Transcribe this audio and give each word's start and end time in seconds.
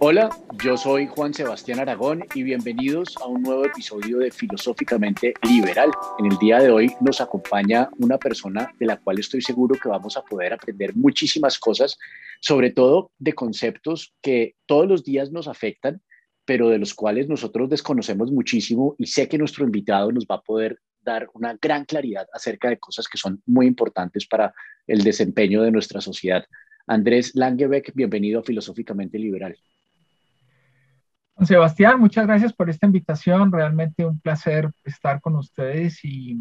Hola, 0.00 0.30
yo 0.62 0.76
soy 0.76 1.08
Juan 1.08 1.34
Sebastián 1.34 1.80
Aragón 1.80 2.22
y 2.32 2.44
bienvenidos 2.44 3.16
a 3.16 3.26
un 3.26 3.42
nuevo 3.42 3.64
episodio 3.64 4.18
de 4.18 4.30
Filosóficamente 4.30 5.34
Liberal. 5.42 5.90
En 6.20 6.26
el 6.26 6.38
día 6.38 6.60
de 6.60 6.70
hoy 6.70 6.94
nos 7.00 7.20
acompaña 7.20 7.90
una 7.98 8.16
persona 8.16 8.72
de 8.78 8.86
la 8.86 8.98
cual 8.98 9.18
estoy 9.18 9.42
seguro 9.42 9.74
que 9.74 9.88
vamos 9.88 10.16
a 10.16 10.22
poder 10.22 10.52
aprender 10.52 10.94
muchísimas 10.94 11.58
cosas, 11.58 11.98
sobre 12.40 12.70
todo 12.70 13.10
de 13.18 13.32
conceptos 13.32 14.14
que 14.22 14.54
todos 14.66 14.86
los 14.86 15.02
días 15.02 15.32
nos 15.32 15.48
afectan, 15.48 16.00
pero 16.44 16.68
de 16.68 16.78
los 16.78 16.94
cuales 16.94 17.28
nosotros 17.28 17.68
desconocemos 17.68 18.30
muchísimo 18.30 18.94
y 18.98 19.06
sé 19.06 19.28
que 19.28 19.36
nuestro 19.36 19.64
invitado 19.64 20.12
nos 20.12 20.26
va 20.26 20.36
a 20.36 20.42
poder 20.42 20.78
dar 21.00 21.28
una 21.34 21.58
gran 21.60 21.84
claridad 21.84 22.28
acerca 22.32 22.68
de 22.68 22.78
cosas 22.78 23.08
que 23.08 23.18
son 23.18 23.42
muy 23.46 23.66
importantes 23.66 24.28
para 24.28 24.54
el 24.86 25.02
desempeño 25.02 25.60
de 25.62 25.72
nuestra 25.72 26.00
sociedad. 26.00 26.44
Andrés 26.86 27.32
Langebeck, 27.34 27.92
bienvenido 27.94 28.38
a 28.38 28.44
Filosóficamente 28.44 29.18
Liberal. 29.18 29.58
Sebastián, 31.44 32.00
muchas 32.00 32.26
gracias 32.26 32.52
por 32.52 32.68
esta 32.68 32.86
invitación. 32.86 33.52
Realmente 33.52 34.04
un 34.04 34.18
placer 34.20 34.70
estar 34.84 35.20
con 35.20 35.36
ustedes 35.36 36.04
y, 36.04 36.36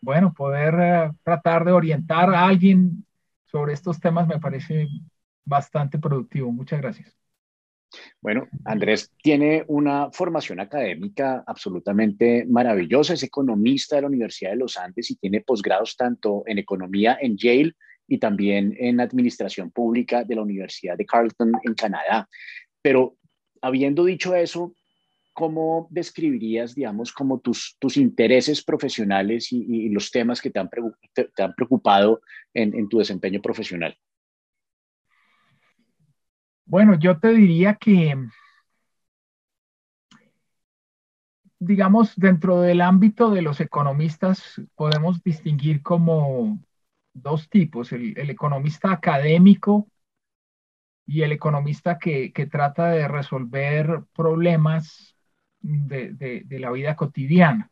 bueno, 0.00 0.32
poder 0.32 0.74
eh, 0.78 1.12
tratar 1.24 1.64
de 1.64 1.72
orientar 1.72 2.32
a 2.32 2.46
alguien 2.46 3.04
sobre 3.46 3.72
estos 3.72 3.98
temas 3.98 4.28
me 4.28 4.38
parece 4.38 4.86
bastante 5.44 5.98
productivo. 5.98 6.52
Muchas 6.52 6.80
gracias. 6.80 7.16
Bueno, 8.20 8.46
Andrés 8.64 9.10
tiene 9.22 9.64
una 9.66 10.10
formación 10.12 10.60
académica 10.60 11.42
absolutamente 11.46 12.44
maravillosa. 12.48 13.14
Es 13.14 13.22
economista 13.22 13.96
de 13.96 14.02
la 14.02 14.08
Universidad 14.08 14.50
de 14.50 14.56
los 14.56 14.76
Andes 14.76 15.10
y 15.10 15.16
tiene 15.16 15.40
posgrados 15.40 15.96
tanto 15.96 16.42
en 16.46 16.58
economía 16.58 17.18
en 17.20 17.36
Yale 17.36 17.74
y 18.06 18.18
también 18.18 18.74
en 18.78 19.00
administración 19.00 19.70
pública 19.70 20.22
de 20.24 20.34
la 20.34 20.42
Universidad 20.42 20.96
de 20.96 21.06
Carleton 21.06 21.52
en 21.62 21.74
Canadá. 21.74 22.28
Pero 22.82 23.16
habiendo 23.62 24.04
dicho 24.04 24.34
eso, 24.34 24.74
¿cómo 25.32 25.86
describirías, 25.90 26.74
digamos, 26.74 27.12
como 27.12 27.38
tus, 27.38 27.76
tus 27.78 27.96
intereses 27.96 28.62
profesionales 28.62 29.52
y, 29.52 29.88
los 29.90 30.10
temas 30.10 30.40
que 30.40 30.50
te 30.50 30.58
han, 30.58 30.68
preocupado 31.54 32.20
en, 32.52 32.88
tu 32.88 32.98
desempeño 32.98 33.40
profesional? 33.40 33.96
Bueno, 36.64 36.98
yo 36.98 37.18
te 37.18 37.28
diría 37.28 37.76
que, 37.76 38.16
digamos, 41.58 42.14
dentro 42.16 42.60
del 42.60 42.80
ámbito 42.80 43.30
de 43.30 43.42
los 43.42 43.60
economistas 43.60 44.60
podemos 44.74 45.22
distinguir 45.22 45.82
como 45.82 46.58
dos 47.14 47.48
tipos, 47.48 47.92
el 47.92 48.30
economista 48.30 48.92
académico 48.92 49.88
y 51.08 51.22
el 51.22 51.32
economista 51.32 51.98
que, 51.98 52.30
trata 52.52 52.90
de 52.90 53.08
resolver 53.08 54.02
problemas 54.14 55.16
de, 55.62 56.44
la 56.50 56.70
vida 56.70 56.96
cotidiana. 56.96 57.70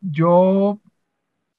Yo 0.00 0.78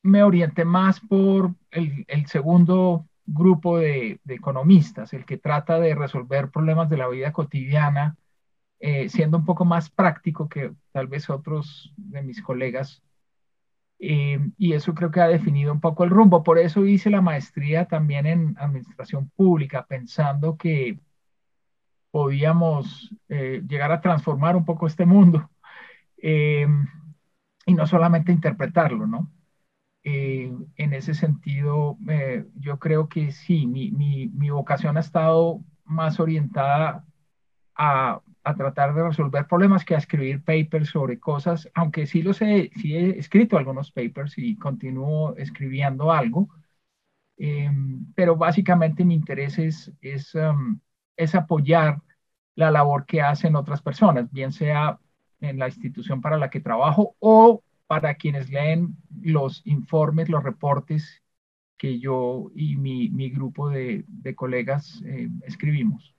me 0.02 0.24
orienté 0.24 0.64
más 0.64 1.02
por 1.02 1.54
el, 1.70 2.06
segundo 2.28 3.06
grupo 3.26 3.78
de, 3.78 4.22
economistas, 4.26 5.12
el 5.12 5.26
que 5.26 5.38
trata 5.38 5.82
de 5.82 5.96
resolver 5.96 6.50
problemas 6.50 6.90
de 6.90 6.98
la 6.98 7.10
vida 7.10 7.34
cotidiana, 7.34 8.16
eh, 8.80 9.10
siendo 9.10 9.38
un 9.38 9.44
poco 9.44 9.66
más 9.66 9.90
práctico 9.90 10.48
que 10.48 10.72
tal 10.94 11.08
vez 11.08 11.30
otros 11.30 11.94
de 11.98 12.22
mis 12.22 12.42
colegas 12.42 13.04
eh, 14.04 14.40
y 14.58 14.74
eso 14.74 14.96
creo 14.96 15.12
que 15.12 15.22
ha 15.22 15.28
definido 15.28 15.72
un 15.72 15.80
poco 15.80 16.04
el 16.04 16.10
rumbo. 16.10 16.44
Por 16.44 16.58
eso 16.58 16.86
hice 16.86 17.12
la 17.12 17.22
maestría 17.22 17.86
también 17.86 18.26
en 18.26 18.56
administración 18.60 19.30
pública, 19.36 19.86
pensando 19.86 20.58
que 20.58 21.00
podíamos 22.10 23.16
eh, 23.30 23.62
llegar 23.68 23.92
a 23.92 24.02
transformar 24.02 24.56
un 24.56 24.66
poco 24.66 24.88
este 24.88 25.06
mundo 25.06 25.50
eh, 26.22 26.68
y 27.68 27.74
no 27.76 27.86
solamente 27.86 28.32
interpretarlo, 28.32 29.08
¿no? 29.08 29.32
en 30.04 30.94
ese 30.94 31.14
sentido, 31.14 31.96
yo 32.56 32.80
creo 32.80 33.08
que 33.08 33.32
sí, 33.32 33.68
mi, 33.68 33.92
mi, 33.92 34.30
mi 34.30 34.50
vocación 34.50 34.98
ha 34.98 35.02
estado 35.02 35.62
más 35.86 36.20
orientada 36.20 37.06
a 37.76 38.20
a 38.44 38.56
tratar 38.56 38.94
de 38.96 39.04
resolver 39.04 39.48
problemas 39.48 39.86
que 39.86 39.96
a 39.96 40.00
escribir 40.00 40.44
papers 40.44 40.90
sobre 40.90 41.20
cosas, 41.20 41.70
aunque 41.74 42.08
sí 42.08 42.22
los 42.22 42.42
he, 42.42 42.72
sí 42.76 42.96
he 42.96 43.20
escrito 43.20 43.58
algunos 43.58 43.92
papers 43.92 44.38
y 44.38 44.56
continúo 44.58 45.36
escribiendo 45.38 46.12
algo, 46.12 46.50
em, 47.38 48.06
pero 48.16 48.36
básicamente 48.36 49.06
mi 49.06 49.16
interés 49.16 49.60
es, 49.60 50.36
em, 50.36 50.80
es 51.18 51.36
apoyar 51.36 52.02
la 52.56 52.72
labor 52.72 53.06
que 53.06 53.22
hacen 53.22 53.56
otras 53.56 53.82
personas, 53.82 54.32
bien 54.32 54.52
sea 54.52 55.00
en 55.42 55.60
la 55.60 55.68
institución 55.68 56.22
para 56.22 56.38
la 56.38 56.50
que 56.50 56.60
trabajo 56.62 57.16
o 57.20 57.64
para 57.88 58.16
quienes 58.16 58.50
leen 58.50 58.96
los 59.22 59.62
informes, 59.66 60.30
los 60.30 60.44
reportes 60.44 61.22
que 61.78 62.00
yo 62.00 62.52
y 62.56 62.78
mi, 62.78 63.10
mi 63.10 63.30
grupo 63.32 63.70
de, 63.70 64.06
colegas 64.36 65.02
eh, 65.06 65.30
escribimos. 65.48 66.16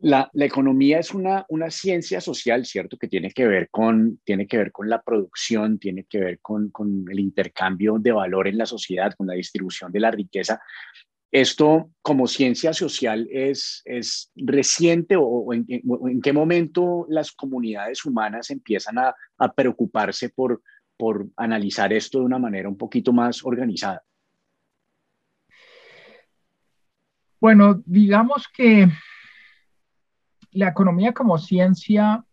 La, 0.00 0.30
economía 0.34 1.00
es 1.00 1.12
una, 1.12 1.44
ciencia 1.70 2.20
social, 2.20 2.64
¿cierto? 2.64 2.96
Que 2.96 3.08
tiene 3.08 3.30
que 3.32 3.46
ver 3.46 3.68
con, 3.70 4.20
la 4.84 5.02
producción, 5.02 5.78
tiene 5.78 6.04
que 6.04 6.18
ver 6.20 6.38
con, 6.40 6.70
el 7.10 7.18
intercambio 7.18 7.96
de 7.98 8.12
valor 8.12 8.46
en 8.46 8.58
la 8.58 8.66
sociedad, 8.66 9.14
con 9.16 9.26
la 9.26 9.34
distribución 9.34 9.90
de 9.90 10.00
la 10.00 10.12
riqueza. 10.12 10.60
¿Esto 11.32 11.90
como 12.00 12.26
ciencia 12.28 12.72
social 12.72 13.28
es, 13.30 13.82
reciente 14.36 15.16
o, 15.18 15.52
en, 15.52 15.66
qué 16.22 16.32
momento 16.32 17.04
las 17.08 17.32
comunidades 17.32 18.04
humanas 18.04 18.50
empiezan 18.50 18.98
a, 18.98 19.14
preocuparse 19.56 20.30
por 20.30 20.62
analizar 21.36 21.92
esto 21.92 22.20
de 22.20 22.24
una 22.24 22.38
manera 22.38 22.68
un 22.68 22.78
poquito 22.78 23.12
más 23.12 23.44
organizada? 23.44 24.02
Bueno, 27.40 27.82
digamos 27.86 28.46
que 28.52 28.88
la 30.52 30.68
economía 30.68 31.12
como 31.12 31.38
ciencia 31.38 32.24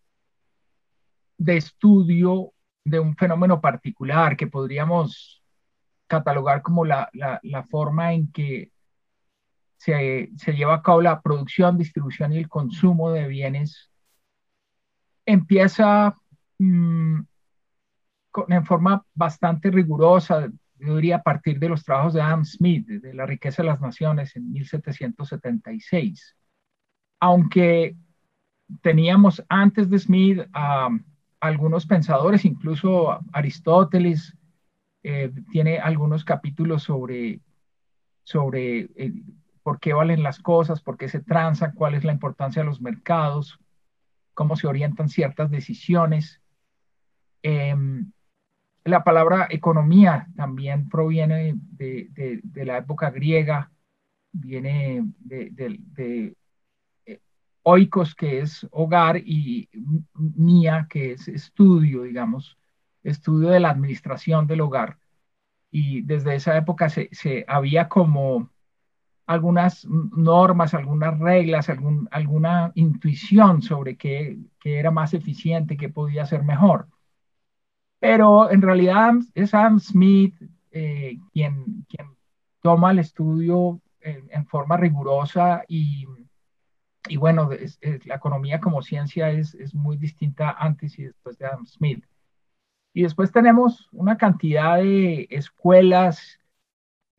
de 1.38 1.56
estudio 1.56 2.52
de 2.84 3.00
un 3.00 3.16
fenómeno 3.16 3.60
particular 3.60 4.36
que 4.36 4.46
podríamos 4.46 5.42
catalogar 6.06 6.62
como 6.62 6.84
la, 6.84 7.10
forma 7.68 8.12
en 8.12 8.30
que 8.30 8.70
se, 9.76 10.30
lleva 10.46 10.76
a 10.76 10.82
cabo 10.82 11.02
la 11.02 11.20
producción, 11.20 11.78
distribución 11.78 12.32
y 12.32 12.38
el 12.38 12.48
consumo 12.48 13.10
de 13.10 13.26
bienes, 13.26 13.90
empieza 15.26 16.16
mm, 16.58 17.20
en 18.48 18.64
forma 18.64 19.04
bastante 19.14 19.70
rigurosa, 19.70 20.48
yo 20.78 20.96
diría 20.96 21.16
a 21.16 21.22
partir 21.22 21.58
de 21.58 21.68
los 21.68 21.84
trabajos 21.84 22.14
de 22.14 22.20
Adam 22.20 22.44
Smith, 22.44 22.86
de 22.86 23.14
La 23.14 23.26
riqueza 23.26 23.62
de 23.62 23.68
las 23.68 23.80
naciones 23.80 24.36
en 24.36 24.52
1776. 24.52 26.36
Aunque 27.18 27.96
teníamos 28.82 29.44
antes 29.48 29.90
de 29.90 29.98
Smith 29.98 30.40
a 30.52 30.88
algunos 31.40 31.86
pensadores, 31.86 32.44
incluso 32.44 33.20
Aristóteles 33.32 34.36
eh, 35.02 35.32
tiene 35.52 35.78
algunos 35.78 36.24
capítulos 36.24 36.82
sobre, 36.82 37.40
sobre 38.24 38.88
eh, 38.96 39.12
por 39.62 39.78
qué 39.78 39.92
valen 39.92 40.22
las 40.22 40.40
cosas, 40.40 40.80
por 40.80 40.96
qué 40.96 41.08
se 41.08 41.20
transan, 41.20 41.74
cuál 41.74 41.94
es 41.94 42.04
la 42.04 42.12
importancia 42.12 42.62
de 42.62 42.66
los 42.66 42.80
mercados, 42.80 43.58
cómo 44.34 44.56
se 44.56 44.66
orientan 44.66 45.08
ciertas 45.08 45.50
decisiones. 45.50 46.40
Em, 47.42 48.10
la 48.84 49.04
palabra 49.04 49.46
economía 49.50 50.28
también 50.36 50.88
proviene 50.88 51.54
de, 51.56 52.40
de 52.42 52.64
la 52.64 52.78
época 52.78 53.10
griega, 53.10 53.70
viene 54.32 55.02
de, 55.18 56.35
oikos, 57.68 58.14
que 58.14 58.38
es 58.38 58.64
hogar, 58.70 59.16
y 59.16 59.68
mía, 60.14 60.86
que 60.88 61.12
es 61.12 61.26
estudio, 61.26 62.02
digamos, 62.02 62.56
estudio 63.02 63.48
de 63.48 63.58
la 63.58 63.70
administración 63.70 64.46
del 64.46 64.60
hogar. 64.60 64.98
Y 65.70 66.02
desde 66.02 66.36
esa 66.36 66.56
época 66.56 66.88
se, 66.88 67.44
había 67.48 67.88
como 67.88 68.50
algunas 69.26 69.84
normas, 69.84 70.74
algunas 70.74 71.18
reglas, 71.18 71.68
algún, 71.68 72.08
alguna 72.12 72.70
intuición 72.76 73.62
sobre 73.62 73.96
qué, 73.96 74.38
era 74.62 74.92
más 74.92 75.12
eficiente, 75.12 75.76
qué 75.76 75.88
podía 75.88 76.24
ser 76.24 76.44
mejor. 76.44 76.86
Pero 77.98 78.48
en 78.48 78.62
realidad 78.62 79.14
es 79.34 79.54
Adam 79.54 79.80
Smith 79.80 80.36
eh, 80.70 81.18
quien, 81.32 81.84
quien 81.88 82.16
toma 82.60 82.92
el 82.92 83.00
estudio 83.00 83.80
en 84.00 84.46
forma 84.46 84.76
rigurosa 84.76 85.64
y 85.66 86.06
y 87.08 87.16
bueno, 87.16 87.50
la 88.04 88.14
economía 88.14 88.60
como 88.60 88.82
ciencia 88.82 89.30
es, 89.30 89.74
muy 89.74 89.96
distinta 89.96 90.50
antes 90.58 90.98
y 90.98 91.04
después 91.04 91.38
de 91.38 91.46
Adam 91.46 91.66
Smith. 91.66 92.04
Y 92.92 93.02
después 93.02 93.30
tenemos 93.30 93.88
una 93.92 94.16
cantidad 94.16 94.76
de 94.78 95.26
escuelas 95.30 96.40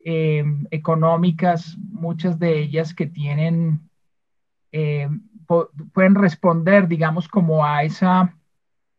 em, 0.00 0.66
económicas, 0.70 1.76
muchas 1.78 2.38
de 2.38 2.58
ellas 2.58 2.94
que 2.94 3.06
tienen 3.06 3.88
eh, 4.72 5.08
pueden 5.92 6.14
responder, 6.14 6.88
digamos, 6.88 7.28
como 7.28 7.64
a, 7.64 7.82
esa, 7.82 8.36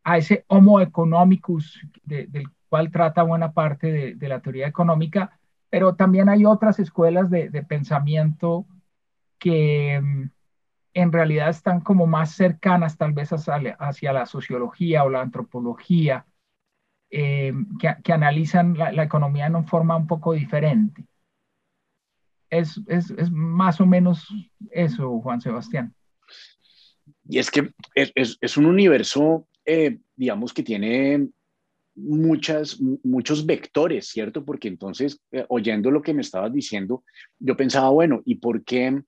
a 0.03 0.17
ese 0.17 0.45
homo 0.47 0.81
economicus 0.81 1.79
del 2.03 2.49
cual 2.69 2.91
trata 2.91 3.23
buena 3.23 3.51
parte 3.51 4.15
de, 4.15 4.27
la 4.27 4.41
teoría 4.41 4.67
económica, 4.67 5.39
pero 5.69 5.95
también 5.95 6.27
hay 6.27 6.45
otras 6.45 6.79
escuelas 6.79 7.29
de, 7.29 7.63
pensamiento 7.67 8.65
que 9.37 10.01
mm, 10.01 10.29
en 10.99 11.11
realidad 11.11 11.49
están 11.49 11.81
como 11.81 12.07
más 12.07 12.31
cercanas 12.31 12.97
tal 12.97 13.13
vez 13.13 13.29
hacia, 13.31 14.13
la 14.13 14.25
sociología 14.25 15.03
o 15.03 15.09
la 15.09 15.21
antropología, 15.21 16.25
eh, 17.09 17.53
que, 18.03 18.13
analizan 18.13 18.77
la, 18.77 19.03
economía 19.03 19.47
en 19.47 19.55
una 19.55 19.67
forma 19.67 19.95
un 19.95 20.07
poco 20.07 20.33
diferente. 20.33 21.05
Es, 22.49 22.81
es, 22.87 23.11
es, 23.11 23.31
más 23.31 23.79
o 23.79 23.85
menos 23.85 24.27
eso, 24.71 25.19
Juan 25.21 25.41
Sebastián. 25.41 25.93
Y 27.27 27.39
es 27.39 27.51
que 27.51 27.71
es, 27.93 28.37
es 28.41 28.57
un 28.57 28.65
universo, 28.65 29.47
eh, 29.65 29.99
digamos, 30.15 30.53
que 30.53 30.63
tiene 30.63 31.29
muchas, 31.99 32.79
muchos 33.03 33.45
vectores, 33.45 34.07
¿cierto? 34.07 34.45
Porque 34.45 34.67
entonces, 34.67 35.21
eh, 35.31 35.45
oyendo 35.49 35.91
lo 35.91 36.01
que 36.01 36.13
me 36.13 36.21
estabas 36.21 36.53
diciendo, 36.53 37.03
yo 37.39 37.55
pensaba, 37.55 37.89
bueno, 37.89 38.21
¿y 38.25 38.35
por 38.35 38.63
qué, 38.63 39.01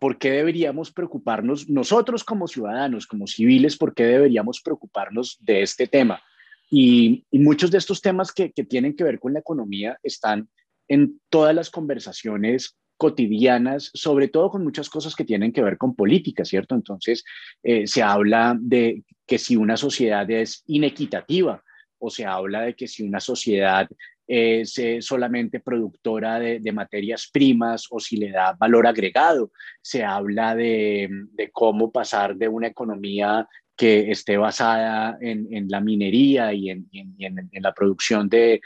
por 0.00 0.18
qué 0.18 0.30
deberíamos 0.32 0.90
preocuparnos 0.90 1.68
nosotros 1.68 2.24
como 2.24 2.48
ciudadanos, 2.48 3.06
como 3.06 3.26
civiles, 3.26 3.76
por 3.76 3.94
qué 3.94 4.04
deberíamos 4.04 4.60
preocuparnos 4.60 5.36
de 5.40 5.62
este 5.62 5.86
tema? 5.86 6.20
Y, 6.70 7.24
muchos 7.30 7.70
de 7.70 7.78
estos 7.78 8.00
temas 8.00 8.32
que, 8.32 8.50
que 8.50 8.64
tienen 8.64 8.96
que 8.96 9.04
ver 9.04 9.20
con 9.20 9.34
la 9.34 9.40
economía 9.40 9.98
están 10.02 10.48
en 10.88 11.20
todas 11.28 11.54
las 11.54 11.70
conversaciones 11.70 12.76
cotidianas, 12.96 13.90
sobre 13.94 14.28
todo 14.28 14.50
con 14.50 14.64
muchas 14.64 14.88
cosas 14.88 15.14
que 15.14 15.24
tienen 15.24 15.52
que 15.52 15.62
ver 15.62 15.78
con 15.78 15.94
política, 15.94 16.44
¿cierto? 16.44 16.74
Entonces, 16.74 17.24
eh, 17.62 17.86
se 17.86 18.02
habla 18.02 18.56
de 18.58 19.04
que 19.26 19.38
si 19.38 19.56
una 19.56 19.76
sociedad 19.76 20.30
es 20.30 20.62
inequitativa 20.66 21.62
o 21.98 22.10
se 22.10 22.24
habla 22.24 22.62
de 22.62 22.74
que 22.74 22.88
si 22.88 23.02
una 23.02 23.20
sociedad 23.20 23.88
es 24.32 24.78
eh, 24.78 25.02
solamente 25.02 25.58
productora 25.58 26.38
de, 26.38 26.72
materias 26.72 27.28
primas 27.32 27.88
o 27.90 27.98
si 27.98 28.16
le 28.16 28.30
da 28.30 28.52
valor 28.52 28.86
agregado, 28.86 29.50
se 29.82 30.04
habla 30.04 30.54
de, 30.54 31.08
de 31.32 31.50
cómo 31.50 31.90
pasar 31.90 32.36
de 32.36 32.46
una 32.46 32.68
economía 32.68 33.48
que 33.80 34.10
esté 34.10 34.36
basada 34.36 35.16
en, 35.22 35.66
la 35.70 35.80
minería 35.80 36.52
y 36.52 36.68
en, 36.68 36.86
la 37.62 37.72
producción 37.72 38.28
de, 38.28 38.60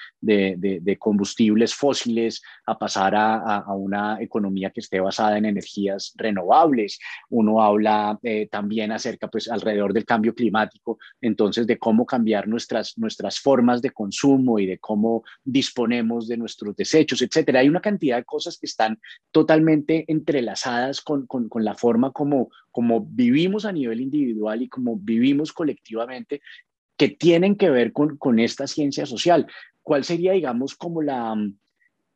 combustibles 0.99 1.73
fósiles 1.73 2.43
a 2.67 2.77
pasar 2.77 3.15
a, 3.15 3.65
una 3.77 4.21
economía 4.21 4.71
que 4.71 4.81
esté 4.81 4.99
basada 4.99 5.39
en 5.39 5.45
energías 5.45 6.15
renovables. 6.17 6.99
Uno 7.31 7.63
habla 7.63 8.19
eh, 8.25 8.49
también 8.51 8.91
acerca, 8.91 9.29
pues, 9.29 9.49
alrededor 9.49 9.93
del 9.93 10.05
cambio 10.05 10.35
climático, 10.35 10.99
entonces, 11.21 11.69
de 11.69 11.79
cómo 11.79 12.05
cambiar 12.07 12.49
nuestras, 12.49 12.99
nuestras 12.99 13.39
formas 13.39 13.81
de 13.83 13.91
consumo 13.91 14.59
y 14.59 14.67
de 14.67 14.79
cómo 14.79 15.23
disponemos 15.45 16.27
de 16.27 16.39
nuestros 16.39 16.75
desechos, 16.75 17.23
etcétera. 17.23 17.61
Hay 17.61 17.69
una 17.69 17.81
cantidad 17.81 18.17
de 18.17 18.25
cosas 18.25 18.59
que 18.59 18.67
están 18.67 18.99
totalmente 19.31 20.07
entrelazadas 20.09 21.01
con, 21.01 21.29
con 21.29 21.65
la 21.65 21.77
forma 21.77 22.11
como, 22.11 22.51
como 22.75 23.07
vivimos 23.09 23.65
a 23.67 23.71
nivel 23.71 24.01
individual 24.01 24.61
y 24.61 24.69
como 24.69 24.97
vivimos 24.97 25.53
colectivamente, 25.53 26.43
que 26.97 27.09
tienen 27.09 27.55
que 27.55 27.71
ver 27.71 27.93
con, 27.93 28.17
con 28.17 28.41
esta 28.41 28.67
ciencia 28.67 29.07
social. 29.07 29.47
¿Cuál 29.81 30.03
sería, 30.03 30.33
digamos, 30.33 30.75
como 30.75 31.01
la, 31.01 31.37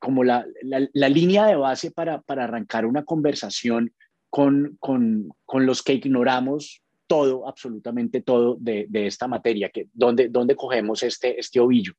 como 0.01 0.25
la, 0.25 0.45
la, 0.63 1.09
línea 1.09 1.47
de 1.47 1.55
base 1.55 1.93
para, 1.93 2.23
para, 2.23 2.43
arrancar 2.43 2.87
una 2.87 3.05
conversación 3.05 3.93
con, 4.31 4.77
con, 4.81 5.29
con, 5.45 5.65
los 5.65 5.85
que 5.85 5.93
ignoramos 5.93 6.83
todo, 7.07 7.47
absolutamente 7.47 8.21
todo 8.21 8.57
de, 8.59 8.87
de 8.89 9.07
esta 9.07 9.29
materia? 9.29 9.69
Que, 9.69 9.87
¿dónde, 9.93 10.29
¿Dónde 10.29 10.57
cogemos 10.57 11.05
este, 11.05 11.39
este 11.39 11.61
ovillo? 11.61 11.93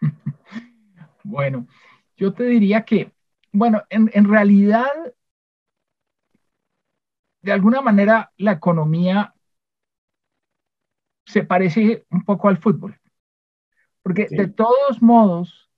Bueno, 1.26 1.66
yo 2.18 2.34
te 2.34 2.44
diría 2.44 2.84
que, 2.84 3.10
bueno, 3.50 3.82
en, 3.88 4.10
en 4.12 4.28
realidad 4.28 4.90
de 7.44 7.52
alguna 7.52 7.82
manera 7.82 8.32
la 8.38 8.52
economía 8.52 9.34
se 11.26 11.44
parece 11.44 12.06
un 12.10 12.24
poco 12.24 12.48
al 12.48 12.58
fútbol. 12.58 12.98
Porque 14.02 14.28
de 14.30 14.48
todos 14.48 15.02
modos, 15.02 15.70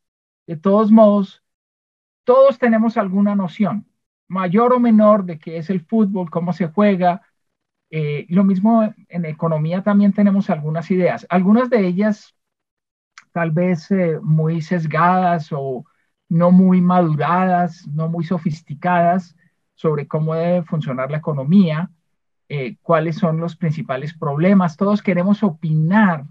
de 0.46 0.56
todos 0.56 0.90
modos, 0.90 1.42
todos 2.24 2.58
tenemos 2.58 2.96
alguna 2.96 3.34
noción, 3.34 3.86
mayor 4.28 4.72
o 4.72 4.80
menor, 4.80 5.24
de 5.24 5.38
qué 5.38 5.58
es 5.58 5.70
el 5.70 5.84
fútbol, 5.84 6.30
cómo 6.30 6.52
se 6.52 6.68
juega. 6.68 7.22
Eh, 7.90 8.26
lo 8.28 8.44
mismo 8.44 8.94
en 9.08 9.24
economía 9.24 9.82
también 9.82 10.12
tenemos 10.12 10.50
algunas 10.50 10.90
ideas, 10.90 11.26
algunas 11.30 11.70
de 11.70 11.86
ellas 11.86 12.34
tal 13.32 13.50
vez 13.50 13.90
eh, 13.90 14.18
muy 14.22 14.62
sesgadas 14.62 15.48
o 15.52 15.84
no 16.28 16.50
muy 16.52 16.80
maduradas, 16.80 17.86
no 17.88 18.08
muy 18.08 18.24
sofisticadas, 18.24 19.36
sobre 19.76 20.08
cómo 20.08 20.34
debe 20.34 20.62
funcionar 20.62 21.10
la 21.10 21.18
economía, 21.18 21.90
eh, 22.48 22.76
cuáles 22.82 23.16
son 23.16 23.38
los 23.38 23.56
principales 23.56 24.14
problemas. 24.14 24.76
Todos 24.76 25.02
queremos 25.02 25.42
opinar 25.42 26.24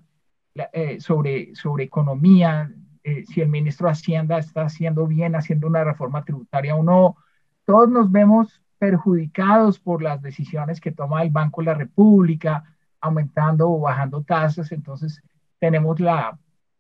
eh, 0.56 1.00
sobre, 1.00 1.56
sobre 1.56 1.84
economía, 1.84 2.72
eh, 3.04 3.24
si 3.26 3.42
el 3.42 3.50
ministro 3.50 3.88
de 3.88 3.94
Hacienda 3.94 4.40
está 4.40 4.64
haciendo 4.64 5.06
bien, 5.06 5.36
haciendo 5.36 5.68
una 5.68 5.84
reforma 5.84 6.26
tributaria 6.26 6.76
o 6.76 6.82
no. 6.82 7.18
Todos 7.66 7.90
nos 7.90 8.12
vemos 8.12 8.62
perjudicados 8.80 9.80
por 9.80 10.02
las 10.02 10.22
decisiones 10.22 10.82
que 10.82 10.92
toma 10.92 11.22
el 11.22 11.30
Banco 11.30 11.62
de 11.62 11.66
la 11.68 11.74
República, 11.76 12.64
aumentando 13.00 13.70
o 13.70 13.80
bajando 13.80 14.24
tasas. 14.24 14.72
Entonces, 14.72 15.22
tenemos 15.60 16.00
la 16.00 16.38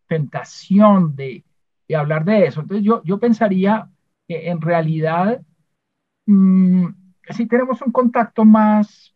tentación 0.07 1.15
de, 1.15 1.43
de 1.87 1.95
hablar 1.95 2.25
de 2.25 2.47
eso. 2.47 2.61
Entonces, 2.61 2.83
yo, 2.83 3.03
yo 3.03 3.19
pensaría 3.19 3.87
que 4.27 4.49
en 4.49 4.61
realidad 4.61 5.41
Mm, 6.25 6.87
si 7.29 7.47
tenemos 7.47 7.81
un 7.81 7.91
contacto 7.91 8.45
más, 8.45 9.15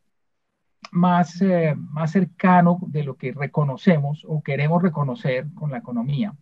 más, 0.92 1.42
eh, 1.42 1.76
más 1.78 2.12
cercano 2.12 2.80
de 2.88 3.04
lo 3.04 3.16
que 3.16 3.32
reconocemos 3.32 4.26
o 4.28 4.42
queremos 4.42 4.82
reconocer 4.82 5.48
con 5.54 5.72
la 5.72 5.78
economía. 5.80 6.36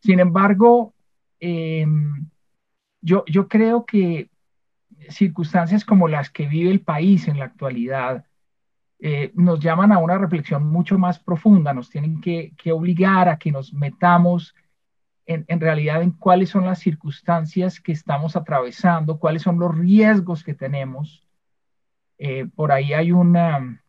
Sin 0.00 0.20
embargo, 0.20 0.94
em, 1.38 2.28
yo, 3.00 3.24
yo 3.26 3.48
creo 3.48 3.84
que 3.84 4.30
circunstancias 5.08 5.84
como 5.84 6.08
las 6.08 6.30
que 6.30 6.46
vive 6.46 6.70
el 6.70 6.82
país 6.82 7.28
en 7.28 7.38
la 7.38 7.46
actualidad 7.46 8.26
eh, 8.98 9.32
nos 9.34 9.60
llaman 9.60 9.92
a 9.92 9.98
una 9.98 10.18
reflexión 10.18 10.66
mucho 10.66 10.98
más 10.98 11.18
profunda, 11.18 11.72
nos 11.72 11.88
tienen 11.88 12.20
que, 12.20 12.52
que 12.56 12.70
obligar 12.72 13.28
a 13.28 13.38
que 13.38 13.50
nos 13.50 13.72
metamos 13.72 14.54
en, 15.30 15.60
realidad 15.60 16.02
en 16.02 16.10
cuáles 16.10 16.50
son 16.50 16.66
las 16.66 16.80
circunstancias 16.80 17.80
que 17.80 17.92
estamos 17.92 18.34
atravesando, 18.34 19.20
cuáles 19.20 19.42
son 19.42 19.60
los 19.60 19.76
riesgos 19.76 20.42
que 20.42 20.54
tenemos. 20.54 21.24
Eh, 22.18 22.46
por 22.52 22.72
ahí 22.72 22.92
hay 22.92 23.12
una, 23.12 23.80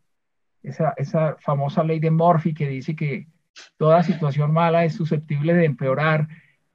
esa, 0.62 0.94
esa, 0.98 1.38
famosa 1.40 1.84
ley 1.84 2.00
de 2.00 2.12
Murphy 2.12 2.54
que 2.54 2.68
dice 2.68 2.96
que 2.96 3.28
toda 3.78 4.04
situación 4.04 4.54
mala 4.54 4.86
es 4.86 4.94
susceptible 4.94 5.56
de 5.56 5.66
empeorar. 5.66 6.28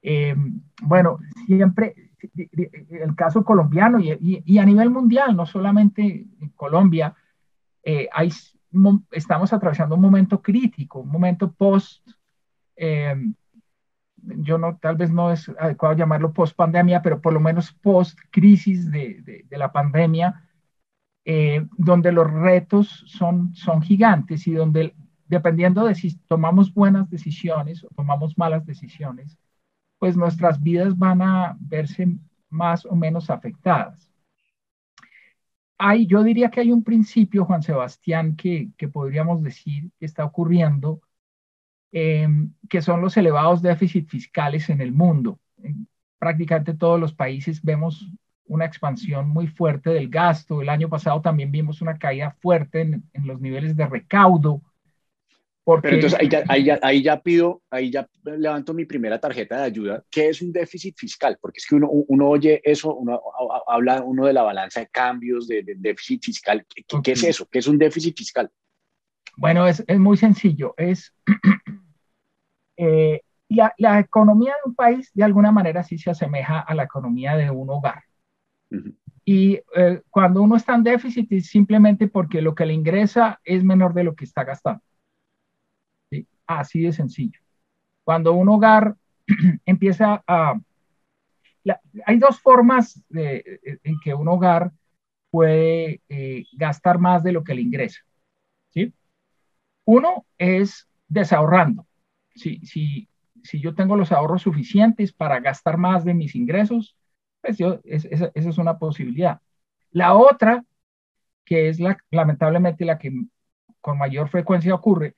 Eh, 0.03 0.35
bueno, 0.83 1.21
siempre, 1.47 2.11
el 2.37 3.15
caso 3.15 3.45
colombiano 3.45 4.01
y, 4.01 4.43
y, 4.45 4.59
a 4.59 4.65
nivel 4.65 4.91
mundial, 4.91 5.37
no 5.37 5.47
solamente 5.47 6.03
en 6.41 6.49
Colombia, 6.57 7.15
eh, 7.85 8.09
hay, 8.13 8.33
estamos 9.13 9.53
atravesando 9.53 9.95
un 9.95 10.01
momento 10.01 10.43
crítico, 10.43 10.99
un 10.99 11.11
momento 11.11 11.53
post 11.53 12.05
yo 14.39 14.59
no, 14.59 14.77
tal 14.79 14.97
vez 14.97 15.11
no 15.11 15.33
es 15.33 15.49
adecuado 15.59 15.95
llamarlo 15.97 16.33
post 16.33 16.57
pandemia, 16.57 17.03
pero 17.03 17.21
por 17.21 17.33
lo 17.33 17.41
menos 17.41 17.73
post 17.73 18.19
crisis 18.31 18.91
de, 18.91 19.45
de, 19.49 19.59
la 19.59 19.73
pandemia, 19.73 20.49
eh, 21.25 21.67
donde 21.77 22.13
los 22.13 22.31
retos 22.31 23.05
son, 23.07 23.55
son 23.55 23.83
gigantes 23.83 24.47
y 24.47 24.53
donde 24.53 24.95
dependiendo 25.27 25.85
de 25.85 25.95
si 25.95 26.17
tomamos 26.27 26.73
buenas 26.73 27.11
decisiones 27.11 27.85
o 27.85 27.89
tomamos 27.95 28.39
malas 28.39 28.65
decisiones, 28.65 29.39
pues 29.99 30.17
nuestras 30.17 30.63
vidas 30.63 30.97
van 30.97 31.23
a 31.23 31.57
verse 31.59 32.17
más 32.49 32.85
o 32.87 32.95
menos 32.95 33.31
afectadas. 33.31 34.11
Hay, 35.79 36.07
yo 36.07 36.23
diría 36.23 36.51
que 36.51 36.61
hay 36.61 36.73
un 36.73 36.83
principio, 36.83 37.45
Juan 37.45 37.63
Sebastián, 37.63 38.37
que, 38.37 38.71
que 38.79 38.89
podríamos 38.89 39.43
decir 39.43 39.91
que 39.99 40.07
está 40.07 40.25
ocurriendo 40.25 41.01
Em, 41.93 42.53
que 42.69 42.83
son 42.83 43.01
los 43.01 43.17
elevados 43.17 43.63
déficits 43.63 44.11
fiscales 44.11 44.69
en 44.71 44.81
el 44.81 44.93
mundo. 44.93 45.39
En 45.63 45.87
prácticamente 46.19 46.75
todos 46.75 46.99
los 46.99 47.15
países 47.15 47.63
vemos 47.63 48.07
una 48.47 48.65
expansión 48.65 49.29
muy 49.29 49.47
fuerte 49.47 49.91
del 49.91 50.09
gasto. 50.09 50.61
El 50.61 50.69
año 50.69 50.89
pasado 50.89 51.21
también 51.21 51.51
vimos 51.51 51.81
una 51.83 51.97
caída 51.99 52.37
fuerte 52.41 52.81
en, 52.81 53.03
los 53.25 53.41
niveles 53.41 53.77
de 53.77 53.87
recaudo. 53.87 54.63
Pero 55.65 55.97
entonces 55.97 56.19
ahí 56.21 56.29
ya, 56.29 56.79
ahí, 56.83 57.03
ya, 57.03 57.21
pido, 57.21 57.63
ahí 57.71 57.91
ya 57.91 58.09
levanto 58.23 58.73
mi 58.73 58.85
primera 58.85 59.19
tarjeta 59.19 59.57
de 59.57 59.65
ayuda. 59.65 60.05
¿Qué 60.11 60.29
es 60.29 60.41
un 60.41 60.53
déficit 60.53 60.97
fiscal? 60.97 61.39
Porque 61.41 61.59
es 61.59 61.67
que 61.67 61.75
uno, 61.75 61.89
uno 61.91 62.29
oye 62.29 62.61
eso, 62.63 62.95
uno 62.95 63.21
habla 63.67 64.01
uno 64.03 64.27
de 64.27 64.33
la 64.33 64.43
balanza 64.43 64.81
de 64.81 64.89
cambios, 64.89 65.49
de, 65.49 65.65
déficit 65.79 66.25
fiscal. 66.25 66.65
¿Qué, 67.03 67.13
es 67.13 67.25
eso? 67.25 67.49
¿Qué 67.51 67.59
es 67.59 67.67
un 67.67 67.79
déficit 67.79 68.17
fiscal? 68.17 68.49
Bueno, 69.37 69.67
es, 69.67 69.85
es 69.87 69.99
muy 69.99 70.17
sencillo. 70.17 70.75
Es 70.77 71.15
eh, 72.77 73.21
la, 73.49 73.75
la, 73.79 74.01
economía 74.01 74.53
de 74.53 74.71
un 74.71 74.75
país 74.75 75.11
de 75.15 75.25
alguna 75.25 75.53
manera 75.53 75.83
sí 75.83 75.99
se 75.99 76.11
asemeja 76.11 76.61
a 76.61 76.75
la 76.75 76.85
economía 76.85 77.37
de 77.37 77.51
un 77.51 77.71
hogar. 77.71 78.03
Y 79.25 79.61
eh, 79.75 80.03
cuando 80.09 80.43
uno 80.43 80.57
está 80.57 80.75
en 80.75 80.85
déficit 80.85 81.31
es 81.33 81.49
simplemente 81.49 82.09
porque 82.09 82.41
lo 82.41 82.55
que 82.55 82.67
le 82.67 82.73
ingresa 82.73 83.41
es 83.45 83.65
menor 83.65 83.93
de 83.93 84.05
lo 84.05 84.15
que 84.15 84.25
está 84.25 84.45
gastando. 84.45 84.83
Así 86.47 86.81
de 86.81 86.93
sencillo. 86.93 87.41
Cuando 88.05 88.33
un 88.33 88.49
hogar 88.49 88.97
empieza 89.67 90.23
a... 90.27 90.55
hay 92.07 92.19
dos 92.19 92.41
formas 92.41 93.03
de, 93.09 93.81
en 93.83 93.99
que 94.03 94.15
un 94.15 94.29
hogar 94.29 94.71
puede 95.31 96.01
eh, 96.09 96.45
gastar 96.53 96.99
más 96.99 97.25
de 97.25 97.33
lo 97.33 97.43
que 97.43 97.55
le 97.55 97.63
ingresa. 97.63 98.01
Uno 99.87 100.27
es 100.37 100.89
desahorrando. 101.09 101.87
Si, 102.35 103.09
yo 103.53 103.75
tengo 103.75 103.97
los 103.97 104.13
ahorros 104.13 104.43
suficientes 104.43 105.13
para 105.13 105.41
gastar 105.41 105.79
más 105.79 106.05
de 106.05 106.13
mis 106.13 106.35
ingresos, 106.35 106.97
pues 107.41 107.57
yo, 107.57 107.81
esa 107.85 108.31
es 108.35 108.59
una 108.59 108.79
posibilidad. 108.79 109.41
La 109.93 110.15
otra, 110.15 110.65
que 111.45 111.69
es 111.69 111.79
la, 111.79 111.97
lamentablemente 112.11 112.85
la 112.85 112.99
que 112.99 113.13
con 113.81 113.97
mayor 113.97 114.29
frecuencia 114.29 114.75
ocurre, 114.75 115.15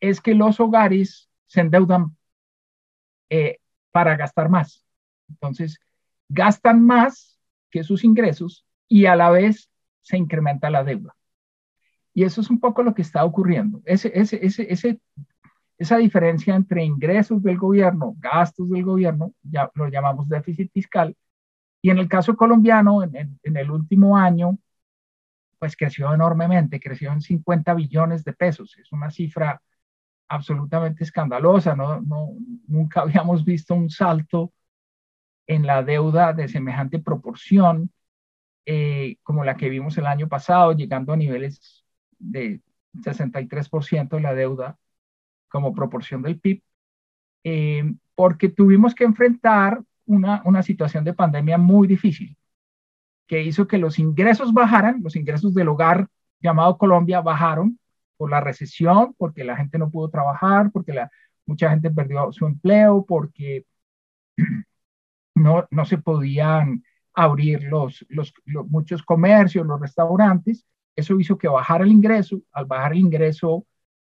es 0.00 0.20
que 0.20 0.34
los 0.34 0.60
hogares 0.60 1.28
se 1.46 1.60
endeudan 1.60 2.16
eh, 3.28 3.58
para 3.90 4.16
gastar 4.16 4.48
más. 4.48 4.86
Entonces, 5.28 5.80
gastan 6.28 6.84
más 6.86 7.40
que 7.70 7.82
sus 7.82 8.04
ingresos 8.04 8.64
y 8.88 9.06
a 9.06 9.16
la 9.16 9.30
vez 9.30 9.68
se 10.00 10.16
incrementa 10.16 10.70
la 10.70 10.84
deuda. 10.84 11.16
Y 12.14 12.24
eso 12.24 12.40
es 12.40 12.50
un 12.50 12.60
poco 12.60 12.82
lo 12.82 12.94
que 12.94 13.02
está 13.02 13.24
ocurriendo. 13.24 13.80
Ese, 13.84 14.12
ese, 14.14 14.38
ese, 14.42 15.00
esa 15.78 15.96
diferencia 15.96 16.54
entre 16.54 16.84
ingresos 16.84 17.42
del 17.42 17.58
gobierno, 17.58 18.14
gastos 18.18 18.68
del 18.70 18.84
gobierno, 18.84 19.32
ya 19.42 19.70
lo 19.74 19.88
llamamos 19.88 20.28
déficit 20.28 20.70
fiscal. 20.72 21.16
Y 21.80 21.90
en 21.90 21.98
el 21.98 22.08
caso 22.08 22.36
colombiano, 22.36 23.02
en, 23.02 23.38
en 23.42 23.56
el 23.56 23.70
último 23.70 24.16
año, 24.16 24.58
pues 25.58 25.76
creció 25.76 26.12
enormemente, 26.12 26.80
creció 26.80 27.12
en 27.12 27.20
50 27.20 27.74
billones 27.74 28.24
de 28.24 28.32
pesos. 28.32 28.76
Es 28.78 28.92
una 28.92 29.10
cifra 29.10 29.62
absolutamente 30.28 31.04
escandalosa, 31.04 31.76
no, 31.76 32.00
no, 32.00 32.30
nunca 32.66 33.00
habíamos 33.02 33.44
visto 33.44 33.74
un 33.74 33.90
salto 33.90 34.52
en 35.46 35.66
la 35.66 35.82
deuda 35.82 36.32
de 36.32 36.48
semejante 36.48 36.98
proporción 36.98 37.92
eh, 38.64 39.16
como 39.22 39.44
la 39.44 39.56
que 39.56 39.68
vimos 39.68 39.98
el 39.98 40.06
año 40.06 40.28
pasado, 40.28 40.72
llegando 40.72 41.12
a 41.12 41.16
niveles 41.16 41.81
de 42.22 42.60
63% 42.94 44.16
de 44.16 44.22
la 44.22 44.34
deuda 44.34 44.78
como 45.48 45.74
proporción 45.74 46.22
del 46.22 46.40
PIB, 46.40 46.62
eh, 47.44 47.94
porque 48.14 48.48
tuvimos 48.48 48.94
que 48.94 49.04
enfrentar 49.04 49.82
una, 50.06 50.42
una 50.44 50.62
situación 50.62 51.04
de 51.04 51.14
pandemia 51.14 51.58
muy 51.58 51.86
difícil, 51.86 52.36
que 53.26 53.42
hizo 53.42 53.66
que 53.66 53.78
los 53.78 53.98
ingresos 53.98 54.52
bajaran, 54.52 55.00
los 55.02 55.16
ingresos 55.16 55.54
del 55.54 55.68
hogar 55.68 56.08
llamado 56.40 56.78
Colombia 56.78 57.20
bajaron, 57.20 57.78
por 58.16 58.30
la 58.30 58.40
recesión, 58.40 59.14
porque 59.18 59.42
la 59.42 59.56
gente 59.56 59.78
no 59.78 59.90
pudo 59.90 60.08
trabajar, 60.08 60.70
porque 60.70 60.92
la, 60.92 61.10
mucha 61.44 61.70
gente 61.70 61.90
perdió 61.90 62.32
su 62.32 62.46
empleo, 62.46 63.04
porque 63.04 63.66
no, 65.34 65.66
no 65.70 65.84
se 65.84 65.98
podían 65.98 66.84
abrir 67.14 67.64
los, 67.64 68.06
los, 68.08 68.32
muchos 68.46 69.02
comercios, 69.02 69.66
los 69.66 69.80
restaurantes. 69.80 70.64
Eso 70.96 71.18
hizo 71.18 71.38
que 71.38 71.48
bajara 71.48 71.84
el 71.84 71.92
ingreso. 71.92 72.40
Al 72.52 72.66
bajar 72.66 72.92
el 72.92 72.98
ingreso, 72.98 73.66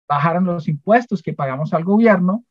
bajaron 0.07 0.45
los 0.45 0.67
impuestos 0.67 1.21
que 1.21 1.33
pagamos 1.33 1.73
al 1.73 1.83
gobierno. 1.83 2.45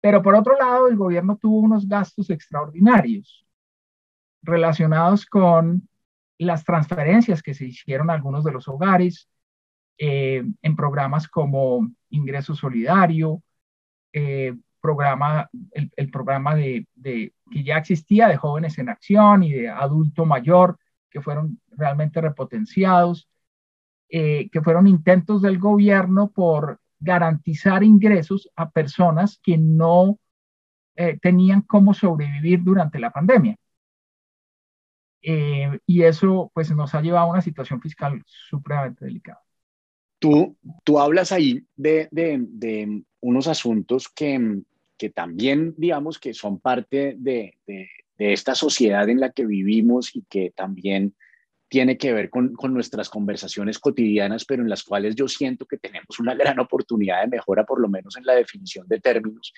Pero 0.00 0.22
por 0.22 0.34
otro 0.34 0.56
lado, 0.56 0.88
el 0.88 0.96
gobierno 0.96 1.36
tuvo 1.36 1.60
unos 1.60 1.88
gastos 1.88 2.30
extraordinarios 2.30 3.44
relacionados 4.42 5.26
con 5.26 5.88
las 6.38 6.64
transferencias 6.64 7.42
que 7.42 7.54
se 7.54 7.66
hicieron 7.66 8.10
a 8.10 8.14
algunos 8.14 8.44
de 8.44 8.52
los 8.52 8.68
hogares, 8.68 9.28
eh, 9.98 10.44
en 10.62 10.76
programas 10.76 11.26
como 11.26 11.90
Ingreso 12.10 12.54
Solidario, 12.54 13.42
eh, 14.12 14.54
el, 15.96 16.10
programa 16.10 16.54
de, 16.54 16.86
que 17.02 17.62
ya 17.64 17.78
existía 17.78 18.28
de 18.28 18.36
jóvenes 18.36 18.78
en 18.78 18.88
acción 18.88 19.42
y 19.42 19.52
de 19.52 19.68
adulto 19.68 20.24
mayor, 20.24 20.78
que 21.10 21.20
fueron 21.20 21.60
realmente 21.70 22.20
repotenciados, 22.20 23.28
eh, 24.08 24.48
que 24.50 24.62
fueron 24.62 24.86
intentos 24.86 25.42
del 25.42 25.58
gobierno 25.58 26.30
por 26.30 26.80
garantizar 27.00 27.82
ingresos 27.84 28.50
a 28.56 28.70
personas 28.70 29.38
que 29.42 29.56
no 29.56 30.18
tenían 31.22 31.62
cómo 31.62 31.94
sobrevivir 31.94 32.64
durante 32.64 32.98
la 32.98 33.12
pandemia. 33.12 33.56
y 35.22 36.02
eso 36.02 36.50
pues 36.52 36.72
nos 36.72 36.92
ha 36.96 37.00
llevado 37.00 37.26
a 37.26 37.30
una 37.30 37.40
situación 37.40 37.80
fiscal 37.80 38.20
supremamente 38.26 39.04
delicada. 39.04 39.40
Tú, 40.18 40.56
tú 40.84 40.98
hablas 40.98 41.30
ahí 41.32 41.64
de, 41.76 42.08
de, 42.10 43.02
unos 43.20 43.46
asuntos 43.46 44.08
que, 44.08 44.62
que, 44.96 45.10
también, 45.10 45.74
digamos, 45.76 46.18
que 46.18 46.34
son 46.34 46.58
parte 46.58 47.14
de, 47.18 47.56
de, 47.66 47.88
esta 48.18 48.56
sociedad 48.56 49.08
en 49.08 49.20
la 49.20 49.30
que 49.30 49.46
vivimos 49.46 50.16
y 50.16 50.22
que 50.28 50.50
también 50.50 51.14
tiene 51.68 51.98
que 51.98 52.12
ver 52.12 52.30
con, 52.30 52.54
con, 52.54 52.72
nuestras 52.72 53.10
conversaciones 53.10 53.78
cotidianas, 53.78 54.44
pero 54.44 54.62
en 54.62 54.68
las 54.68 54.82
cuales 54.82 55.14
yo 55.14 55.28
siento 55.28 55.66
que 55.66 55.76
tenemos 55.76 56.18
una 56.18 56.34
gran 56.34 56.58
oportunidad 56.58 57.20
de 57.22 57.28
mejora, 57.28 57.64
por 57.64 57.80
lo 57.80 57.88
menos 57.88 58.16
en 58.16 58.24
la 58.24 58.34
definición 58.34 58.86
de 58.88 59.00
términos. 59.00 59.52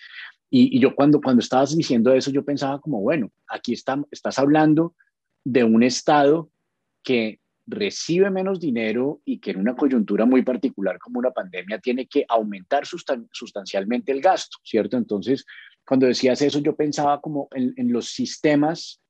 Y, 0.51 0.77
y 0.77 0.81
yo 0.81 0.95
cuando, 0.95 1.21
cuando 1.21 1.41
estabas 1.41 1.77
diciendo 1.77 2.13
eso, 2.13 2.31
yo 2.31 2.45
pensaba 2.45 2.81
como, 2.81 3.01
bueno, 3.01 3.31
aquí 3.49 3.73
está, 3.73 4.03
estás 4.11 4.39
hablando 4.39 4.95
de 5.45 5.65
un 5.65 5.83
Estado 5.83 6.51
que 7.03 7.41
recibe 7.71 8.31
menos 8.31 8.61
dinero 8.61 9.21
y 9.25 9.39
que 9.39 9.53
en 9.53 9.61
una 9.61 9.77
coyuntura 9.77 10.27
muy 10.27 10.43
particular 10.43 10.99
como 10.99 11.19
una 11.19 11.31
pandemia 11.31 11.79
tiene 11.79 12.07
que 12.07 12.25
aumentar 12.29 12.85
sustancialmente 12.85 14.13
el 14.13 14.21
gasto, 14.21 14.59
¿cierto? 14.65 14.97
Entonces, 14.97 15.47
cuando 15.87 16.07
decías 16.07 16.43
eso, 16.43 16.59
yo 16.59 16.75
pensaba 16.75 17.21
como 17.21 17.49
en, 17.53 17.93
los 17.93 18.09
sistemas 18.09 19.01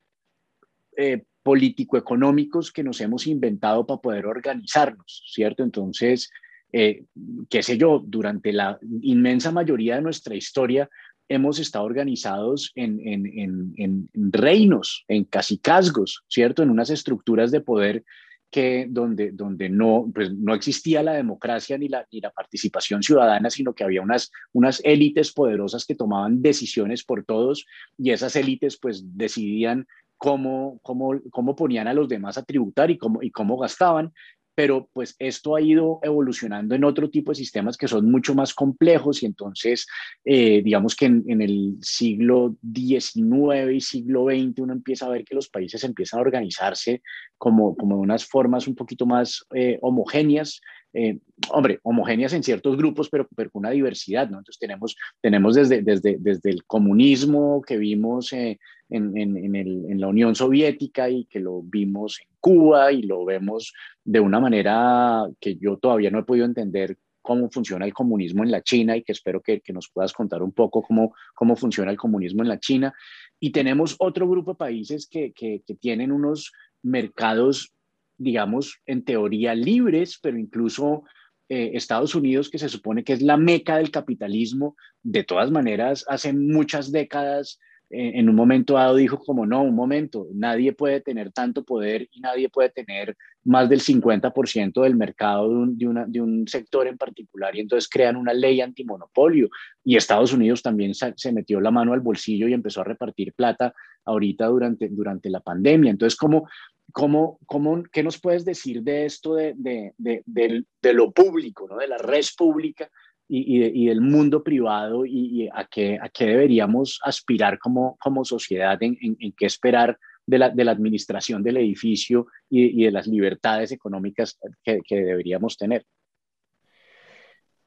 eh, 0.96 1.24
político-económicos 1.42 2.72
que 2.72 2.84
nos 2.84 3.00
hemos 3.00 3.26
inventado 3.26 3.86
para 3.86 4.00
poder 4.00 4.26
organizarnos, 4.26 5.24
¿cierto? 5.32 5.62
Entonces, 5.62 6.30
eh, 6.72 7.04
qué 7.48 7.62
sé 7.62 7.76
yo, 7.78 8.02
durante 8.04 8.52
la 8.52 8.78
inmensa 9.02 9.50
mayoría 9.50 9.96
de 9.96 10.02
nuestra 10.02 10.34
historia 10.34 10.88
hemos 11.28 11.58
estado 11.60 11.84
organizados 11.84 12.72
en, 12.74 13.00
en, 13.06 13.26
en, 13.26 13.72
en 13.76 14.08
reinos, 14.32 15.04
en 15.08 15.24
casicazgos, 15.24 16.24
¿cierto? 16.28 16.62
En 16.62 16.70
unas 16.70 16.90
estructuras 16.90 17.50
de 17.52 17.60
poder 17.60 18.04
que 18.50 18.86
donde, 18.90 19.30
donde 19.30 19.68
no, 19.68 20.10
pues 20.12 20.32
no 20.32 20.54
existía 20.54 21.02
la 21.02 21.12
democracia 21.12 21.78
ni 21.78 21.88
la, 21.88 22.06
ni 22.10 22.20
la 22.20 22.30
participación 22.30 23.02
ciudadana, 23.02 23.48
sino 23.48 23.74
que 23.74 23.84
había 23.84 24.02
unas, 24.02 24.32
unas 24.52 24.80
élites 24.84 25.32
poderosas 25.32 25.86
que 25.86 25.94
tomaban 25.94 26.42
decisiones 26.42 27.04
por 27.04 27.24
todos 27.24 27.64
y 27.96 28.10
esas 28.10 28.34
élites 28.34 28.76
pues 28.76 29.04
decidían 29.16 29.86
cómo, 30.20 30.78
cómo, 30.82 31.18
cómo 31.30 31.56
ponían 31.56 31.88
a 31.88 31.94
los 31.94 32.06
demás 32.06 32.36
a 32.36 32.44
tributar 32.44 32.90
y 32.90 32.98
cómo, 32.98 33.22
y 33.22 33.30
cómo 33.30 33.56
gastaban 33.56 34.12
pero 34.54 34.90
pues 34.92 35.16
esto 35.18 35.56
ha 35.56 35.62
ido 35.62 36.00
evolucionando 36.02 36.74
en 36.74 36.84
otro 36.84 37.08
tipo 37.08 37.30
de 37.30 37.36
sistemas 37.36 37.78
que 37.78 37.88
son 37.88 38.10
mucho 38.10 38.34
más 38.34 38.52
complejos 38.52 39.22
y 39.22 39.26
entonces 39.26 39.86
eh, 40.22 40.60
digamos 40.62 40.94
que 40.94 41.06
en, 41.06 41.40
el 41.40 41.78
siglo 41.80 42.56
XIX 42.62 43.72
y 43.72 43.80
siglo 43.80 44.26
XX 44.26 44.58
uno 44.58 44.74
empieza 44.74 45.06
a 45.06 45.10
ver 45.10 45.24
que 45.24 45.34
los 45.34 45.48
países 45.48 45.82
empiezan 45.84 46.18
a 46.18 46.22
organizarse 46.22 47.00
como, 47.38 47.74
como 47.74 47.96
unas 47.96 48.26
formas 48.26 48.68
un 48.68 48.74
poquito 48.74 49.06
más 49.06 49.46
eh, 49.54 49.78
homogéneas 49.80 50.60
eh, 50.92 51.18
hombre, 51.50 51.78
homogéneas 51.82 52.32
en 52.32 52.42
ciertos 52.42 52.76
grupos, 52.76 53.08
pero, 53.08 53.28
pero, 53.36 53.50
con 53.50 53.60
una 53.60 53.70
diversidad, 53.70 54.28
¿no? 54.28 54.38
Entonces 54.38 54.58
tenemos, 54.58 54.96
tenemos 55.20 55.54
desde, 55.54 55.82
desde, 55.82 56.16
desde 56.18 56.50
el 56.50 56.64
comunismo 56.64 57.62
que 57.62 57.76
vimos 57.76 58.32
eh, 58.32 58.58
en, 58.88 59.16
en, 59.16 59.54
el, 59.54 59.86
en, 59.88 60.00
la 60.00 60.08
Unión 60.08 60.34
Soviética 60.34 61.08
y 61.08 61.26
que 61.26 61.38
lo 61.38 61.62
vimos 61.62 62.20
en 62.20 62.28
Cuba 62.40 62.92
y 62.92 63.02
lo 63.02 63.24
vemos 63.24 63.72
de 64.04 64.18
una 64.18 64.40
manera 64.40 65.28
que 65.38 65.56
yo 65.56 65.76
todavía 65.76 66.10
no 66.10 66.18
he 66.18 66.24
podido 66.24 66.46
entender 66.46 66.96
cómo 67.22 67.50
funciona 67.50 67.84
el 67.84 67.94
comunismo 67.94 68.42
en 68.42 68.50
la 68.50 68.62
China 68.62 68.96
y 68.96 69.02
que 69.02 69.12
espero 69.12 69.40
que, 69.40 69.60
que, 69.60 69.72
nos 69.72 69.88
puedas 69.90 70.12
contar 70.12 70.42
un 70.42 70.52
poco 70.52 70.82
cómo, 70.82 71.14
cómo 71.34 71.54
funciona 71.54 71.90
el 71.90 71.96
comunismo 71.96 72.42
en 72.42 72.48
la 72.48 72.58
China. 72.58 72.92
Y 73.38 73.50
tenemos 73.50 73.94
otro 73.98 74.28
grupo 74.28 74.52
de 74.52 74.58
países 74.58 75.06
que, 75.06 75.32
que, 75.32 75.62
que 75.64 75.74
tienen 75.74 76.10
unos 76.10 76.52
mercados 76.82 77.72
digamos, 78.20 78.80
en 78.86 79.02
teoría 79.02 79.54
libres, 79.54 80.18
pero 80.22 80.38
incluso 80.38 81.04
eh, 81.48 81.72
Estados 81.74 82.14
Unidos, 82.14 82.50
que 82.50 82.58
se 82.58 82.68
supone 82.68 83.02
que 83.02 83.14
es 83.14 83.22
la 83.22 83.36
meca 83.36 83.78
del 83.78 83.90
capitalismo, 83.90 84.76
de 85.02 85.24
todas 85.24 85.50
maneras, 85.50 86.04
hace 86.06 86.32
muchas 86.32 86.92
décadas, 86.92 87.58
eh, 87.88 88.12
en 88.14 88.28
un 88.28 88.36
momento 88.36 88.74
dado 88.74 88.94
dijo 88.94 89.18
como, 89.18 89.46
no, 89.46 89.62
un 89.62 89.74
momento, 89.74 90.28
nadie 90.32 90.72
puede 90.74 91.00
tener 91.00 91.32
tanto 91.32 91.64
poder 91.64 92.08
y 92.12 92.20
nadie 92.20 92.48
puede 92.50 92.68
tener 92.68 93.16
más 93.42 93.68
del 93.68 93.80
50% 93.80 94.82
del 94.82 94.94
mercado 94.94 95.48
de 95.48 95.86
un, 95.88 96.12
de, 96.12 96.20
un, 96.20 96.46
sector 96.46 96.86
en 96.86 96.98
particular 96.98 97.56
y 97.56 97.60
entonces 97.60 97.88
crean 97.88 98.16
una 98.16 98.34
ley 98.34 98.60
antimonopolio. 98.60 99.48
Y 99.82 99.96
Estados 99.96 100.32
Unidos 100.32 100.62
también 100.62 100.92
se, 100.94 101.32
metió 101.32 101.60
la 101.60 101.70
mano 101.70 101.94
al 101.94 102.00
bolsillo 102.00 102.46
y 102.46 102.52
empezó 102.52 102.82
a 102.82 102.84
repartir 102.84 103.32
plata 103.32 103.74
ahorita 104.04 104.46
durante, 104.46 104.88
durante 104.88 105.30
la 105.30 105.40
pandemia. 105.40 105.90
Entonces, 105.90 106.16
¿cómo, 106.16 106.48
¿Cómo, 106.92 107.38
cómo, 107.46 107.82
¿Qué 107.92 108.02
nos 108.02 108.20
puedes 108.20 108.44
decir 108.44 108.82
de 108.82 109.06
esto 109.06 109.34
de, 109.34 109.54
de, 109.56 109.92
de, 109.98 110.64
de 110.82 110.92
lo 110.92 111.10
público, 111.10 111.66
¿no? 111.68 111.76
de 111.76 111.88
la 111.88 111.98
red 111.98 112.24
pública 112.36 112.90
y, 113.32 113.84
y, 113.84 113.86
del 113.86 114.00
mundo 114.00 114.42
privado 114.42 115.06
y, 115.06 115.48
a, 115.52 115.64
qué, 115.66 115.98
a 116.02 116.08
qué 116.08 116.26
deberíamos 116.26 116.98
aspirar 117.04 117.60
como, 117.60 117.96
como 117.98 118.24
sociedad, 118.24 118.76
en, 118.82 118.98
en, 119.00 119.32
qué 119.32 119.46
esperar 119.46 119.96
de 120.26 120.38
la, 120.38 120.50
de 120.50 120.64
la, 120.64 120.72
administración 120.72 121.42
del 121.42 121.58
edificio 121.58 122.26
y, 122.48 122.84
de 122.84 122.90
las 122.90 123.06
libertades 123.06 123.70
económicas 123.70 124.36
que, 124.64 124.80
que, 124.84 124.96
deberíamos 124.96 125.56
tener? 125.56 125.86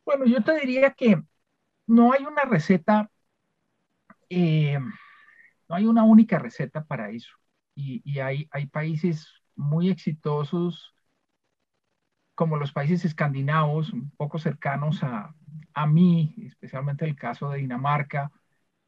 Bueno, 0.06 0.26
yo 0.26 0.44
te 0.44 0.60
diría 0.60 0.92
que 0.92 1.22
no 1.88 2.12
hay 2.12 2.26
una 2.26 2.44
receta, 2.44 3.10
eh, 4.30 4.78
no 5.70 5.76
hay 5.76 5.86
una 5.86 6.04
única 6.04 6.40
receta 6.40 6.84
para 6.84 7.10
eso 7.10 7.34
y, 7.76 8.20
hay, 8.20 8.48
hay 8.52 8.68
países 8.68 9.28
muy 9.56 9.90
exitosos 9.90 10.94
como 12.36 12.58
los 12.58 12.72
países 12.72 13.06
escandinavos, 13.06 13.94
un 13.94 14.10
poco 14.12 14.40
cercanos 14.40 15.04
a, 15.04 15.34
a 15.74 15.88
mí, 15.88 16.36
especialmente 16.48 17.06
el 17.06 17.16
caso 17.16 17.50
de 17.50 17.60
Dinamarca, 17.60 18.32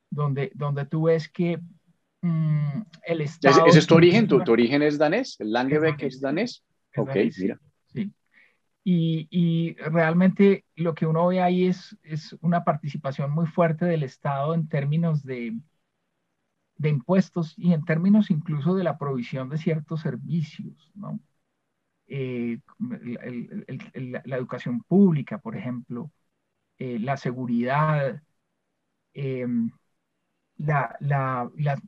donde, 0.10 0.51
donde 0.56 0.86
tú 0.86 1.04
ves 1.04 1.30
que 1.30 1.60
mm, 2.22 2.82
el 3.04 3.22
Estado... 3.22 3.65
¿Ese, 3.68 3.80
es 3.80 3.88
tu 3.88 3.96
origen? 3.96 4.27
¿Tu, 4.27 4.42
origen 4.51 4.82
es 4.82 4.98
danés? 4.98 5.36
¿El 5.39 5.51
Langebeck 5.51 6.01
es 6.04 6.22
danés? 6.22 6.63
ok, 6.96 7.15
mira. 7.38 7.60
Sí. 7.88 8.12
Y, 8.84 9.27
y, 9.30 9.75
realmente 9.75 10.65
lo 10.75 10.96
que 10.96 11.06
uno 11.06 11.27
ve 11.27 11.42
ahí 11.42 11.65
es, 11.65 11.98
es 12.04 12.36
una 12.42 12.63
participación 12.63 13.32
muy 13.32 13.48
fuerte 13.48 13.86
del 13.86 14.04
Estado 14.04 14.54
en 14.54 14.68
términos 14.68 15.24
de, 15.24 15.56
de 16.77 16.89
impuestos 16.89 17.53
y 17.58 17.74
en 17.74 17.86
términos 17.86 18.32
incluso 18.32 18.75
de 18.75 18.84
la 18.84 18.98
provisión 18.98 19.50
de 19.50 19.58
ciertos 19.58 20.01
servicios, 20.01 20.91
¿no? 20.96 21.20
Eh, 22.08 22.60
la 24.25 24.38
educación 24.38 24.82
pública, 24.84 25.39
por 25.39 25.55
ejemplo, 25.58 26.12
eh, 26.79 27.00
la 27.00 27.17
seguridad, 27.17 28.22
em, 29.13 29.72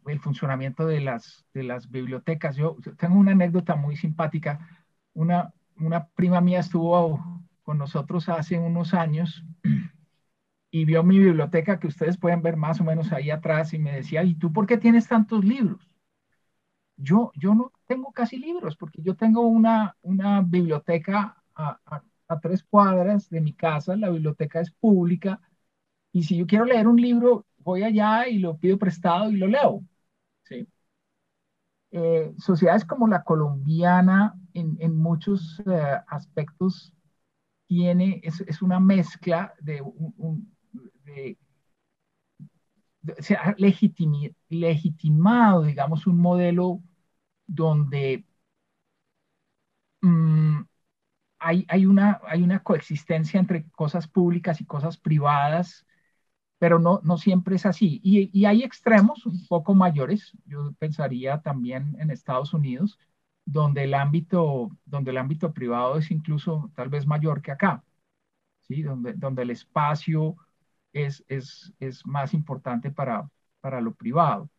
el 0.05 0.19
funcionamiento 0.19 0.85
de 0.85 1.01
las, 1.01 1.45
de 1.53 1.63
las 1.63 1.89
bibliotecas. 1.89 2.55
Yo 2.55 2.77
tengo 2.97 3.15
una 3.19 3.31
anécdota 3.31 3.75
muy 3.75 3.95
simpática. 3.95 4.59
Una, 5.13 5.53
una 5.77 6.07
prima 6.09 6.41
mía 6.41 6.59
estuvo 6.59 7.21
con 7.63 7.77
nosotros 7.77 8.29
hace 8.29 8.57
unos 8.59 8.93
años 8.93 9.43
y 10.71 10.85
vio 10.85 11.03
mi 11.03 11.19
biblioteca 11.19 11.79
que 11.79 11.87
ustedes 11.87 12.17
pueden 12.17 12.41
ver 12.41 12.57
más 12.57 12.81
o 12.81 12.83
menos 12.83 13.11
ahí 13.11 13.31
atrás 13.31 13.73
y 13.73 13.79
me 13.79 13.95
decía, 13.95 14.23
¿y 14.23 14.35
tú 14.35 14.51
por 14.53 14.67
qué 14.67 14.77
tienes 14.77 15.07
tantos 15.07 15.43
libros? 15.45 15.95
Yo, 16.97 17.31
yo 17.35 17.53
no 17.53 17.71
tengo 17.85 18.11
casi 18.11 18.37
libros 18.37 18.75
porque 18.75 19.01
yo 19.01 19.15
tengo 19.15 19.41
una, 19.47 19.95
una 20.01 20.41
biblioteca 20.41 21.37
a, 21.55 21.79
a, 22.27 22.39
tres 22.39 22.63
cuadras 22.63 23.29
de 23.29 23.39
mi 23.41 23.53
casa, 23.53 23.95
la 23.95 24.09
biblioteca 24.09 24.59
es 24.59 24.71
pública 24.71 25.39
y 26.11 26.23
si 26.23 26.37
yo 26.37 26.47
quiero 26.47 26.65
leer 26.65 26.87
un 26.87 26.99
libro, 27.01 27.45
voy 27.59 27.83
allá 27.83 28.27
y 28.27 28.39
lo 28.39 28.57
pido 28.57 28.77
prestado 28.77 29.31
y 29.31 29.37
lo 29.37 29.47
leo. 29.47 29.83
¿sí? 30.43 30.67
Eh, 31.91 32.33
sociedades 32.37 32.83
como 32.85 33.07
la 33.07 33.23
colombiana 33.23 34.35
en, 34.53 34.77
en 34.81 34.95
muchos 34.97 35.61
eh, 35.65 35.97
aspectos 36.07 36.93
tiene, 37.67 38.21
es, 38.23 38.41
es, 38.41 38.61
una 38.61 38.79
mezcla 38.79 39.53
de 39.61 39.81
un, 39.81 40.56
se 43.19 43.35
ha 43.35 43.55
legitimado, 43.57 45.63
digamos, 45.63 46.07
un 46.07 46.17
modelo 46.19 46.81
donde 47.47 48.25
mm, 50.01 50.61
hay, 51.39 51.65
hay, 51.69 51.85
una, 51.85 52.21
hay 52.27 52.43
una 52.43 52.63
coexistencia 52.63 53.39
entre 53.39 53.69
cosas 53.71 54.07
públicas 54.07 54.61
y 54.61 54.65
cosas 54.65 54.97
privadas, 54.97 55.85
pero 56.59 56.79
no, 56.79 57.01
no 57.03 57.17
siempre 57.17 57.55
es 57.57 57.65
así. 57.65 57.99
Y, 58.03 58.29
y, 58.37 58.45
hay 58.45 58.63
extremos 58.63 59.25
un 59.25 59.45
poco 59.47 59.75
mayores, 59.75 60.33
yo 60.45 60.73
pensaría 60.79 61.41
también 61.41 61.95
en 61.99 62.11
Estados 62.11 62.53
Unidos, 62.53 62.99
donde 63.45 63.83
el 63.85 63.93
ámbito, 63.95 64.71
donde 64.85 65.11
el 65.11 65.17
ámbito 65.17 65.53
privado 65.53 65.97
es 65.97 66.11
incluso 66.11 66.71
tal 66.75 66.89
vez 66.89 67.07
mayor 67.07 67.41
que 67.41 67.51
acá, 67.51 67.83
¿sí? 68.61 68.83
donde, 68.83 69.13
donde 69.13 69.43
el 69.43 69.51
espacio 69.51 70.37
es, 71.05 71.23
es, 71.27 71.73
es 71.79 72.05
más 72.05 72.33
importante 72.33 72.91
para, 72.91 73.29
para 73.61 73.81
lo 73.81 73.93
privado. 73.93 74.49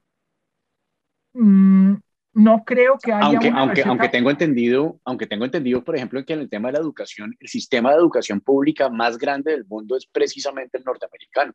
Mm, 1.33 1.94
no 2.35 2.64
creo 2.64 2.98
que 2.98 3.12
haya 3.12 3.27
aunque, 3.27 3.51
aunque, 3.51 3.83
aunque 3.83 4.09
tengo 4.09 4.31
entendido, 4.31 5.01
aunque 5.05 5.27
tengo 5.27 5.44
entendido, 5.44 5.83
por 5.83 5.96
ejemplo, 5.96 6.24
que 6.24 6.35
en 6.35 6.40
el 6.40 6.48
tema 6.48 6.68
de 6.68 6.74
la 6.74 6.81
educación, 6.81 7.37
el 7.40 7.48
sistema 7.48 7.90
de 7.90 7.96
educación 7.96 8.40
pública 8.40 8.88
más 8.88 9.18
grande 9.18 9.53
del 9.53 9.66
mundo 9.66 9.96
es 9.96 10.07
precisamente 10.07 10.79
el 10.79 10.85
norteamericano. 10.85 11.53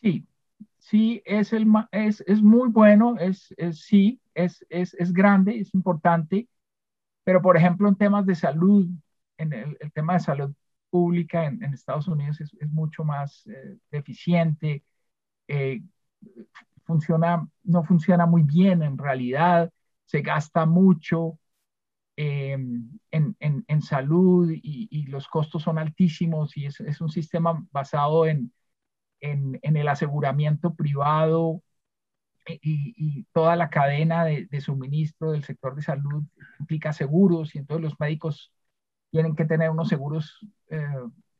Sí, 0.00 0.26
sí, 0.78 1.22
es, 1.24 1.52
el, 1.52 1.66
es, 1.92 2.22
es 2.26 2.42
muy 2.42 2.68
bueno, 2.68 3.16
es, 3.18 3.54
es 3.56 3.80
sí, 3.80 4.20
es, 4.34 4.64
es, 4.68 4.94
es, 4.94 5.12
grande, 5.12 5.58
es 5.58 5.72
importante, 5.74 6.48
pero 7.24 7.40
por 7.40 7.56
ejemplo 7.56 7.88
en 7.88 7.96
temas 7.96 8.26
de 8.26 8.34
salud, 8.34 8.86
en 9.38 9.52
el, 9.52 9.76
el 9.80 9.92
tema 9.92 10.14
de 10.14 10.20
salud 10.20 10.52
pública 10.96 11.44
en, 11.44 11.62
Estados 11.74 12.08
Unidos 12.08 12.40
es, 12.40 12.70
mucho 12.70 13.04
más 13.04 13.46
eh, 13.46 13.76
eh, 15.48 15.82
funciona, 16.84 17.46
no 17.64 17.84
funciona 17.84 18.24
muy 18.26 18.42
bien 18.42 18.82
en 18.82 18.96
realidad, 18.96 19.70
se 20.06 20.22
gasta 20.22 20.64
mucho 20.64 21.38
em, 22.16 22.98
en, 23.10 23.82
salud 23.82 24.50
y, 24.50 25.06
los 25.08 25.28
costos 25.28 25.62
son 25.62 25.78
altísimos 25.78 26.56
y 26.56 26.66
es, 26.66 27.00
un 27.00 27.10
sistema 27.10 27.62
basado 27.70 28.26
en, 28.26 28.52
el 29.20 29.88
aseguramiento 29.88 30.74
privado 30.74 31.62
y, 32.46 33.24
toda 33.32 33.54
la 33.56 33.68
cadena 33.68 34.24
de, 34.24 34.46
de, 34.46 34.60
suministro 34.62 35.32
del 35.32 35.44
sector 35.44 35.74
de 35.74 35.82
salud 35.82 36.24
implica 36.58 36.92
seguros 36.92 37.54
y 37.54 37.58
entonces 37.58 37.84
los 37.84 38.00
médicos 38.00 38.52
tienen 39.10 39.34
que 39.34 39.44
tener 39.44 39.70
unos 39.70 39.88
seguros 39.88 40.46
eh, 40.70 40.86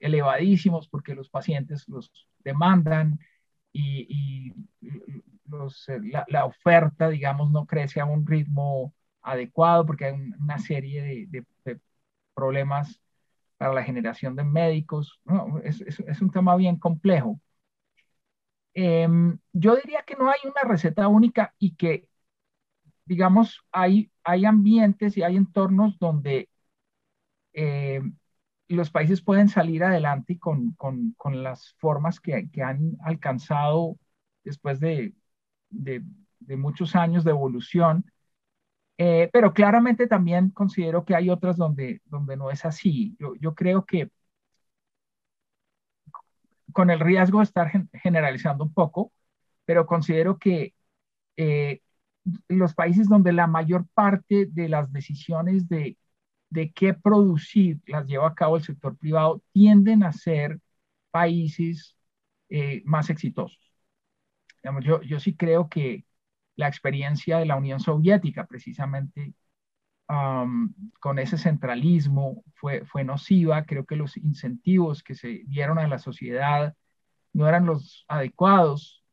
elevadísimos 0.01 0.89
porque 0.89 1.15
los 1.15 1.29
pacientes 1.29 1.89
los 1.89 2.11
demandan 2.41 3.19
y, 3.73 4.53
eh, 4.83 6.01
la, 6.29 6.45
oferta, 6.45 7.09
digamos, 7.09 7.51
no 7.51 7.67
crece 7.67 8.01
a 8.01 8.05
un 8.05 8.27
ritmo 8.27 8.95
adecuado 9.23 9.85
porque 9.87 10.07
hay 10.07 10.15
una 10.41 10.59
serie 10.59 11.27
de, 11.29 11.47
problemas 12.35 13.01
para 13.57 13.73
la 13.73 13.83
generación 13.83 14.37
de 14.37 14.45
médicos. 14.45 15.21
es, 15.65 16.21
un 16.21 16.31
tema 16.31 16.57
bien 16.57 16.77
complejo. 16.79 17.41
Em, 18.75 19.39
yo 19.53 19.77
diría 19.77 20.03
que 20.07 20.17
no 20.17 20.29
hay 20.29 20.39
una 20.45 20.63
receta 20.69 21.09
única 21.09 21.55
y 21.59 21.75
que, 21.77 22.09
digamos, 23.07 23.65
hay, 23.73 24.11
hay 24.23 24.45
ambientes 24.45 25.17
y 25.17 25.23
hay 25.23 25.37
entornos 25.37 25.99
donde 25.99 26.51
eh, 27.57 28.03
los 28.69 28.91
países 28.91 29.23
pueden 29.23 29.49
salir 29.49 29.85
adelante 29.85 30.39
con, 30.39 30.73
con, 30.75 31.15
con 31.17 31.43
las 31.43 31.75
formas 31.79 32.21
que, 32.21 32.49
han 32.63 32.97
alcanzado 33.03 33.99
después 34.45 34.81
de, 34.81 35.15
de, 35.71 36.03
muchos 36.57 36.95
años 36.97 37.25
de 37.25 37.31
evolución. 37.31 38.05
Eh, 38.99 39.31
pero 39.33 39.53
claramente 39.53 40.07
también 40.07 40.51
considero 40.51 41.05
que 41.05 41.15
hay 41.15 41.31
otras 41.31 41.57
donde, 41.57 42.03
donde 42.07 42.37
no 42.37 42.51
es 42.51 42.65
así. 42.65 43.17
Yo, 43.19 43.35
yo 43.41 43.55
creo 43.55 43.85
que 43.85 44.11
con 46.73 46.91
el 46.91 47.01
riesgo 47.01 47.39
de 47.39 47.45
estar 47.45 47.71
generalizando 47.95 48.65
un 48.65 48.73
poco, 48.75 49.13
pero 49.65 49.87
considero 49.87 50.39
que 50.39 50.75
eh, 51.37 51.81
los 52.49 52.75
países 52.75 53.09
donde 53.09 53.33
la 53.33 53.47
mayor 53.47 53.87
parte 53.95 54.47
de 54.47 54.69
las 54.69 54.93
decisiones 54.93 55.69
de 55.69 55.97
de 56.51 56.73
qué 56.73 56.95
producir 56.95 57.81
las 57.87 58.07
lleva 58.07 58.29
a 58.29 58.35
cabo 58.35 58.57
el 58.57 58.63
sector 58.65 58.97
privado 58.97 59.43
tienden 59.53 60.03
a 60.05 60.13
ser 60.13 60.61
países 61.11 61.97
eh, 62.49 62.83
más 62.85 63.11
exitosos. 63.11 63.59
yo, 64.83 65.03
yo 65.03 65.21
sí 65.21 65.37
creo 65.37 65.69
que 65.69 66.05
la 66.57 66.69
experiencia 66.69 67.39
de 67.39 67.47
la 67.47 67.57
Unión 67.57 67.81
Soviética 67.81 68.47
precisamente 68.47 69.35
con 71.01 71.19
ese 71.19 71.37
centralismo 71.39 72.45
fue, 72.55 72.85
fue 72.87 73.05
nociva. 73.05 73.65
Creo 73.65 73.85
que 73.85 73.97
los 73.97 74.17
incentivos 74.17 75.03
que 75.03 75.15
se 75.15 75.43
dieron 75.47 75.79
a 75.79 75.89
la 75.89 75.99
sociedad 75.99 76.75
no 77.33 77.49
eran 77.49 77.67
los 77.67 78.05
adecuados 78.09 79.05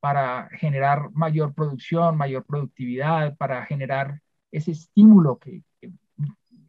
para 0.00 0.48
generar 0.52 1.10
mayor 1.12 1.54
producción, 1.54 2.16
mayor 2.16 2.44
productividad, 2.44 3.36
para 3.36 3.64
generar 3.66 4.20
ese 4.52 4.72
estímulo 4.72 5.38
que, 5.38 5.62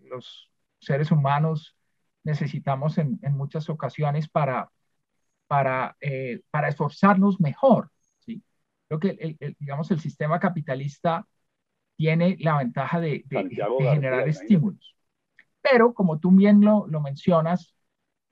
los 0.07 0.49
seres 0.79 1.11
humanos 1.11 1.75
necesitamos 2.23 2.97
en, 2.97 3.19
muchas 3.31 3.69
ocasiones 3.69 4.27
para, 4.27 4.69
para, 5.47 5.95
eh, 6.01 6.41
para 6.51 6.67
esforzarnos 6.69 7.39
mejor. 7.39 7.89
¿sí? 8.19 8.43
Creo 8.87 8.99
que 8.99 9.37
el, 9.39 9.55
digamos, 9.59 9.89
el 9.91 9.99
sistema 9.99 10.39
capitalista 10.39 11.25
tiene 11.95 12.37
la 12.39 12.57
ventaja 12.57 12.99
de, 12.99 13.25
generar 13.79 14.27
estímulos. 14.27 14.95
Pero 15.61 15.93
como 15.93 16.19
tú 16.19 16.31
bien 16.31 16.61
lo, 16.61 16.85
lo 16.87 17.01
mencionas, 17.01 17.75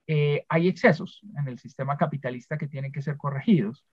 eh, 0.07 0.45
hay 0.49 0.67
excesos 0.67 1.21
en 1.37 1.47
el 1.47 1.57
sistema 1.57 1.97
capitalista 1.97 2.57
que 2.57 2.67
tienen 2.67 2.91
que 2.91 3.01
ser 3.01 3.17
corregidos. 3.17 3.85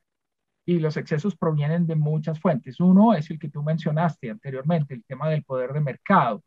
Y 0.64 0.78
los 0.78 0.96
excesos 0.96 1.36
provienen 1.36 1.86
de 1.86 1.96
muchas 1.96 2.38
fuentes. 2.38 2.78
Uno 2.78 3.14
es 3.14 3.30
el 3.30 3.38
que 3.38 3.48
tú 3.48 3.62
mencionaste 3.62 4.30
anteriormente, 4.30 4.94
el 4.94 5.04
tema 5.04 5.28
del 5.28 5.42
poder 5.42 5.72
de 5.72 5.80
mercado. 5.80 6.44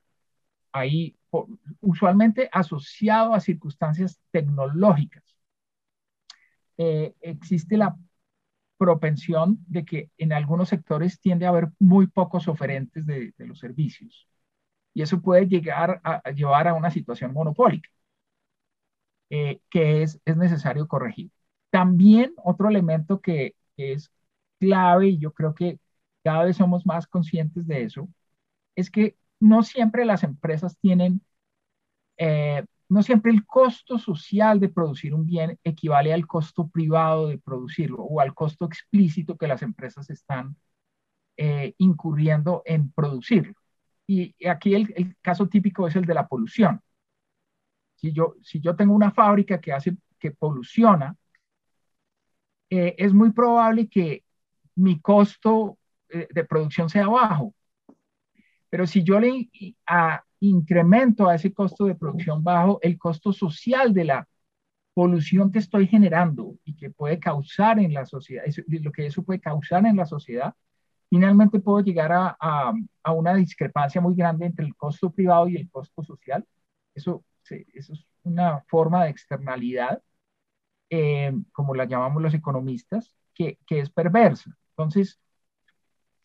Ahí, 0.71 1.17
usualmente 1.81 2.49
asociado 2.51 3.33
a 3.33 3.39
circunstancias 3.39 4.19
tecnológicas. 4.31 5.23
Eh, 6.77 7.13
existe 7.21 7.77
la 7.77 7.95
propensión 8.77 9.57
de 9.67 9.85
que 9.85 10.11
en 10.17 10.33
algunos 10.33 10.69
sectores 10.69 11.19
tiende 11.19 11.45
a 11.45 11.49
haber 11.49 11.69
muy 11.79 12.07
pocos 12.07 12.47
oferentes 12.47 13.05
de, 13.05 13.33
los 13.37 13.59
servicios. 13.59 14.27
Y 14.93 15.01
eso 15.01 15.21
puede 15.21 15.47
llegar 15.47 16.01
a, 16.03 16.21
llevar 16.31 16.67
a 16.67 16.73
una 16.73 16.91
situación 16.91 17.33
monopólica, 17.33 17.89
eh, 19.29 19.59
que 19.69 20.03
es, 20.03 20.19
es 20.25 20.37
necesario 20.37 20.87
corregir. 20.87 21.31
También 21.69 22.33
otro 22.37 22.69
elemento 22.69 23.21
que, 23.21 23.55
es 23.77 24.11
clave, 24.59 25.07
y 25.09 25.17
yo 25.19 25.33
creo 25.33 25.53
que 25.55 25.79
cada 26.23 26.45
vez 26.45 26.57
somos 26.57 26.85
más 26.85 27.07
conscientes 27.07 27.67
de 27.67 27.83
eso, 27.83 28.09
es 28.75 28.89
que 28.91 29.17
no 29.39 29.63
siempre 29.63 30.05
las 30.05 30.23
empresas 30.23 30.77
tienen 30.79 31.21
eh, 32.17 32.63
no 32.87 33.03
siempre 33.03 33.31
el 33.31 33.45
costo 33.45 33.97
social 33.97 34.59
de 34.59 34.69
producir 34.69 35.13
un 35.13 35.25
bien 35.25 35.59
equivale 35.63 36.13
al 36.13 36.27
costo 36.27 36.67
privado 36.67 37.27
de 37.27 37.39
producirlo 37.39 38.03
o 38.03 38.21
al 38.21 38.33
costo 38.33 38.65
explícito 38.65 39.37
que 39.37 39.47
las 39.47 39.63
empresas 39.63 40.09
están 40.09 40.55
eh, 41.37 41.73
incurriendo 41.79 42.61
en 42.65 42.91
producirlo. 42.91 43.55
Y 44.07 44.35
aquí 44.47 44.75
el, 44.75 45.15
caso 45.21 45.47
típico 45.49 45.87
es 45.87 45.95
el 45.95 46.05
de 46.05 46.13
la 46.13 46.27
polución. 46.27 46.79
Si 47.95 48.13
yo, 48.13 48.35
si 48.43 48.59
yo 48.61 48.75
tengo 48.75 48.93
una 48.93 49.11
fábrica 49.11 49.59
que 49.59 49.73
hace 49.73 49.97
que 50.19 50.31
poluciona, 50.31 51.15
eh, 52.69 52.95
es 52.97 53.13
muy 53.13 53.31
probable 53.31 53.87
que 53.87 54.23
mi 54.75 54.99
costo 54.99 55.77
de 56.07 56.45
producción 56.45 56.89
sea 56.89 57.07
bajo. 57.07 57.53
Pero 58.69 58.87
si 58.87 59.03
yo 59.03 59.19
le 59.19 59.49
a, 59.87 60.23
incremento 60.39 61.27
a 61.27 61.35
ese 61.35 61.53
costo 61.53 61.85
de 61.85 61.95
producción 61.95 62.43
bajo 62.43 62.79
el 62.81 62.97
costo 62.97 63.33
social 63.33 63.93
de 63.93 64.05
la 64.05 64.27
polución 64.93 65.51
que 65.51 65.59
estoy 65.59 65.87
generando 65.87 66.55
y 66.63 66.75
que 66.75 66.89
puede 66.89 67.19
causar 67.19 67.79
en 67.79 67.93
la 67.93 68.05
sociedad, 68.05 68.43
lo 68.67 68.91
que 68.91 69.07
eso 69.07 69.23
puede 69.23 69.39
causar 69.39 69.85
en 69.85 69.97
la 69.97 70.05
sociedad, 70.05 70.53
finalmente 71.09 71.59
puedo 71.59 71.81
llegar 71.81 72.11
a, 72.11 72.37
a, 72.39 73.11
una 73.11 73.35
discrepancia 73.35 74.01
muy 74.01 74.15
grande 74.15 74.45
entre 74.45 74.65
el 74.65 74.75
costo 74.75 75.11
privado 75.11 75.47
y 75.47 75.57
el 75.57 75.69
costo 75.69 76.03
social. 76.03 76.45
Eso, 76.93 77.23
eso 77.73 77.93
es 77.93 78.07
una 78.23 78.61
forma 78.67 79.03
de 79.03 79.11
externalidad, 79.11 80.01
eh, 80.89 81.33
como 81.51 81.75
la 81.75 81.85
llamamos 81.85 82.21
los 82.21 82.33
economistas, 82.33 83.15
que, 83.33 83.59
que 83.67 83.79
es 83.79 83.89
perversa. 83.89 84.55
Entonces, 84.71 85.19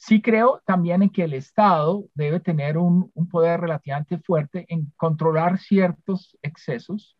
Sí 0.00 0.22
creo 0.22 0.62
también 0.66 1.02
en 1.02 1.10
que 1.10 1.24
el 1.24 1.34
Estado 1.34 2.06
debe 2.14 2.40
tener 2.40 2.78
un, 2.78 3.12
poder 3.30 3.60
relativamente 3.60 4.18
fuerte 4.18 4.64
en 4.70 4.92
controlar 4.96 5.58
ciertos 5.58 6.38
excesos, 6.42 7.16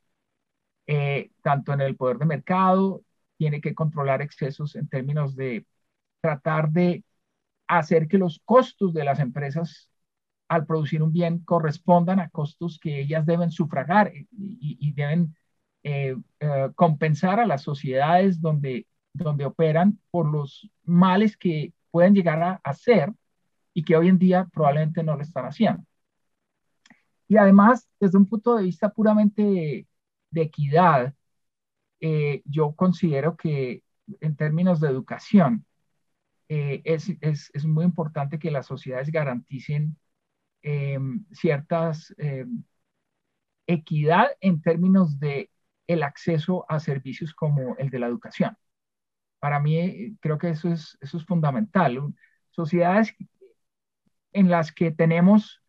eh, 0.86 1.30
tanto 1.42 1.72
en 1.74 1.82
el 1.82 1.96
poder 1.96 2.18
de 2.18 2.26
mercado, 2.26 3.02
tiene 3.36 3.60
que 3.60 3.74
controlar 3.74 4.22
excesos 4.22 4.76
en 4.76 4.88
términos 4.88 5.36
de 5.36 5.66
tratar 6.22 6.70
de 6.70 7.04
hacer 7.68 8.08
que 8.08 8.18
los 8.18 8.40
costos 8.46 8.94
de 8.94 9.04
las 9.04 9.20
empresas 9.20 9.90
al 10.48 10.66
producir 10.66 11.02
un 11.02 11.12
bien 11.12 11.40
correspondan 11.40 12.20
a 12.20 12.30
costos 12.30 12.78
que 12.80 13.00
ellas 13.00 13.26
deben 13.26 13.50
sufragar 13.52 14.12
y, 14.32 14.92
deben 14.92 15.36
eh, 15.82 16.16
eh, 16.40 16.70
compensar 16.74 17.40
a 17.40 17.46
las 17.46 17.62
sociedades 17.62 18.40
donde, 18.40 18.86
donde 19.12 19.44
operan 19.46 20.00
por 20.10 20.26
los 20.30 20.70
males 20.84 21.36
que 21.36 21.74
pueden 21.90 22.14
llegar 22.14 22.42
a 22.42 22.60
hacer 22.64 23.12
y 23.74 23.84
que 23.84 23.96
hoy 23.96 24.08
en 24.08 24.18
día 24.18 24.48
probablemente 24.52 25.02
no 25.02 25.16
lo 25.16 25.22
están 25.22 25.46
haciendo. 25.46 25.84
Y 27.28 27.36
además, 27.36 27.88
desde 28.00 28.18
un 28.18 28.26
punto 28.26 28.56
de 28.56 28.64
vista 28.64 28.92
puramente 28.92 29.86
de, 30.30 30.42
equidad, 30.42 31.14
eh, 32.00 32.42
yo 32.44 32.72
considero 32.74 33.36
que 33.36 33.82
en 34.20 34.36
términos 34.36 34.80
de 34.80 34.88
educación, 34.88 35.64
eh, 36.48 36.82
es, 36.84 37.08
es, 37.20 37.50
es, 37.54 37.64
muy 37.64 37.84
importante 37.84 38.40
que 38.40 38.50
las 38.50 38.66
sociedades 38.66 39.12
garanticen 39.12 39.96
em, 40.62 41.24
ciertas 41.32 42.12
em, 42.18 42.64
equidad 43.68 44.28
en 44.40 44.60
términos 44.60 45.20
de 45.20 45.50
el 45.86 46.02
acceso 46.02 46.66
a 46.68 46.80
servicios 46.80 47.34
como 47.34 47.76
el 47.76 47.90
de 47.90 47.98
la 48.00 48.08
educación. 48.08 48.56
Para 49.40 49.58
mí 49.60 50.16
creo 50.20 50.38
que 50.38 50.50
eso 50.50 50.68
es, 50.70 50.96
eso 51.00 51.16
es 51.16 51.24
fundamental. 51.24 52.14
Sociedades 52.50 53.14
en 54.32 54.50
las 54.50 54.72
que 54.72 54.90
tenemos 54.92 55.62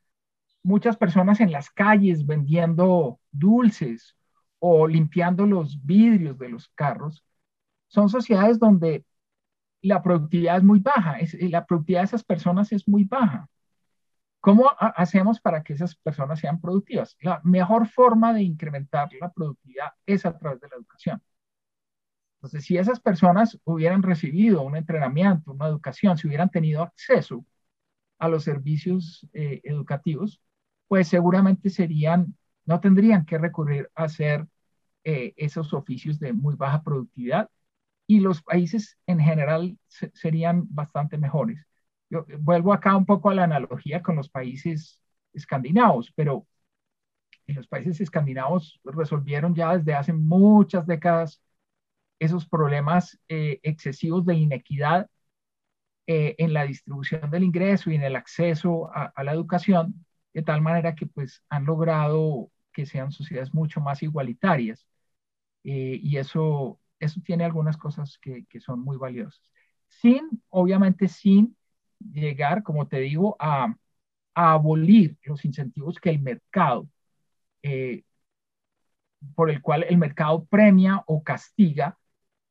muchas 0.63 0.97
personas 0.97 1.39
en 1.39 1.51
las 1.51 1.69
calles 1.69 2.25
vendiendo 2.25 3.19
dulces 3.31 4.15
o 4.59 4.87
limpiando 4.87 5.45
los 5.45 5.83
vidrios 5.83 6.37
de 6.37 6.49
los 6.49 6.69
carros, 6.75 7.23
son 7.87 8.09
sociedades 8.09 8.59
donde 8.59 9.05
la 9.81 10.03
productividad 10.03 10.57
es 10.57 10.63
muy 10.63 10.79
baja, 10.79 11.19
es, 11.19 11.33
la 11.49 11.65
productividad 11.65 12.01
de 12.01 12.05
esas 12.05 12.23
personas 12.23 12.71
es 12.71 12.87
muy 12.87 13.03
baja. 13.05 13.47
¿Cómo 14.39 14.71
hacemos 14.79 15.39
para 15.39 15.63
que 15.63 15.73
esas 15.73 15.95
personas 15.95 16.39
sean 16.39 16.59
productivas? 16.59 17.15
La 17.21 17.41
mejor 17.43 17.87
forma 17.87 18.33
de 18.33 18.43
incrementar 18.43 19.09
la 19.19 19.31
productividad 19.31 19.91
es 20.05 20.25
a 20.25 20.37
través 20.37 20.59
de 20.61 20.67
la 20.69 20.75
educación. 20.77 21.21
Entonces, 22.41 22.65
si 22.65 22.77
esas 22.77 22.99
personas 22.99 23.59
hubieran 23.65 24.01
recibido 24.01 24.63
un 24.63 24.75
entrenamiento, 24.75 25.51
una 25.51 25.67
educación, 25.67 26.17
si 26.17 26.27
hubieran 26.27 26.49
tenido 26.49 26.81
acceso 26.81 27.45
a 28.19 28.29
los 28.29 28.43
servicios 28.43 29.27
eh, 29.33 29.61
educativos, 29.63 30.41
pues 30.87 31.07
seguramente 31.07 31.69
serían, 31.69 32.35
no 32.65 32.79
tendrían 32.79 33.25
que 33.25 33.37
recurrir 33.37 33.91
a 33.95 34.05
hacer 34.05 34.47
eh, 35.03 35.33
esos 35.37 35.73
oficios 35.73 36.19
de 36.19 36.33
muy 36.33 36.55
baja 36.55 36.81
productividad 36.83 37.49
y 38.07 38.21
los 38.21 38.41
países 38.41 38.97
en 39.07 39.19
general 39.19 39.77
serían 39.87 40.65
bastante 40.69 41.17
mejores. 41.19 41.63
Yo 42.09 42.25
vuelvo 42.39 42.73
acá 42.73 42.95
un 42.97 43.05
poco 43.05 43.29
a 43.29 43.35
la 43.35 43.43
analogía 43.45 44.01
con 44.01 44.15
los 44.15 44.29
países 44.29 44.99
escandinavos, 45.33 46.11
pero 46.15 46.47
en 47.47 47.55
los 47.55 47.67
países 47.67 48.01
escandinavos 48.01 48.79
resolvieron 48.83 49.53
ya 49.55 49.77
desde 49.77 49.93
hace 49.93 50.13
muchas 50.13 50.87
décadas 50.87 51.41
esos 52.21 52.47
problemas 52.47 53.19
eh, 53.29 53.59
excesivos 53.63 54.23
de 54.27 54.35
inequidad 54.35 55.09
eh, 56.05 56.35
en 56.37 56.53
la 56.53 56.65
distribución 56.67 57.31
del 57.31 57.43
ingreso 57.43 57.89
y 57.89 57.95
en 57.95 58.03
el 58.03 58.15
acceso 58.15 58.91
a, 58.93 59.23
la 59.23 59.31
educación, 59.33 60.05
de 60.31 60.43
tal 60.43 60.61
manera 60.61 60.93
que 60.93 61.07
pues 61.07 61.43
han 61.49 61.65
logrado 61.65 62.51
que 62.73 62.85
sean 62.85 63.11
sociedades 63.11 63.55
mucho 63.55 63.81
más 63.81 64.03
igualitarias. 64.03 64.85
Eh, 65.63 65.99
y 66.01 66.17
eso, 66.17 66.79
eso 66.99 67.19
tiene 67.25 67.43
algunas 67.43 67.75
cosas 67.75 68.19
que, 68.21 68.45
que, 68.45 68.59
son 68.59 68.81
muy 68.81 68.97
valiosas. 68.97 69.41
Sin, 69.87 70.43
obviamente, 70.49 71.07
sin 71.07 71.57
llegar, 71.99 72.61
como 72.61 72.87
te 72.87 72.99
digo, 72.99 73.35
a, 73.39 73.75
a 74.35 74.51
abolir 74.53 75.17
los 75.23 75.43
incentivos 75.43 75.99
que 75.99 76.11
el 76.11 76.19
mercado, 76.19 76.87
por 79.35 79.49
el 79.49 79.61
cual 79.61 79.85
el 79.89 79.97
mercado 79.97 80.45
premia 80.45 81.03
o 81.07 81.23
castiga 81.23 81.97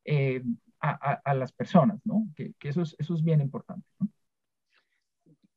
eh, 0.04 0.42
a, 0.80 1.34
las 1.34 1.52
personas, 1.52 2.00
¿no? 2.04 2.26
Que, 2.34 2.54
eso, 2.62 2.82
es, 2.82 2.96
eso 2.98 3.14
es 3.14 3.22
bien 3.22 3.40
importante. 3.40 3.86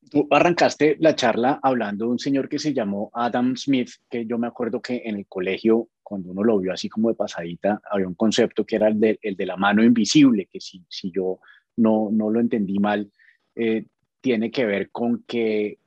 Tú 0.09 0.27
arrancaste 0.29 0.97
la 0.99 1.15
charla 1.15 1.59
hablando 1.63 2.05
de 2.05 2.11
un 2.11 2.19
señor 2.19 2.49
que 2.49 2.59
se 2.59 2.73
llamó 2.73 3.09
Adam 3.13 3.55
Smith, 3.55 3.89
que 4.09 4.25
yo 4.25 4.37
me 4.37 4.47
acuerdo 4.47 4.81
que 4.81 5.01
en 5.05 5.15
el 5.15 5.27
colegio, 5.27 5.89
cuando 6.03 6.31
uno 6.31 6.43
lo 6.43 6.59
vio 6.59 6.73
así 6.73 6.89
como 6.89 7.09
de 7.09 7.15
pasadita, 7.15 7.81
había 7.89 8.07
un 8.07 8.15
concepto 8.15 8.65
que 8.65 8.75
era 8.75 8.89
el 8.89 8.99
de, 8.99 9.17
de 9.21 9.45
la 9.45 9.55
mano 9.55 9.83
invisible, 9.83 10.47
que 10.51 10.59
si, 10.59 10.83
si 10.89 11.09
yo 11.09 11.39
no, 11.77 12.09
no 12.11 12.29
lo 12.29 12.39
entendí 12.39 12.79
mal, 12.79 13.11
eh, 13.55 13.85
tiene 14.21 14.51
que 14.51 14.65
ver 14.65 14.91
con 14.91 15.23
que 15.23 15.79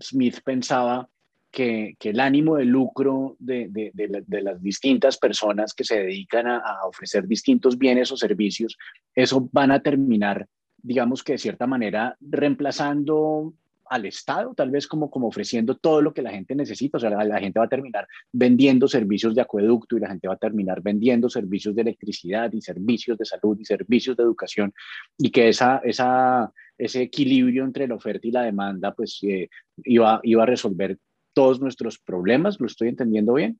Smith 0.00 0.40
pensaba 0.42 1.08
que, 1.50 1.96
el 2.00 2.20
ánimo 2.20 2.56
de 2.56 2.64
lucro 2.64 3.36
de, 3.38 3.92
las 4.28 4.62
distintas 4.62 5.18
personas 5.18 5.74
que 5.74 5.84
se 5.84 6.00
dedican 6.00 6.46
a, 6.46 6.58
a, 6.58 6.86
ofrecer 6.86 7.26
distintos 7.26 7.78
bienes 7.78 8.10
o 8.12 8.16
servicios, 8.16 8.78
eso 9.14 9.48
van 9.52 9.72
a 9.72 9.80
terminar, 9.80 10.46
digamos 10.78 11.22
que 11.22 11.32
de 11.32 11.38
cierta 11.38 11.66
manera, 11.66 12.16
reemplazando 12.20 13.54
al 13.90 14.06
Estado, 14.06 14.54
tal 14.54 14.70
vez 14.70 14.86
como, 14.86 15.10
como 15.10 15.26
ofreciendo 15.26 15.76
todo 15.76 16.00
lo 16.00 16.14
que 16.14 16.22
la 16.22 16.30
gente 16.30 16.54
necesita. 16.54 16.96
O 16.96 17.00
sea, 17.00 17.10
la, 17.10 17.40
gente 17.40 17.58
va 17.58 17.64
a 17.64 17.68
terminar 17.68 18.06
vendiendo 18.32 18.86
servicios 18.86 19.34
de 19.34 19.40
acueducto 19.40 19.96
y 19.96 20.00
la 20.00 20.08
gente 20.08 20.28
va 20.28 20.34
a 20.34 20.38
terminar 20.38 20.80
vendiendo 20.80 21.28
servicios 21.28 21.74
de 21.74 21.82
electricidad 21.82 22.52
y 22.52 22.60
servicios 22.62 23.18
de 23.18 23.24
salud 23.24 23.58
y 23.58 23.64
servicios 23.64 24.16
de 24.16 24.22
educación 24.22 24.72
y 25.18 25.30
que 25.30 25.48
esa, 25.48 25.78
esa, 25.78 26.52
ese 26.78 27.02
equilibrio 27.02 27.64
entre 27.64 27.88
la 27.88 27.96
oferta 27.96 28.28
y 28.28 28.30
la 28.30 28.42
demanda 28.42 28.94
pues 28.94 29.18
eh, 29.24 29.50
iba, 29.82 30.20
iba 30.22 30.44
a 30.44 30.46
resolver 30.46 30.96
todos 31.40 31.58
nuestros 31.58 31.98
problemas. 31.98 32.60
¿Lo 32.60 32.66
estoy 32.66 32.88
entendiendo 32.88 33.32
bien? 33.32 33.58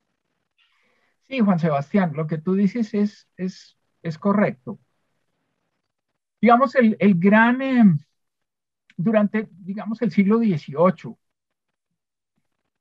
Sí, 1.27 1.41
Juan 1.41 1.59
Sebastián, 1.59 2.13
lo 2.15 2.27
que 2.27 2.37
tú 2.37 2.53
dices 2.53 2.93
es, 2.93 3.27
es, 3.39 3.79
es 4.03 4.19
correcto. 4.19 4.79
Digamos, 6.43 6.75
el, 6.75 6.99
el 7.01 7.15
gran... 7.15 7.63
Em, 7.63 7.99
durante, 8.99 9.49
digamos, 9.51 10.03
el 10.03 10.11
siglo 10.11 10.37
XVIII, 10.41 11.17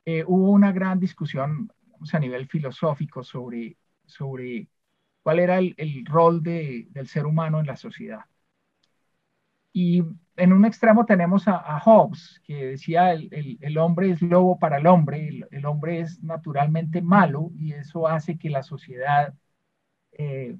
eh, 0.04 0.26
hubo 0.28 0.52
una 0.52 0.74
gran 0.74 1.00
discusión 1.00 1.72
a 2.12 2.20
nivel 2.20 2.50
filosófico 2.50 3.24
sobre, 3.24 3.78
sobre 4.06 4.68
cuál 5.24 5.40
era 5.40 5.60
el, 5.60 6.06
rol 6.06 6.44
del 6.44 7.08
ser 7.08 7.26
humano 7.26 7.62
en 7.62 7.68
la 7.68 7.78
sociedad. 7.78 8.26
Y 9.74 10.04
en 10.36 10.54
un 10.54 10.66
extremo 10.66 11.06
tenemos 11.06 11.48
a, 11.48 11.80
Hobbes, 11.80 12.42
que 12.44 12.68
decía 12.68 13.14
el, 13.14 13.58
el, 13.62 13.78
hombre 13.78 14.12
es 14.12 14.22
lobo 14.22 14.58
para 14.58 14.78
el 14.78 14.88
hombre, 14.88 15.46
el, 15.52 15.66
hombre 15.66 16.00
es 16.00 16.24
naturalmente 16.24 17.02
malo 17.02 17.52
y 17.56 17.74
eso 17.74 18.08
hace 18.08 18.38
que 18.38 18.50
la 18.50 18.64
sociedad 18.64 19.34
eh, 20.14 20.58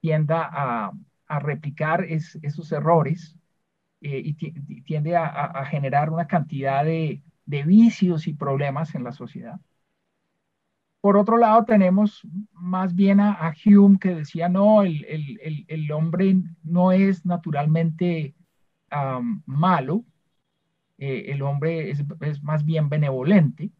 tienda 0.00 0.48
a, 0.50 0.92
a 1.30 1.38
replicar 1.38 2.04
esos 2.04 2.72
errores 2.72 3.36
eh, 4.00 4.20
y 4.24 4.82
tiende 4.82 5.16
a, 5.16 5.64
generar 5.66 6.10
una 6.10 6.26
cantidad 6.26 6.84
de, 6.84 7.22
vicios 7.46 8.26
y 8.26 8.34
problemas 8.34 8.94
en 8.94 9.04
la 9.04 9.12
sociedad. 9.12 9.60
Por 11.00 11.16
otro 11.16 11.36
lado, 11.36 11.64
tenemos 11.64 12.26
más 12.52 12.94
bien 12.94 13.20
a, 13.20 13.54
Hume 13.64 13.98
que 14.00 14.14
decía, 14.14 14.48
no, 14.48 14.82
el, 14.82 15.92
hombre 15.92 16.36
no 16.64 16.92
es 16.92 17.24
naturalmente 17.24 18.34
malo, 19.46 20.04
eh, 20.98 21.26
el 21.32 21.42
hombre 21.42 21.90
es, 21.90 22.04
más 22.42 22.64
bien 22.64 22.88
benevolente 22.88 23.70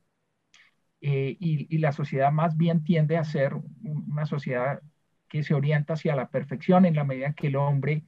eh, 1.00 1.36
y, 1.38 1.74
y, 1.74 1.78
la 1.78 1.92
sociedad 1.92 2.30
más 2.32 2.56
bien 2.56 2.84
tiende 2.84 3.16
a 3.16 3.24
ser 3.24 3.54
una 3.82 4.26
sociedad 4.26 4.80
que 5.28 5.42
se 5.42 5.54
orienta 5.54 5.94
hacia 5.94 6.16
la 6.16 6.28
perfección 6.28 6.84
en 6.84 6.96
la 6.96 7.04
medida 7.04 7.32
que 7.32 7.46
el 7.46 7.56
hombre 7.56 8.04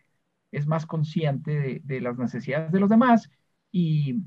es 0.52 0.66
más 0.66 0.86
consciente 0.86 1.80
de, 1.82 2.00
las 2.00 2.18
necesidades 2.18 2.70
de 2.70 2.80
los 2.80 2.90
demás 2.90 3.30
y, 3.72 4.22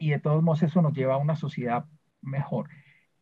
de 0.00 0.18
todos 0.18 0.42
modos 0.42 0.62
eso 0.62 0.82
nos 0.82 0.92
lleva 0.92 1.14
a 1.14 1.18
una 1.18 1.36
sociedad 1.36 1.86
mejor. 2.20 2.68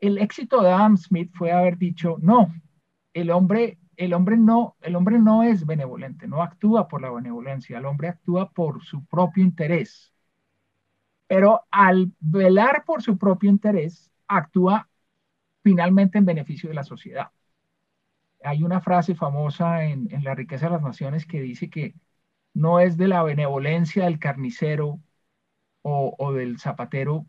El 0.00 0.18
éxito 0.18 0.62
de 0.62 0.72
Adam 0.72 0.96
Smith 0.96 1.30
fue 1.34 1.52
haber 1.52 1.78
dicho, 1.78 2.16
no, 2.20 2.52
el 3.12 3.30
hombre, 3.30 3.78
el 3.96 4.14
hombre 4.14 4.36
no, 4.36 4.76
el 4.80 4.96
hombre 4.96 5.18
no 5.18 5.42
es 5.42 5.66
benevolente, 5.66 6.26
no 6.26 6.42
actúa 6.42 6.88
por 6.88 7.02
la 7.02 7.10
benevolencia, 7.10 7.78
el 7.78 7.86
hombre 7.86 8.08
actúa 8.08 8.50
por 8.50 8.82
su 8.82 9.04
propio 9.06 9.42
interés. 9.42 10.12
Pero 11.26 11.62
al 11.70 12.12
velar 12.20 12.84
por 12.84 13.02
su 13.02 13.18
propio 13.18 13.50
interés, 13.50 14.10
actúa 14.28 14.88
finalmente 15.62 16.18
en 16.18 16.26
beneficio 16.26 16.68
de 16.68 16.74
la 16.74 16.84
sociedad. 16.84 17.30
Hay 18.44 18.62
una 18.62 18.80
frase 18.80 19.14
famosa 19.14 19.84
en, 19.84 20.08
La 20.22 20.34
riqueza 20.34 20.66
de 20.66 20.72
las 20.72 20.82
naciones 20.82 21.26
que 21.26 21.40
dice 21.40 21.70
que 21.70 21.94
no 22.52 22.80
es 22.80 22.96
de 22.96 23.08
la 23.08 23.22
benevolencia 23.22 24.04
del 24.04 24.18
carnicero 24.18 25.00
o, 25.82 26.32
del 26.32 26.58
zapatero 26.58 27.26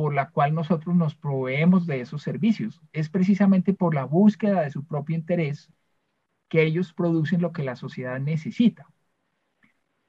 por 0.00 0.14
la 0.14 0.30
cual 0.30 0.54
nosotros 0.54 0.96
nos 0.96 1.14
proveemos 1.14 1.84
de 1.84 2.00
esos 2.00 2.22
servicios. 2.22 2.80
Es 2.90 3.10
precisamente 3.10 3.74
por 3.74 3.94
la 3.94 4.04
búsqueda 4.04 4.62
de 4.62 4.70
su 4.70 4.86
propio 4.86 5.14
interés 5.14 5.70
que 6.48 6.62
ellos 6.62 6.94
producen 6.94 7.42
lo 7.42 7.52
que 7.52 7.64
la 7.64 7.76
sociedad 7.76 8.18
necesita. 8.18 8.86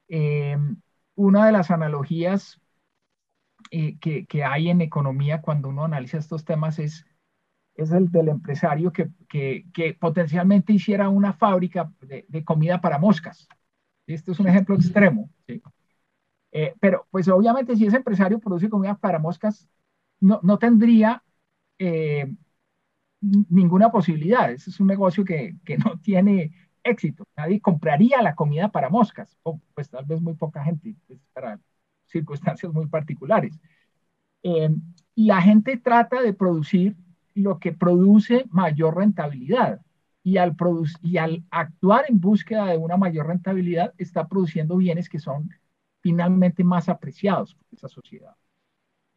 Eh, 0.07 0.57
una 1.15 1.45
de 1.45 1.51
las 1.51 1.71
analogías 1.71 2.61
eh, 3.69 3.97
que, 3.99 4.43
hay 4.45 4.69
en 4.69 4.79
economía 4.79 5.41
cuando 5.41 5.67
uno 5.67 5.83
analiza 5.83 6.19
estos 6.19 6.45
temas 6.45 6.79
es, 6.79 7.05
es 7.75 7.91
el 7.91 8.09
del 8.13 8.29
empresario 8.29 8.93
que, 8.93 9.11
potencialmente 9.99 10.71
hiciera 10.71 11.09
una 11.09 11.33
fábrica 11.33 11.91
de 11.99 12.45
comida 12.45 12.79
para 12.79 12.97
moscas. 12.97 13.45
Este 14.07 14.31
es 14.31 14.39
un 14.39 14.47
ejemplo 14.47 14.73
extremo. 14.75 15.29
Eh, 16.53 16.75
pero 16.79 17.07
pues 17.11 17.27
obviamente 17.27 17.75
si 17.75 17.85
ese 17.85 17.97
empresario 17.97 18.39
produce 18.39 18.69
comida 18.69 18.95
para 18.95 19.19
moscas, 19.19 19.67
no, 20.21 20.39
no 20.43 20.57
tendría 20.57 21.23
eh, 21.77 22.33
ninguna 23.21 23.91
posibilidad. 23.91 24.51
Ese 24.51 24.69
es 24.69 24.79
un 24.79 24.87
negocio 24.87 25.25
que, 25.25 25.55
que, 25.65 25.77
no 25.77 25.99
tiene 26.03 26.53
éxito. 26.83 27.27
Nadie 27.35 27.59
compraría 27.61 28.21
la 28.21 28.35
comida 28.35 28.69
para 28.69 28.89
moscas, 28.89 29.37
o 29.43 29.59
pues 29.73 29.89
tal 29.89 30.05
vez 30.05 30.21
muy 30.21 30.33
poca 30.35 30.63
gente, 30.63 30.95
pues, 31.07 31.19
para 31.33 31.59
circunstancias 32.05 32.71
muy 32.73 32.87
particulares. 32.87 33.59
Eh, 34.43 34.69
la 35.15 35.41
gente 35.41 35.77
trata 35.77 36.21
de 36.21 36.33
producir 36.33 36.95
lo 37.33 37.59
que 37.59 37.71
produce 37.73 38.45
mayor 38.49 38.97
rentabilidad 38.97 39.81
y 40.23 40.37
al, 40.37 40.55
y 41.01 41.17
al 41.17 41.43
actuar 41.49 42.05
en 42.07 42.19
búsqueda 42.19 42.65
de 42.67 42.77
una 42.77 42.97
mayor 42.97 43.27
rentabilidad, 43.27 43.93
está 43.97 44.27
produciendo 44.27 44.77
bienes 44.77 45.09
que 45.09 45.19
son 45.19 45.49
finalmente 46.01 46.63
más 46.63 46.89
apreciados 46.89 47.55
por 47.55 47.65
esa 47.71 47.87
sociedad. 47.87 48.35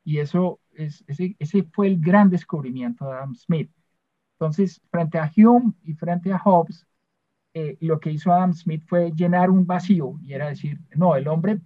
Y 0.04 0.18
eso 0.18 0.60
es, 0.74 1.04
ese, 1.06 1.36
ese 1.38 1.64
fue 1.64 1.88
el 1.88 2.00
gran 2.00 2.30
descubrimiento 2.30 3.06
de 3.06 3.12
Adam 3.12 3.34
Smith. 3.34 3.70
Entonces, 4.34 4.80
frente 4.90 5.18
a 5.18 5.30
Hume 5.36 5.72
y 5.84 5.94
frente 5.94 6.32
a 6.32 6.38
Hobbes, 6.38 6.86
eh, 7.54 7.76
lo 7.80 8.00
que 8.00 8.10
hizo 8.10 8.32
Adam 8.32 8.52
Smith 8.52 8.84
fue 8.86 9.12
llenar 9.12 9.50
un 9.50 9.66
vacío 9.66 10.18
y 10.22 10.32
era 10.34 10.48
decir, 10.48 10.80
no, 10.96 11.16
el 11.16 11.28
hombre 11.28 11.60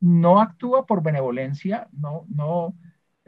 no 0.00 0.40
actúa 0.40 0.86
por 0.86 1.02
benevolencia, 1.02 1.88
no, 1.92 2.24
no, 2.28 2.74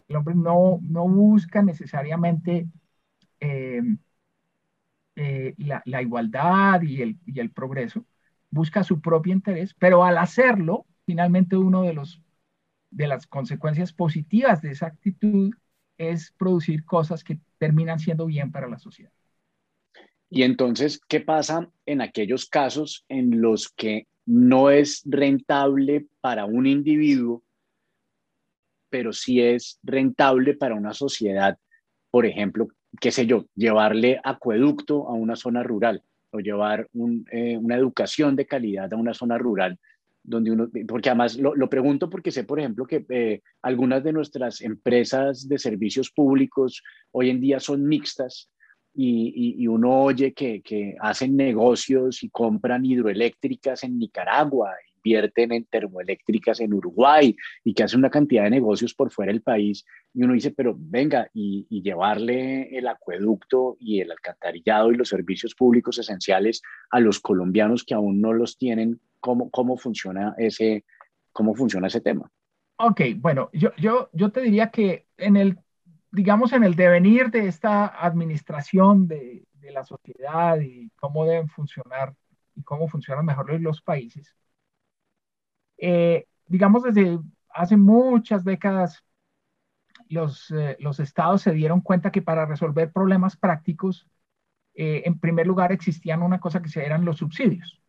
el 0.08 0.16
hombre 0.16 0.34
no, 0.34 0.80
no 0.82 1.08
busca 1.08 1.62
necesariamente 1.62 2.68
eh, 3.40 3.82
eh, 5.16 5.54
la, 5.58 6.02
igualdad 6.02 6.82
y 6.82 7.02
el, 7.02 7.18
y 7.26 7.40
el 7.40 7.50
progreso, 7.50 8.04
busca 8.50 8.82
su 8.84 9.00
propio 9.00 9.32
interés, 9.32 9.74
pero 9.74 10.04
al 10.04 10.18
hacerlo, 10.18 10.86
finalmente 11.04 11.56
uno 11.56 11.82
de 11.82 11.94
los 11.94 12.22
de 12.90 13.06
las 13.06 13.26
consecuencias 13.26 13.92
positivas 13.92 14.62
de 14.62 14.72
esa 14.72 14.86
actitud 14.86 15.52
es 15.98 16.32
producir 16.32 16.84
cosas 16.84 17.22
que 17.22 17.38
terminan 17.58 17.98
siendo 17.98 18.26
bien 18.26 18.50
para 18.50 18.68
la 18.68 18.78
sociedad. 18.78 19.12
Y 20.28 20.44
entonces, 20.44 21.00
¿qué 21.08 21.20
pasa 21.20 21.68
en 21.86 22.00
aquellos 22.00 22.46
casos 22.46 23.04
en 23.08 23.40
los 23.40 23.68
que 23.68 24.06
no 24.26 24.70
es 24.70 25.02
rentable 25.04 26.06
para 26.20 26.44
un 26.44 26.66
individuo, 26.66 27.42
pero 28.88 29.12
sí 29.12 29.40
es 29.40 29.78
rentable 29.82 30.54
para 30.54 30.76
una 30.76 30.94
sociedad? 30.94 31.58
Por 32.10 32.26
ejemplo, 32.26 32.68
qué 33.00 33.10
sé 33.10 33.26
yo, 33.26 33.46
llevarle 33.54 34.20
acueducto 34.22 35.08
a 35.08 35.12
una 35.12 35.36
zona 35.36 35.62
rural 35.62 36.02
o 36.30 36.38
llevar 36.38 36.88
eh, 37.32 37.56
una 37.56 37.76
educación 37.76 38.36
de 38.36 38.46
calidad 38.46 38.92
a 38.92 38.96
una 38.96 39.14
zona 39.14 39.36
rural 39.36 39.78
donde 40.22 40.50
uno, 40.50 40.68
porque 40.86 41.08
además 41.08 41.36
lo, 41.36 41.68
pregunto 41.68 42.10
porque 42.10 42.30
sé, 42.30 42.44
por 42.44 42.58
ejemplo, 42.58 42.86
que 42.86 43.04
eh, 43.08 43.40
algunas 43.62 44.04
de 44.04 44.12
nuestras 44.12 44.60
empresas 44.60 45.48
de 45.48 45.58
servicios 45.58 46.10
públicos 46.10 46.82
hoy 47.10 47.30
en 47.30 47.40
día 47.40 47.60
son 47.60 47.86
mixtas 47.86 48.50
y, 48.94 49.54
y, 49.56 49.66
uno 49.68 50.02
oye 50.02 50.32
que, 50.32 50.62
que, 50.62 50.96
hacen 51.00 51.36
negocios 51.36 52.22
y 52.24 52.28
compran 52.28 52.84
hidroeléctricas 52.84 53.84
en 53.84 53.98
Nicaragua 53.98 54.72
invierten 55.02 55.52
en 55.52 55.64
termoeléctricas 55.64 56.60
en 56.60 56.74
Uruguay 56.74 57.36
y 57.64 57.74
que 57.74 57.82
hacen 57.82 58.00
una 58.00 58.10
cantidad 58.10 58.44
de 58.44 58.50
negocios 58.50 58.94
por 58.94 59.10
fuera 59.10 59.32
del 59.32 59.42
país. 59.42 59.84
Y 60.12 60.22
uno 60.22 60.34
dice, 60.34 60.50
pero 60.50 60.74
venga, 60.78 61.30
y, 61.32 61.66
llevarle 61.82 62.76
el 62.76 62.86
acueducto 62.86 63.76
y 63.80 64.00
el 64.00 64.10
alcantarillado 64.10 64.92
y 64.92 64.96
los 64.96 65.08
servicios 65.08 65.54
públicos 65.54 65.98
esenciales 65.98 66.62
a 66.90 67.00
los 67.00 67.20
colombianos 67.20 67.84
que 67.84 67.94
aún 67.94 68.20
no 68.20 68.32
los 68.32 68.58
tienen, 68.58 69.00
¿cómo, 69.18 69.50
cómo, 69.50 69.78
funciona, 69.78 70.34
ese, 70.36 70.84
cómo 71.32 71.54
funciona 71.54 71.86
ese 71.86 72.02
tema? 72.02 72.30
Ok, 72.76 73.00
bueno, 73.16 73.50
yo, 73.52 73.70
yo, 73.76 74.10
yo 74.12 74.30
te 74.30 74.42
diría 74.42 74.70
que 74.70 75.06
en 75.16 75.36
el, 75.36 75.58
digamos, 76.10 76.52
en 76.52 76.64
el 76.64 76.74
devenir 76.74 77.30
de 77.30 77.46
esta 77.46 77.86
administración 77.86 79.08
de, 79.08 79.44
de 79.54 79.72
la 79.72 79.84
sociedad 79.84 80.60
y 80.60 80.90
cómo 80.96 81.24
deben 81.24 81.48
funcionar 81.48 82.14
y 82.54 82.62
cómo 82.62 82.88
funcionan 82.88 83.24
mejor 83.24 83.58
los 83.60 83.80
países, 83.80 84.34
eh, 85.80 86.26
digamos, 86.46 86.82
desde 86.82 87.18
hace 87.48 87.76
muchas 87.76 88.44
décadas, 88.44 89.02
los, 90.08 90.50
eh, 90.50 90.76
los 90.80 91.00
estados 91.00 91.42
se 91.42 91.52
dieron 91.52 91.80
cuenta 91.80 92.12
que 92.12 92.22
para 92.22 92.44
resolver 92.44 92.92
problemas 92.92 93.36
prácticos, 93.36 94.06
eh, 94.74 95.02
en 95.06 95.18
primer 95.18 95.46
lugar 95.46 95.72
existían 95.72 96.22
una 96.22 96.38
cosa 96.38 96.60
que 96.60 96.68
se 96.68 96.84
eran 96.84 97.04
los 97.04 97.16
subsidios. 97.16 97.80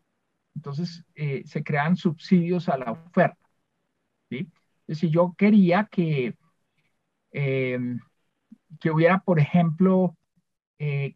Entonces 0.55 1.05
se 1.45 1.63
crean 1.63 1.95
subsidios 1.95 2.67
a 2.67 2.77
la 2.77 2.91
oferta. 2.91 3.37
Si 4.89 5.09
yo 5.09 5.33
quería 5.37 5.87
que, 5.89 6.35
que 7.31 8.91
hubiera, 8.91 9.19
por 9.19 9.39
ejemplo, 9.39 10.17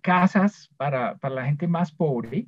casas 0.01 0.69
para, 0.77 1.17
para 1.17 1.35
la 1.35 1.45
gente 1.47 1.67
más 1.67 1.91
pobre, 1.91 2.47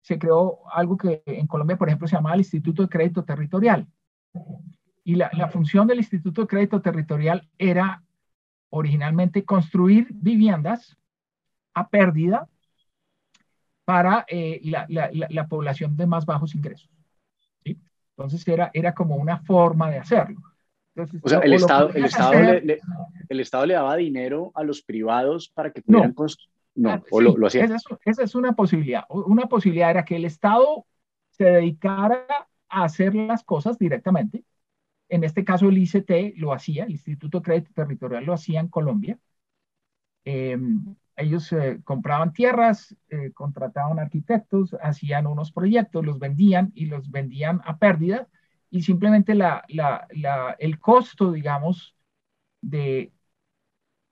se 0.00 0.18
creó 0.18 0.60
algo 0.72 0.96
que 0.96 1.22
en 1.26 1.46
Colombia, 1.46 1.76
por 1.76 1.88
ejemplo, 1.88 2.08
se 2.08 2.16
llamaba 2.16 2.34
el 2.34 2.40
Instituto 2.40 2.82
de 2.82 2.88
Crédito 2.88 3.24
Territorial. 3.24 3.86
Y 5.04 5.16
la, 5.16 5.30
la, 5.32 5.48
función 5.48 5.86
del 5.86 5.98
Instituto 5.98 6.42
de 6.42 6.46
Crédito 6.46 6.80
Territorial 6.80 7.48
era 7.58 8.02
originalmente 8.70 9.44
construir 9.44 10.08
viviendas 10.10 10.96
a 11.74 11.88
pérdida 11.88 12.48
para 13.84 14.24
eh, 14.28 14.60
la, 14.64 14.86
la, 14.88 15.10
la, 15.10 15.48
población 15.48 15.96
de 15.96 16.06
más 16.06 16.24
bajos 16.24 16.54
ingresos. 16.54 16.90
¿sí? 17.64 17.78
Entonces 18.16 18.46
era, 18.46 18.70
era 18.72 18.94
como 18.94 19.16
una 19.16 19.38
forma 19.38 19.90
de 19.90 19.98
hacerlo. 19.98 20.40
o 21.22 21.28
sea, 21.28 21.40
el, 21.40 21.54
Estado, 21.54 21.90
el, 21.92 22.04
estado 22.04 22.32
le, 22.32 22.80
el 23.28 23.40
Estado 23.40 23.66
le 23.66 23.74
daba 23.74 23.96
dinero 23.96 24.52
a 24.54 24.62
los 24.62 24.82
privados 24.82 25.48
para 25.48 25.72
que 25.72 25.82
pudieran 25.82 26.12
construir 26.12 26.59
no, 26.80 26.90
ah, 26.92 27.02
o 27.10 27.20
lo, 27.20 27.46
hacía. 27.46 27.64
Esa 28.04 28.22
es, 28.22 28.34
una 28.34 28.52
posibilidad. 28.54 29.04
Una 29.10 29.46
posibilidad 29.46 29.90
era 29.90 30.04
que 30.04 30.16
el 30.16 30.24
Estado 30.24 30.86
se 31.28 31.44
dedicara 31.44 32.26
a 32.70 32.84
hacer 32.84 33.14
las 33.14 33.44
cosas 33.44 33.78
directamente. 33.78 34.44
En 35.10 35.22
este 35.22 35.44
caso, 35.44 35.68
el 35.68 35.76
ICT 35.76 36.36
lo 36.36 36.54
hacía, 36.54 36.84
el 36.84 36.92
Instituto 36.92 37.40
de 37.40 37.44
Crédito 37.44 37.72
Territorial 37.74 38.24
lo 38.24 38.32
hacía 38.32 38.60
en 38.60 38.68
Colombia. 38.68 39.18
Em, 40.24 40.96
ellos 41.16 41.52
eh, 41.52 41.80
compraban 41.84 42.32
tierras, 42.32 42.96
eh, 43.10 43.32
contrataban 43.34 43.98
arquitectos, 43.98 44.74
hacían 44.82 45.26
unos 45.26 45.52
proyectos, 45.52 46.06
los 46.06 46.18
vendían 46.18 46.72
y 46.74 46.86
los 46.86 47.10
vendían 47.10 47.60
a 47.66 47.76
pérdida 47.76 48.26
y 48.70 48.82
simplemente 48.82 49.34
la, 49.34 49.64
la, 49.68 50.06
la, 50.12 50.56
el 50.58 50.78
costo, 50.78 51.32
digamos, 51.32 51.94
de, 52.62 53.12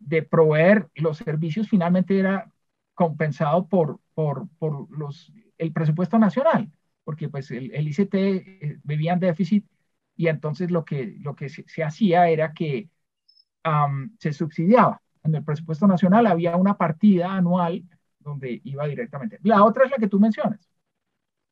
de 0.01 0.23
proveer 0.23 0.91
los 0.97 1.19
servicios 1.19 1.69
finalmente 1.69 2.19
era 2.19 2.53
compensado 2.99 3.69
por, 3.69 4.01
por, 4.13 4.49
por 4.59 4.91
los, 4.91 5.33
el 5.57 5.73
presupuesto 5.73 6.19
nacional, 6.19 6.69
porque 7.05 7.29
pues 7.29 7.49
el, 7.53 7.73
el 7.73 7.87
ICT 7.87 8.15
eh, 8.15 8.81
vivía 8.83 9.13
en 9.13 9.21
déficit 9.21 9.65
y 10.17 10.27
entonces 10.27 10.73
lo 10.73 10.85
que, 10.85 11.15
lo 11.21 11.37
que 11.37 11.49
se, 11.49 11.85
hacía 11.85 12.29
era 12.29 12.53
que 12.53 12.91
se 14.19 14.33
subsidiaba. 14.33 15.01
En 15.23 15.33
el 15.37 15.45
presupuesto 15.45 15.87
nacional 15.87 16.27
había 16.27 16.57
una 16.57 16.77
partida 16.77 17.33
anual 17.35 17.85
donde 18.19 18.61
iba 18.65 18.85
directamente. 18.89 19.39
La 19.45 19.63
otra 19.63 19.85
es 19.85 19.93
la 19.93 19.99
que 19.99 20.09
tú 20.09 20.19
mencionas, 20.19 20.69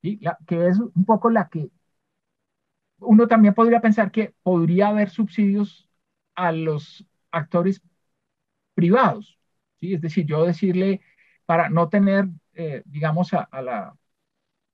¿sí? 0.03 0.19
la, 0.21 0.37
que 0.49 0.67
es 0.67 0.81
un 0.81 1.05
poco 1.05 1.31
la 1.31 1.49
que 1.49 1.71
uno 2.99 3.29
también 3.29 3.55
podría 3.55 3.81
pensar 3.81 4.11
que 4.11 4.35
podría 4.43 4.89
haber 4.89 5.11
subsidios 5.11 5.89
a 6.35 6.51
los 6.51 7.07
actores 7.31 7.83
privados, 8.75 9.39
¿sí? 9.81 9.95
Es 9.95 10.01
decir, 10.01 10.27
yo 10.27 10.45
decirle, 10.45 11.03
para 11.47 11.71
no 11.71 11.89
tener, 11.89 12.29
eh, 12.55 12.83
digamos, 12.87 13.33
a, 13.35 13.49
la, 13.63 13.97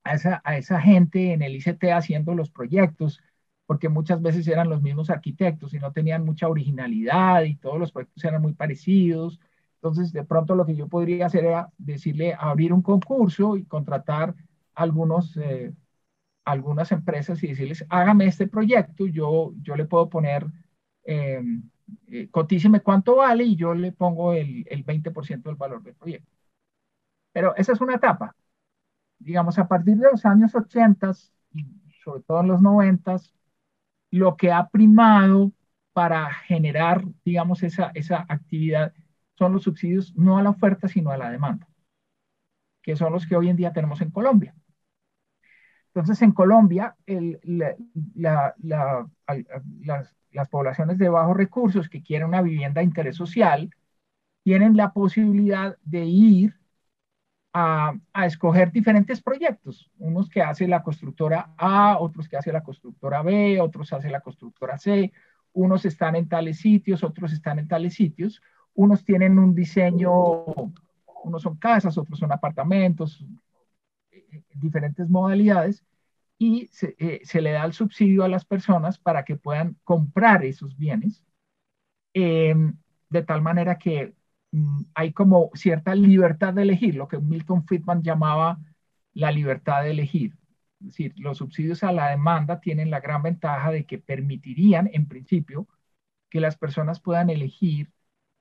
a, 0.04 0.14
esa, 0.14 0.40
a 0.44 0.56
esa 0.58 0.80
gente 0.80 1.32
en 1.32 1.42
el 1.42 1.56
ICT 1.56 1.92
haciendo 1.92 2.35
los 2.35 2.50
proyectos, 2.50 3.20
porque 3.66 3.88
muchas 3.88 4.20
veces 4.22 4.46
eran 4.48 4.68
los 4.70 4.82
mismos 4.82 5.11
arquitectos 5.11 5.74
y 5.74 5.78
no 5.78 5.92
tenían 5.92 6.24
mucha 6.24 6.48
originalidad 6.48 7.42
y 7.44 7.56
todos 7.56 7.78
los 7.78 7.92
proyectos 7.92 8.24
eran 8.24 8.42
muy 8.42 8.54
parecidos. 8.54 9.40
Entonces, 9.76 10.12
de 10.12 10.24
pronto 10.24 10.54
lo 10.54 10.66
que 10.66 10.76
yo 10.76 10.88
podría 10.88 11.26
hacer 11.26 11.44
era 11.44 11.70
decirle, 11.78 12.35
abrir 12.38 12.72
un 12.72 12.82
concurso 12.82 13.56
y 13.56 13.64
contratar 13.64 14.35
algunos, 14.74 15.37
eh, 15.38 15.72
algunas 16.44 16.92
empresas 16.92 17.42
y 17.42 17.48
decirles, 17.48 17.85
hágame 17.88 18.26
este 18.26 18.48
proyecto, 18.48 19.06
yo, 19.06 19.52
yo 19.62 19.76
le 19.76 19.85
puedo 19.87 20.08
poner 20.08 20.46
eh, 21.04 21.42
eh, 22.08 22.28
cotíceme 22.30 22.80
cuánto 22.82 23.16
vale 23.16 23.44
y 23.44 23.56
yo 23.56 23.74
le 23.74 23.92
pongo 23.92 24.32
el, 24.35 24.64
el 24.68 24.85
20% 24.85 25.50
del 25.50 25.56
valor 25.58 25.82
del 25.82 25.94
proyecto. 25.94 26.30
Pero 27.32 27.54
esa 27.56 27.72
es 27.72 27.80
una 27.80 27.96
etapa. 27.96 28.34
Digamos, 29.18 29.58
a 29.58 29.68
partir 29.68 29.96
de 29.96 30.10
los 30.10 30.24
años 30.26 30.54
80 30.54 31.12
y 31.54 31.64
sobre 32.02 32.22
todo 32.22 32.40
en 32.40 32.48
los 32.48 32.60
90, 32.60 33.16
lo 34.10 34.36
que 34.36 34.52
ha 34.52 34.68
primado 34.68 35.52
para 35.92 36.32
generar, 36.32 37.04
digamos, 37.24 37.62
esa, 37.62 37.90
esa 37.94 38.24
actividad 38.28 38.92
son 39.34 39.52
los 39.52 39.62
subsidios 39.64 40.14
no 40.16 40.38
a 40.38 40.42
la 40.42 40.50
oferta, 40.50 40.88
sino 40.88 41.10
a 41.10 41.16
la 41.16 41.30
demanda, 41.30 41.68
que 42.82 42.96
son 42.96 43.12
los 43.12 43.26
que 43.26 43.36
hoy 43.36 43.48
en 43.48 43.56
día 43.56 43.72
tenemos 43.72 44.00
en 44.00 44.10
Colombia. 44.10 44.54
Entonces, 45.88 46.22
en 46.22 46.32
Colombia, 46.32 46.96
las, 48.14 48.54
las 48.62 50.48
poblaciones 50.48 50.98
de 50.98 51.08
bajos 51.08 51.36
recursos 51.36 51.88
que 51.88 52.02
quieren 52.02 52.28
una 52.28 52.42
vivienda 52.42 52.80
de 52.80 52.86
interés 52.86 53.16
social 53.16 53.70
tienen 54.42 54.76
la 54.76 54.92
posibilidad 54.92 55.76
de 55.84 56.04
ir 56.06 56.62
a, 57.52 57.94
escoger 58.26 58.72
diferentes 58.72 59.20
proyectos, 59.20 59.90
unos 59.98 60.28
que 60.28 60.40
hace 60.40 60.66
la 60.66 60.82
constructora 60.82 61.54
A, 61.56 61.98
otros 61.98 62.28
que 62.28 62.36
hace 62.36 62.52
la 62.52 62.62
constructora 62.62 63.22
B, 63.22 63.60
otros 63.60 63.92
hace 63.92 64.10
la 64.10 64.20
constructora 64.20 64.78
C, 64.78 65.12
unos 65.52 65.84
están 65.84 66.16
en 66.16 66.28
tales 66.28 66.58
sitios, 66.60 67.04
otros 67.04 67.32
están 67.32 67.58
en 67.58 67.68
tales 67.68 67.94
sitios, 67.94 68.40
unos 68.74 69.04
tienen 69.04 69.38
un 69.38 69.54
diseño, 69.54 70.12
unos 71.24 71.42
son 71.42 71.56
casas, 71.56 71.98
otros 71.98 72.18
son 72.18 72.32
apartamentos, 72.32 73.24
eh, 74.10 74.24
eh, 74.32 74.44
diferentes 74.54 75.08
modalidades, 75.10 75.84
y 76.38 76.70
eh, 76.98 77.20
se, 77.22 77.40
le 77.40 77.52
da 77.52 77.64
el 77.64 77.72
subsidio 77.74 78.24
a 78.24 78.28
las 78.28 78.44
personas 78.44 78.98
para 78.98 79.24
que 79.24 79.36
puedan 79.36 79.76
comprar 79.84 80.44
esos 80.44 80.76
bienes, 80.76 81.22
em, 82.14 82.76
de 83.10 83.22
tal 83.22 83.42
manera 83.42 83.78
que 83.78 84.14
hay 84.94 85.12
como 85.12 85.50
cierta 85.54 85.94
libertad 85.94 86.54
de 86.54 86.62
elegir, 86.62 86.94
lo 86.94 87.08
que 87.08 87.18
Milton 87.18 87.64
Friedman 87.64 88.02
llamaba 88.02 88.58
la 89.14 89.30
libertad 89.32 89.82
de 89.82 89.90
elegir. 89.92 90.36
Es 90.80 90.88
decir, 90.88 91.14
los 91.16 91.38
subsidios 91.38 91.82
a 91.84 91.92
la 91.92 92.10
demanda 92.10 92.60
tienen 92.60 92.90
la 92.90 93.00
gran 93.00 93.22
ventaja 93.22 93.70
de 93.70 93.86
que 93.86 93.98
permitirían, 93.98 94.90
en 94.92 95.06
principio, 95.06 95.68
que 96.28 96.40
las 96.40 96.56
personas 96.56 97.00
puedan 97.00 97.30
elegir 97.30 97.92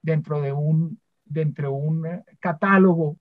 dentro 0.02 0.42
de 0.42 0.52
un, 0.54 1.00
dentro 1.26 1.70
de 1.70 1.74
un 1.74 2.24
catálogo 2.40 3.18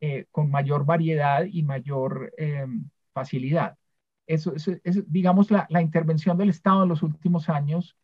eh, 0.00 0.26
con 0.30 0.50
mayor 0.50 0.84
variedad 0.84 1.44
y 1.44 1.62
mayor 1.62 2.32
em, 2.36 2.90
facilidad. 3.12 3.78
Eso, 4.26 4.54
es, 4.54 5.10
digamos, 5.10 5.50
la, 5.50 5.82
intervención 5.82 6.36
del 6.36 6.50
Estado 6.50 6.82
en 6.82 6.88
los 6.90 7.02
últimos 7.02 7.48
años, 7.48 7.96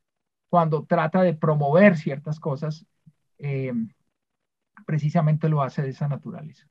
cuando 0.49 0.85
trata 0.85 1.23
de 1.23 1.35
promover 1.35 1.97
ciertas 1.97 2.39
cosas, 2.41 2.87
eh, 3.39 3.73
precisamente 4.87 5.49
lo 5.49 5.63
hace 5.63 5.83
de 5.83 5.91
esa 5.91 6.09
naturaleza, 6.09 6.69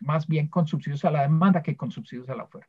más 0.00 0.26
bien 0.26 0.48
con 0.48 0.66
subsidios 0.66 1.04
a 1.04 1.10
la 1.10 1.22
demanda 1.22 1.62
que 1.62 1.76
con 1.76 1.90
subsidios 1.90 2.28
a 2.28 2.34
la 2.34 2.44
oferta. 2.44 2.68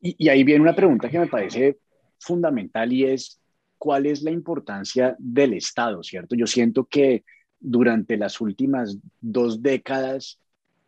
Y, 0.00 0.28
ahí 0.28 0.44
viene 0.44 0.62
una 0.62 0.74
pregunta 0.74 1.08
que 1.08 1.18
me 1.18 1.26
parece 1.26 1.78
fundamental 2.18 2.92
y 2.92 3.04
es, 3.04 3.40
¿cuál 3.78 4.06
es 4.06 4.22
la 4.22 4.30
importancia 4.30 5.16
del 5.18 5.54
Estado, 5.54 6.02
cierto? 6.02 6.34
Yo 6.34 6.46
siento 6.46 6.84
que 6.84 7.24
durante 7.58 8.16
las 8.16 8.40
últimas 8.40 8.98
dos 9.20 9.62
décadas, 9.62 10.38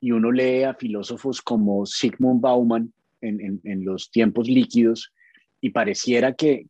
y 0.00 0.12
uno 0.12 0.30
lee 0.30 0.62
a 0.62 0.74
filósofos 0.74 1.42
como 1.42 1.86
Sigmund 1.86 2.40
Bauman, 2.40 2.92
en, 3.20 3.84
los 3.84 4.10
tiempos 4.10 4.48
líquidos 4.48 5.12
y 5.60 5.70
pareciera 5.70 6.34
que, 6.34 6.66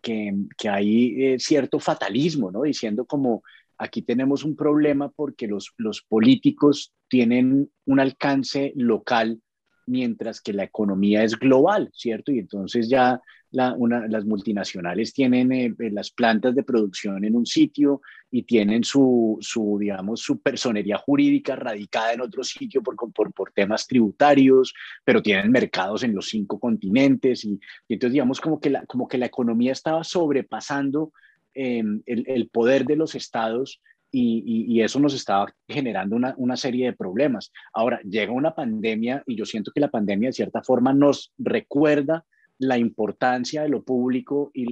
hay 0.68 1.24
eh, 1.24 1.38
cierto 1.38 1.78
fatalismo, 1.78 2.50
¿no? 2.50 2.62
Diciendo 2.62 3.04
como 3.04 3.42
aquí 3.78 4.02
tenemos 4.02 4.44
un 4.44 4.56
problema 4.56 5.10
porque 5.10 5.46
los, 5.46 5.72
los 5.76 6.02
políticos 6.02 6.92
tienen 7.08 7.70
un 7.86 8.00
alcance 8.00 8.72
local 8.76 9.40
mientras 9.86 10.40
que 10.40 10.52
la 10.52 10.64
economía 10.64 11.24
es 11.24 11.38
global, 11.38 11.90
¿cierto? 11.94 12.30
Y 12.30 12.38
entonces 12.38 12.88
ya 12.88 13.20
las 13.50 14.24
multinacionales 14.26 15.14
tienen 15.14 15.52
eh, 15.52 15.74
eh, 15.78 15.90
las 15.90 16.10
plantas 16.10 16.54
de 16.54 16.62
producción 16.62 17.24
en 17.24 17.34
un 17.34 17.46
sitio 17.46 18.02
y 18.30 18.42
tienen 18.42 18.84
su, 18.84 19.38
su, 19.40 19.78
digamos, 19.80 20.20
su 20.20 20.40
personería 20.40 20.98
jurídica 20.98 21.56
radicada 21.56 22.12
en 22.12 22.20
otro 22.20 22.44
sitio 22.44 22.82
por, 22.82 22.94
por, 22.96 23.32
por, 23.32 23.52
temas 23.52 23.86
tributarios, 23.86 24.74
pero 25.02 25.22
tienen 25.22 25.50
mercados 25.50 26.02
en 26.02 26.14
los 26.14 26.28
cinco 26.28 26.60
continentes 26.60 27.46
y, 27.46 27.58
entonces 27.88 28.12
digamos 28.12 28.38
como 28.40 28.60
que 28.60 28.68
la, 28.68 28.84
como 28.84 29.08
que 29.08 29.16
la 29.16 29.26
economía 29.26 29.72
estaba 29.72 30.04
sobrepasando 30.04 31.12
em, 31.58 32.02
el, 32.06 32.24
el, 32.28 32.48
poder 32.48 32.84
de 32.84 32.96
los 32.96 33.14
estados 33.14 33.80
y, 34.10 34.64
y, 34.68 34.80
eso 34.80 35.00
nos 35.00 35.12
estaba 35.12 35.52
generando 35.68 36.16
una, 36.16 36.34
una, 36.38 36.56
serie 36.56 36.86
de 36.86 36.92
problemas. 36.94 37.52
Ahora 37.74 38.00
llega 38.02 38.32
una 38.32 38.54
pandemia 38.54 39.22
y 39.26 39.36
yo 39.36 39.44
siento 39.44 39.70
que 39.70 39.80
la 39.80 39.90
pandemia 39.90 40.30
de 40.30 40.34
cierta 40.34 40.62
forma 40.62 40.94
nos 40.94 41.32
recuerda 41.36 42.24
la 42.58 42.76
importancia 42.76 43.62
de 43.62 43.68
lo 43.68 43.82
público 43.82 44.50
y, 44.52 44.66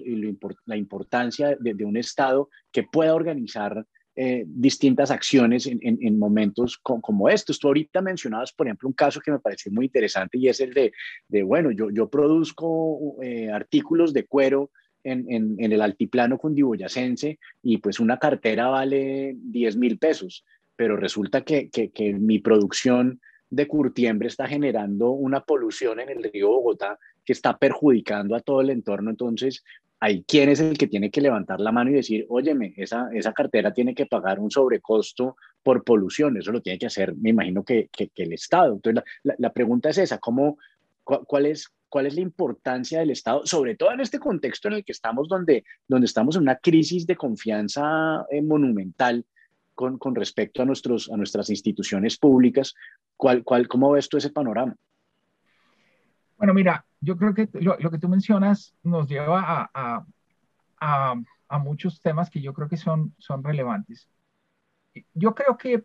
la 0.67 0.77
importancia 0.77 1.57
de, 1.59 1.85
un 1.85 1.97
Estado 1.97 2.49
que 2.73 2.83
pueda 2.83 3.15
organizar 3.15 3.87
eh, 4.17 4.45
distintas 4.47 5.11
acciones 5.11 5.67
en, 5.67 6.19
momentos 6.19 6.79
como 6.79 7.29
estos. 7.29 7.59
Tú 7.59 7.69
ahorita 7.69 8.01
mencionabas, 8.01 8.53
por 8.53 8.67
ejemplo, 8.67 8.89
un 8.89 8.95
caso 8.95 9.21
que 9.21 9.31
me 9.31 9.39
pareció 9.39 9.71
muy 9.71 9.87
interesante 9.87 10.39
y 10.39 10.49
es 10.49 10.61
el 10.61 10.75
de, 10.75 11.43
bueno, 11.43 11.71
yo, 11.71 11.91
yo 11.91 12.09
produzco 12.09 13.17
eh, 13.23 13.51
artículos 13.51 14.13
de 14.13 14.25
cuero 14.25 14.71
en, 15.11 15.57
el 15.73 15.81
altiplano 15.81 16.39
cundiboyacense 16.39 17.39
y 17.63 17.79
pues 17.79 18.01
una 18.01 18.19
cartera 18.19 18.69
vale 18.69 19.35
10 19.37 19.77
mil 19.77 19.99
pesos, 19.99 20.45
pero 20.75 20.97
resulta 20.97 21.43
que, 21.43 21.71
que 21.71 22.13
mi 22.15 22.39
producción 22.39 23.21
de 23.51 23.69
curtiembre 23.69 24.29
está 24.29 24.47
generando 24.47 25.11
una 25.11 25.41
polución 25.41 26.01
en 26.01 26.11
el 26.11 26.23
río 26.23 26.49
Bogotá 26.49 26.99
que 27.25 27.33
está 27.33 27.57
perjudicando 27.57 28.35
a 28.35 28.41
todo 28.41 28.61
el 28.61 28.71
entorno. 28.71 29.11
Entonces, 29.11 29.65
hay 29.99 30.25
quién 30.25 30.49
es 30.49 30.61
el 30.61 30.77
que 30.77 30.87
tiene 30.87 31.11
que 31.11 31.21
levantar 31.21 31.61
la 31.61 31.73
mano 31.73 31.91
y 31.91 31.95
decir, 31.95 32.27
óyeme, 32.29 32.75
esa, 32.77 33.09
esa 33.13 33.33
cartera 33.33 33.73
tiene 33.73 33.95
que 33.95 34.07
pagar 34.07 34.39
un 34.39 34.51
sobrecosto 34.51 35.37
por 35.63 35.85
polución. 35.85 36.37
Eso 36.37 36.53
lo 36.53 36.61
tiene 36.61 36.79
que 36.79 36.87
hacer, 36.87 37.15
me 37.17 37.31
imagino 37.31 37.65
que, 37.65 37.89
que, 37.91 38.11
el 38.17 38.33
Estado. 38.33 38.75
Entonces, 38.75 39.03
la, 39.23 39.35
la, 39.39 39.53
pregunta 39.53 39.89
es 39.89 39.99
esa, 39.99 40.19
¿cómo, 40.19 40.59
cuál, 41.07 41.47
es, 41.47 41.73
¿cuál 41.89 42.07
es 42.07 42.15
la 42.15 42.21
importancia 42.21 42.99
del 42.99 43.11
Estado, 43.11 43.47
sobre 43.47 43.77
todo 43.77 43.93
en 43.93 44.01
este 44.01 44.19
contexto 44.19 44.69
en 44.69 44.75
el 44.75 44.85
que 44.85 44.93
estamos, 44.93 45.29
donde, 45.29 45.65
donde 45.87 46.07
estamos 46.07 46.37
en 46.37 46.43
una 46.43 46.57
crisis 46.57 47.07
de 47.07 47.17
confianza 47.17 48.27
eh, 48.31 48.43
monumental 48.43 49.25
con, 49.75 49.99
con, 49.99 50.15
respecto 50.15 50.63
a, 50.63 50.65
nuestros, 50.65 51.11
a 51.11 51.17
nuestras 51.17 51.49
instituciones 51.49 52.19
públicas? 52.19 52.75
¿Cuál, 53.17 53.45
cuál, 53.45 53.69
¿Cómo 53.69 53.93
ves 53.93 54.09
tú 54.09 54.17
ese 54.17 54.31
panorama? 54.31 54.75
Bueno, 56.37 56.53
mira, 56.53 56.85
yo 57.01 57.17
creo 57.17 57.33
que 57.33 57.49
lo, 57.55 57.77
que 57.91 57.99
tú 57.99 58.09
mencionas 58.09 58.75
nos 58.83 59.09
lleva 59.09 59.41
a, 59.41 60.05
a, 60.81 61.15
a, 61.49 61.59
muchos 61.59 62.01
temas 62.01 62.29
que 62.29 62.43
yo 62.43 62.53
creo 62.53 62.69
que 62.69 62.77
son, 62.77 63.15
son 63.19 63.43
relevantes. 63.43 64.09
Yo 65.15 65.35
creo 65.35 65.57
que, 65.57 65.85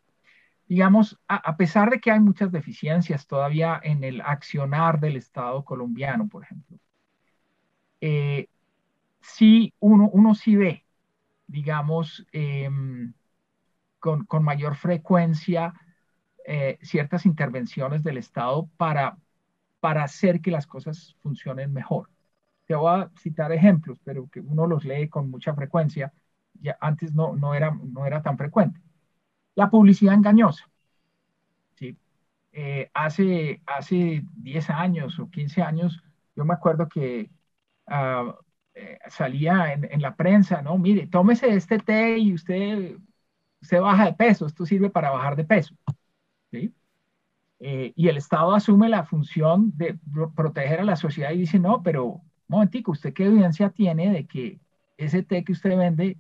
digamos, 0.71 1.19
a, 1.27 1.57
pesar 1.57 1.89
de 1.89 1.99
que 1.99 2.11
hay 2.11 2.21
muchas 2.21 2.49
deficiencias 2.49 3.27
todavía 3.27 3.77
en 3.83 4.05
el 4.05 4.21
accionar 4.21 5.01
del 5.01 5.17
Estado 5.17 5.65
colombiano, 5.65 6.29
por 6.29 6.43
ejemplo, 6.45 6.79
eh, 7.99 8.47
sí, 9.19 9.73
uno, 9.81 10.09
uno 10.13 10.33
sí 10.33 10.55
ve, 10.55 10.85
digamos, 11.45 12.25
em, 12.31 13.13
con, 13.99 14.23
con, 14.23 14.45
mayor 14.45 14.77
frecuencia 14.77 15.73
eh, 16.47 16.79
ciertas 16.81 17.25
intervenciones 17.25 18.01
del 18.01 18.17
Estado 18.17 18.69
para, 18.77 19.17
para 19.81 20.05
hacer 20.05 20.39
que 20.39 20.51
las 20.51 20.67
cosas 20.67 21.17
funcionen 21.21 21.73
mejor. 21.73 22.09
Te 22.65 22.75
voy 22.75 23.01
a 23.01 23.11
citar 23.19 23.51
ejemplos, 23.51 23.99
pero 24.05 24.29
que 24.29 24.39
uno 24.39 24.67
los 24.67 24.85
lee 24.85 25.09
con 25.09 25.29
mucha 25.29 25.53
frecuencia. 25.53 26.13
Ya 26.61 26.77
antes 26.79 27.13
no, 27.13 27.35
no, 27.35 27.55
era, 27.55 27.71
no 27.71 28.05
era 28.05 28.21
tan 28.21 28.37
frecuente. 28.37 28.79
La 29.55 29.69
publicidad 29.69 30.15
engañosa. 30.15 30.69
¿sí? 31.75 31.97
Eh, 32.53 32.89
hace, 32.93 33.61
hace 33.65 34.23
10 34.35 34.69
años 34.69 35.19
o 35.19 35.29
15 35.29 35.61
años, 35.61 36.03
yo 36.35 36.45
me 36.45 36.53
acuerdo 36.53 36.87
que 36.87 37.29
ah, 37.87 38.35
eh, 38.73 38.99
salía 39.09 39.73
en, 39.73 39.87
en, 39.91 40.01
la 40.01 40.15
prensa, 40.15 40.61
¿no? 40.61 40.77
Mire, 40.77 41.07
tómese 41.07 41.53
este 41.53 41.79
té 41.79 42.17
y 42.17 42.33
usted, 42.33 42.97
usted 43.61 43.81
baja 43.81 44.05
de 44.05 44.13
peso, 44.13 44.45
esto 44.45 44.65
sirve 44.65 44.89
para 44.89 45.11
bajar 45.11 45.35
de 45.35 45.43
peso. 45.45 45.75
¿sí? 46.51 46.73
Eh, 47.63 47.93
y 47.95 48.07
el 48.07 48.17
Estado 48.17 48.55
asume 48.55 48.89
la 48.89 49.03
función 49.03 49.71
de 49.77 49.99
proteger 50.35 50.79
a 50.79 50.83
la 50.83 50.95
sociedad 50.95 51.31
y 51.31 51.37
dice, 51.37 51.59
no, 51.59 51.83
pero 51.83 52.05
un 52.05 52.21
momentico, 52.47 52.91
¿usted 52.91 53.13
qué 53.13 53.25
evidencia 53.25 53.69
tiene 53.69 54.11
de 54.11 54.25
que 54.25 54.59
ese 54.97 55.21
té 55.21 55.43
que 55.43 55.51
usted 55.51 55.77
vende 55.77 56.17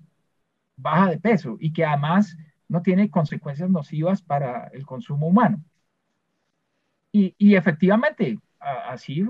baja 0.77 1.09
de 1.09 1.19
peso 1.19 1.57
y 1.59 1.73
que 1.73 1.83
además 1.83 2.37
no 2.71 2.81
tiene 2.81 3.09
consecuencias 3.09 3.69
nocivas 3.69 4.21
para 4.21 4.67
el 4.67 4.85
consumo 4.85 5.27
humano? 5.27 5.63
Y, 7.13 7.55
efectivamente, 7.55 8.39
así 8.59 9.25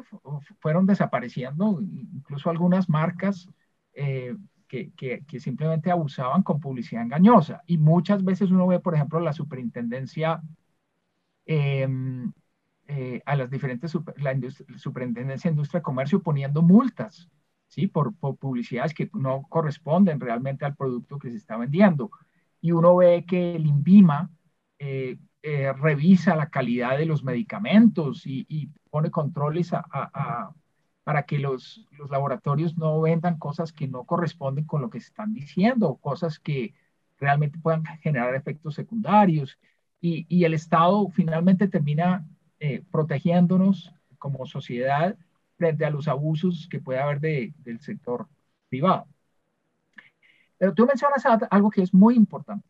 fueron 0.60 0.86
desapareciendo 0.86 1.80
incluso 1.82 2.52
algunas 2.52 2.88
marcas 2.90 3.50
eh, 3.94 4.36
que, 4.68 5.24
simplemente 5.40 5.90
abusaban 5.90 6.44
con 6.44 6.60
publicidad 6.60 7.04
engañosa. 7.04 7.64
Y 7.66 7.78
muchas 7.80 8.24
veces 8.24 8.52
uno 8.52 8.68
ve, 8.68 8.80
por 8.80 8.94
ejemplo, 8.94 9.20
la 9.20 9.34
superintendencia 9.34 10.42
Em, 11.46 12.32
eh, 12.88 13.22
a 13.26 13.36
las 13.36 13.50
diferentes, 13.50 13.94
la 14.18 14.34
Superintendencia 14.78 15.50
de 15.50 15.54
Industria 15.54 15.80
y 15.80 15.82
Comercio 15.82 16.22
poniendo 16.22 16.62
multas, 16.62 17.30
¿sí? 17.68 17.88
Por, 17.88 18.16
publicidades 18.16 18.94
que 18.94 19.10
no 19.14 19.44
corresponden 19.50 20.20
realmente 20.20 20.66
al 20.66 20.76
producto 20.76 21.18
que 21.20 21.30
se 21.30 21.38
está 21.38 21.58
vendiendo. 21.58 22.12
Y 22.62 22.72
uno 22.72 22.96
ve 22.96 23.26
que 23.28 23.56
el 23.56 23.66
INVIMA 23.66 24.30
eh, 24.80 25.18
eh, 25.44 25.74
revisa 25.74 26.36
la 26.36 26.50
calidad 26.50 26.98
de 26.98 27.06
los 27.06 27.24
medicamentos 27.24 28.24
y, 28.26 28.70
pone 28.90 29.10
controles 29.10 29.72
para 31.04 31.24
que 31.24 31.40
los, 31.40 31.88
laboratorios 32.10 32.78
no 32.78 33.00
vendan 33.02 33.38
cosas 33.38 33.72
que 33.72 33.88
no 33.88 34.04
corresponden 34.04 34.66
con 34.66 34.82
lo 34.82 34.90
que 34.90 35.00
se 35.00 35.08
están 35.08 35.34
diciendo, 35.34 35.96
cosas 35.96 36.40
que 36.40 36.74
realmente 37.20 37.58
puedan 37.60 37.86
generar 38.02 38.36
efectos 38.36 38.76
secundarios 38.76 39.58
y, 40.02 40.44
el 40.44 40.54
Estado 40.54 41.08
finalmente 41.10 41.68
termina 41.68 42.28
eh, 42.60 42.84
protegiéndonos 42.92 43.94
como 44.18 44.46
sociedad 44.46 45.16
frente 45.58 45.86
a 45.86 45.92
los 45.92 46.08
abusos 46.08 46.68
que 46.70 46.80
puede 46.80 47.00
haber 47.00 47.20
de, 47.20 47.54
del 47.60 47.80
sector 47.80 48.28
privado. 48.70 49.08
Pero 50.62 50.76
tú 50.76 50.86
mencionas 50.86 51.26
algo 51.50 51.72
que 51.72 51.82
es 51.82 51.92
muy 51.92 52.14
importante, 52.14 52.70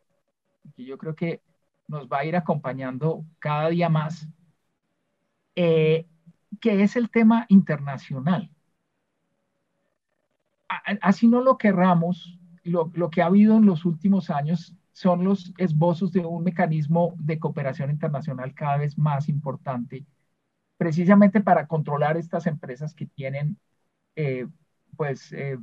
que 0.78 0.86
yo 0.86 0.98
creo 0.98 1.14
que 1.14 1.42
nos 1.90 2.08
va 2.08 2.20
a 2.20 2.26
ir 2.26 2.38
acompañando 2.38 3.26
cada 3.38 3.68
día 3.68 3.90
más, 3.90 4.30
eh, 5.58 6.08
que 6.62 6.84
es 6.84 6.96
el 6.96 7.10
tema 7.10 7.46
internacional. 7.50 8.50
Así 11.02 11.28
no 11.28 11.42
lo 11.42 11.58
querramos, 11.58 12.40
lo, 12.64 12.90
lo 12.94 13.10
que 13.10 13.22
ha 13.22 13.26
habido 13.26 13.58
en 13.58 13.66
los 13.66 13.84
últimos 13.84 14.30
años 14.30 14.74
son 14.94 15.26
los 15.26 15.54
esbozos 15.58 16.14
de 16.14 16.26
un 16.26 16.46
mecanismo 16.46 17.14
de 17.18 17.40
cooperación 17.40 17.90
internacional 17.90 18.54
cada 18.54 18.78
vez 18.78 18.98
más 18.98 19.28
importante, 19.28 20.06
precisamente 20.78 21.42
para 21.42 21.68
controlar 21.68 22.16
estas 22.16 22.48
empresas 22.48 22.96
que 22.96 23.08
tienen 23.08 23.58
eh, 24.16 24.48
pues 24.96 25.34
eh, 25.34 25.58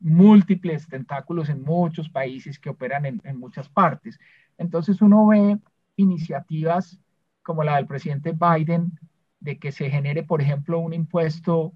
múltiples 0.00 0.88
tentáculos 0.88 1.48
en 1.48 1.62
muchos 1.62 2.08
países 2.08 2.58
que 2.58 2.70
operan 2.70 3.06
en, 3.06 3.38
muchas 3.38 3.68
partes. 3.68 4.18
Entonces 4.58 5.02
uno 5.02 5.26
ve 5.26 5.58
iniciativas 5.96 7.00
como 7.42 7.64
la 7.64 7.76
del 7.76 7.86
presidente 7.86 8.32
Biden 8.32 8.98
de 9.40 9.58
que 9.58 9.72
se 9.72 9.90
genere, 9.90 10.22
por 10.22 10.42
ejemplo, 10.42 10.78
un 10.78 10.92
impuesto 10.92 11.72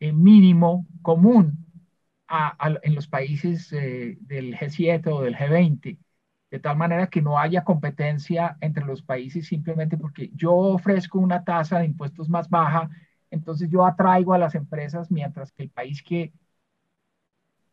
eh, 0.00 0.12
mínimo 0.12 0.86
común 1.02 1.66
en 2.82 2.94
los 2.94 3.08
países 3.08 3.70
del 3.70 4.56
G7 4.56 5.06
o 5.08 5.22
del 5.22 5.34
G20 5.34 5.98
de 6.50 6.58
tal 6.58 6.76
manera 6.76 7.08
que 7.08 7.22
no 7.22 7.38
haya 7.38 7.64
competencia 7.64 8.56
entre 8.60 8.84
los 8.84 9.02
países 9.02 9.46
simplemente 9.46 9.96
porque 9.96 10.30
yo 10.34 10.54
ofrezco 10.54 11.18
una 11.18 11.44
tasa 11.44 11.78
de 11.78 11.86
impuestos 11.86 12.28
más 12.28 12.48
baja, 12.48 12.88
entonces 13.30 13.68
yo 13.70 13.84
atraigo 13.84 14.32
a 14.32 14.38
las 14.38 14.54
empresas 14.54 15.10
mientras 15.10 15.52
que 15.52 15.64
el 15.64 15.70
país 15.70 16.02
que 16.02 16.32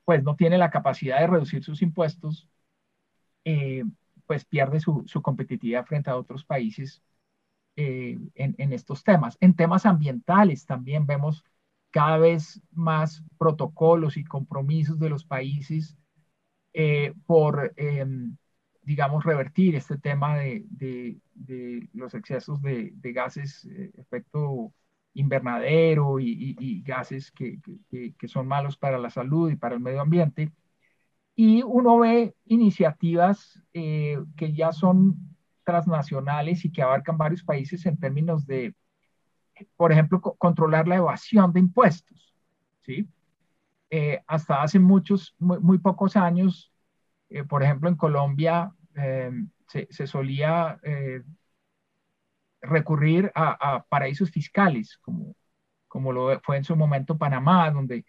pues 0.05 0.23
no 0.23 0.35
tiene 0.35 0.57
la 0.57 0.69
capacidad 0.71 1.19
de 1.19 1.27
reducir 1.27 1.63
sus 1.63 1.81
impuestos, 1.81 2.47
eh, 3.45 3.83
pues 4.27 4.45
pierde 4.45 4.79
su, 4.79 5.05
competitividad 5.21 5.85
frente 5.85 6.09
a 6.09 6.17
otros 6.17 6.45
países 6.45 7.03
eh, 7.75 8.17
en, 8.35 8.73
estos 8.73 9.03
temas. 9.03 9.37
En 9.41 9.55
temas 9.55 9.85
ambientales 9.85 10.65
también 10.65 11.05
vemos 11.05 11.43
cada 11.91 12.17
vez 12.17 12.61
más 12.71 13.23
protocolos 13.37 14.17
y 14.17 14.23
compromisos 14.23 14.99
de 14.99 15.09
los 15.09 15.25
países 15.25 15.97
eh, 16.73 17.13
por 17.25 17.73
em, 17.77 18.37
digamos, 18.85 19.23
revertir 19.25 19.75
este 19.75 19.97
tema 19.97 20.37
de, 20.37 20.63
de, 20.69 21.89
los 21.93 22.13
excesos 22.13 22.61
de, 22.61 22.93
gases, 23.01 23.65
eh, 23.65 23.91
efecto 23.97 24.71
invernadero 25.15 26.19
y, 26.19 26.83
gases 26.85 27.31
que, 27.31 27.59
que, 27.89 28.27
son 28.27 28.47
malos 28.47 28.77
para 28.77 28.97
la 28.97 29.09
salud 29.09 29.49
y 29.49 29.55
para 29.55 29.75
el 29.75 29.81
medio 29.81 30.01
ambiente. 30.01 30.51
Y 31.35 31.63
uno 31.63 31.99
ve 31.99 32.35
iniciativas 32.45 33.61
eh, 33.73 34.19
que 34.37 34.53
ya 34.53 34.71
son 34.71 35.15
transnacionales 35.63 36.63
y 36.63 36.71
que 36.71 36.81
abarcan 36.81 37.17
varios 37.17 37.43
países 37.43 37.85
en 37.85 37.97
términos 37.97 38.45
de, 38.45 38.75
por 39.75 39.91
ejemplo, 39.91 40.21
controlar 40.21 40.87
la 40.87 40.97
evasión 40.97 41.51
de 41.53 41.61
impuestos. 41.61 42.35
¿sí? 42.83 43.07
Eh, 43.89 44.21
hasta 44.27 44.61
hace 44.61 44.79
muchos, 44.79 45.33
muy 45.39 45.77
pocos 45.77 46.17
años, 46.17 46.71
eh, 47.29 47.43
por 47.43 47.63
ejemplo, 47.63 47.89
en 47.89 47.95
Colombia 47.95 48.71
se, 49.67 50.07
solía 50.07 50.79
recurrir 52.65 53.31
a, 53.35 53.85
paraísos 53.89 54.31
fiscales 54.31 54.97
como, 55.01 55.35
como 55.87 56.11
lo 56.13 56.39
fue 56.41 56.57
en 56.57 56.63
su 56.63 56.75
momento 56.75 57.17
Panamá, 57.17 57.71
donde 57.71 58.05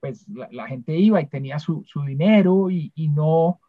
pues 0.00 0.26
la, 0.28 0.66
gente 0.68 0.96
iba 0.96 1.20
y 1.20 1.28
tenía 1.28 1.58
su, 1.58 1.84
su 1.86 2.02
dinero 2.02 2.70
y, 2.70 2.92
y 2.94 3.08
no, 3.08 3.60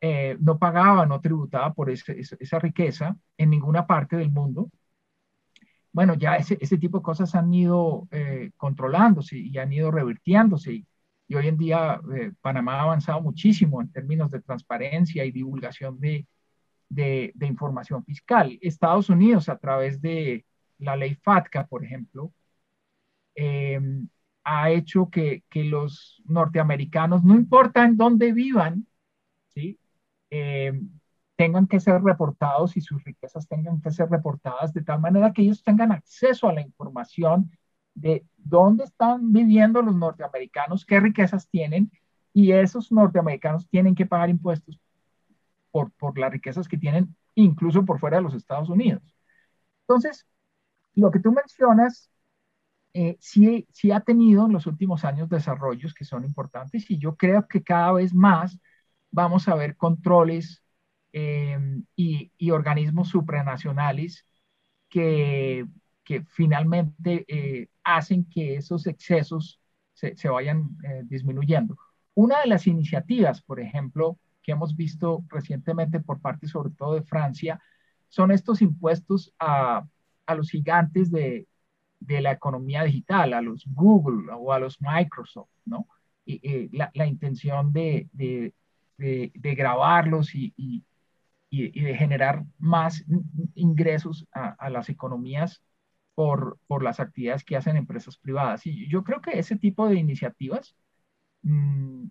eh, 0.00 0.36
no 0.40 0.58
pagaba, 0.58 1.06
no 1.06 1.20
tributaba 1.20 1.74
por 1.74 1.90
esa, 1.90 2.12
esa 2.12 2.58
riqueza 2.58 3.16
en 3.38 3.50
ninguna 3.50 3.86
parte 3.86 4.16
del 4.16 4.30
mundo. 4.30 4.70
Bueno, 5.92 6.14
ya 6.14 6.36
ese, 6.36 6.56
ese 6.60 6.78
tipo 6.78 6.98
de 6.98 7.02
cosas 7.02 7.34
han 7.34 7.52
ido 7.52 8.08
eh, 8.10 8.50
controlándose 8.56 9.38
y 9.38 9.58
han 9.58 9.72
ido 9.72 9.90
revirtiéndose. 9.90 10.72
Y, 10.72 10.86
y 11.28 11.34
hoy 11.34 11.48
en 11.48 11.58
día 11.58 12.00
eh, 12.16 12.32
Panamá 12.40 12.76
ha 12.78 12.82
avanzado 12.82 13.20
muchísimo 13.20 13.80
en 13.82 13.92
términos 13.92 14.30
de 14.30 14.40
transparencia 14.40 15.24
y 15.24 15.32
divulgación 15.32 16.00
de, 16.00 16.26
de, 16.94 17.32
información 17.40 18.04
fiscal. 18.04 18.58
Estados 18.60 19.08
Unidos, 19.08 19.48
a 19.48 19.58
través 19.58 20.00
de 20.00 20.44
la 20.78 20.96
ley 20.96 21.14
FATCA, 21.14 21.66
por 21.66 21.84
ejemplo, 21.84 22.32
eh, 23.34 23.80
ha 24.44 24.70
hecho 24.70 25.08
que, 25.10 25.44
que, 25.48 25.64
los 25.64 26.22
norteamericanos, 26.26 27.24
no 27.24 27.34
importa 27.34 27.84
en 27.84 27.96
dónde 27.96 28.32
vivan, 28.32 28.86
¿sí? 29.48 29.78
Eh, 30.30 30.72
tengan 31.36 31.66
que 31.66 31.80
ser 31.80 32.02
reportados 32.02 32.76
y 32.76 32.80
sus 32.80 33.02
riquezas 33.04 33.48
tengan 33.48 33.80
que 33.80 33.90
ser 33.90 34.08
reportadas 34.10 34.72
de 34.72 34.82
tal 34.82 35.00
manera 35.00 35.32
que 35.32 35.42
ellos 35.42 35.62
tengan 35.62 35.92
acceso 35.92 36.48
a 36.48 36.52
la 36.52 36.60
información 36.60 37.50
de 37.94 38.24
dónde 38.36 38.84
están 38.84 39.32
viviendo 39.32 39.82
los 39.82 39.94
norteamericanos, 39.96 40.86
qué 40.86 41.00
riquezas 41.00 41.48
tienen, 41.48 41.90
y 42.34 42.52
esos 42.52 42.90
norteamericanos 42.92 43.68
tienen 43.68 43.94
que 43.94 44.06
pagar 44.06 44.30
impuestos 44.30 44.78
por, 45.72 45.92
por 45.92 46.18
las 46.18 46.32
riquezas 46.32 46.68
que 46.68 46.78
tienen, 46.78 47.16
incluso 47.34 47.84
por 47.84 47.98
fuera 47.98 48.18
de 48.18 48.22
los 48.24 48.34
Estados 48.34 48.68
Unidos. 48.70 49.02
Entonces, 49.82 50.26
lo 50.94 51.10
que 51.10 51.20
tú 51.20 51.32
mencionas 51.32 52.10
eh, 52.94 53.16
sí, 53.20 53.66
sí, 53.72 53.90
ha 53.90 54.00
tenido 54.00 54.46
en 54.46 54.52
los 54.52 54.66
últimos 54.66 55.04
años 55.04 55.28
desarrollos 55.28 55.94
que 55.94 56.04
son 56.04 56.24
importantes 56.24 56.90
y 56.90 56.98
yo 56.98 57.16
creo 57.16 57.48
que 57.48 57.62
cada 57.62 57.92
vez 57.92 58.14
más 58.14 58.58
vamos 59.10 59.48
a 59.48 59.54
ver 59.54 59.76
controles 59.76 60.62
eh, 61.12 61.58
y, 61.96 62.32
y, 62.38 62.50
organismos 62.50 63.08
supranacionales 63.08 64.26
que, 64.88 65.66
que 66.04 66.24
finalmente 66.24 67.24
eh, 67.28 67.68
hacen 67.84 68.24
que 68.28 68.56
esos 68.56 68.86
excesos 68.86 69.60
se, 69.94 70.16
se 70.16 70.28
vayan 70.28 70.76
eh, 70.84 71.02
disminuyendo. 71.04 71.76
Una 72.14 72.40
de 72.40 72.48
las 72.48 72.66
iniciativas, 72.66 73.42
por 73.42 73.60
ejemplo, 73.60 74.18
que 74.42 74.52
hemos 74.52 74.76
visto 74.76 75.24
recientemente 75.28 76.00
por 76.00 76.20
parte 76.20 76.46
sobre 76.46 76.70
todo 76.70 76.94
de 76.94 77.02
Francia, 77.02 77.60
son 78.08 78.30
estos 78.30 78.60
impuestos 78.60 79.32
a, 79.38 79.86
a 80.26 80.34
los 80.34 80.50
gigantes 80.50 81.10
de, 81.10 81.46
de 82.00 82.20
la 82.20 82.32
economía 82.32 82.82
digital, 82.84 83.32
a 83.32 83.40
los 83.40 83.64
Google 83.66 84.30
o 84.36 84.52
a 84.52 84.58
los 84.58 84.80
Microsoft, 84.80 85.50
¿no? 85.64 85.86
Y, 86.24 86.68
la, 86.76 86.90
la, 86.94 87.06
intención 87.06 87.72
de, 87.72 88.08
de, 88.12 88.52
de, 88.96 89.54
grabarlos 89.54 90.34
y, 90.34 90.52
y, 90.56 90.84
y, 91.50 91.80
de 91.80 91.96
generar 91.96 92.44
más 92.58 93.04
ingresos 93.54 94.28
a, 94.32 94.50
a, 94.50 94.70
las 94.70 94.88
economías 94.88 95.62
por, 96.14 96.58
por 96.68 96.84
las 96.84 97.00
actividades 97.00 97.44
que 97.44 97.56
hacen 97.56 97.76
empresas 97.76 98.18
privadas. 98.18 98.66
Y 98.66 98.88
yo 98.88 99.02
creo 99.02 99.20
que 99.20 99.38
ese 99.38 99.56
tipo 99.56 99.88
de 99.88 99.96
iniciativas 99.96 100.76
mmm, 101.42 102.04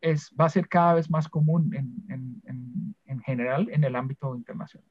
es, 0.00 0.30
va 0.38 0.46
a 0.46 0.50
ser 0.50 0.68
cada 0.68 0.94
vez 0.94 1.10
más 1.10 1.28
común 1.28 1.74
en, 1.74 1.94
en, 2.08 2.42
en, 2.46 2.94
en 3.06 3.20
general 3.20 3.68
en 3.70 3.84
el 3.84 3.96
ámbito 3.96 4.34
internacional 4.34 4.88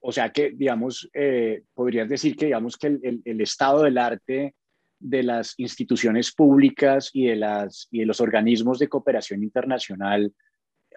o 0.00 0.12
sea 0.12 0.30
que, 0.30 0.50
digamos, 0.50 1.08
eh, 1.12 1.62
podrías 1.74 2.08
decir 2.08 2.36
que, 2.36 2.46
digamos, 2.46 2.76
que 2.76 2.88
el, 2.88 3.22
el, 3.24 3.40
estado 3.40 3.82
del 3.82 3.98
arte 3.98 4.54
de 4.98 5.22
las 5.22 5.54
instituciones 5.58 6.32
públicas 6.32 7.10
y 7.12 7.26
de, 7.26 7.36
las, 7.36 7.88
y 7.90 8.00
de 8.00 8.06
los 8.06 8.20
organismos 8.20 8.78
de 8.78 8.88
cooperación 8.88 9.42
internacional 9.42 10.32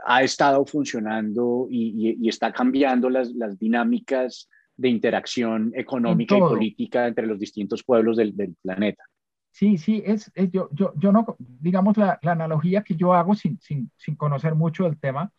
ha 0.06 0.24
estado 0.24 0.66
funcionando 0.66 1.68
y, 1.70 2.10
y, 2.10 2.26
y 2.26 2.30
está 2.30 2.52
cambiando 2.52 3.10
las, 3.10 3.32
las, 3.34 3.60
dinámicas 3.60 4.50
de 4.76 4.90
interacción 4.90 5.72
económica 5.76 6.36
y 6.36 6.40
política 6.40 7.08
entre 7.08 7.28
los 7.28 7.38
distintos 7.38 7.84
pueblos 7.84 8.18
del, 8.18 8.36
del 8.36 8.56
planeta. 8.62 9.04
Sí, 9.52 9.78
sí, 9.78 10.02
es, 10.06 10.32
es, 10.34 10.50
yo, 10.52 10.70
yo, 10.72 10.94
yo 10.96 11.12
no, 11.12 11.36
digamos, 11.40 11.98
la, 11.98 12.18
la 12.22 12.32
analogía 12.32 12.84
que 12.84 12.96
yo 12.96 13.14
hago 13.14 13.36
sin, 13.36 13.60
sin, 13.60 13.92
sin 13.98 14.16
conocer 14.16 14.56
mucho 14.56 14.86
del 14.86 14.98
tema, 15.00 15.32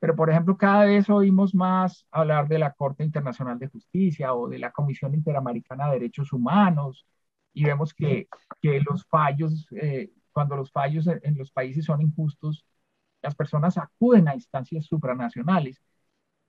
pero, 0.00 0.16
por 0.16 0.30
ejemplo, 0.30 0.56
cada 0.58 0.84
vez 0.86 1.10
oímos 1.10 1.54
más 1.54 2.06
hablar 2.12 2.48
de 2.48 2.58
la 2.58 2.72
Corte 2.74 3.04
Internacional 3.04 3.58
de 3.58 3.68
Justicia 3.68 4.34
o 4.34 4.48
de 4.48 4.58
la 4.58 4.72
Comisión 4.72 5.14
Interamericana 5.14 5.86
de 5.88 5.94
Derechos 5.94 6.32
Humanos 6.32 7.06
y 7.54 7.64
vemos 7.64 7.94
que, 7.94 8.28
que 8.62 8.80
los 8.80 9.06
fallos, 9.06 9.66
eh, 9.72 10.12
cuando 10.32 10.56
los 10.56 10.72
fallos 10.72 11.06
en 11.08 11.38
los 11.38 11.52
países 11.52 11.84
son 11.86 12.02
injustos, 12.02 12.64
las 13.22 13.34
personas 13.36 13.78
acuden 13.78 14.28
a 14.28 14.34
instancias 14.34 14.86
supranacionales. 14.86 15.82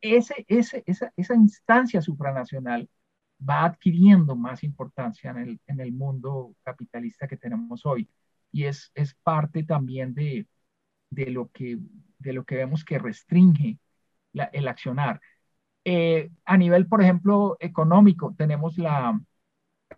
Ese, 0.01 0.45
ese, 0.47 0.83
esa, 0.87 1.13
esa 1.17 1.35
instancia 1.35 2.01
supranacional 2.01 2.89
va 3.47 3.65
adquiriendo 3.65 4.35
más 4.35 4.63
importancia 4.63 5.31
en 5.31 5.37
el, 5.37 5.61
en 5.67 5.79
el 5.79 5.91
mundo 5.91 6.55
capitalista 6.63 7.27
que 7.27 7.37
tenemos 7.37 7.85
hoy 7.85 8.09
y 8.51 8.65
es, 8.65 8.91
es 8.95 9.15
parte 9.15 9.63
también 9.63 10.13
de, 10.13 10.47
de 11.09 11.31
lo 11.31 11.49
que, 11.51 11.79
de 12.19 12.33
lo 12.33 12.43
que 12.45 12.55
vemos 12.55 12.83
que 12.83 12.99
restringe 12.99 13.79
el 14.33 14.67
accionar. 14.67 15.21
Eh, 15.83 16.31
a 16.45 16.57
nivel, 16.57 16.87
por 16.87 17.01
ejemplo, 17.01 17.57
económico, 17.59 18.35
tenemos 18.37 18.77
la 18.77 19.19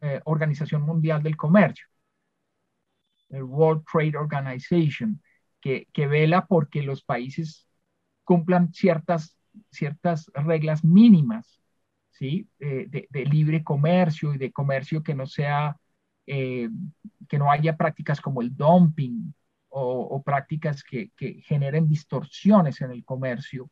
eh, 0.02 0.22
Organización 0.26 0.84
Mundial 0.84 1.22
del 1.24 1.38
Comercio, 1.38 1.88
el 3.30 3.44
World 3.44 3.84
Trade 3.91 4.18
Organization, 4.18 5.22
que, 5.60 5.88
que 5.91 6.08
vela 6.08 6.46
porque 6.46 6.82
los 6.84 7.04
países 7.04 7.68
cumplan 8.24 8.74
ciertas, 8.74 9.38
ciertas 9.72 10.32
reglas 10.34 10.84
mínimas 10.84 11.62
¿sí? 12.14 12.47
Eh, 12.59 12.88
de, 12.89 13.07
de, 13.09 13.26
libre 13.26 13.64
comercio 13.64 14.34
y 14.34 14.38
de 14.38 14.51
comercio 14.51 15.03
que 15.03 15.16
no 15.16 15.26
sea, 15.28 15.78
eh, 16.28 16.70
que 17.28 17.38
no 17.38 17.51
haya 17.51 17.76
prácticas 17.78 18.22
como 18.22 18.41
el 18.41 18.55
dumping, 18.55 19.34
o, 19.74 20.01
o 20.01 20.24
prácticas 20.24 20.84
que, 20.84 21.09
que, 21.18 21.41
generen 21.41 21.88
distorsiones 21.88 22.82
en 22.82 22.91
el 22.91 23.03
comercio. 23.03 23.70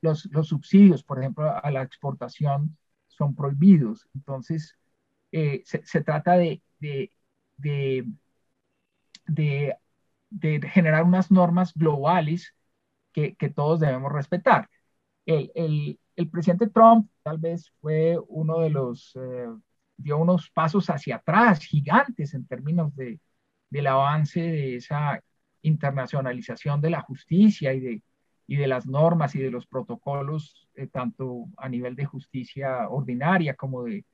Los, 0.00 0.26
los, 0.26 0.48
subsidios, 0.48 1.02
por 1.02 1.18
ejemplo, 1.18 1.50
a 1.50 1.70
la 1.70 1.82
exportación 1.82 2.76
son 3.08 3.34
prohibidos. 3.34 4.08
Entonces, 4.14 4.76
eh, 5.32 5.62
se, 5.64 5.84
se, 5.84 6.02
trata 6.02 6.34
de, 6.36 6.62
de, 6.78 7.10
de, 7.56 8.06
de, 10.30 10.60
generar 10.68 11.04
unas 11.04 11.30
normas 11.30 11.74
globales 11.74 12.54
que, 13.12 13.34
que 13.36 13.50
todos 13.50 13.80
debemos 13.80 14.12
respetar. 14.12 14.70
El, 15.26 15.50
el, 15.54 16.00
el, 16.16 16.30
presidente 16.30 16.68
Trump 16.68 17.08
tal 17.22 17.38
vez 17.38 17.72
fue 17.80 18.18
uno 18.28 18.60
de 18.60 18.70
los, 18.70 19.16
eh, 19.16 19.48
dio 19.96 20.18
unos 20.18 20.50
pasos 20.50 20.88
hacia 20.90 21.16
atrás 21.16 21.60
gigantes 21.64 22.34
en 22.34 22.46
términos 22.46 22.94
de, 22.96 23.20
del 23.70 23.86
avance 23.86 24.40
de 24.40 24.76
esa 24.76 25.20
internacionalización 25.62 26.80
de 26.80 26.90
la 26.90 27.00
justicia 27.00 27.72
y 27.74 27.80
de, 27.80 28.02
y 28.46 28.56
de 28.56 28.66
las 28.66 28.86
normas 28.86 29.34
y 29.34 29.40
de 29.40 29.50
los 29.50 29.66
protocolos, 29.66 30.68
eh, 30.74 30.86
tanto 30.86 31.46
a 31.56 31.68
nivel 31.68 31.96
de 31.96 32.04
justicia 32.04 32.88
ordinaria 32.88 33.54
como 33.54 33.84
de, 33.84 34.04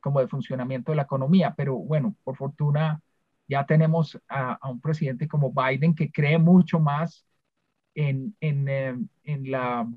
como 0.00 0.20
de 0.20 0.28
funcionamiento 0.28 0.92
de 0.92 0.96
la 0.96 1.02
economía. 1.02 1.54
Pero 1.56 1.76
bueno, 1.76 2.16
por 2.24 2.36
fortuna 2.36 3.02
ya 3.48 3.66
tenemos 3.66 4.18
a, 4.28 4.54
a 4.54 4.70
un 4.70 4.80
presidente 4.80 5.28
como 5.28 5.52
Biden 5.52 5.94
que 5.94 6.10
cree 6.12 6.38
mucho 6.38 6.78
más 6.80 7.26
en, 7.94 8.36
en, 8.40 8.68
eh, 8.68 8.96
en, 9.24 9.50
la, 9.50 9.88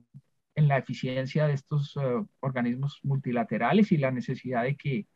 en 0.56 0.68
la 0.68 0.78
eficiencia 0.78 1.48
de 1.48 1.54
estos 1.54 1.96
uh, 1.96 2.28
organismos 2.40 3.00
multilaterales 3.04 3.92
y 3.92 3.98
la 3.98 4.12
necesidad 4.12 4.64
de 4.64 4.76
que, 4.76 5.08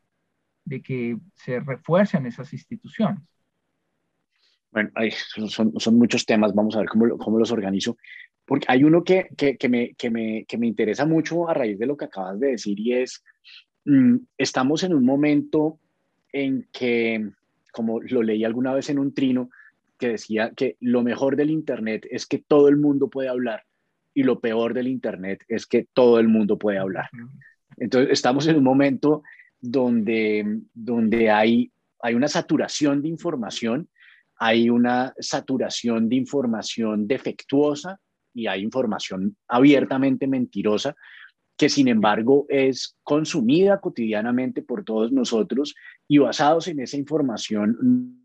de 0.66 0.82
que 0.82 1.18
se 1.36 1.60
refuercen 1.60 2.26
esas 2.26 2.52
instituciones. 2.54 3.22
Bueno, 4.72 4.92
son, 5.48 5.80
son, 5.80 5.98
muchos 5.98 6.26
temas, 6.26 6.54
vamos 6.54 6.76
a 6.76 6.80
ver 6.80 6.90
cómo, 6.90 7.18
cómo 7.18 7.40
los 7.40 7.52
organizo, 7.52 7.98
porque 8.46 8.66
hay 8.70 8.84
uno 8.84 9.04
que, 9.04 9.30
que, 9.36 9.70
me, 9.70 9.94
que, 9.96 10.10
me, 10.10 10.46
que 10.46 10.58
me 10.58 10.68
interesa 10.68 11.06
mucho 11.06 11.50
a 11.50 11.54
raíz 11.54 11.80
de 11.80 11.86
lo 11.86 11.98
que 11.98 12.06
acabas 12.06 12.40
de 12.40 12.52
decir 12.52 12.80
y 12.80 12.94
es, 12.94 13.24
mmm, 13.86 14.18
estamos 14.38 14.84
en 14.84 14.94
un 14.94 15.06
momento 15.06 15.80
en 16.32 16.68
que, 16.72 17.30
como 17.72 18.02
lo 18.02 18.24
leí 18.24 18.44
alguna 18.44 18.74
vez 18.74 18.90
en 18.90 19.00
un 19.00 19.14
trino, 19.14 19.50
que 19.98 20.10
decía 20.10 20.52
que 20.56 20.78
lo 20.80 21.02
mejor 21.02 21.36
del 21.36 21.50
Internet 21.50 22.06
es 22.12 22.28
que 22.28 22.38
todo 22.38 22.68
el 22.68 22.78
mundo 22.78 23.10
puede 23.10 23.30
hablar 23.30 23.64
y 24.18 24.24
lo 24.24 24.40
peor 24.40 24.74
del 24.74 24.88
Internet 24.88 25.44
es 25.48 25.68
que 25.68 25.88
todo 25.94 26.20
el 26.20 26.28
mundo 26.28 26.58
puede 26.58 26.80
hablar. 26.80 27.08
Entonces, 27.78 28.12
estamos 28.12 28.48
en 28.48 28.56
un 28.56 28.64
momento 28.64 29.22
donde, 29.62 30.60
donde 30.74 31.30
hay, 31.30 31.72
hay 32.02 32.16
una 32.16 32.28
saturación 32.28 33.02
de 33.04 33.10
información 33.10 33.88
hay 34.40 34.70
una 34.70 35.14
saturación 35.20 36.10
de 36.10 36.16
información 36.16 37.08
defectuosa 37.08 38.00
y 38.34 38.46
hay 38.48 38.62
información 38.62 39.36
abiertamente 39.48 40.28
mentirosa. 40.28 40.96
que 41.60 41.70
sin 41.70 41.88
embargo 41.88 42.46
es 42.50 42.96
consumida 43.02 43.80
cotidianamente 43.80 44.62
por 44.62 44.84
todos 44.84 45.12
nosotros 45.12 45.74
y 46.08 46.20
basados 46.20 46.68
en 46.68 46.80
esa 46.80 46.98
información 46.98 48.22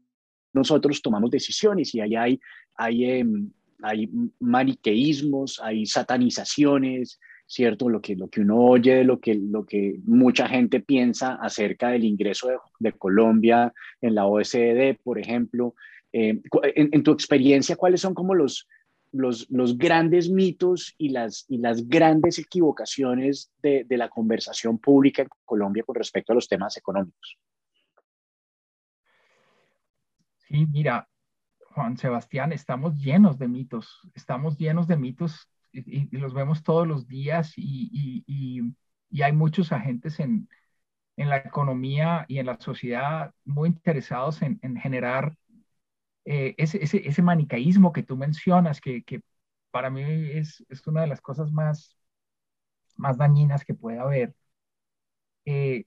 nosotros 0.52 1.00
tomamos 1.00 1.30
decisiones 1.30 1.94
y 1.94 2.00
ahí 2.00 2.14
hay, 2.14 2.40
hay, 2.76 3.04
em, 3.06 3.50
hay 3.82 4.08
maniqueísmos, 4.40 5.60
hay 5.62 5.86
satanizaciones, 5.86 7.18
¿cierto? 7.46 7.88
Lo 7.88 8.00
que, 8.00 8.16
lo 8.16 8.28
que 8.28 8.40
uno 8.40 8.58
oye 8.58 8.94
de 8.94 9.04
lo 9.04 9.20
que, 9.20 9.34
lo 9.34 9.66
que 9.66 9.96
mucha 10.04 10.48
gente 10.48 10.80
piensa 10.80 11.34
acerca 11.34 11.90
del 11.90 12.04
ingreso 12.04 12.48
de, 12.78 12.92
Colombia 12.92 13.72
en 14.00 14.14
la 14.14 14.26
OSD, 14.26 14.96
por 15.02 15.18
ejemplo. 15.18 15.74
Eh, 16.12 16.40
en, 16.74 17.02
tu 17.02 17.12
experiencia, 17.12 17.76
¿cuáles 17.76 18.00
son 18.00 18.14
como 18.14 18.34
los, 18.34 18.68
los, 19.12 19.50
los, 19.50 19.76
grandes 19.76 20.30
mitos 20.30 20.94
y 20.96 21.10
las, 21.10 21.44
y 21.48 21.58
las 21.58 21.88
grandes 21.88 22.38
equivocaciones 22.38 23.50
de, 23.62 23.84
de 23.84 23.96
la 23.96 24.08
conversación 24.08 24.78
pública 24.78 25.22
en 25.22 25.28
Colombia 25.44 25.82
con 25.84 25.96
respecto 25.96 26.32
a 26.32 26.34
los 26.34 26.48
temas 26.48 26.76
económicos? 26.76 27.38
Sí, 30.38 30.66
mira, 30.66 31.08
Juan 31.74 31.96
Sebastián, 31.96 32.52
estamos 32.52 32.98
llenos 32.98 33.38
de 33.38 33.48
mitos, 33.48 34.00
estamos 34.14 34.58
llenos 34.58 34.86
de 34.86 34.96
mitos 34.96 35.48
y, 35.72 36.16
los 36.16 36.34
vemos 36.34 36.62
todos 36.62 36.86
los 36.86 37.08
días 37.08 37.54
y, 37.56 38.24
y 39.12 39.22
hay 39.22 39.32
muchos 39.32 39.72
agentes 39.72 40.18
en, 40.20 40.48
en, 41.16 41.28
la 41.28 41.38
economía 41.38 42.24
y 42.28 42.38
en 42.38 42.46
la 42.46 42.58
sociedad 42.60 43.34
muy 43.44 43.68
interesados 43.68 44.42
en, 44.42 44.58
en 44.62 44.76
generar 44.76 45.36
eh, 46.24 46.54
ese, 46.58 46.82
ese, 46.82 47.06
ese, 47.08 47.22
manicaísmo 47.22 47.92
que 47.92 48.02
tú 48.02 48.16
mencionas, 48.16 48.80
que, 48.80 49.02
que 49.04 49.22
para 49.70 49.90
mí 49.90 50.02
es, 50.02 50.64
es, 50.68 50.86
una 50.86 51.02
de 51.02 51.08
las 51.08 51.20
cosas 51.20 51.52
más, 51.52 51.96
más 52.96 53.18
dañinas 53.18 53.64
que 53.64 53.74
puede 53.74 53.98
haber. 53.98 54.34
Eh, 55.44 55.84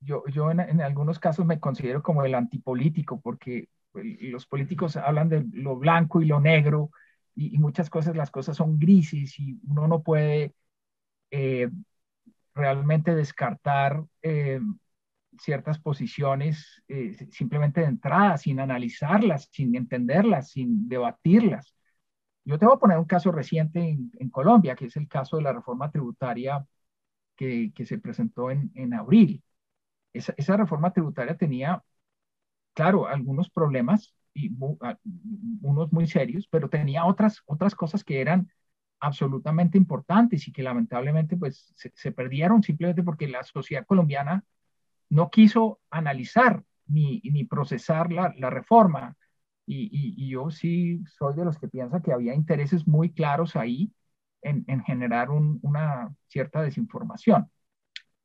yo, 0.00 0.24
yo 0.28 0.50
en, 0.50 0.60
en, 0.60 0.80
algunos 0.82 1.18
casos 1.18 1.46
me 1.46 1.60
considero 1.60 2.02
como 2.02 2.24
el 2.24 2.34
antipolítico, 2.34 3.20
porque 3.20 3.68
los 4.02 4.46
políticos 4.46 4.96
hablan 4.96 5.28
de 5.28 5.44
lo 5.52 5.76
blanco 5.76 6.20
y 6.22 6.26
lo 6.26 6.40
negro, 6.40 6.90
y, 7.36 7.58
muchas 7.58 7.90
cosas, 7.90 8.16
las 8.16 8.30
cosas 8.30 8.56
son 8.56 8.78
grises 8.78 9.38
y 9.38 9.60
uno 9.68 9.86
no 9.88 10.02
puede 10.02 10.54
eh, 11.30 11.70
realmente 12.54 13.14
descartar 13.14 14.04
eh, 14.22 14.60
ciertas 15.38 15.78
posiciones 15.78 16.82
eh, 16.88 17.14
simplemente 17.30 17.80
de 17.82 17.88
entrada, 17.88 18.38
sin 18.38 18.60
analizarlas, 18.60 19.48
sin 19.52 19.76
entenderlas, 19.76 20.50
sin 20.50 20.88
debatirlas. 20.88 21.74
Yo 22.44 22.58
te 22.58 22.66
voy 22.66 22.76
a 22.76 22.78
poner 22.78 22.98
un 22.98 23.06
caso 23.06 23.32
reciente 23.32 23.80
en, 23.80 24.30
Colombia, 24.30 24.76
que 24.76 24.86
es 24.86 24.96
el 24.96 25.08
caso 25.08 25.36
de 25.36 25.42
la 25.44 25.52
reforma 25.52 25.90
tributaria 25.90 26.64
que, 27.36 27.72
que 27.74 27.86
se 27.86 27.98
presentó 27.98 28.50
en, 28.50 28.70
en 28.74 28.94
abril. 28.94 29.42
Esa, 30.12 30.34
esa, 30.36 30.56
reforma 30.56 30.92
tributaria 30.92 31.36
tenía, 31.36 31.82
claro, 32.76 33.08
algunos 33.08 33.48
problemas, 33.48 34.14
y 34.36 34.50
unos 35.62 35.92
muy 35.92 36.06
serios, 36.06 36.46
pero 36.46 36.68
tenía 36.68 37.06
otras, 37.06 37.42
otras 37.46 37.74
cosas 37.74 38.04
que 38.04 38.20
eran 38.20 38.50
absolutamente 39.00 39.78
importantes 39.78 40.46
y 40.46 40.52
que 40.52 40.62
lamentablemente 40.62 41.36
pues 41.38 41.72
se, 41.74 42.12
perdieron 42.12 42.62
simplemente 42.62 43.02
porque 43.02 43.28
la 43.28 43.42
sociedad 43.44 43.86
colombiana 43.86 44.44
no 45.08 45.30
quiso 45.30 45.80
analizar 45.90 46.62
ni, 46.86 47.20
ni 47.24 47.44
procesar 47.44 48.12
la, 48.12 48.34
la 48.36 48.50
reforma. 48.50 49.16
Y, 49.64 49.88
y, 49.92 50.28
yo 50.28 50.50
sí 50.50 51.02
soy 51.18 51.34
de 51.34 51.44
los 51.44 51.58
que 51.58 51.68
piensan 51.68 52.02
que 52.02 52.12
había 52.12 52.34
intereses 52.34 52.86
muy 52.86 53.12
claros 53.12 53.56
ahí 53.56 53.90
en, 54.42 54.64
en 54.68 54.84
generar 54.84 55.30
un, 55.30 55.58
una 55.62 56.14
cierta 56.28 56.62
desinformación. 56.62 57.50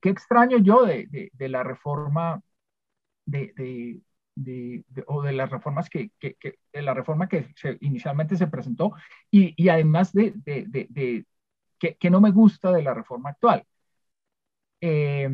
Qué 0.01 0.09
extraño 0.09 0.57
yo 0.57 0.85
de, 0.85 1.07
de, 1.07 1.31
de 1.33 1.49
la 1.49 1.63
reforma 1.63 2.41
de, 3.25 4.01
de, 4.36 4.84
o 5.07 5.21
de 5.21 5.34
las 5.34 5.49
reformas 5.49 5.89
que, 5.89 6.11
que, 6.19 6.38
de 6.73 6.82
la 6.82 6.93
reforma 6.93 7.27
que 7.27 7.53
inicialmente 7.82 8.36
se 8.38 8.47
presentó 8.47 8.93
y, 9.29 9.53
y 9.61 9.69
además 9.69 10.13
de, 10.13 10.34
de 10.36 11.25
que, 11.79 11.95
que, 11.95 12.09
no 12.09 12.21
me 12.21 12.32
gusta 12.32 12.71
de 12.71 12.84
la 12.84 12.93
reforma 12.93 13.32
actual. 13.32 13.65
Eh, 14.82 15.29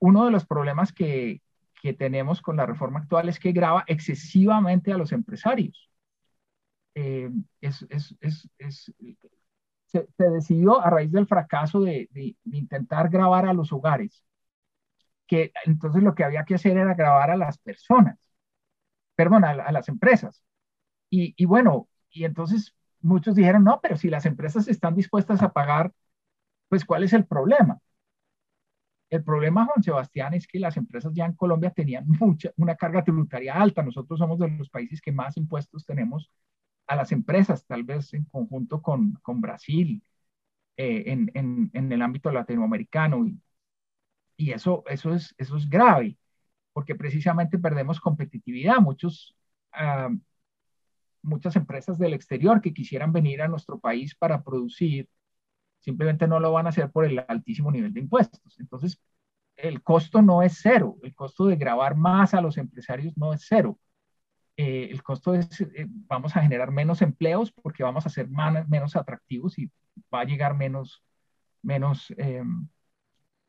uno 0.00 0.24
de 0.24 0.30
los 0.30 0.46
problemas 0.46 0.92
que, 0.92 1.42
que, 1.82 1.92
tenemos 1.92 2.40
con 2.42 2.56
la 2.56 2.66
reforma 2.66 3.00
actual 3.00 3.28
es 3.28 3.38
que 3.38 3.52
graba 3.52 3.84
excesivamente 3.86 4.92
a 4.92 4.98
los 4.98 5.12
empresarios. 5.12 5.90
Eh, 6.94 7.30
es, 7.60 7.86
es, 7.88 8.16
es, 8.20 8.48
se, 9.86 10.06
se, 10.16 10.30
decidió 10.30 10.80
a 10.80 10.90
raíz 10.90 11.12
del 11.12 11.26
fracaso 11.26 11.80
de, 11.80 12.08
intentar 12.44 13.08
grabar 13.08 13.46
a 13.46 13.52
los 13.52 13.72
hogares 13.72 14.24
que 15.30 15.52
entonces 15.64 16.02
lo 16.02 16.14
que 16.16 16.24
había 16.24 16.44
que 16.44 16.56
hacer 16.56 16.76
era 16.76 16.94
grabar 16.94 17.30
a 17.30 17.36
las 17.36 17.56
personas, 17.58 18.18
perdón, 19.14 19.44
a, 19.44 19.72
las 19.72 19.88
empresas. 19.88 20.42
Y, 21.10 21.34
y, 21.36 21.46
bueno, 21.46 21.88
y 22.10 22.24
entonces 22.24 22.74
muchos 23.00 23.36
dijeron, 23.36 23.64
no, 23.64 23.80
pero 23.80 23.96
si 23.96 24.10
las 24.10 24.26
empresas 24.26 24.68
están 24.68 24.96
dispuestas 24.96 25.42
a 25.42 25.52
pagar, 25.52 25.92
pues 26.68 26.84
¿cuál 26.84 27.04
es 27.04 27.12
el 27.14 27.26
problema? 27.26 27.80
El 29.08 29.22
problema, 29.24 29.66
Juan 29.66 29.82
Sebastián, 29.84 30.34
es 30.34 30.46
que 30.48 30.58
las 30.58 30.76
empresas 30.76 31.12
ya 31.14 31.26
en 31.26 31.34
Colombia 31.34 31.70
tenían 31.70 32.04
mucha, 32.20 32.50
una 32.56 32.76
carga 32.76 33.04
tributaria 33.04 33.54
alta. 33.54 33.82
Nosotros 33.82 34.18
somos 34.18 34.38
de 34.40 34.48
los 34.50 34.70
países 34.70 35.00
que 35.00 35.12
más 35.12 35.36
impuestos 35.36 35.84
tenemos 35.86 36.30
a 36.88 36.96
las 36.96 37.12
empresas, 37.12 37.64
tal 37.66 37.84
vez 37.84 38.12
en 38.14 38.24
conjunto 38.24 38.82
con, 38.82 39.14
con 39.22 39.40
Brasil, 39.40 40.02
eh, 40.76 41.04
en, 41.06 41.30
en, 41.34 41.70
en, 41.74 41.92
el 41.92 42.02
ámbito 42.02 42.32
latinoamericano. 42.32 43.26
Y, 43.26 43.40
y 44.40 44.52
eso, 44.52 44.84
eso, 44.86 45.14
es, 45.14 45.34
eso 45.36 45.56
es 45.56 45.68
grave, 45.68 46.16
porque 46.72 46.94
precisamente 46.94 47.58
perdemos 47.58 48.00
competitividad. 48.00 48.78
Muchos, 48.78 49.36
uh, 49.74 50.16
muchas 51.22 51.56
empresas 51.56 51.98
del 51.98 52.14
exterior 52.14 52.62
que 52.62 52.72
quisieran 52.72 53.12
venir 53.12 53.42
a 53.42 53.48
nuestro 53.48 53.78
país 53.78 54.14
para 54.14 54.42
producir, 54.42 55.08
simplemente 55.80 56.26
no 56.26 56.40
lo 56.40 56.52
van 56.52 56.64
a 56.66 56.70
hacer 56.70 56.90
por 56.90 57.04
el 57.04 57.22
altísimo 57.28 57.70
nivel 57.70 57.92
de 57.92 58.00
impuestos. 58.00 58.58
Entonces, 58.58 58.98
el 59.56 59.82
costo 59.82 60.22
no 60.22 60.42
es 60.42 60.58
cero, 60.62 60.96
el 61.02 61.14
costo 61.14 61.44
de 61.46 61.56
grabar 61.56 61.94
más 61.96 62.32
a 62.32 62.40
los 62.40 62.56
empresarios 62.56 63.14
no 63.18 63.34
es 63.34 63.44
cero. 63.46 63.78
Eh, 64.56 64.88
el 64.90 65.02
costo 65.02 65.34
es, 65.34 65.60
eh, 65.60 65.86
vamos 65.86 66.34
a 66.34 66.40
generar 66.40 66.70
menos 66.70 67.02
empleos 67.02 67.52
porque 67.52 67.82
vamos 67.82 68.06
a 68.06 68.10
ser 68.10 68.28
menos 68.30 68.96
atractivos 68.96 69.58
y 69.58 69.70
va 70.12 70.20
a 70.20 70.24
llegar 70.24 70.56
menos, 70.56 71.02
menos 71.62 72.10
eh, 72.16 72.42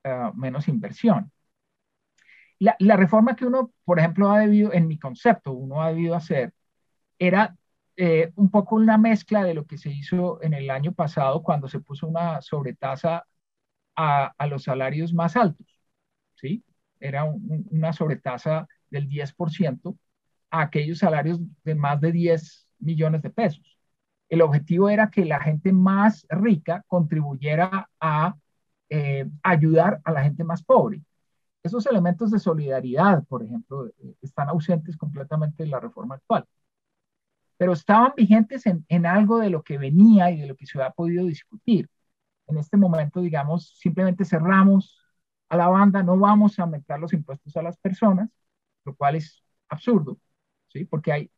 uh, 0.06 0.34
menos 0.36 0.68
inversión. 0.68 1.32
La, 2.60 2.76
la, 2.80 2.96
reforma 2.96 3.36
que 3.36 3.46
uno, 3.46 3.72
por 3.84 4.00
ejemplo, 4.00 4.30
ha 4.30 4.40
debido, 4.40 4.72
en 4.74 4.88
mi 4.88 5.00
concepto, 5.00 5.52
uno 5.52 5.82
ha 5.82 5.90
debido 5.90 6.16
hacer, 6.16 6.54
era 7.18 7.56
eh, 7.98 8.32
un 8.36 8.50
poco 8.52 8.76
una 8.76 8.98
mezcla 8.98 9.44
de 9.44 9.54
lo 9.54 9.66
que 9.66 9.78
se 9.78 9.92
hizo 9.92 10.42
en 10.42 10.54
el 10.54 10.70
año 10.70 10.94
pasado 10.94 11.44
cuando 11.44 11.68
se 11.68 11.80
puso 11.80 12.08
una 12.08 12.42
sobretasa 12.42 13.26
a, 13.96 14.34
a 14.38 14.48
los 14.48 14.64
salarios 14.64 15.14
más 15.14 15.36
altos, 15.36 15.68
¿sí? 16.36 16.64
Era 17.00 17.24
un, 17.26 17.68
una 17.72 17.94
sobretasa 17.94 18.68
del 18.90 19.08
10% 19.10 19.98
a 20.52 20.62
aquellos 20.62 21.00
salarios 21.00 21.40
de 21.64 21.76
más 21.76 22.02
de 22.02 22.12
10 22.12 22.68
millones 22.80 23.22
de 23.22 23.30
pesos. 23.32 23.78
El 24.30 24.42
objetivo 24.42 24.90
era 24.90 25.10
que 25.10 25.26
la 25.26 25.40
gente 25.42 25.74
más 25.74 26.26
rica 26.30 26.84
contribuyera 26.88 27.90
a 28.00 28.36
eh, 28.92 29.26
ayudar 29.44 30.02
a 30.04 30.12
la 30.12 30.24
gente 30.24 30.44
más 30.44 30.64
pobre. 30.64 31.02
Esos 31.64 31.86
elementos 31.88 32.32
de 32.32 32.40
solidaridad, 32.40 33.24
por 33.26 33.44
ejemplo, 33.44 33.88
eh, 33.88 34.16
están 34.22 34.50
ausentes 34.50 34.98
completamente 34.98 35.64
en 35.64 35.72
la 35.72 35.80
reforma 35.80 36.16
actual, 36.16 36.46
pero 37.58 37.74
estaban 37.74 38.14
vigentes 38.18 38.66
en, 38.66 38.86
en 38.90 39.06
algo 39.06 39.40
de 39.40 39.50
lo 39.50 39.64
que 39.64 39.78
venía 39.78 40.32
y 40.32 40.42
de 40.42 40.48
lo 40.48 40.56
que 40.56 40.66
se 40.66 40.78
había 40.80 40.92
podido 40.92 41.26
discutir. 41.26 41.88
En 42.48 42.58
este 42.58 42.78
momento, 42.78 43.22
digamos, 43.22 43.78
simplemente 43.80 44.26
cerramos 44.26 45.00
a 45.50 45.58
la 45.58 45.68
banda, 45.70 46.04
no 46.04 46.18
vamos 46.18 46.60
a 46.60 46.64
aumentar 46.64 47.00
los 47.00 47.14
impuestos 47.14 47.56
a 47.58 47.62
las 47.64 47.78
personas, 47.78 48.30
lo 48.86 48.96
cual 48.96 49.16
es 49.16 49.44
absurdo, 49.70 50.20
¿sí? 50.70 50.86
Porque 50.86 51.12
hay, 51.14 51.32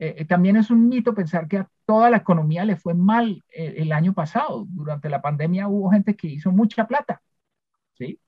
eh, 0.00 0.14
eh, 0.18 0.24
también 0.24 0.56
es 0.56 0.70
un 0.70 0.88
mito 0.88 1.14
pensar 1.14 1.46
que 1.46 1.58
a 1.58 1.70
toda 1.84 2.08
la 2.08 2.16
economía 2.16 2.64
le 2.64 2.76
fue 2.76 2.94
mal 2.94 3.44
eh, 3.50 3.74
el 3.78 3.92
año 3.92 4.14
pasado. 4.14 4.66
Durante 4.70 5.10
la 5.10 5.20
pandemia 5.20 5.68
hubo 5.68 5.90
gente 5.90 6.16
que 6.16 6.26
hizo 6.28 6.50
mucha 6.52 6.86
plata, 6.86 7.22
¿sí? 7.94 8.20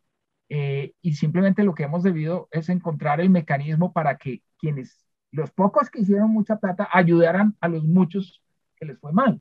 y 0.48 1.14
simplemente 1.14 1.64
lo 1.64 1.74
que 1.74 1.84
hemos 1.84 2.02
debido 2.02 2.48
es 2.50 2.68
encontrar 2.68 3.22
el 3.22 3.30
mecanismo 3.30 3.92
para 3.92 4.18
que 4.18 4.42
quienes, 4.58 5.06
los 5.30 5.50
pocos 5.50 5.88
que 5.90 6.02
hicieron 6.02 6.30
mucha 6.30 6.58
plata, 6.58 6.88
ayudaran 6.92 7.56
a 7.60 7.68
los 7.68 7.84
muchos 7.84 8.42
que 8.76 8.84
les 8.86 8.98
fue 9.00 9.12
mal. 9.12 9.40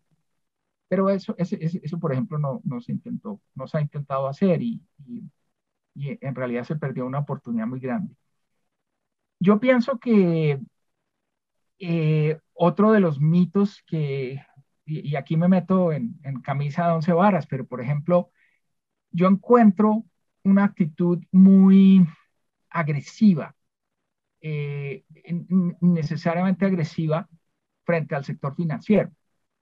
Pero 0.88 1.10
eso, 1.10 1.36
eso, 1.38 1.58
eso 1.60 2.00
por 2.00 2.14
ejemplo, 2.14 2.38
no, 2.40 2.62
no, 2.64 2.80
se 2.82 2.94
intentó, 2.94 3.42
no 3.56 3.68
se 3.68 3.78
ha 3.78 3.82
intentado 3.82 4.28
hacer 4.28 4.62
y, 4.62 4.82
en 5.96 6.36
realidad 6.36 6.64
se 6.64 6.78
perdió 6.78 7.06
una 7.06 7.20
oportunidad 7.20 7.68
muy 7.68 7.82
grande. 7.82 8.16
Yo 9.40 9.60
pienso 9.60 10.00
que 10.00 10.60
eh, 11.82 12.40
otro 12.54 12.92
de 12.92 13.00
los 13.00 13.20
mitos 13.20 13.84
que, 13.88 14.40
y, 14.86 15.16
aquí 15.16 15.36
me 15.36 15.48
meto 15.48 15.92
en, 15.92 16.20
camisa 16.44 16.86
de 16.88 16.94
once 16.94 17.12
varas, 17.12 17.48
pero 17.48 17.66
por 17.66 17.82
ejemplo, 17.82 18.30
yo 19.12 19.28
encuentro 19.28 20.06
una 20.44 20.66
actitud 20.66 21.20
muy 21.32 22.06
agresiva, 22.70 23.56
eh, 24.42 25.04
necesariamente 25.82 26.66
agresiva 26.66 27.28
frente 27.84 28.16
al 28.16 28.26
sector 28.26 28.56
financiero. 28.56 29.12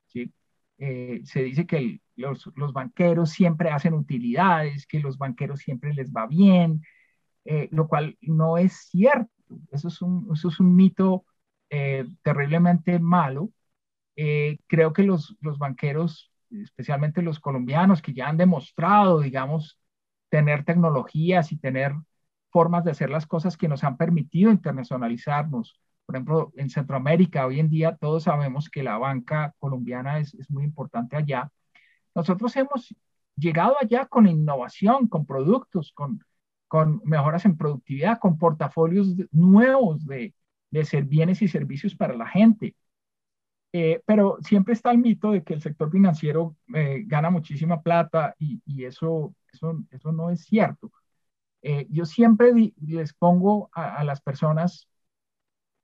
¿sí? 0.08 0.34
Eh, 0.78 1.22
se 1.24 1.44
dice 1.44 1.66
que 1.66 2.02
los, 2.18 2.50
los, 2.56 2.74
banqueros 2.74 3.30
siempre 3.32 3.70
hacen 3.70 3.94
utilidades, 3.94 4.86
que 4.88 5.00
los 5.00 5.18
banqueros 5.18 5.60
siempre 5.60 5.94
les 5.94 6.12
va 6.12 6.28
bien, 6.28 6.82
eh, 7.46 7.70
lo 7.72 7.88
cual 7.88 8.18
no 8.22 8.58
es 8.58 8.74
cierto. 8.90 9.32
Eso 9.72 9.88
es 9.88 10.02
un, 10.02 10.30
eso 10.34 10.50
es 10.50 10.60
un 10.60 10.76
mito 10.76 11.26
terriblemente 12.24 13.00
malo. 13.00 13.50
creo 14.16 14.94
que 14.94 15.04
los, 15.04 15.38
los 15.42 15.58
banqueros, 15.58 16.32
especialmente 16.52 17.22
los 17.22 17.40
colombianos, 17.40 18.02
que 18.02 18.14
ya 18.14 18.28
han 18.28 18.38
demostrado, 18.38 19.22
digamos, 19.22 19.80
tener 20.30 20.64
tecnologías 20.64 21.52
y 21.52 21.58
tener 21.58 21.94
formas 22.52 22.84
de 22.84 22.92
hacer 22.92 23.10
las 23.10 23.28
cosas 23.28 23.58
que 23.58 23.68
nos 23.68 23.84
han 23.84 23.98
permitido 23.98 24.52
internacionalizarnos. 24.52 25.80
Por 26.06 26.16
ejemplo, 26.16 26.52
en 26.56 26.70
Centroamérica 26.70 27.46
hoy 27.46 27.60
en 27.60 27.70
día 27.70 27.96
todos 27.96 28.24
sabemos 28.24 28.70
que 28.70 28.84
la 28.84 28.98
banca 28.98 29.54
colombiana 29.60 30.20
es, 30.20 30.34
es 30.36 30.50
muy 30.50 30.64
importante 30.64 31.16
allá. 31.16 31.52
Nosotros 32.16 32.56
hemos 32.56 32.96
llegado 33.36 33.76
allá 33.80 34.06
con 34.06 34.28
innovación, 34.28 35.08
con 35.08 35.26
productos, 35.26 35.92
con, 35.94 36.24
con 36.68 37.02
mejoras 37.06 37.46
en 37.46 37.58
productividad, 37.58 38.20
con 38.20 38.38
portafolios 38.38 39.16
nuevos 39.32 40.06
de, 40.06 40.34
de 40.72 41.02
bienes 41.04 41.42
y 41.42 41.48
servicios 41.48 41.96
para 41.96 42.16
la 42.16 42.28
gente. 42.28 42.76
Eh, 43.72 44.02
pero 44.06 44.38
siempre 44.42 44.74
está 44.74 44.92
el 44.92 44.98
mito 44.98 45.32
de 45.32 45.44
que 45.44 45.54
el 45.54 45.62
sector 45.62 45.92
financiero 45.92 46.56
eh, 46.74 47.04
gana 47.06 47.30
muchísima 47.30 47.82
plata 47.82 48.36
y, 48.40 48.62
y 48.66 48.86
eso, 48.86 49.36
eso, 49.54 49.84
eso, 49.92 50.12
no 50.12 50.32
es 50.32 50.44
cierto. 50.46 50.92
Eh, 51.62 51.88
yo 51.90 52.06
siempre 52.06 52.52
les 52.82 53.14
pongo 53.14 53.70
a, 53.74 54.04
las 54.04 54.22
personas 54.22 54.88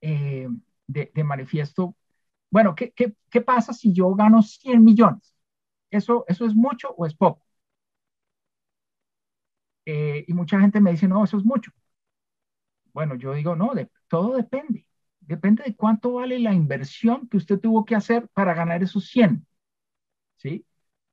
de, 0.01 0.49
de, 0.87 1.23
manifiesto, 1.23 1.95
bueno, 2.51 2.75
¿qué, 2.75 2.91
¿qué, 2.91 3.15
qué, 3.31 3.41
pasa 3.41 3.73
si 3.73 3.93
yo 3.93 4.13
gano 4.15 4.41
100 4.43 4.83
millones? 4.83 5.35
¿Eso, 5.91 6.25
¿Eso 6.27 6.45
es 6.45 6.55
mucho 6.55 6.89
o 6.97 7.05
es 7.05 7.15
poco? 7.15 7.45
y 10.27 10.33
mucha 10.33 10.59
gente 10.59 10.79
me 10.81 10.91
dice, 10.91 11.07
no, 11.07 11.23
eso 11.23 11.37
es 11.37 11.45
mucho. 11.45 11.71
Bueno, 12.95 13.15
yo 13.15 13.33
digo, 13.33 13.57
no, 13.57 13.73
todo 14.07 14.37
depende. 14.37 14.87
Depende 15.19 15.63
de 15.63 15.75
cuánto 15.75 16.13
vale 16.13 16.39
la 16.39 16.53
inversión 16.53 17.27
que 17.27 17.35
usted 17.37 17.59
tuvo 17.59 17.83
que 17.85 17.95
hacer 17.95 18.29
para 18.29 18.53
ganar 18.53 18.81
esos 18.83 19.07
100. 19.09 19.45
¿sí? 20.37 20.65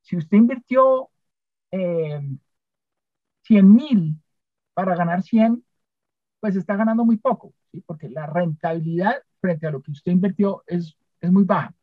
Si 0.03 0.16
usted 0.16 0.39
invirtió 0.39 1.11
eh, 1.72 2.20
100 3.43 3.74
mil 3.74 4.20
para 4.74 4.97
ganar 4.97 5.22
100, 5.22 5.64
pues 6.41 6.57
está 6.57 6.76
ganando 6.76 7.05
muy 7.05 7.18
poco, 7.18 7.55
porque 7.87 8.09
la 8.11 8.26
rentabilidad 8.26 9.16
frente 9.41 9.66
a 9.66 9.70
lo 9.72 9.83
que 9.83 9.93
usted 9.93 10.12
invirtió 10.12 10.64
es, 10.66 10.97
es 11.20 11.33
muy 11.33 11.45
baja. 11.45 11.74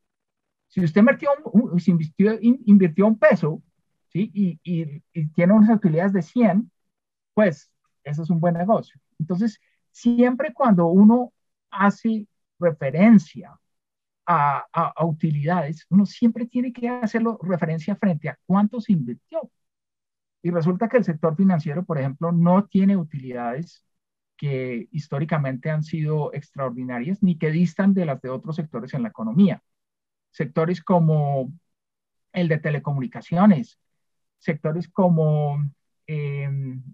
Si 0.69 0.83
usted 0.83 1.01
invirtió 1.01 1.29
un, 1.53 1.79
si 1.79 1.91
invirtió, 1.91 2.37
invirtió 2.41 3.07
un 3.07 3.19
peso 3.19 3.63
¿sí? 4.09 4.31
y, 4.33 4.59
y, 4.63 5.03
y 5.13 5.27
tiene 5.29 5.53
unas 5.53 5.75
utilidades 5.77 6.13
de 6.13 6.21
100, 6.21 6.71
pues 7.33 7.71
eso 8.03 8.23
es 8.23 8.29
un 8.29 8.39
buen 8.39 8.55
negocio. 8.55 8.99
Entonces, 9.19 9.59
siempre 9.99 10.53
cuando 10.53 10.87
uno 10.87 11.33
hace 11.71 12.27
referencia 12.59 13.59
a, 14.25 14.93
utilidades, 15.05 15.85
uno 15.89 16.05
siempre 16.05 16.45
tiene 16.45 16.71
que 16.71 16.87
hacerlo 16.87 17.39
referencia 17.41 17.95
frente 17.95 18.29
a 18.29 18.37
cuánto 18.45 18.79
se 18.79 18.93
invirtió. 18.93 19.49
Y 20.43 20.51
resulta 20.51 20.87
que 20.87 20.97
el 20.97 21.03
sector 21.03 21.35
financiero, 21.35 21.83
por 21.83 21.97
ejemplo, 21.97 22.31
no 22.31 22.65
tiene 22.65 22.95
utilidades 22.95 23.83
que 24.37 24.87
históricamente 24.91 25.69
han 25.69 25.83
sido 25.83 26.31
extraordinarias 26.33 27.21
ni 27.23 27.37
que 27.37 27.51
distan 27.51 27.93
de 27.93 28.05
las 28.05 28.21
de 28.21 28.29
otros 28.29 28.55
sectores 28.55 28.93
en 28.93 29.03
la 29.03 29.09
economía. 29.09 29.61
Sectores 30.31 30.81
como 30.81 31.51
el 32.31 32.47
de 32.47 32.59
telecomunicaciones, 32.59 33.79
sectores 34.37 34.87
como 34.87 35.57
eh, 36.07 36.49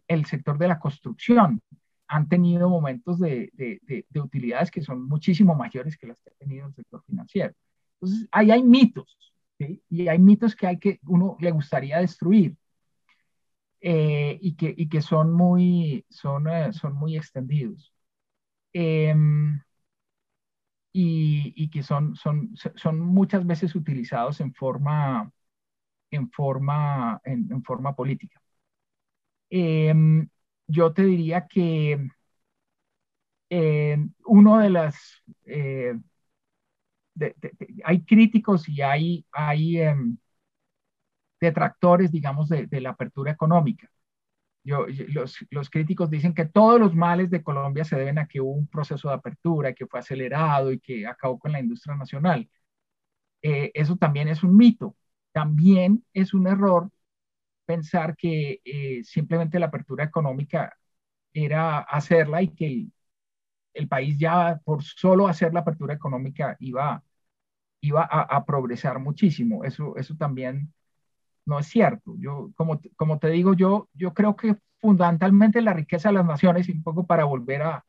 el 0.08 0.26
sector 0.26 0.58
de 0.58 0.70
la 0.70 0.80
construcción, 0.80 1.62
han 2.08 2.28
tenido 2.30 2.70
momentos 2.70 3.20
de, 3.20 3.50
de, 3.54 4.22
utilidades 4.22 4.72
que 4.72 4.82
son 4.82 5.08
muchísimo 5.08 5.56
mayores 5.56 5.98
que 5.98 6.08
las 6.08 6.20
que 6.22 6.30
ha 6.30 6.34
tenido 6.34 6.68
el 6.68 6.74
sector 6.74 7.04
financiero. 7.06 7.54
Entonces, 7.96 8.28
ahí 8.32 8.52
hay 8.52 8.64
mitos, 8.64 9.18
¿sí? 9.58 9.82
y 9.90 10.08
hay 10.08 10.20
mitos 10.20 10.56
que 10.56 10.68
hay 10.68 10.80
que 10.80 11.00
uno 11.08 11.38
le 11.40 11.52
gustaría 11.52 12.00
destruir 12.00 12.56
eh, 13.82 14.38
y, 14.42 14.56
que, 14.56 14.74
y 14.76 14.90
que 14.90 15.02
son 15.02 15.32
muy, 15.34 16.06
son, 16.10 16.48
eh, 16.48 16.74
son 16.74 16.94
muy 16.96 17.16
extendidos. 17.18 17.94
Em, 18.74 19.62
y, 20.94 21.54
y, 21.56 21.70
que 21.70 21.84
son, 21.84 22.16
son, 22.16 22.56
son 22.76 23.00
muchas 23.00 23.46
veces 23.46 23.76
utilizados 23.76 24.40
en 24.42 24.54
forma, 24.54 25.32
en 26.12 26.32
forma, 26.32 27.22
en, 27.26 27.52
en 27.52 27.64
forma 27.64 27.96
política. 27.96 28.42
Eh, 29.50 29.94
yo 30.68 30.94
te 30.94 31.04
diría 31.04 31.48
que 31.48 32.10
eh, 33.50 33.98
uno 34.26 34.60
de 34.60 34.70
las... 34.70 35.24
Eh, 35.46 35.96
hay 37.86 38.04
críticos 38.04 38.68
y 38.68 38.82
hay, 38.82 39.26
hay 39.32 39.80
em, 39.82 40.18
detractores, 41.40 42.12
digamos, 42.12 42.50
de, 42.50 42.68
la 42.82 42.92
apertura 42.92 43.32
económica. 43.32 43.90
Los, 44.64 45.46
los, 45.52 45.70
críticos 45.70 46.10
dicen 46.10 46.34
que 46.34 46.46
todos 46.46 46.80
los 46.80 46.96
males 46.96 47.30
de 47.30 47.44
Colombia 47.44 47.86
se 47.86 47.98
deben 47.98 48.18
a 48.20 48.28
que 48.28 48.42
hubo 48.42 48.52
un 48.52 48.68
proceso 48.68 49.10
de 49.10 49.16
apertura, 49.16 49.74
que 49.74 49.86
fue 49.88 50.00
acelerado 50.00 50.72
y 50.72 50.80
que 50.80 51.06
acabó 51.08 51.38
con 51.40 51.52
la 51.52 51.60
industria 51.60 51.96
nacional. 51.96 52.50
Eh, 53.42 53.72
eso 53.76 53.96
también 53.98 54.28
es 54.28 54.44
un 54.44 54.58
mito. 54.58 54.96
También 55.32 56.04
es 56.14 56.34
un 56.34 56.48
error 56.48 56.90
pensar 57.66 58.16
que 58.16 58.62
eh, 58.66 59.04
simplemente 59.04 59.60
la 59.60 59.68
apertura 59.68 60.04
económica 60.06 60.76
era 61.34 61.80
hacerla 61.80 62.42
y 62.42 62.50
que 62.50 62.88
el, 63.74 63.88
país 63.90 64.18
ya 64.20 64.62
por 64.66 64.84
solo 64.84 65.28
hacer 65.28 65.54
la 65.54 65.62
apertura 65.62 65.94
económica 65.94 66.56
iba, 66.60 67.04
iba 67.82 68.04
a, 68.04 68.46
progresar 68.46 69.00
muchísimo. 69.00 69.64
Eso, 69.66 69.96
eso 69.98 70.16
también 70.16 70.74
no 71.46 71.60
es 71.60 71.68
cierto. 71.68 72.16
Yo, 72.20 72.52
como, 72.56 72.82
como 72.96 73.20
te 73.20 73.30
digo, 73.30 73.54
yo, 73.54 73.90
yo 73.94 74.14
creo 74.14 74.36
que 74.36 74.58
fundamentalmente 74.80 75.62
la 75.62 75.74
riqueza 75.74 76.10
de 76.10 76.16
las 76.16 76.26
naciones, 76.26 76.70
y 76.70 76.74
un 76.74 76.84
poco 76.84 77.06
para 77.08 77.26
volver 77.26 77.64
a, 77.64 77.86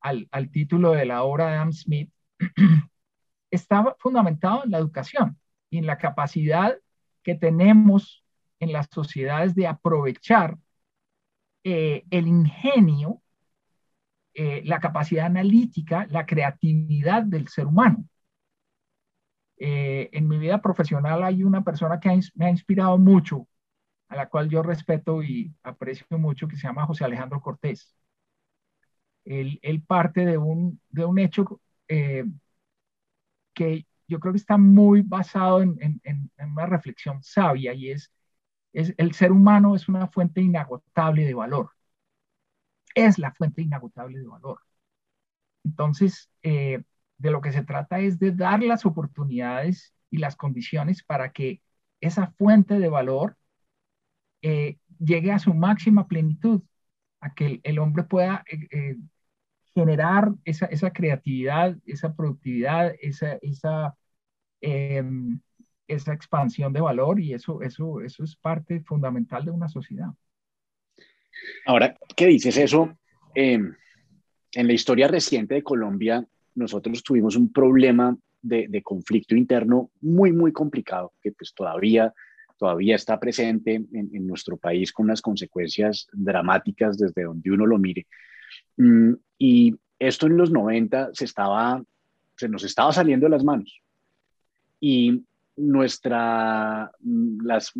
al, 0.00 0.28
al 0.32 0.50
título 0.50 0.92
de 0.92 1.06
la 1.06 1.22
obra 1.24 1.48
de 1.48 1.56
Adam 1.56 1.72
Smith, 1.72 2.12
estaba 3.50 3.96
fundamentado 3.98 4.64
en 4.64 4.70
la 4.72 4.78
educación 4.78 5.38
y 5.70 5.78
en 5.78 5.86
la 5.86 5.98
capacidad 5.98 6.76
que 7.22 7.34
tenemos 7.34 8.24
en 8.60 8.72
las 8.72 8.88
sociedades 8.90 9.54
de 9.54 9.66
aprovechar 9.66 10.58
eh, 11.64 12.04
el 12.10 12.26
ingenio, 12.28 13.22
eh, 14.34 14.62
la 14.64 14.80
capacidad 14.80 15.26
analítica, 15.26 16.06
la 16.10 16.26
creatividad 16.26 17.24
del 17.24 17.48
ser 17.48 17.66
humano. 17.66 18.04
Eh, 19.56 20.08
en 20.12 20.28
mi 20.28 20.38
vida 20.38 20.62
profesional 20.62 21.22
hay 21.24 21.42
una 21.42 21.62
persona 21.64 21.98
que 22.00 22.20
me 22.34 22.46
ha 22.46 22.50
inspirado 22.50 22.96
mucho, 22.98 23.48
a 24.08 24.16
la 24.16 24.28
cual 24.28 24.48
yo 24.48 24.62
respeto 24.62 25.22
y 25.22 25.54
aprecio 25.62 26.06
mucho, 26.18 26.48
que 26.48 26.56
se 26.56 26.66
llama 26.68 26.86
José 26.86 27.04
Alejandro 27.04 27.40
Cortés. 27.40 27.94
Él, 29.24 29.82
parte 29.86 30.24
de 30.24 30.38
un, 30.38 30.80
de 30.88 31.04
un 31.04 31.18
hecho 31.18 31.60
que 33.54 33.86
yo 34.08 34.20
creo 34.20 34.32
que 34.32 34.38
está 34.38 34.56
muy 34.56 35.02
basado 35.02 35.60
en, 35.62 36.00
en, 36.02 36.30
una 36.38 36.66
reflexión 36.66 37.22
sabia 37.22 37.74
y 37.74 37.90
es 37.90 38.10
el 38.72 39.12
ser 39.14 39.32
humano 39.32 39.74
es 39.74 39.88
una 39.88 40.08
fuente 40.08 40.40
inagotable 40.40 41.24
de 41.24 41.34
valor. 41.34 41.70
Es 42.94 43.18
la 43.18 43.32
fuente 43.32 43.62
inagotable 43.62 44.18
de 44.18 44.26
valor. 44.26 44.60
Entonces, 45.64 46.30
eh, 46.42 46.82
de 47.18 47.30
lo 47.30 47.40
que 47.40 47.52
se 47.52 47.64
trata 47.64 48.00
es 48.00 48.18
de 48.18 48.32
dar 48.32 48.62
las 48.62 48.86
oportunidades 48.86 49.94
y 50.10 50.18
las 50.18 50.36
condiciones 50.36 51.02
para 51.04 51.32
que 51.32 51.62
esa 52.00 52.28
fuente 52.38 52.78
de 52.78 52.88
valor 52.88 53.36
eh, 54.42 54.78
llegue 54.98 55.32
a 55.32 55.38
su 55.38 55.54
máxima 55.54 56.06
plenitud, 56.08 56.62
a 57.20 57.34
que 57.34 57.60
el, 57.64 57.78
hombre 57.78 58.04
pueda 58.04 58.44
eh, 58.50 58.96
generar 59.74 60.32
esa, 60.44 60.90
creatividad, 60.92 61.76
esa 61.86 62.14
productividad, 62.14 62.94
esa, 63.00 63.38
em, 64.60 65.40
esa 65.88 66.12
expansión 66.12 66.72
de 66.72 66.80
valor 66.80 67.18
y 67.18 67.32
eso, 67.32 67.62
eso, 67.62 68.00
eso 68.00 68.22
es 68.22 68.36
parte 68.36 68.80
fundamental 68.80 69.44
de 69.44 69.50
una 69.50 69.68
sociedad. 69.68 70.10
Ahora, 71.66 71.96
¿qué 72.14 72.26
dices 72.26 72.56
eso? 72.56 72.96
Em, 73.34 73.74
en 74.52 74.66
la 74.66 74.72
historia 74.72 75.08
reciente 75.08 75.54
de 75.54 75.62
Colombia, 75.62 76.26
nosotros 76.54 77.02
tuvimos 77.02 77.36
un 77.36 77.52
problema 77.52 78.16
de, 78.42 78.82
conflicto 78.82 79.34
interno 79.34 79.90
muy, 80.00 80.32
muy 80.32 80.52
complicado, 80.52 81.12
que 81.22 81.32
pues 81.32 81.52
todavía 81.54 82.12
todavía 82.56 82.96
está 82.96 83.20
presente 83.20 83.74
en, 83.74 84.26
nuestro 84.26 84.56
país 84.56 84.92
con 84.92 85.04
unas 85.04 85.22
consecuencias 85.22 86.08
dramáticas 86.12 86.98
desde 86.98 87.22
donde 87.22 87.52
uno 87.52 87.64
lo 87.66 87.78
mire. 87.78 88.08
Mm, 88.76 89.12
y 89.38 89.76
esto 89.96 90.26
en 90.26 90.36
los 90.36 90.50
90 90.50 91.10
se, 91.12 91.24
estaba, 91.24 91.80
se 92.36 92.48
nos 92.48 92.64
estaba 92.64 92.92
saliendo 92.92 93.26
de 93.26 93.30
las 93.30 93.44
manos. 93.44 93.80
Y 94.80 95.24
nuestra, 95.58 96.90
las, 97.42 97.72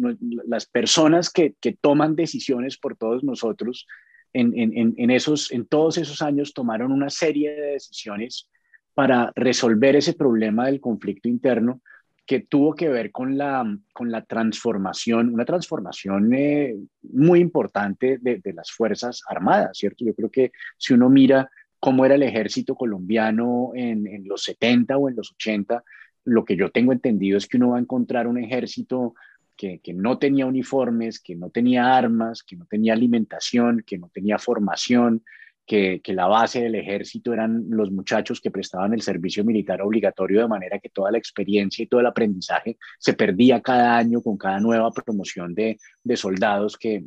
las 0.47 0.67
personas 0.67 1.31
que, 1.31 1.55
que, 1.61 1.73
toman 1.73 2.17
decisiones 2.17 2.77
por 2.77 2.97
todos 2.97 3.25
nosotros 3.25 3.87
en, 4.33 4.53
en, 4.59 4.95
en, 4.97 5.11
esos, 5.11 5.51
en 5.53 5.67
todos 5.67 5.99
esos 5.99 6.23
años 6.23 6.53
tomaron 6.53 6.93
una 6.93 7.11
serie 7.11 7.51
de 7.51 7.73
decisiones 7.73 8.49
para 8.95 9.33
resolver 9.35 9.97
ese 9.97 10.13
problema 10.13 10.67
del 10.67 10.81
conflicto 10.81 11.29
interno 11.29 11.81
que 12.27 12.41
tuvo 12.41 12.75
que 12.75 12.91
ver 12.91 13.11
con 13.11 13.39
la, 13.39 13.65
con 13.95 14.11
la 14.11 14.23
transformación, 14.23 15.33
una 15.33 15.47
transformación 15.47 16.35
eh, 16.35 16.77
muy 17.03 17.41
importante 17.41 18.19
de, 18.21 18.39
de, 18.39 18.53
las 18.53 18.71
Fuerzas 18.71 19.23
Armadas, 19.27 19.79
¿cierto? 19.79 20.05
Yo 20.05 20.15
creo 20.15 20.31
que 20.31 20.53
si 20.77 20.93
uno 20.93 21.09
mira 21.09 21.51
cómo 21.81 22.05
era 22.05 22.17
el 22.17 22.23
ejército 22.23 22.75
colombiano 22.75 23.71
en, 23.75 24.07
en 24.07 24.29
los 24.29 24.43
70 24.43 24.99
o 24.99 25.09
en 25.09 25.17
los 25.17 25.33
80, 25.33 25.83
lo 26.29 26.45
que 26.45 26.57
yo 26.57 26.71
tengo 26.71 26.93
entendido 26.93 27.39
es 27.39 27.47
que 27.47 27.57
uno 27.57 27.71
va 27.71 27.79
a 27.79 27.81
encontrar 27.81 28.27
un 28.27 28.39
ejército 28.39 29.15
que, 29.57 29.81
no 29.93 30.19
tenía 30.19 30.47
uniformes, 30.47 31.21
que 31.21 31.35
no 31.35 31.51
tenía 31.51 31.97
armas, 31.97 32.45
que 32.45 32.57
no 32.57 32.65
tenía 32.67 32.93
alimentación, 32.93 33.83
que 33.85 33.99
no 33.99 34.09
tenía 34.15 34.39
formación, 34.39 35.25
que, 35.67 36.01
la 36.07 36.27
base 36.27 36.63
del 36.63 36.77
ejército 36.77 37.33
eran 37.33 37.65
los 37.69 37.91
muchachos 37.91 38.41
que 38.41 38.53
prestaban 38.53 38.95
el 38.95 39.03
servicio 39.03 39.45
militar 39.45 39.83
obligatorio, 39.83 40.43
de 40.43 40.49
manera 40.49 40.79
que 40.79 40.89
toda 40.89 41.11
la 41.11 41.19
experiencia 41.19 41.83
y 41.83 41.87
todo 41.89 42.01
el 42.01 42.07
aprendizaje 42.07 42.79
se 42.99 43.15
perdía 43.15 43.61
cada 43.61 43.99
año 43.99 44.23
con 44.23 44.39
cada 44.39 44.61
nueva 44.61 44.93
promoción 44.93 45.55
de, 45.55 45.77
soldados 46.15 46.77
que, 46.79 47.05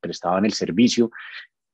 prestaban 0.00 0.44
el 0.44 0.52
servicio. 0.52 1.10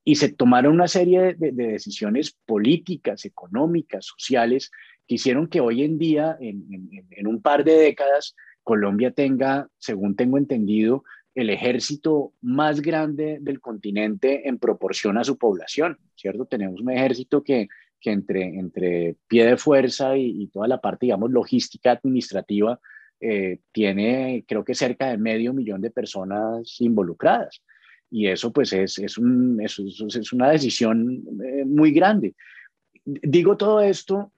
Y 0.05 0.17
se 0.17 0.33
tomaron 0.33 0.75
una 0.75 0.89
serie 0.89 1.35
de 1.39 1.53
decisiones 1.53 2.37
políticas, 2.45 3.25
económicas, 3.25 4.05
sociales, 4.05 4.71
que 5.07 5.17
hicieron 5.17 5.47
que 5.49 5.61
hoy 5.61 5.83
en 5.83 5.99
día, 5.99 6.37
en, 6.41 7.27
un 7.27 7.43
par 7.43 7.65
de 7.65 7.73
décadas, 7.73 8.35
Colombia 8.63 9.11
tenga, 9.11 9.69
según 9.79 10.17
tengo 10.17 10.39
entendido, 10.39 11.05
el 11.35 11.51
ejército 11.51 12.35
más 12.41 12.83
grande 12.83 13.39
del 13.41 13.61
continente 13.61 14.49
en 14.49 14.59
proporción 14.59 15.17
a 15.19 15.25
su 15.25 15.39
población, 15.39 15.99
¿cierto? 16.15 16.45
Tenemos 16.45 16.81
un 16.81 16.91
ejército 16.91 17.43
que, 17.43 17.69
entre, 18.05 18.59
entre 18.59 19.17
pie 19.29 19.47
de 19.47 19.57
fuerza 19.57 20.17
y, 20.17 20.47
toda 20.49 20.69
la 20.69 20.81
parte, 20.81 21.07
digamos, 21.07 21.31
logística 21.31 21.93
administrativa, 21.93 22.79
eh, 23.21 23.61
tiene 23.71 24.45
creo 24.49 24.65
que 24.65 24.75
cerca 24.75 25.09
de 25.09 25.17
medio 25.17 25.55
millón 25.55 25.81
de 25.81 25.91
personas 25.91 26.81
involucradas. 26.81 27.63
Y 28.11 28.27
eso 28.27 28.53
pues 28.53 28.75
es 28.75 29.17
una 29.17 30.51
decisión 30.51 31.23
eh, 31.43 31.65
muy 31.65 31.93
grande. 31.93 32.35
Digo 33.05 33.57
todo 33.57 33.81
esto 33.81 34.33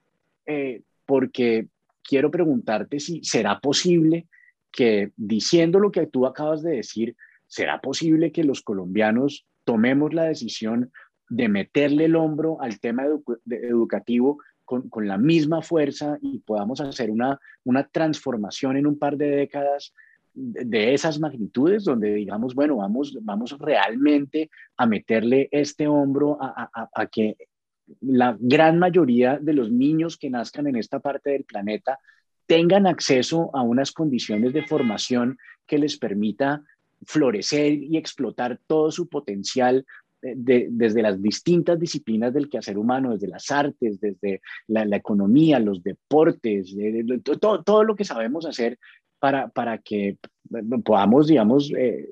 eh, 0.46 0.82
porque 1.06 1.68
quiero 2.02 2.30
preguntarte 2.30 3.00
si 3.00 3.22
será 3.24 3.60
posible 3.60 4.26
que 4.70 5.12
diciendo 5.16 5.78
lo 5.78 5.90
que 5.90 6.06
tú 6.06 6.26
acabas 6.26 6.62
de 6.62 6.76
decir, 6.76 7.16
será 7.46 7.80
posible 7.80 8.32
que 8.32 8.44
los 8.44 8.62
colombianos 8.62 9.46
tomemos 9.64 10.12
la 10.12 10.24
decisión 10.24 10.92
de 11.28 11.48
meterle 11.48 12.06
el 12.06 12.16
hombro 12.16 12.60
al 12.60 12.80
tema 12.80 13.04
educativo 13.46 14.38
con, 14.64 14.88
con, 14.88 15.06
la 15.06 15.18
misma 15.18 15.62
fuerza 15.62 16.18
y 16.20 16.40
podamos 16.40 16.80
hacer 16.80 17.10
una, 17.10 17.38
una 17.64 17.86
transformación 17.86 18.76
en 18.76 18.86
un 18.86 18.98
par 18.98 19.16
de 19.16 19.28
décadas 19.28 19.94
de, 20.34 20.94
esas 20.94 21.20
magnitudes, 21.20 21.84
donde 21.84 22.12
digamos, 22.12 22.54
bueno, 22.54 22.76
vamos, 22.76 23.16
vamos 23.22 23.56
realmente 23.58 24.50
a 24.76 24.86
meterle 24.86 25.48
este 25.52 25.86
hombro 25.86 26.38
a, 26.40 26.70
a, 26.74 26.88
a 26.92 27.06
que 27.06 27.36
la 28.00 28.36
gran 28.38 28.78
mayoría 28.78 29.38
de 29.38 29.52
los 29.52 29.70
niños 29.70 30.16
que 30.16 30.30
nazcan 30.30 30.66
en 30.66 30.76
esta 30.76 31.00
parte 31.00 31.30
del 31.30 31.44
planeta 31.44 31.98
tengan 32.46 32.86
acceso 32.86 33.50
a 33.54 33.62
unas 33.62 33.92
condiciones 33.92 34.52
de 34.52 34.66
formación 34.66 35.38
que 35.66 35.78
les 35.78 35.96
permita 35.96 36.62
florecer 37.06 37.72
y 37.74 37.96
explotar 37.96 38.60
todo 38.66 38.90
su 38.90 39.08
potencial 39.08 39.84
eh, 40.22 40.34
desde 40.36 41.02
las 41.02 41.20
distintas 41.20 41.78
disciplinas 41.78 42.32
del 42.32 42.48
quehacer 42.48 42.78
humano, 42.78 43.12
desde 43.12 43.28
las 43.28 43.50
artes, 43.50 44.00
desde 44.00 44.40
la, 44.66 44.96
economía, 44.96 45.58
los 45.58 45.82
deportes, 45.82 46.74
todo, 47.40 47.62
todo, 47.62 47.84
lo 47.84 47.96
que 47.96 48.04
sabemos 48.04 48.46
hacer 48.46 48.78
para, 49.18 49.48
para 49.48 49.78
que 49.78 50.18
podamos, 50.84 51.28
digamos, 51.28 51.70
eh, 51.76 52.08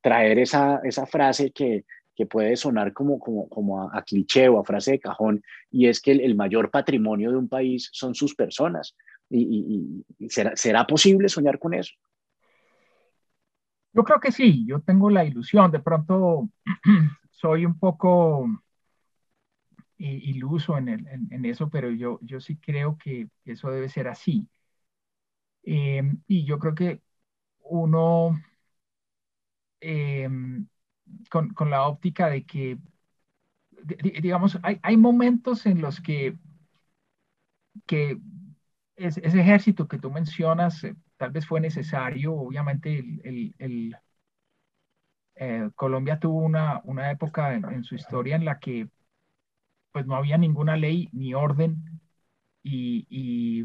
traer 0.00 0.38
esa, 0.38 0.80
esa 0.84 1.06
frase 1.06 1.50
que, 1.50 1.84
que 2.16 2.26
puede 2.26 2.56
sonar 2.56 2.92
como, 2.92 3.18
como, 3.18 3.48
como 3.48 3.90
a, 3.90 4.02
cliché 4.02 4.48
o 4.48 4.58
a 4.58 4.64
frase 4.64 4.92
de 4.92 5.00
cajón, 5.00 5.42
y 5.70 5.86
es 5.86 6.00
que 6.00 6.12
el, 6.12 6.34
mayor 6.34 6.70
patrimonio 6.70 7.30
de 7.30 7.36
un 7.36 7.48
país 7.48 7.90
son 7.92 8.14
sus 8.14 8.34
personas. 8.34 8.96
¿Y, 9.28 10.04
será, 10.28 10.56
será 10.56 10.86
posible 10.86 11.28
soñar 11.28 11.58
con 11.58 11.74
eso? 11.74 11.94
Yo 13.92 14.04
creo 14.04 14.20
que 14.20 14.32
sí, 14.32 14.64
yo 14.66 14.80
tengo 14.80 15.10
la 15.10 15.24
ilusión, 15.24 15.70
de 15.70 15.80
pronto 15.80 16.48
soy 17.30 17.66
un 17.66 17.78
poco 17.78 18.48
iluso 19.98 20.76
en, 20.76 20.88
el, 20.88 21.06
en, 21.30 21.44
eso, 21.44 21.70
pero 21.70 21.90
yo, 21.90 22.18
yo 22.22 22.40
sí 22.40 22.56
creo 22.56 22.98
que 22.98 23.28
eso 23.44 23.70
debe 23.70 23.88
ser 23.88 24.08
así. 24.08 24.48
Eh, 25.64 26.02
y 26.28 26.44
yo 26.44 26.58
creo 26.58 26.74
que 26.74 27.02
uno 27.60 28.38
eh, 29.80 30.28
con, 31.30 31.70
la 31.70 31.86
óptica 31.86 32.28
de 32.28 32.44
que, 32.44 32.78
digamos, 34.22 34.58
hay, 34.62 34.78
hay, 34.82 34.96
momentos 34.96 35.66
en 35.66 35.80
los 35.80 36.00
que, 36.00 36.36
que 37.86 38.18
ese 38.96 39.20
ejército 39.40 39.88
que 39.88 39.98
tú 39.98 40.10
mencionas 40.10 40.84
eh, 40.84 40.96
tal 41.16 41.30
vez 41.30 41.46
fue 41.46 41.60
necesario, 41.60 42.34
obviamente 42.34 42.98
el, 42.98 43.54
el, 43.58 43.96
eh, 45.36 45.70
Colombia 45.74 46.18
tuvo 46.18 46.40
una, 46.40 46.80
una 46.84 47.10
época 47.10 47.54
en, 47.54 47.84
su 47.84 47.94
historia 47.94 48.36
en 48.36 48.44
la 48.44 48.58
que 48.58 48.88
pues 49.92 50.06
no 50.06 50.16
había 50.16 50.38
ninguna 50.38 50.76
ley 50.76 51.08
ni 51.12 51.34
orden. 51.34 52.00
Y, 52.62 53.06
y, 53.10 53.64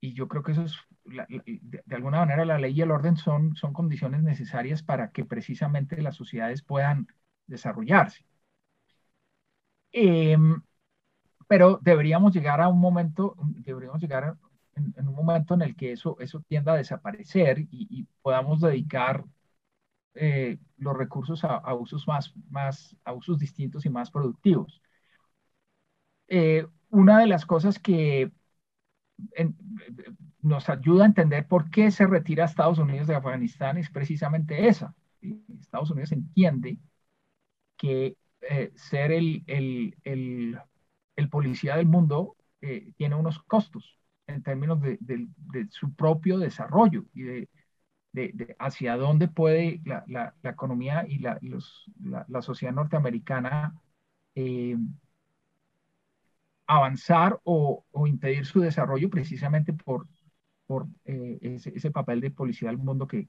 y 0.00 0.14
yo 0.14 0.28
creo 0.28 0.42
que 0.42 0.52
eso 0.52 0.64
es 0.64 0.76
de, 1.10 1.94
alguna 1.94 2.20
manera 2.20 2.44
la 2.44 2.58
ley 2.58 2.72
y 2.74 2.82
el 2.82 2.90
orden 2.90 3.16
son, 3.16 3.56
son 3.56 3.72
condiciones 3.72 4.22
necesarias 4.22 4.82
para 4.82 5.10
que 5.10 5.24
precisamente 5.24 6.00
las 6.02 6.16
sociedades 6.16 6.62
puedan 6.62 7.08
desarrollarse. 7.46 8.24
Em, 9.92 10.62
pero 11.48 11.78
deberíamos 11.82 12.32
llegar 12.34 12.60
a 12.60 12.68
un 12.68 12.80
momento, 12.80 13.36
deberíamos 13.64 14.00
llegar 14.00 14.36
en, 14.74 15.08
un 15.08 15.14
momento 15.14 15.54
en 15.54 15.62
el 15.62 15.76
que 15.76 15.92
eso, 15.92 16.16
eso 16.20 16.40
tienda 16.40 16.72
a 16.74 16.76
desaparecer 16.76 17.66
y, 17.70 18.06
podamos 18.22 18.60
dedicar 18.60 19.24
eh, 20.14 20.58
los 20.78 20.96
recursos 20.96 21.44
a, 21.44 21.74
usos 21.74 22.06
más, 22.08 22.32
más, 22.50 22.96
usos 23.16 23.38
distintos 23.38 23.86
y 23.86 23.90
más 23.90 24.10
productivos. 24.10 24.80
Eh, 26.28 26.66
una 26.90 27.18
de 27.18 27.26
las 27.26 27.46
cosas 27.46 27.78
que 27.78 28.30
nos 30.42 30.68
ayuda 30.68 31.04
a 31.04 31.06
entender 31.06 31.46
por 31.46 31.70
qué 31.70 31.90
se 31.90 32.06
retira 32.06 32.44
Estados 32.44 32.78
Unidos 32.78 33.06
de 33.06 33.14
Afganistán 33.14 33.78
es 33.78 33.90
precisamente 33.90 34.68
esa. 34.68 34.94
Estados 35.60 35.90
Unidos 35.90 36.12
entiende 36.12 36.78
que 37.76 38.16
eh, 38.42 38.72
ser 38.74 39.12
el, 39.12 39.44
el, 39.46 39.96
el, 40.04 40.58
el, 41.16 41.28
policía 41.28 41.76
del 41.76 41.86
mundo 41.86 42.36
eh, 42.62 42.92
tiene 42.96 43.14
unos 43.14 43.42
costos 43.42 43.98
en 44.26 44.42
términos 44.42 44.80
de, 44.80 44.98
de, 45.00 45.66
su 45.70 45.94
propio 45.94 46.38
desarrollo 46.38 47.04
y 47.14 47.22
de, 47.22 47.48
de, 48.12 48.56
hacia 48.58 48.96
dónde 48.96 49.28
puede 49.28 49.80
la, 49.84 50.04
la, 50.06 50.34
la 50.42 50.50
economía 50.50 51.04
y 51.06 51.18
la, 51.18 51.38
la, 52.28 52.42
sociedad 52.42 52.72
norteamericana 52.72 53.74
eh, 54.34 54.76
avanzar 56.70 57.40
o, 57.42 57.84
impedir 58.06 58.46
su 58.46 58.60
desarrollo 58.60 59.10
precisamente 59.10 59.72
por, 59.72 60.06
eh, 61.04 61.38
ese, 61.42 61.90
papel 61.90 62.20
de 62.20 62.30
policía 62.30 62.68
del 62.68 62.78
mundo 62.78 63.08
que, 63.08 63.28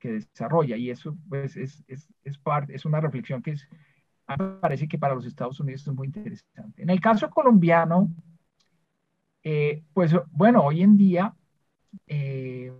desarrolla. 0.00 0.76
Y 0.76 0.90
eso 0.90 1.16
pues, 1.28 1.56
es, 1.56 1.82
es, 1.88 2.84
una 2.84 3.00
reflexión 3.00 3.42
que 3.42 3.52
es, 3.52 3.68
parece 4.60 4.86
que 4.86 4.98
para 4.98 5.16
los 5.16 5.26
Estados 5.26 5.58
Unidos 5.58 5.84
es 5.84 5.92
muy 5.92 6.06
interesante. 6.06 6.80
En 6.80 6.90
el 6.90 7.00
caso 7.00 7.28
colombiano, 7.28 8.08
eh, 9.42 9.82
pues 9.92 10.12
bueno, 10.30 10.62
hoy 10.62 10.82
en 10.82 10.96
día 10.96 11.34
eh, 12.06 12.72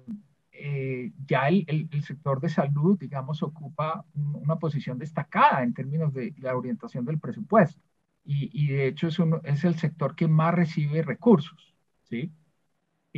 ya 1.27 1.49
el, 1.49 1.89
el, 1.91 2.03
sector 2.05 2.41
de 2.41 2.49
salud, 2.49 2.97
digamos, 2.97 3.43
ocupa 3.43 4.05
una 4.15 4.57
posición 4.57 4.99
destacada 4.99 5.65
en 5.65 5.75
términos 5.75 6.13
de 6.13 6.33
la 6.39 6.57
orientación 6.57 7.05
del 7.05 7.19
presupuesto 7.19 7.86
y, 8.27 8.51
y 8.53 8.69
de 8.75 8.89
hecho 8.89 9.09
es, 9.09 9.19
un, 9.19 9.41
es, 9.45 9.65
el 9.65 9.77
sector 9.77 10.15
que 10.15 10.29
más 10.29 10.55
recibe 10.55 11.03
recursos, 11.03 11.75
¿sí? 12.05 12.33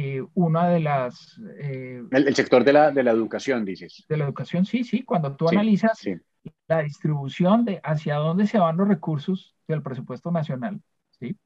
eh, 0.01 0.25
una 0.35 0.69
de 0.69 0.79
las... 0.79 1.41
Eh, 1.59 2.05
el, 2.13 2.35
sector 2.37 2.63
de 2.63 2.73
la, 2.73 2.93
de 2.93 3.03
la 3.03 3.11
educación, 3.11 3.65
dices. 3.65 4.05
De 4.09 4.17
la 4.17 4.27
educación, 4.27 4.65
sí, 4.65 4.85
sí. 4.85 5.03
Cuando 5.03 5.35
tú 5.35 5.49
analizas 5.49 6.01
la 6.69 6.83
distribución 6.83 7.65
de 7.65 7.81
hacia 7.83 8.15
dónde 8.15 8.47
se 8.47 8.61
van 8.61 8.77
los 8.77 8.87
recursos 8.87 9.57
del 9.67 9.83
presupuesto 9.83 10.31
nacional, 10.31 10.81
¿sí? 11.19 11.37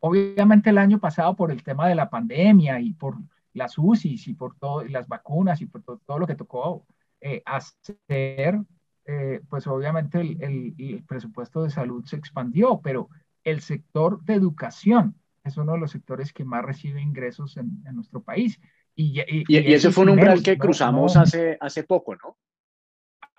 Obviamente 0.00 0.68
el 0.68 0.76
año 0.76 0.98
pasado 0.98 1.34
por 1.34 1.50
el 1.50 1.62
tema 1.62 1.88
de 1.88 1.94
la 1.94 2.10
pandemia 2.10 2.80
y 2.80 2.92
por 2.92 3.16
las 3.54 3.78
UCIs 3.78 4.28
y 4.28 4.34
por 4.34 4.58
todo, 4.58 4.84
las 4.84 5.08
vacunas 5.08 5.62
y 5.62 5.66
por 5.66 5.82
todo, 5.82 6.18
lo 6.18 6.26
que 6.26 6.34
tocó 6.34 6.86
eh, 7.22 7.42
hacer, 7.46 8.60
pues 9.48 9.66
obviamente 9.66 10.20
el, 10.20 10.74
el 10.78 11.04
presupuesto 11.06 11.62
de 11.62 11.70
salud 11.70 12.04
se 12.04 12.16
expandió, 12.16 12.80
pero 12.82 13.08
el 13.44 13.60
sector 13.60 14.22
de 14.22 14.34
educación 14.34 15.16
es 15.44 15.56
uno 15.56 15.72
de 15.72 15.78
los 15.78 15.90
sectores 15.90 16.32
que 16.32 16.44
más 16.44 16.64
recibe 16.64 17.00
ingresos 17.00 17.56
en, 17.56 17.82
nuestro 17.92 18.22
país. 18.22 18.60
Y, 18.94 19.20
ese 19.48 19.90
fue 19.90 20.04
un 20.04 20.10
umbral 20.10 20.42
que 20.42 20.58
cruzamos 20.58 21.16
Hace, 21.16 21.56
hace 21.60 21.82
poco, 21.84 22.14
¿no? 22.16 22.36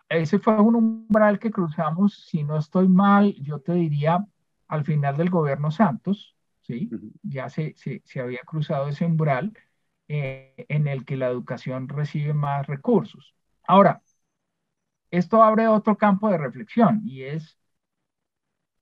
Ese 0.10 0.40
fue 0.40 0.60
un 0.60 0.76
umbral 0.76 1.40
que 1.40 1.50
cruzamos, 1.50 2.26
si 2.26 2.44
no 2.44 2.58
estoy 2.58 2.88
mal, 2.88 3.34
yo 3.36 3.60
te 3.60 3.74
diría 3.74 4.26
al 4.68 4.84
final 4.84 5.18
del 5.18 5.30
gobierno 5.30 5.72
Santos, 5.72 6.36
¿sí? 6.62 6.90
Ya 7.24 7.50
se, 7.50 7.74
se, 7.76 8.20
había 8.20 8.42
cruzado 8.46 8.88
ese 8.88 9.06
umbral 9.06 9.58
eh, 10.08 10.66
en 10.70 10.88
el 10.88 11.06
que 11.06 11.18
la 11.18 11.28
educación 11.28 11.88
recibe 11.88 12.34
más 12.34 12.68
recursos. 12.68 13.34
Ahora, 13.66 14.02
esto 15.14 15.44
abre 15.44 15.68
otro 15.68 15.96
campo 15.96 16.30
de 16.30 16.40
reflexión 16.40 17.02
y 17.06 17.24
es 17.24 17.58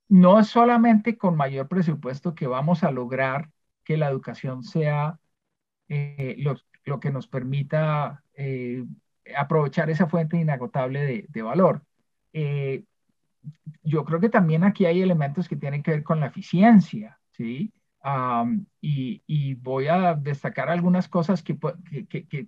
no 0.07 0.39
es 0.39 0.47
solamente 0.47 1.17
con 1.17 1.35
mayor 1.35 1.67
presupuesto 1.67 2.35
que 2.35 2.47
vamos 2.47 2.83
a 2.83 2.91
lograr 2.91 3.49
que 3.83 3.97
la 3.97 4.09
educación 4.09 4.63
sea 4.63 5.19
eh, 5.89 6.37
lo, 6.85 6.99
que 6.99 7.11
nos 7.11 7.27
permita 7.27 8.23
eh, 8.33 8.85
aprovechar 9.37 9.89
esa 9.89 10.07
fuente 10.07 10.37
inagotable 10.37 11.27
de, 11.29 11.41
valor. 11.41 11.83
Eh, 12.33 12.85
yo 13.83 14.05
creo 14.05 14.19
que 14.21 14.29
también 14.29 14.63
aquí 14.63 14.85
hay 14.85 15.01
elementos 15.01 15.49
que 15.49 15.57
tienen 15.57 15.83
que 15.83 15.91
ver 15.91 16.03
con 16.03 16.21
la 16.21 16.27
eficiencia, 16.27 17.19
¿sí? 17.31 17.73
y, 18.81 19.53
voy 19.55 19.87
a 19.87 20.15
destacar 20.15 20.69
algunas 20.69 21.07
cosas 21.07 21.43
que, 21.43 21.55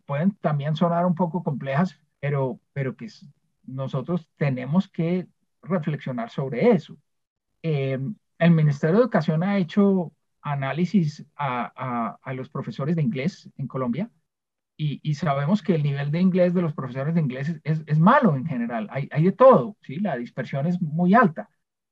pueden 0.05 0.31
también 0.41 0.75
sonar 0.75 1.05
un 1.05 1.15
poco 1.15 1.43
complejas, 1.43 1.99
pero, 2.19 2.59
pero 2.73 2.95
que 2.95 3.07
nosotros 3.65 4.29
tenemos 4.37 4.89
que 4.89 5.27
reflexionar 5.61 6.29
sobre 6.29 6.71
eso. 6.71 6.97
Eh, 7.61 7.99
el 8.39 8.51
Ministerio 8.51 8.97
de 8.97 9.01
Educación 9.03 9.43
ha 9.43 9.57
hecho 9.57 10.11
análisis 10.41 11.25
a, 11.37 12.19
los 12.33 12.49
profesores 12.49 12.95
de 12.95 13.01
inglés 13.01 13.49
en 13.57 13.67
Colombia 13.67 14.11
y, 14.75 15.13
sabemos 15.15 15.61
que 15.61 15.75
el 15.75 15.83
nivel 15.83 16.11
de 16.11 16.19
inglés 16.19 16.53
de 16.53 16.61
los 16.61 16.73
profesores 16.73 17.15
de 17.15 17.21
inglés 17.21 17.55
es, 17.63 17.99
malo 17.99 18.35
en 18.35 18.45
general. 18.45 18.89
Hay, 18.91 19.07
de 19.23 19.31
todo, 19.31 19.77
¿sí? 19.81 19.97
La 19.97 20.17
dispersión 20.17 20.67
es 20.67 20.81
muy 20.81 21.13
alta, 21.13 21.49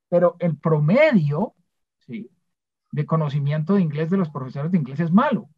pero 0.10 0.36
el 0.40 0.58
promedio, 0.58 1.56
¿sí? 2.00 2.30
De 2.92 3.06
conocimiento 3.06 3.76
de 3.76 3.82
inglés 3.82 4.10
de 4.10 4.18
los 4.18 4.30
profesores 4.30 4.72
de 4.72 4.78
inglés 4.80 5.00
es 5.00 5.12
malo. 5.12 5.50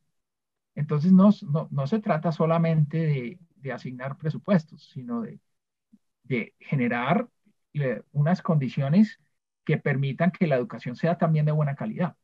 Entonces 0.75 1.11
no, 1.11 1.31
se 1.31 1.99
trata 1.99 2.31
solamente 2.31 3.39
de, 3.61 3.71
asignar 3.71 4.17
presupuestos, 4.17 4.89
sino 4.93 5.21
de, 5.21 5.39
de 6.23 6.55
generar 6.59 7.27
eh, 7.73 8.03
unas 8.11 8.41
condiciones 8.41 9.19
que 9.65 9.77
permitan 9.77 10.31
que 10.31 10.47
la 10.47 10.55
educación 10.57 10.95
sea 10.95 11.17
también 11.17 11.45
de 11.45 11.51
buena 11.53 11.75
calidad. 11.75 12.15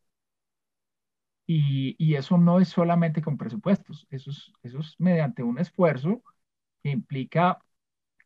Y, 1.46 2.14
eso 2.16 2.38
no 2.38 2.60
es 2.60 2.70
solamente 2.70 3.22
con 3.22 3.38
presupuestos, 3.38 4.06
eso 4.12 4.30
es, 4.30 4.52
eso 4.62 4.80
es 4.80 4.96
mediante 5.00 5.42
un 5.44 5.58
esfuerzo 5.60 6.22
que 6.84 6.92
implica 6.92 7.60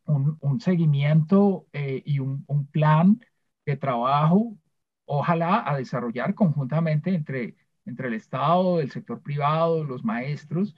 un, 0.06 0.60
seguimiento 0.62 1.68
eh, 1.74 2.04
y 2.06 2.20
un, 2.20 2.46
plan 2.72 3.22
de 3.66 3.78
trabajo, 3.78 4.58
ojalá 5.06 5.64
a 5.70 5.78
desarrollar 5.78 6.36
conjuntamente 6.36 7.14
entre, 7.16 7.56
entre 7.86 8.10
el 8.10 8.16
Estado, 8.16 8.82
el 8.82 8.92
sector 8.92 9.22
privado, 9.22 9.84
los 9.84 10.04
maestros, 10.04 10.76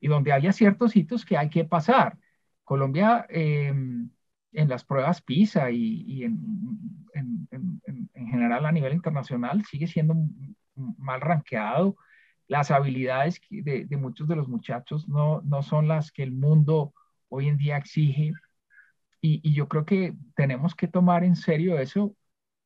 y 0.00 0.08
donde 0.08 0.32
haya 0.32 0.52
ciertos 0.52 0.96
hitos 0.96 1.24
que 1.24 1.36
hay 1.38 1.50
que 1.50 1.64
pasar. 1.64 2.18
Colombia 2.64 3.26
em, 3.28 4.10
en 4.54 4.68
las 4.68 4.84
pruebas 4.84 5.20
PISA 5.22 5.70
y, 5.70 6.24
en, 6.24 6.38
general 8.14 8.66
a 8.66 8.72
nivel 8.72 8.94
internacional 8.94 9.64
sigue 9.64 9.86
siendo 9.86 10.14
mal 10.74 11.20
rankeado. 11.20 11.96
Las 12.48 12.70
habilidades 12.70 13.40
de, 13.50 13.86
muchos 13.96 14.28
de 14.28 14.36
los 14.36 14.48
muchachos 14.48 15.08
no, 15.08 15.40
no, 15.42 15.62
son 15.62 15.88
las 15.88 16.12
que 16.12 16.22
el 16.22 16.32
mundo 16.32 16.92
hoy 17.28 17.48
en 17.48 17.56
día 17.56 17.76
exige. 17.76 18.32
Y, 19.20 19.52
yo 19.54 19.68
creo 19.68 19.84
que 19.84 20.14
tenemos 20.36 20.74
que 20.74 20.88
tomar 20.88 21.24
en 21.24 21.36
serio 21.36 21.78
eso 21.78 22.14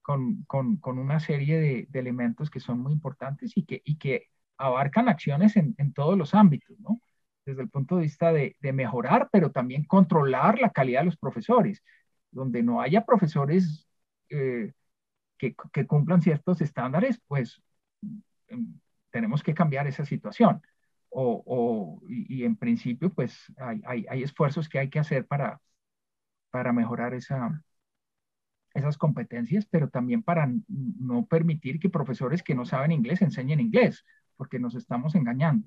con, 0.03 0.45
con, 0.45 0.77
con 0.79 0.99
una 0.99 1.21
serie 1.21 1.59
de, 1.59 1.87
de, 1.89 2.01
elementos 2.01 2.51
que 2.51 2.61
son 2.61 2.81
muy 2.81 2.93
importantes 2.93 3.57
y 3.57 3.65
que, 3.65 3.83
y 3.85 3.97
que 3.97 4.27
abarcan 4.57 5.09
acciones 5.09 5.57
en, 5.57 5.75
en 5.79 5.93
todos 5.93 6.19
los 6.19 6.35
ámbitos, 6.35 6.79
¿no? 6.81 7.01
Desde 7.49 7.63
el 7.63 7.71
punto 7.71 7.97
de 7.97 8.03
vista 8.03 8.31
de, 8.31 8.57
mejorar, 8.75 9.31
pero 9.33 9.51
también 9.51 9.85
controlar 9.85 10.59
la 10.59 10.71
calidad 10.71 11.01
de 11.01 11.07
los 11.07 11.17
profesores, 11.17 11.83
donde 12.31 12.63
no 12.63 12.83
haya 12.83 13.07
profesores 13.07 13.89
eh, 14.29 14.75
que, 15.39 15.55
cumplan 15.87 16.21
ciertos 16.21 16.61
estándares, 16.61 17.23
pues 17.27 17.63
em, 18.49 18.79
tenemos 19.11 19.43
que 19.43 19.55
cambiar 19.55 19.87
esa 19.87 20.05
situación. 20.05 20.61
O, 21.11 22.03
y, 22.07 22.45
en 22.45 22.57
principio, 22.57 23.11
pues 23.11 23.51
hay, 23.57 24.23
esfuerzos 24.23 24.69
que 24.69 24.79
hay 24.79 24.91
que 24.91 24.99
hacer 24.99 25.27
para, 25.27 25.59
para 26.51 26.75
mejorar 26.75 27.15
esa, 27.15 27.65
esas 28.75 28.99
competencias, 28.99 29.65
pero 29.65 29.89
también 29.89 30.23
para 30.23 30.53
no 30.69 31.25
permitir 31.25 31.81
que 31.81 31.89
profesores 31.89 32.43
que 32.43 32.55
no 32.55 32.67
saben 32.67 32.93
inglés 32.93 33.23
enseñen 33.23 33.61
inglés, 33.61 34.05
porque 34.37 34.59
nos 34.59 34.75
estamos 34.75 35.15
engañando. 35.15 35.67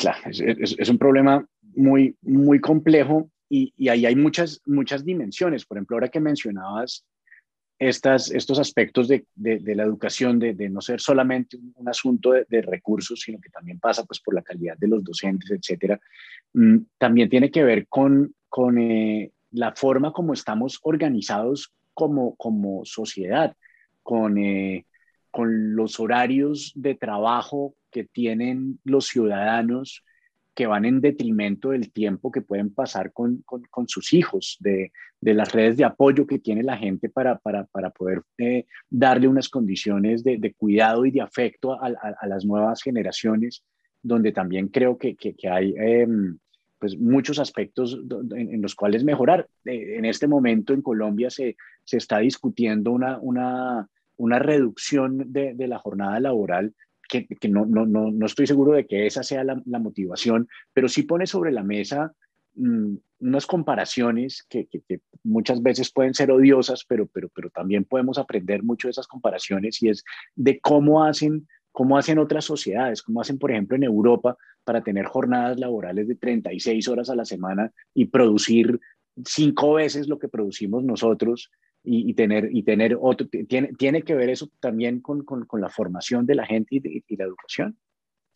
Claro, 0.00 0.18
es, 0.30 0.88
un 0.88 0.98
problema 0.98 1.46
muy, 1.74 2.16
muy 2.22 2.60
complejo 2.60 3.30
y, 3.48 3.72
y, 3.76 3.88
ahí 3.88 4.06
hay 4.06 4.16
muchas, 4.16 4.60
muchas 4.66 5.04
dimensiones. 5.04 5.64
Por 5.64 5.76
ejemplo, 5.76 5.96
ahora 5.96 6.08
que 6.08 6.20
mencionabas 6.20 7.04
estas, 7.78 8.30
estos 8.30 8.58
aspectos 8.58 9.08
de, 9.08 9.26
de, 9.34 9.74
la 9.74 9.82
educación, 9.82 10.38
de, 10.38 10.54
de, 10.54 10.68
no 10.68 10.80
ser 10.80 11.00
solamente 11.00 11.58
un, 11.74 11.88
asunto 11.88 12.32
de, 12.32 12.62
recursos, 12.62 13.20
sino 13.20 13.38
que 13.40 13.50
también 13.50 13.78
pasa 13.78 14.04
pues, 14.04 14.20
por 14.20 14.34
la 14.34 14.42
calidad 14.42 14.76
de 14.78 14.88
los 14.88 15.04
docentes, 15.04 15.50
etcétera, 15.50 16.00
mm, 16.54 16.76
también 16.98 17.28
tiene 17.28 17.50
que 17.50 17.64
ver 17.64 17.86
con, 17.88 18.34
con 18.48 18.78
eh, 18.78 19.30
la 19.50 19.72
forma 19.72 20.12
como 20.12 20.32
estamos 20.32 20.78
organizados 20.82 21.72
como, 21.92 22.34
como 22.36 22.84
sociedad, 22.84 23.54
con, 24.02 24.38
eh, 24.38 24.86
con 25.30 25.74
los 25.76 26.00
horarios 26.00 26.72
de 26.74 26.94
trabajo 26.94 27.74
que 27.96 28.04
tienen 28.04 28.78
los 28.84 29.06
ciudadanos 29.06 30.04
que 30.54 30.66
van 30.66 30.84
en 30.84 31.00
detrimento 31.00 31.70
del 31.70 31.90
tiempo 31.90 32.30
que 32.30 32.42
pueden 32.42 32.68
pasar 32.68 33.10
con, 33.14 33.42
con, 33.46 33.88
sus 33.88 34.12
hijos, 34.12 34.58
de, 34.60 34.92
de, 35.18 35.32
las 35.32 35.50
redes 35.52 35.78
de 35.78 35.84
apoyo 35.84 36.26
que 36.26 36.38
tiene 36.38 36.62
la 36.62 36.76
gente 36.76 37.08
para, 37.08 37.38
para, 37.38 37.64
para 37.64 37.88
poder 37.88 38.20
eh, 38.36 38.66
darle 38.90 39.28
unas 39.28 39.48
condiciones 39.48 40.22
de, 40.22 40.36
de, 40.36 40.52
cuidado 40.52 41.06
y 41.06 41.10
de 41.10 41.22
afecto 41.22 41.72
a, 41.72 41.88
las 42.26 42.44
nuevas 42.44 42.82
generaciones, 42.82 43.64
donde 44.02 44.30
también 44.32 44.68
creo 44.68 44.98
que, 44.98 45.16
que, 45.16 45.34
hay 45.48 45.74
em, 45.78 46.36
pues 46.78 46.98
muchos 46.98 47.38
aspectos 47.38 47.98
en, 48.34 48.60
los 48.60 48.74
cuales 48.74 49.04
mejorar. 49.04 49.48
Eh, 49.64 49.96
en 49.96 50.04
este 50.04 50.26
momento 50.26 50.74
en 50.74 50.82
Colombia 50.82 51.30
se, 51.30 51.56
se 51.82 51.96
está 51.96 52.18
discutiendo 52.18 52.92
una, 52.92 53.18
una, 53.20 53.88
una 54.18 54.38
reducción 54.38 55.32
de, 55.32 55.54
de 55.54 55.66
la 55.66 55.78
jornada 55.78 56.20
laboral 56.20 56.74
que, 57.08 57.26
no, 57.48 57.66
no, 57.66 57.86
no, 57.86 58.10
no, 58.10 58.26
estoy 58.26 58.46
seguro 58.46 58.72
de 58.72 58.86
que 58.86 59.06
esa 59.06 59.22
sea 59.22 59.44
la, 59.44 59.78
motivación, 59.78 60.48
pero 60.72 60.88
sí 60.88 61.02
pone 61.02 61.26
sobre 61.26 61.52
la 61.52 61.62
mesa 61.62 62.12
mm, 62.54 62.94
unas 63.20 63.46
comparaciones 63.46 64.44
que, 64.48 64.66
que, 64.66 65.00
muchas 65.22 65.62
veces 65.62 65.92
pueden 65.92 66.14
ser 66.14 66.30
odiosas, 66.30 66.84
pero, 66.86 67.06
pero, 67.06 67.28
pero 67.28 67.50
también 67.50 67.84
podemos 67.84 68.18
aprender 68.18 68.62
mucho 68.62 68.88
de 68.88 68.92
esas 68.92 69.06
comparaciones 69.06 69.82
y 69.82 69.88
es 69.88 70.04
de 70.34 70.60
cómo 70.60 71.04
hacen, 71.04 71.48
cómo 71.72 71.96
hacen 71.98 72.18
otras 72.18 72.44
sociedades, 72.44 73.02
cómo 73.02 73.20
hacen, 73.20 73.38
por 73.38 73.50
ejemplo, 73.50 73.76
en 73.76 73.84
Europa 73.84 74.36
para 74.64 74.82
tener 74.82 75.06
jornadas 75.06 75.58
laborales 75.58 76.08
de 76.08 76.16
36 76.16 76.88
horas 76.88 77.10
a 77.10 77.16
la 77.16 77.24
semana 77.24 77.72
y 77.94 78.06
producir 78.06 78.80
cinco 79.24 79.74
veces 79.74 80.08
lo 80.08 80.18
que 80.18 80.28
producimos 80.28 80.84
nosotros 80.84 81.50
y, 81.88 82.14
tener, 82.14 82.48
y 82.52 82.64
tener 82.64 82.98
otro, 83.00 83.28
tiene, 83.28 83.72
tiene 83.74 84.02
que 84.02 84.16
ver 84.16 84.28
eso 84.28 84.50
también 84.58 85.00
con, 85.00 85.24
con, 85.24 85.46
con 85.46 85.60
la 85.60 85.68
formación 85.68 86.26
de 86.26 86.34
la 86.34 86.44
gente 86.44 86.76
y, 86.76 87.04
y, 87.06 87.16
la 87.16 87.24
educación. 87.24 87.78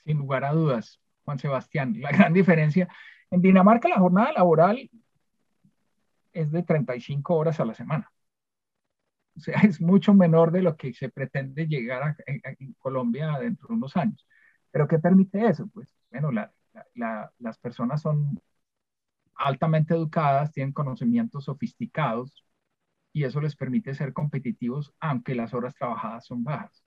Sin 0.05 0.19
lugar 0.19 0.45
a 0.45 0.53
dudas, 0.53 1.01
Juan 1.25 1.39
Sebastián, 1.39 1.97
la 2.01 2.13
gran 2.13 2.33
diferencia. 2.33 2.89
En 3.31 3.43
Dinamarca 3.43 3.89
la 3.89 3.99
jornada 3.99 4.33
laboral 4.33 4.89
es 6.33 6.53
de 6.53 6.63
35 6.63 7.35
horas 7.35 7.59
a 7.59 7.65
la 7.65 7.75
semana. 7.75 8.11
O 9.37 9.41
sea, 9.41 9.61
es 9.63 9.81
mucho 9.81 10.15
menor 10.15 10.53
de 10.53 10.63
lo 10.63 10.77
que 10.77 10.93
se 10.93 11.09
pretende 11.09 11.67
llegar 11.67 12.03
a, 12.03 12.17
en, 12.27 12.73
Colombia 12.75 13.37
dentro 13.41 13.69
de 13.69 13.75
unos 13.75 13.97
años. 13.97 14.27
¿Pero 14.71 14.87
qué 14.87 15.01
permite 15.01 15.45
eso? 15.47 15.69
Pues 15.75 15.93
bueno, 16.11 16.31
las 16.95 17.59
personas 17.59 18.01
son 18.01 18.41
altamente 19.35 19.95
educadas, 19.95 20.53
tienen 20.53 20.73
conocimientos 20.73 21.47
sofisticados 21.47 22.45
y 23.13 23.25
eso 23.25 23.41
les 23.41 23.57
permite 23.57 23.95
ser 23.95 24.13
competitivos 24.13 24.95
aunque 25.01 25.35
las 25.35 25.55
horas 25.55 25.75
trabajadas 25.75 26.27
son 26.27 26.45
bajas. 26.45 26.85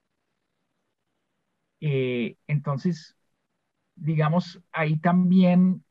Eh, 1.82 2.38
entonces, 2.48 3.16
digamos, 3.96 4.62
ahí 4.72 4.98
también 5.00 5.84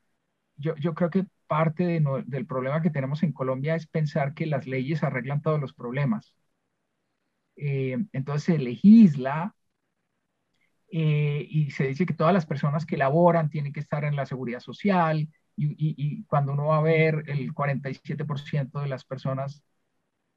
yo, 0.57 0.75
yo 0.77 0.93
creo 0.95 1.09
que 1.09 1.25
parte 1.47 2.01
del 2.25 2.47
problema 2.47 2.81
que 2.81 2.89
tenemos 2.89 3.23
en 3.23 3.33
Colombia 3.33 3.75
es 3.75 3.87
pensar 3.87 4.33
que 4.33 4.45
las 4.47 4.67
leyes 4.67 5.03
arreglan 5.03 5.41
todos 5.41 5.59
los 5.61 5.73
problemas. 5.73 6.35
Eh, 7.55 7.97
entonces 8.13 8.43
se 8.43 8.57
legisla 8.57 9.55
eh, 10.91 11.45
y 11.49 11.71
se 11.71 11.87
dice 11.87 12.05
que 12.05 12.13
todas 12.13 12.33
las 12.33 12.45
personas 12.45 12.85
que 12.85 12.97
laboran 12.97 13.49
tienen 13.49 13.73
que 13.73 13.79
estar 13.79 14.03
en 14.05 14.15
la 14.15 14.25
seguridad 14.25 14.59
social 14.59 15.29
y, 15.55 16.23
cuando 16.25 16.53
uno 16.53 16.67
va 16.67 16.77
a 16.77 16.81
ver 16.81 17.23
el 17.27 17.53
47% 17.53 18.81
de 18.81 18.87
las 18.87 19.05
personas 19.05 19.63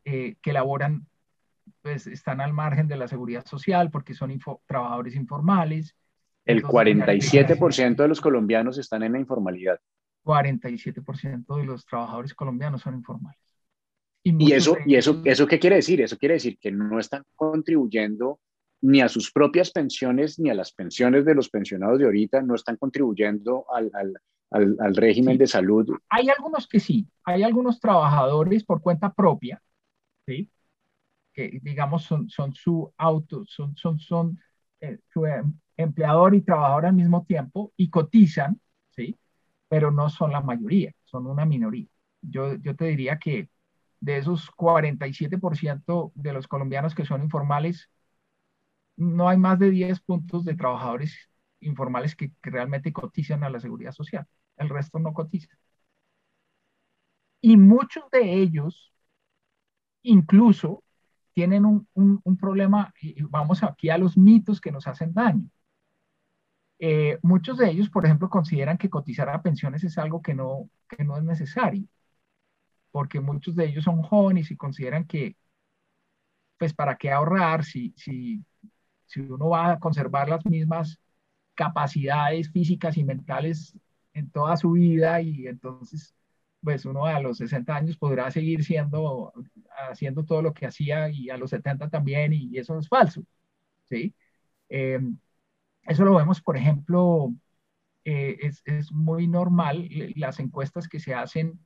eh, 0.06 0.36
que 0.40 0.52
laboran 0.52 1.04
pues 1.82 2.06
están 2.06 2.40
al 2.40 2.52
margen 2.52 2.86
de 2.86 2.96
la 2.96 3.08
seguridad 3.08 3.44
social 3.44 3.90
porque 3.90 4.14
son 4.14 4.38
trabajadores 4.66 5.16
informales. 5.16 5.96
El 6.44 6.62
47% 6.62 7.96
de 7.96 8.08
los 8.08 8.20
colombianos 8.20 8.78
están 8.78 9.02
en 9.02 9.14
la 9.14 9.18
informalidad. 9.18 9.80
47% 10.24 11.56
de 11.56 11.64
los 11.64 11.84
trabajadores 11.84 12.34
colombianos 12.34 12.82
son 12.82 12.94
informales. 12.94 13.40
Y, 14.22 14.52
eso, 14.52 14.76
y 14.86 14.94
eso, 14.94 15.20
eso 15.24 15.46
qué 15.48 15.58
quiere 15.58 15.76
decir? 15.76 16.00
Eso 16.00 16.16
quiere 16.18 16.34
decir 16.34 16.56
que 16.58 16.70
no 16.70 17.00
están 17.00 17.24
contribuyendo 17.34 18.38
ni 18.82 19.00
a 19.00 19.08
sus 19.08 19.32
propias 19.32 19.72
pensiones 19.72 20.38
ni 20.38 20.50
a 20.50 20.54
las 20.54 20.72
pensiones 20.72 21.24
de 21.24 21.34
los 21.34 21.48
pensionados 21.48 21.98
de 21.98 22.04
ahorita, 22.04 22.42
no 22.42 22.54
están 22.54 22.76
contribuyendo 22.76 23.64
al, 23.74 23.90
al, 23.92 24.76
al, 24.78 24.94
régimen 24.94 25.36
de 25.36 25.48
salud. 25.48 25.88
Hay 26.08 26.28
algunos 26.28 26.68
que 26.68 26.78
sí, 26.78 27.08
hay 27.24 27.42
algunos 27.42 27.80
trabajadores 27.80 28.64
por 28.64 28.80
cuenta 28.80 29.12
propia, 29.12 29.60
¿sí? 30.26 30.50
que 31.32 31.60
digamos 31.62 32.04
son, 32.04 32.28
son 32.30 32.54
su 32.54 32.92
auto, 32.96 33.44
son, 33.46 33.76
son, 33.76 33.98
son 33.98 34.40
eh, 34.80 34.98
su 35.12 35.26
em, 35.26 35.54
empleador 35.76 36.34
y 36.34 36.42
trabajador 36.42 36.86
al 36.86 36.94
mismo 36.94 37.24
tiempo 37.26 37.72
y 37.76 37.90
cotizan, 37.90 38.60
¿sí? 38.90 39.18
pero 39.68 39.90
no 39.90 40.08
son 40.10 40.32
la 40.32 40.40
mayoría, 40.40 40.92
son 41.04 41.26
una 41.26 41.44
minoría. 41.44 41.88
Yo, 42.22 42.54
yo 42.56 42.74
te 42.76 42.86
diría 42.86 43.18
que 43.18 43.50
de 44.00 44.18
esos 44.18 44.50
47% 44.52 46.12
de 46.14 46.32
los 46.32 46.48
colombianos 46.48 46.94
que 46.94 47.04
son 47.04 47.22
informales, 47.22 47.90
no 48.96 49.28
hay 49.28 49.36
más 49.36 49.58
de 49.58 49.70
10 49.70 50.00
puntos 50.00 50.44
de 50.44 50.54
trabajadores 50.54 51.28
informales 51.60 52.16
que, 52.16 52.32
realmente 52.42 52.92
cotizan 52.92 53.44
a 53.44 53.50
la 53.50 53.60
seguridad 53.60 53.92
social. 53.92 54.26
El 54.56 54.68
resto 54.68 54.98
no 54.98 55.12
cotiza. 55.12 55.48
Y 57.40 57.56
muchos 57.56 58.04
de 58.10 58.34
ellos 58.34 58.92
incluso 60.10 60.82
tienen 61.34 61.64
un, 61.66 61.86
un, 61.94 62.36
problema, 62.38 62.92
y 63.00 63.22
vamos 63.24 63.62
aquí 63.62 63.90
a 63.90 63.98
los 63.98 64.16
mitos 64.16 64.60
que 64.60 64.72
nos 64.72 64.86
hacen 64.86 65.12
daño. 65.12 65.48
Eh, 66.78 67.18
muchos 67.22 67.58
de 67.58 67.70
ellos, 67.70 67.90
por 67.90 68.04
ejemplo, 68.04 68.28
consideran 68.30 68.78
que 68.78 68.90
cotizar 68.90 69.28
a 69.28 69.42
pensiones 69.42 69.84
es 69.84 69.98
algo 69.98 70.22
que 70.22 70.34
no, 70.34 70.68
que 70.88 71.04
no 71.04 71.16
es 71.16 71.24
necesario 71.24 71.86
porque 72.96 73.20
muchos 73.20 73.54
de 73.54 73.66
ellos 73.66 73.84
son 73.84 74.00
jóvenes 74.02 74.50
y 74.50 74.56
consideran 74.56 75.04
que, 75.04 75.36
pues, 76.58 76.72
¿para 76.72 76.96
qué 76.96 77.10
ahorrar 77.10 77.62
si, 77.62 77.92
si, 77.94 78.42
si 79.04 79.20
uno 79.20 79.50
va 79.50 79.72
a 79.72 79.78
conservar 79.78 80.30
las 80.30 80.46
mismas 80.46 80.98
capacidades 81.54 82.50
físicas 82.50 82.96
y 82.96 83.04
mentales 83.04 83.76
en 84.14 84.30
toda 84.30 84.56
su 84.56 84.70
vida 84.70 85.20
y 85.20 85.46
entonces, 85.46 86.14
pues, 86.66 86.84
uno 86.84 87.06
a 87.06 87.20
los 87.20 87.38
60 87.38 87.76
años 87.76 87.96
podrá 87.96 88.28
seguir 88.32 88.64
siendo, 88.64 89.32
haciendo 89.88 90.24
todo 90.24 90.42
lo 90.42 90.52
que 90.52 90.66
hacía 90.66 91.08
y 91.10 91.30
a 91.30 91.36
los 91.36 91.50
70 91.50 91.88
también 91.88 92.32
y 92.32 92.58
eso 92.58 92.76
es 92.76 92.88
falso, 92.88 93.22
¿sí? 93.84 94.12
Eh, 94.68 94.98
eso 95.82 96.04
lo 96.04 96.16
vemos, 96.16 96.42
por 96.42 96.56
ejemplo, 96.56 97.32
eh, 98.04 98.50
es, 98.64 98.90
muy 98.90 99.28
normal 99.28 99.88
las 100.16 100.40
encuestas 100.40 100.88
que 100.88 100.98
se 100.98 101.14
hacen 101.14 101.60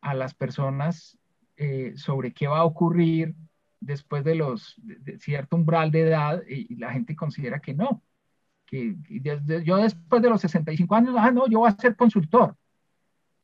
a 0.00 0.14
las 0.14 0.32
personas 0.32 1.18
eh, 1.56 1.94
sobre 1.96 2.32
qué 2.32 2.46
va 2.46 2.60
a 2.60 2.64
ocurrir 2.64 3.34
después 3.80 4.22
de 4.22 4.36
los 4.36 4.80
cierto 5.18 5.56
umbral 5.56 5.90
de 5.90 6.02
edad 6.02 6.40
y, 6.48 6.76
la 6.76 6.92
gente 6.92 7.16
considera 7.16 7.58
que 7.58 7.74
no, 7.74 8.00
que, 8.64 8.94
yo 9.64 9.76
después 9.78 10.22
de 10.22 10.30
los 10.30 10.40
65 10.40 10.94
años, 10.94 11.16
ah, 11.18 11.32
no, 11.32 11.48
yo 11.48 11.58
voy 11.58 11.68
a 11.68 11.76
ser 11.76 11.96
consultor. 11.96 12.56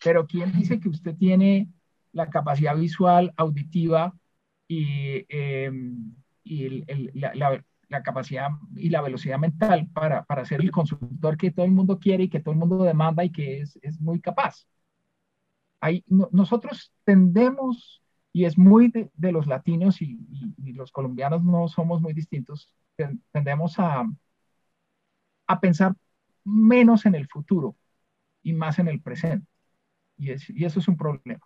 Pero 0.02 0.26
¿quién 0.26 0.52
dice 0.52 0.80
que 0.80 0.88
usted 0.88 1.16
tiene 1.16 1.68
la 2.12 2.30
capacidad 2.30 2.76
visual, 2.76 3.32
auditiva 3.36 4.14
y, 4.68 5.24
em, 5.28 6.14
y 6.44 6.84
la, 7.14 8.02
capacidad 8.02 8.48
y 8.74 8.90
la 8.90 9.02
velocidad 9.02 9.38
mental 9.38 9.88
para, 9.92 10.24
para, 10.24 10.44
ser 10.44 10.60
el 10.60 10.70
consultor 10.70 11.36
que 11.36 11.50
todo 11.50 11.66
el 11.66 11.72
mundo 11.72 11.98
quiere 11.98 12.24
y 12.24 12.28
que 12.28 12.40
todo 12.40 12.52
el 12.52 12.58
mundo 12.58 12.82
demanda 12.82 13.24
y 13.24 13.30
que 13.30 13.60
es, 13.60 13.78
es 13.82 14.00
muy 14.00 14.20
capaz? 14.20 14.66
nosotros 16.06 16.92
tendemos, 17.04 18.02
y 18.32 18.44
es 18.44 18.58
muy 18.58 18.88
de, 18.88 19.32
los 19.32 19.46
latinos 19.46 20.00
y, 20.02 20.18
los 20.72 20.90
colombianos 20.92 21.44
no 21.44 21.68
somos 21.68 22.00
muy 22.02 22.12
distintos, 22.12 22.72
tendemos 23.32 23.78
a, 23.78 24.04
a 25.46 25.60
pensar 25.60 25.94
menos 26.44 27.06
en 27.06 27.14
el 27.14 27.28
futuro 27.28 27.76
y 28.42 28.52
más 28.52 28.78
en 28.78 28.88
el 28.88 29.00
presente. 29.00 29.46
Y, 30.16 30.30
y 30.30 30.64
eso 30.64 30.80
es 30.80 30.88
un 30.88 30.96
problema. 30.96 31.40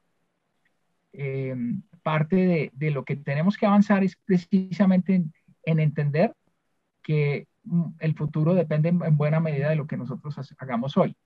Eh, 1.13 1.55
parte 2.03 2.37
de, 2.37 2.71
de, 2.75 2.91
lo 2.91 3.05
que 3.05 3.17
tenemos 3.17 3.57
que 3.57 3.67
avanzar 3.67 4.05
es 4.05 4.17
precisamente 4.25 5.15
en, 5.15 5.33
en, 5.65 5.81
entender 5.81 6.35
que 7.03 7.49
mm, 7.65 7.91
el 7.99 8.15
futuro 8.15 8.55
depende 8.55 8.91
en 8.91 9.17
buena 9.17 9.41
medida 9.41 9.71
de 9.71 9.77
lo 9.77 9.87
que 9.87 9.97
nosotros 9.97 10.37
hagamos 10.59 10.97
hoy 10.97 11.17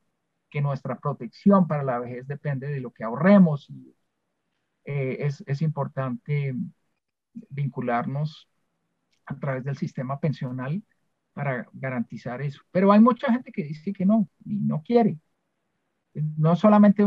que 0.55 0.61
nuestra 0.61 1.01
protección 1.01 1.67
para 1.67 1.83
la 1.83 1.99
vejez 1.99 2.29
depende 2.29 2.69
de 2.69 2.79
lo 2.79 2.93
que 2.93 3.03
ahorremos. 3.03 3.69
Eh, 4.85 5.17
es, 5.19 5.43
es, 5.49 5.63
importante 5.63 6.55
vincularnos 7.51 8.49
a 9.27 9.37
través 9.37 9.65
del 9.65 9.77
sistema 9.77 10.21
pensional 10.21 10.81
para 11.33 11.67
garantizar 11.73 12.41
eso. 12.41 12.63
Pero 12.71 12.93
hay 12.93 13.01
mucha 13.01 13.33
gente 13.33 13.51
que 13.51 13.65
dice 13.65 13.93
que 13.93 14.07
no 14.07 14.29
y 14.45 14.61
no 14.61 14.81
quiere. 14.85 15.19
No 16.15 16.55
solamente, 16.55 17.05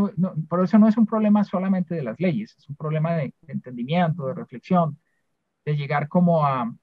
por 0.50 0.64
eso 0.64 0.78
no 0.78 0.88
es 0.88 0.98
un 0.98 1.06
problema 1.06 1.44
solamente 1.44 1.96
de 1.96 2.04
las 2.04 2.20
leyes, 2.20 2.56
es 2.58 2.68
un 2.68 2.76
problema 2.76 3.14
de, 3.14 3.34
entendimiento, 3.48 4.28
de 4.28 4.34
reflexión, 4.34 5.00
de 5.64 5.78
llegar 5.78 6.10
como 6.10 6.46
a, 6.46 6.74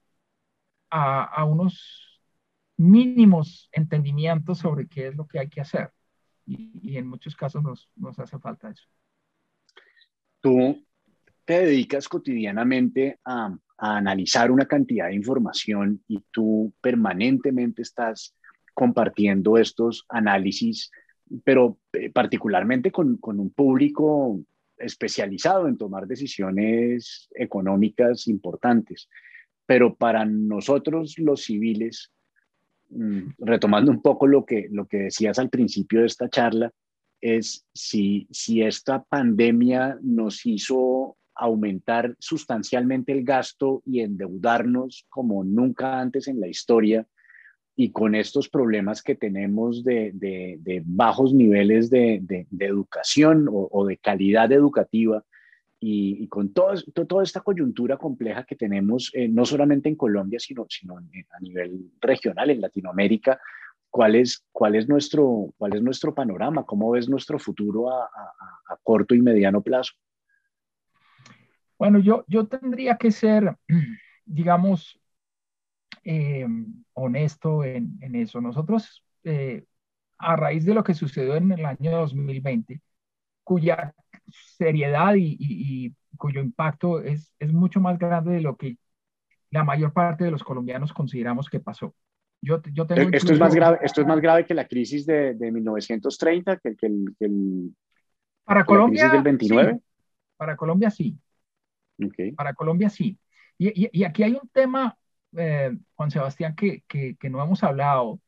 a, 0.89 1.43
unos 1.45 2.21
mínimos 2.77 3.69
entendimientos 3.71 4.57
sobre 4.59 4.87
qué 4.87 5.07
es 5.09 5.15
lo 5.15 5.27
que 5.27 5.39
hay 5.39 5.49
que 5.49 5.61
hacer 5.61 5.91
y, 6.45 6.97
en 6.97 7.07
muchos 7.07 7.35
casos 7.35 7.63
nos, 7.63 7.89
nos 7.95 8.17
hace 8.19 8.39
falta 8.39 8.69
eso. 8.69 8.85
Tú 10.41 10.83
te 11.43 11.65
dedicas 11.65 12.07
cotidianamente 12.07 13.19
a, 13.23 13.55
a, 13.77 13.97
analizar 13.97 14.51
una 14.51 14.65
cantidad 14.65 15.07
de 15.07 15.15
información 15.15 16.03
y 16.07 16.23
tú 16.31 16.73
permanentemente 16.81 17.81
estás 17.81 18.35
compartiendo 18.73 19.57
estos 19.57 20.05
análisis, 20.09 20.91
pero 21.43 21.77
eh, 21.93 22.09
particularmente 22.11 22.91
con, 22.91 23.17
con 23.17 23.39
un 23.39 23.49
público 23.49 24.39
especializado 24.77 25.67
en 25.67 25.77
tomar 25.77 26.07
decisiones 26.07 27.29
económicas 27.33 28.27
importantes. 28.27 29.09
Pero 29.65 29.95
para 29.95 30.25
nosotros 30.25 31.17
los 31.17 31.43
civiles, 31.43 32.11
Mm, 32.89 33.33
retomando 33.39 33.91
un 33.91 34.01
poco 34.01 34.27
lo 34.27 34.45
que, 34.45 34.67
lo 34.71 34.87
que 34.87 34.97
decías 34.97 35.39
al 35.39 35.49
principio 35.49 36.01
de 36.01 36.05
esta 36.05 36.29
charla, 36.29 36.71
es 37.19 37.65
si, 37.73 38.27
si 38.31 38.61
esta 38.61 39.03
pandemia 39.03 39.97
nos 40.01 40.45
hizo 40.45 41.17
aumentar 41.33 42.15
sustancialmente 42.19 43.11
el 43.11 43.23
gasto 43.23 43.81
y 43.85 44.01
endeudarnos 44.01 45.05
como 45.09 45.43
nunca 45.43 45.99
antes 45.99 46.27
en 46.27 46.39
la 46.39 46.47
historia 46.47 47.07
y 47.75 47.91
con 47.91 48.15
estos 48.15 48.47
problemas 48.49 49.03
que 49.03 49.15
tenemos 49.15 49.83
de, 49.83 50.11
de, 50.13 50.81
bajos 50.85 51.33
niveles 51.33 51.89
de, 51.89 52.19
de 52.21 52.65
educación 52.65 53.47
o, 53.49 53.67
o, 53.71 53.85
de 53.85 53.97
calidad 53.97 54.51
educativa, 54.51 55.23
y, 55.87 56.27
con 56.29 56.51
todo, 56.51 56.73
toda 57.07 57.23
esta 57.23 57.41
coyuntura 57.41 57.97
compleja 57.97 58.43
que 58.43 58.55
tenemos, 58.55 59.11
eh, 59.13 59.27
no 59.27 59.45
solamente 59.45 59.87
en 59.87 59.95
Colombia, 59.95 60.39
sino, 60.39 60.65
sino 60.67 60.97
a 60.97 61.39
nivel 61.41 61.91
regional, 62.01 62.49
en 62.49 62.61
Latinoamérica, 62.61 63.39
¿cuál 63.89 64.15
es, 64.15 64.43
cuál 64.51 64.75
es, 64.75 64.87
nuestro, 64.87 65.53
cuál 65.57 65.75
es 65.75 65.83
nuestro 65.83 66.15
panorama? 66.15 66.65
¿Cómo 66.65 66.91
ves 66.91 67.07
nuestro 67.07 67.37
futuro 67.37 67.91
a, 67.91 68.05
a, 68.05 68.77
corto 68.81 69.13
y 69.13 69.21
mediano 69.21 69.61
plazo? 69.61 69.93
Bueno, 71.77 71.99
yo, 71.99 72.23
yo 72.27 72.47
tendría 72.47 72.97
que 72.97 73.11
ser, 73.11 73.55
digamos, 74.25 74.99
eh, 76.05 76.47
honesto 76.93 77.63
en, 77.63 77.97
en, 78.01 78.15
eso. 78.15 78.39
Nosotros 78.39 79.03
eh, 79.23 79.65
a 80.17 80.35
raíz 80.35 80.65
de 80.65 80.73
lo 80.73 80.83
que 80.83 80.93
sucedió 80.93 81.35
en 81.35 81.51
el 81.51 81.65
año 81.65 81.91
2020, 81.91 82.81
cuya 83.43 83.93
seriedad 84.57 85.15
y, 85.17 85.93
cuyo 86.17 86.39
impacto 86.39 87.01
es, 87.01 87.33
es 87.39 87.51
mucho 87.51 87.81
más 87.81 87.99
grande 87.99 88.35
de 88.35 88.41
lo 88.41 88.55
que 88.55 88.77
la 89.51 89.65
mayor 89.65 89.91
parte 89.91 90.23
de 90.23 90.31
los 90.31 90.43
colombianos 90.43 90.93
consideramos 90.93 91.49
que 91.49 91.59
pasó. 91.59 91.93
Yo, 92.41 92.61
yo 92.71 92.85
tengo 92.85 93.09
esto, 93.11 93.33
es 93.33 93.39
más 93.39 93.53
grave, 93.53 93.79
esto 93.81 94.01
es 94.01 94.07
más 94.07 94.21
grave 94.21 94.45
que 94.45 94.53
la 94.53 94.67
crisis 94.67 95.05
de, 95.05 95.33
de 95.33 95.51
1930, 95.51 96.57
que, 96.57 96.75
que 96.75 96.85
el, 96.85 97.15
que 97.17 97.25
el, 97.25 97.75
para 98.45 98.63
Colombia, 98.63 99.01
crisis 99.01 99.11
del 99.11 99.23
29. 99.23 99.73
Sí. 99.73 99.79
Para 100.37 100.55
Colombia 100.55 100.89
sí. 100.89 101.17
Okay. 102.01 102.31
Para 102.31 102.53
Colombia 102.53 102.89
sí. 102.89 103.17
Y, 103.57 103.85
y, 103.85 103.89
y 103.91 104.03
aquí 104.03 104.23
hay 104.23 104.33
un 104.33 104.47
tema, 104.53 104.97
eh, 105.37 105.77
Juan 105.95 106.11
Sebastián, 106.11 106.55
que, 106.55 106.83
que, 106.87 107.29
no 107.29 107.43
hemos 107.43 107.63
hablado, 107.63 108.19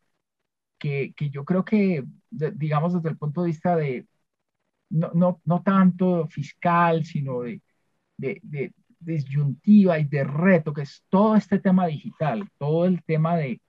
que, 0.77 1.13
que 1.15 1.29
yo 1.29 1.45
creo 1.45 1.65
que, 1.65 2.03
digamos, 2.29 2.93
desde 2.93 3.09
el 3.09 3.17
punto 3.17 3.41
de 3.41 3.47
vista 3.47 3.75
de, 3.75 4.07
no, 4.89 5.11
no, 5.13 5.41
no 5.45 5.63
tanto 5.63 6.27
fiscal, 6.27 7.05
sino 7.05 7.41
de, 7.41 7.61
de, 8.17 8.39
de, 8.43 8.73
disyuntiva 8.99 9.99
y 9.99 10.05
de 10.05 10.23
reto, 10.23 10.73
que 10.73 10.81
es 10.83 11.03
todo 11.09 11.35
este 11.35 11.59
tema 11.59 11.87
digital, 11.87 12.49
todo 12.57 12.85
el 12.85 13.03
tema 13.03 13.37
de, 13.37 13.61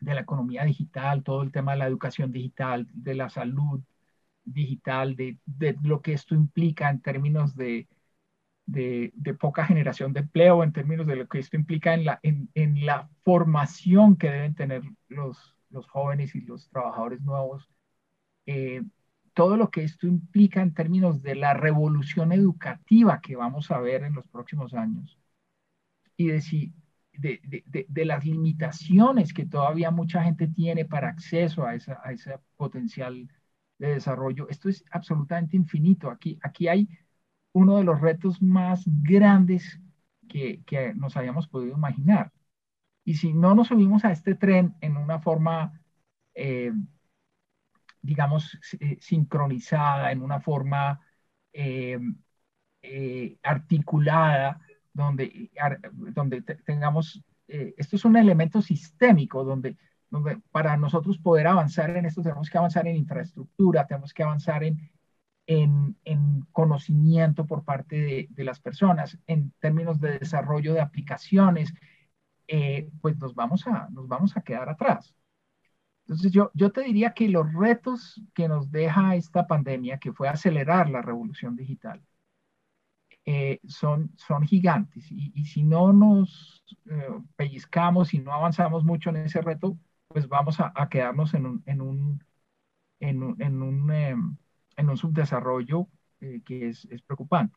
de 0.00 0.14
la 0.14 0.22
economía 0.22 0.64
digital, 0.64 1.22
todo 1.22 1.42
el 1.42 1.52
tema 1.52 1.72
de 1.72 1.78
la 1.78 1.86
educación 1.86 2.32
digital, 2.32 2.88
de 2.92 3.14
la 3.14 3.30
salud 3.30 3.82
digital, 4.44 5.16
de, 5.16 5.38
de 5.46 5.76
lo 5.82 6.02
que 6.02 6.14
esto 6.14 6.34
implica 6.34 6.90
en 6.90 7.00
términos 7.00 7.54
de, 7.56 7.88
de, 8.70 9.12
de, 9.14 9.34
poca 9.34 9.64
generación 9.66 10.12
de 10.12 10.20
empleo, 10.20 10.62
en 10.64 10.72
términos 10.72 11.06
de 11.06 11.16
lo 11.16 11.28
que 11.28 11.38
esto 11.38 11.56
implica 11.56 11.94
en 11.94 12.04
la, 12.04 12.20
en, 12.22 12.50
en 12.54 12.86
la 12.86 13.08
formación 13.24 14.16
que 14.16 14.30
deben 14.30 14.54
tener 14.54 14.82
los, 15.08 15.56
los 15.70 15.86
jóvenes 15.88 16.34
y 16.34 16.42
los 16.42 16.68
trabajadores 16.70 17.20
nuevos. 17.22 17.68
Eh, 18.46 18.82
todo 19.34 19.56
lo 19.56 19.70
que 19.70 19.84
esto 19.84 20.06
implica 20.06 20.60
en 20.62 20.74
términos 20.74 21.22
de 21.22 21.34
la 21.34 21.54
revolución 21.54 22.32
educativa 22.32 23.20
que 23.20 23.36
vamos 23.36 23.70
a 23.70 23.80
ver 23.80 24.02
en 24.04 24.14
los 24.14 24.26
próximos 24.28 24.74
años 24.74 25.18
y 26.16 26.28
de, 26.28 26.40
si, 26.40 26.74
de, 27.12 27.40
de, 27.44 27.86
de 27.88 28.04
las 28.04 28.24
limitaciones 28.24 29.32
que 29.32 29.46
todavía 29.46 29.90
mucha 29.90 30.22
gente 30.22 30.48
tiene 30.48 30.84
para 30.84 31.08
acceso 31.08 31.64
a, 31.64 31.74
esa, 31.74 32.00
a 32.04 32.12
ese 32.12 32.38
potencial 32.56 33.28
de 33.78 33.94
desarrollo. 33.94 34.48
Esto 34.48 34.68
es 34.68 34.84
absolutamente 34.90 35.56
infinito. 35.56 36.10
Aquí, 36.10 36.38
aquí 36.42 36.68
hay 36.68 36.88
uno 37.52 37.76
de 37.78 37.84
los 37.84 38.00
retos 38.00 38.40
más 38.42 38.84
grandes 38.86 39.80
que, 40.28 40.62
que 40.64 40.94
nos 40.94 41.16
hayamos 41.16 41.48
podido 41.48 41.76
imaginar. 41.76 42.32
Y 43.04 43.14
si 43.14 43.32
no 43.32 43.54
nos 43.54 43.68
subimos 43.68 44.04
a 44.04 44.12
este 44.12 44.34
tren 44.34 44.74
en 44.80 44.96
una 44.96 45.20
forma 45.20 45.80
eh, 46.34 46.72
digamos, 48.02 48.58
eh, 48.80 48.98
sincronizada, 49.00 50.12
en 50.12 50.22
una 50.22 50.40
forma 50.40 51.00
eh, 51.52 51.98
eh, 52.82 53.38
articulada, 53.42 54.60
donde, 54.92 55.50
donde 56.12 56.42
tengamos, 56.42 57.22
esto 57.46 57.96
es 57.96 58.04
un 58.04 58.16
elemento 58.16 58.62
sistémico, 58.62 59.44
donde, 59.44 59.76
donde 60.08 60.38
para 60.50 60.76
nosotros 60.76 61.18
poder 61.18 61.46
avanzar 61.46 61.96
en 61.96 62.06
esto 62.06 62.22
tenemos 62.22 62.50
que 62.50 62.58
avanzar 62.58 62.86
en 62.86 62.96
infraestructura, 62.96 63.86
tenemos 63.86 64.12
que 64.12 64.22
avanzar 64.22 64.64
en, 64.64 64.90
en, 65.50 65.96
en 66.04 66.46
conocimiento 66.52 67.46
por 67.46 67.64
parte 67.64 67.96
de, 68.00 68.28
de, 68.30 68.44
las 68.44 68.60
personas, 68.60 69.18
en 69.26 69.52
términos 69.58 70.00
de 70.00 70.18
desarrollo 70.18 70.74
de 70.74 70.80
aplicaciones, 70.80 71.74
pues 73.00 73.16
nos 73.18 73.34
vamos, 73.34 73.66
a, 73.66 73.88
nos 73.90 74.08
vamos 74.08 74.36
a 74.36 74.42
quedar 74.42 74.68
atrás. 74.68 75.14
Entonces 76.04 76.32
yo, 76.32 76.50
yo 76.54 76.70
te 76.72 76.82
diría 76.82 77.14
que 77.14 77.28
los 77.28 77.52
retos 77.52 78.20
que 78.34 78.48
nos 78.48 78.70
deja 78.70 79.14
esta 79.16 79.46
pandemia, 79.46 79.98
que 79.98 80.12
fue 80.12 80.28
acelerar 80.28 80.90
la 80.90 81.02
revolución 81.02 81.56
digital, 81.56 82.02
eh, 83.24 83.60
son, 83.68 84.12
son 84.16 84.42
gigantes. 84.46 85.10
Y, 85.10 85.32
y 85.34 85.44
si 85.44 85.62
no 85.62 85.92
nos 85.92 86.64
eh, 86.86 87.08
pellizcamos 87.36 88.14
y 88.14 88.18
no 88.18 88.32
avanzamos 88.32 88.84
mucho 88.84 89.10
en 89.10 89.16
ese 89.16 89.40
reto, 89.40 89.78
pues 90.08 90.28
vamos 90.28 90.58
a, 90.60 90.72
a 90.74 90.88
quedarnos 90.88 91.34
en 91.34 91.46
un, 91.46 91.62
en 91.66 91.80
un, 91.80 92.24
en 93.00 93.22
un, 93.22 93.42
en 93.42 93.62
un, 93.62 93.92
eh, 93.92 94.16
en 94.80 94.90
un 94.90 94.96
subdesarrollo 94.96 95.88
eh, 96.20 96.42
que 96.44 96.68
es, 96.68 96.86
preocupante. 97.06 97.56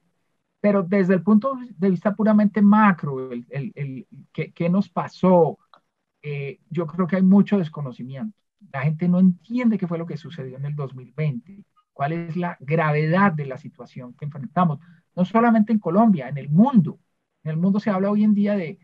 Pero 0.61 0.83
desde 0.83 1.15
el 1.15 1.23
punto 1.23 1.57
de 1.77 1.89
vista 1.89 2.15
puramente 2.15 2.61
macro, 2.61 3.31
el, 3.31 3.45
el, 3.49 3.71
el 3.75 4.07
¿qué, 4.31 4.53
¿qué, 4.53 4.69
nos 4.69 4.89
pasó? 4.89 5.59
Eh, 6.21 6.59
yo 6.69 6.87
creo 6.87 7.07
que 7.07 7.17
hay 7.17 7.23
mucho 7.23 7.57
desconocimiento. 7.57 8.37
La 8.71 8.81
gente 8.83 9.09
no 9.09 9.19
entiende 9.19 9.77
qué 9.77 9.87
fue 9.87 9.97
lo 9.97 10.05
que 10.05 10.17
sucedió 10.17 10.57
en 10.57 10.65
el 10.65 10.75
2020, 10.75 11.65
cuál 11.91 12.13
es 12.13 12.37
la 12.37 12.57
gravedad 12.61 13.33
de 13.33 13.45
la 13.45 13.57
situación 13.57 14.13
que 14.13 14.25
enfrentamos, 14.25 14.79
no 15.15 15.25
solamente 15.25 15.73
en 15.73 15.79
Colombia, 15.79 16.29
en 16.29 16.37
el 16.37 16.49
mundo. 16.49 16.99
En 17.43 17.51
el 17.51 17.57
mundo 17.57 17.79
se 17.79 17.89
habla 17.89 18.09
hoy 18.09 18.23
en 18.23 18.33
día 18.33 18.55
de, 18.55 18.79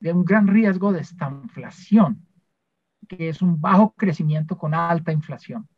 de 0.00 0.12
un 0.12 0.24
gran 0.24 0.46
riesgo 0.48 0.92
de 0.92 1.00
estanflación, 1.00 2.26
que 3.08 3.28
es 3.28 3.42
un 3.42 3.60
bajo 3.60 3.94
crecimiento 3.94 4.58
con 4.58 4.74
alta 4.74 5.12
inflación, 5.12 5.68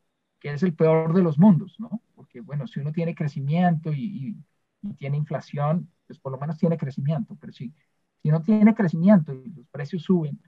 que 0.42 0.52
es 0.52 0.62
el 0.64 0.74
peor 0.74 1.14
de 1.14 1.22
los 1.22 1.38
mundos, 1.38 1.78
¿no? 1.78 2.02
Porque, 2.16 2.40
bueno, 2.40 2.66
si 2.66 2.80
uno 2.80 2.90
tiene 2.90 3.14
crecimiento 3.14 3.92
y, 3.92 4.02
y, 4.02 4.88
y 4.88 4.94
tiene 4.94 5.16
inflación, 5.16 5.88
pues 6.08 6.18
por 6.18 6.32
lo 6.32 6.38
menos 6.38 6.58
tiene 6.58 6.76
crecimiento, 6.76 7.36
pero 7.40 7.52
si, 7.52 7.72
si 8.20 8.28
no 8.28 8.42
tiene 8.42 8.74
crecimiento 8.74 9.32
y 9.32 9.52
los 9.52 9.68
precios 9.68 10.02
suben, 10.02 10.42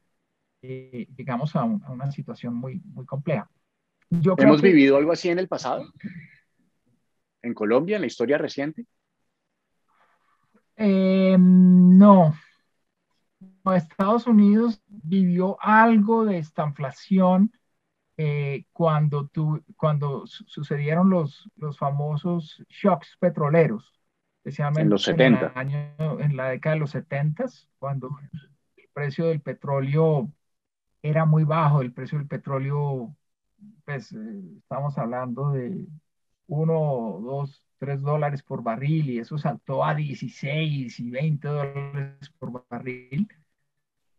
eh, 0.62 1.06
llegamos 1.16 1.54
a, 1.54 1.62
un, 1.62 1.80
a, 1.84 1.92
una 1.92 2.10
situación 2.10 2.56
muy, 2.56 2.80
muy 2.86 3.06
compleja. 3.06 3.48
Yo 4.10 4.34
¿Hemos 4.36 4.60
que... 4.60 4.68
vivido 4.68 4.96
algo 4.96 5.12
así 5.12 5.28
en 5.28 5.38
el 5.38 5.46
pasado? 5.46 5.84
¿En 7.40 7.54
Colombia, 7.54 7.94
en 7.94 8.02
la 8.02 8.08
historia 8.08 8.36
reciente? 8.36 8.86
Eh, 10.76 11.36
no. 11.38 12.34
Estados 13.76 14.26
Unidos 14.26 14.82
vivió 14.88 15.56
algo 15.60 16.24
de 16.24 16.38
esta 16.38 16.66
inflación 16.66 17.52
eh, 18.16 18.66
cuando, 18.72 19.26
tu, 19.26 19.62
cuando 19.76 20.24
sucedieron 20.26 21.10
los, 21.10 21.50
los 21.56 21.78
famosos 21.78 22.64
shocks 22.68 23.16
petroleros, 23.18 23.92
especialmente 24.38 24.82
en 24.82 24.90
los 24.90 25.02
70. 25.02 25.46
En, 25.46 25.58
año, 25.58 26.20
en 26.20 26.36
la 26.36 26.48
década 26.50 26.74
de 26.74 26.80
los 26.80 26.90
70, 26.90 27.46
cuando 27.78 28.16
el 28.76 28.88
precio 28.92 29.26
del 29.26 29.40
petróleo 29.40 30.30
era 31.02 31.24
muy 31.24 31.44
bajo 31.44 31.82
el 31.82 31.92
precio 31.92 32.18
del 32.18 32.28
petróleo, 32.28 33.16
pues 33.84 34.12
eh, 34.12 34.42
estamos 34.58 34.96
hablando 34.96 35.50
de 35.50 35.86
1, 36.46 37.20
2, 37.22 37.66
3 37.78 38.00
dólares 38.02 38.42
por 38.42 38.62
barril 38.62 39.10
y 39.10 39.18
eso 39.18 39.36
saltó 39.38 39.84
a 39.84 39.94
16 39.94 41.00
y 41.00 41.10
20 41.10 41.48
dólares 41.48 42.30
por 42.38 42.64
barril. 42.68 43.28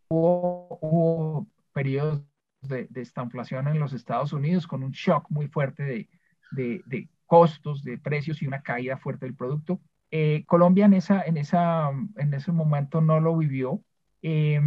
Hubo, 0.08 0.78
hubo 0.80 1.46
periodos 1.72 2.22
de, 2.68 2.86
de 2.90 3.00
esta 3.00 3.22
inflación 3.22 3.68
en 3.68 3.78
los 3.78 3.92
Estados 3.92 4.32
Unidos 4.32 4.66
con 4.66 4.82
un 4.82 4.92
shock 4.92 5.26
muy 5.30 5.48
fuerte 5.48 5.82
de, 5.82 6.08
de, 6.52 6.82
de 6.86 7.08
costos, 7.26 7.82
de 7.82 7.98
precios 7.98 8.42
y 8.42 8.46
una 8.46 8.62
caída 8.62 8.96
fuerte 8.96 9.26
del 9.26 9.34
producto. 9.34 9.80
Eh, 10.10 10.44
Colombia 10.46 10.86
en, 10.86 10.94
esa, 10.94 11.22
en, 11.22 11.36
esa, 11.36 11.90
en 12.16 12.34
ese 12.34 12.52
momento 12.52 13.00
no 13.00 13.20
lo 13.20 13.36
vivió. 13.36 13.82
Eh, 14.22 14.60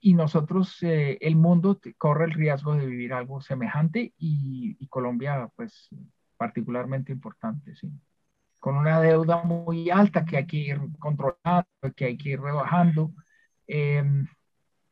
y 0.00 0.12
nosotros, 0.12 0.82
eh, 0.82 1.16
el 1.22 1.34
mundo 1.34 1.80
corre 1.96 2.26
el 2.26 2.32
riesgo 2.32 2.74
de 2.74 2.84
vivir 2.84 3.14
algo 3.14 3.40
semejante 3.40 4.12
y, 4.18 4.76
y, 4.78 4.86
Colombia, 4.88 5.48
pues, 5.56 5.88
particularmente 6.36 7.10
importante, 7.10 7.74
sí. 7.74 7.90
Con 8.58 8.76
una 8.76 9.00
deuda 9.00 9.42
muy 9.44 9.88
alta 9.88 10.26
que 10.26 10.36
hay 10.36 10.46
que 10.46 10.58
ir 10.58 10.78
controlando, 10.98 11.64
que 11.96 12.04
hay 12.04 12.18
que 12.18 12.30
ir 12.30 12.40
rebajando. 12.42 13.14
Eh, 13.66 14.04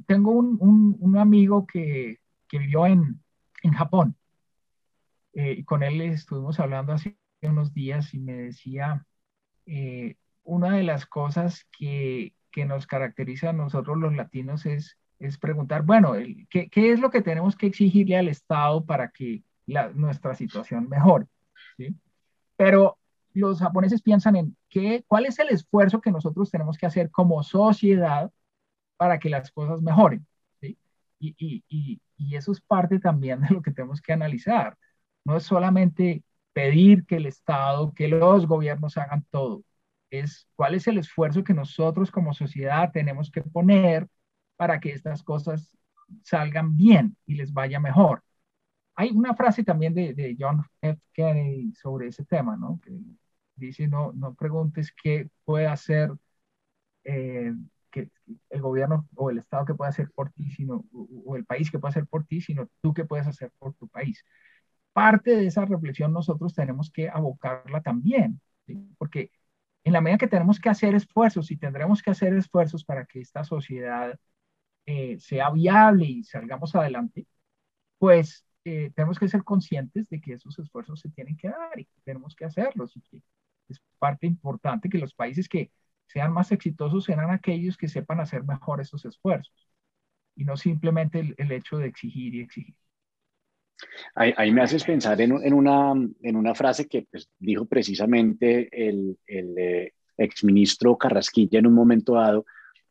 tengo 0.06 0.30
un, 0.30 0.56
un, 0.60 0.96
un, 0.98 1.18
amigo 1.18 1.66
que, 1.66 2.22
que 2.52 2.58
vivió 2.58 2.86
en, 2.86 3.18
en 3.62 3.72
Japón 3.72 4.14
eh, 5.32 5.54
y 5.58 5.64
con 5.64 5.82
él 5.82 6.02
estuvimos 6.02 6.60
hablando 6.60 6.92
hace 6.92 7.16
unos 7.40 7.72
días 7.72 8.12
y 8.12 8.18
me 8.18 8.34
decía, 8.34 9.06
eh, 9.64 10.16
una 10.44 10.76
de 10.76 10.82
las 10.82 11.06
cosas 11.06 11.66
que, 11.76 12.34
que 12.50 12.66
nos 12.66 12.86
caracteriza 12.86 13.50
a 13.50 13.54
nosotros 13.54 13.96
los 13.96 14.14
latinos 14.14 14.66
es 14.66 14.98
es 15.22 15.38
preguntar, 15.38 15.82
bueno, 15.82 16.14
¿qué, 16.50 16.68
¿qué, 16.68 16.92
es 16.92 16.98
lo 16.98 17.10
que 17.10 17.22
tenemos 17.22 17.56
que 17.56 17.66
exigirle 17.66 18.16
al 18.16 18.26
Estado 18.26 18.84
para 18.84 19.08
que 19.08 19.44
nuestra 19.94 20.34
situación 20.34 20.88
mejore? 20.88 21.26
¿sí? 21.76 21.94
Pero 22.56 22.98
los 23.32 23.60
japoneses 23.60 24.02
piensan 24.02 24.34
en 24.34 24.56
qué, 24.68 25.04
cuál 25.06 25.26
es 25.26 25.38
el 25.38 25.50
esfuerzo 25.50 26.00
que 26.00 26.10
nosotros 26.10 26.50
tenemos 26.50 26.76
que 26.76 26.86
hacer 26.86 27.08
como 27.10 27.42
sociedad 27.44 28.32
para 28.96 29.20
que 29.20 29.30
las 29.30 29.52
cosas 29.52 29.80
mejoren. 29.80 30.26
Y, 31.23 31.65
y, 31.69 32.01
eso 32.36 32.53
es 32.53 32.61
parte 32.61 32.99
también 32.99 33.40
de 33.43 33.51
lo 33.51 33.62
que 33.62 33.73
tenemos 33.73 34.01
que 34.01 34.12
analizar. 34.12 34.77
No 35.24 35.36
es 35.36 35.44
solamente 35.44 36.24
pedir 36.53 37.07
que 37.07 37.16
el 37.16 37.27
Estado, 37.27 37.93
que 37.94 38.09
los 38.09 38.47
gobiernos 38.47 38.97
hagan 38.99 39.24
todo, 39.31 39.65
es 40.11 40.49
cuál 40.57 40.74
es 40.74 40.86
el 40.89 40.99
esfuerzo 40.99 41.44
que 41.44 41.55
nosotros 41.55 42.11
como 42.11 42.35
sociedad 42.35 42.90
tenemos 42.93 43.31
que 43.31 43.43
poner 43.43 44.09
para 44.57 44.81
que 44.81 44.93
estas 44.93 45.23
cosas 45.23 45.77
salgan 46.23 46.77
bien 46.77 47.16
y 47.27 47.35
les 47.36 47.53
vaya 47.53 47.81
mejor. 47.81 48.23
hay 48.94 49.11
una 49.11 49.35
frase 49.35 49.65
también 49.65 49.94
de, 49.94 50.15
de, 50.15 50.36
John 50.39 50.65
F. 50.82 51.01
Kennedy 51.15 51.73
sobre 51.74 52.09
ese 52.09 52.24
tema, 52.24 52.57
¿no? 52.57 52.81
Que 52.85 52.93
dice, 53.57 53.89
no, 53.89 54.12
no 54.12 54.35
preguntes 54.35 54.93
qué 55.03 55.28
puede 55.44 55.66
hacer 55.66 56.12
eh, 57.05 57.55
que 57.93 58.10
el 58.51 58.60
gobierno 58.62 59.09
o 59.14 59.31
el 59.31 59.39
Estado 59.39 59.66
que 59.66 59.74
puede 59.74 59.90
hacer 59.90 60.10
por 60.12 60.32
ti, 60.32 60.51
sino, 60.51 60.85
o, 60.93 61.36
el 61.36 61.44
país 61.44 61.70
que 61.70 61.78
puede 61.78 61.90
hacer 61.90 62.06
por 62.06 62.24
ti, 62.27 62.40
sino 62.40 62.69
tú 62.81 62.94
que 62.94 63.05
puedes 63.05 63.27
hacer 63.28 63.52
por 63.59 63.74
tu 63.74 63.89
país. 63.89 64.24
Parte 64.93 65.36
de 65.36 65.47
esa 65.47 65.64
reflexión 65.64 66.12
nosotros 66.12 66.55
tenemos 66.55 66.90
que 66.90 67.09
abocarla 67.09 67.82
también, 67.82 68.40
porque 68.98 69.31
en 69.85 69.93
la 69.93 70.01
medida 70.01 70.19
que 70.19 70.28
tenemos 70.28 70.60
que 70.60 70.70
hacer 70.70 70.94
esfuerzos 70.94 71.51
y 71.51 71.56
tendremos 71.56 72.02
que 72.02 72.10
hacer 72.10 72.35
esfuerzos 72.35 72.85
para 72.85 73.05
que 73.06 73.20
esta 73.20 73.44
sociedad 73.44 74.19
eh, 74.86 75.19
sea 75.20 75.51
viable 75.51 76.06
y 76.06 76.24
salgamos 76.24 76.74
adelante, 76.74 77.27
pues 77.98 78.44
eh, 78.64 78.93
tenemos 78.94 79.19
que 79.19 79.28
ser 79.28 79.44
conscientes 79.44 80.09
de 80.09 80.20
que 80.20 80.35
esos 80.35 80.59
esfuerzos 80.59 81.01
se 81.01 81.10
tienen 81.10 81.36
que 81.36 81.48
dar 81.48 81.78
y 81.81 81.89
tenemos 82.05 82.35
que 82.36 82.44
hacerlos 82.44 82.97
y 82.97 83.01
que 83.02 83.23
es 83.69 83.81
parte 83.98 84.27
importante 84.27 84.89
que 84.89 84.98
los 84.98 85.14
países 85.14 85.48
que 85.48 85.70
sean 86.12 86.32
más 86.32 86.52
exitosos 86.52 87.05
serán 87.05 87.30
aquellos 87.30 87.76
que 87.76 87.89
sepan 87.89 88.20
hacer 88.20 88.44
mejor 88.44 88.80
esos 88.80 89.05
esfuerzos 89.05 89.68
y 90.36 90.44
no 90.44 90.56
simplemente 90.56 91.34
el, 91.36 91.52
hecho 91.52 91.78
de 91.78 91.86
exigir 91.86 92.34
y 92.34 92.40
exigir. 92.40 92.74
Ahí, 94.14 94.52
me 94.52 94.62
haces 94.62 94.84
pensar 94.84 95.20
en, 95.20 95.32
una, 95.32 95.93
en 96.22 96.36
una 96.36 96.55
frase 96.55 96.86
que 96.86 97.06
pues, 97.10 97.28
dijo 97.39 97.66
precisamente 97.66 98.68
el, 98.72 99.18
el 99.26 99.59
eh, 99.59 99.93
exministro 100.16 100.97
Carrasquilla 100.97 101.59
en 101.59 101.66
un 101.66 101.74
momento 101.74 102.14
dado, 102.14 102.44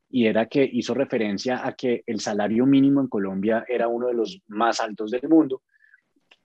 y 0.10 0.26
era 0.26 0.48
que 0.48 0.70
hizo 0.72 0.94
referencia 0.94 1.66
a 1.66 1.74
que 1.74 2.04
el 2.06 2.20
salario 2.20 2.66
mínimo 2.66 3.00
en 3.00 3.08
Colombia 3.08 3.64
era 3.68 3.88
uno 3.88 4.08
de 4.08 4.14
los 4.14 4.42
más 4.48 4.82
altos 4.82 5.12
del 5.12 5.30
mundo. 5.30 5.64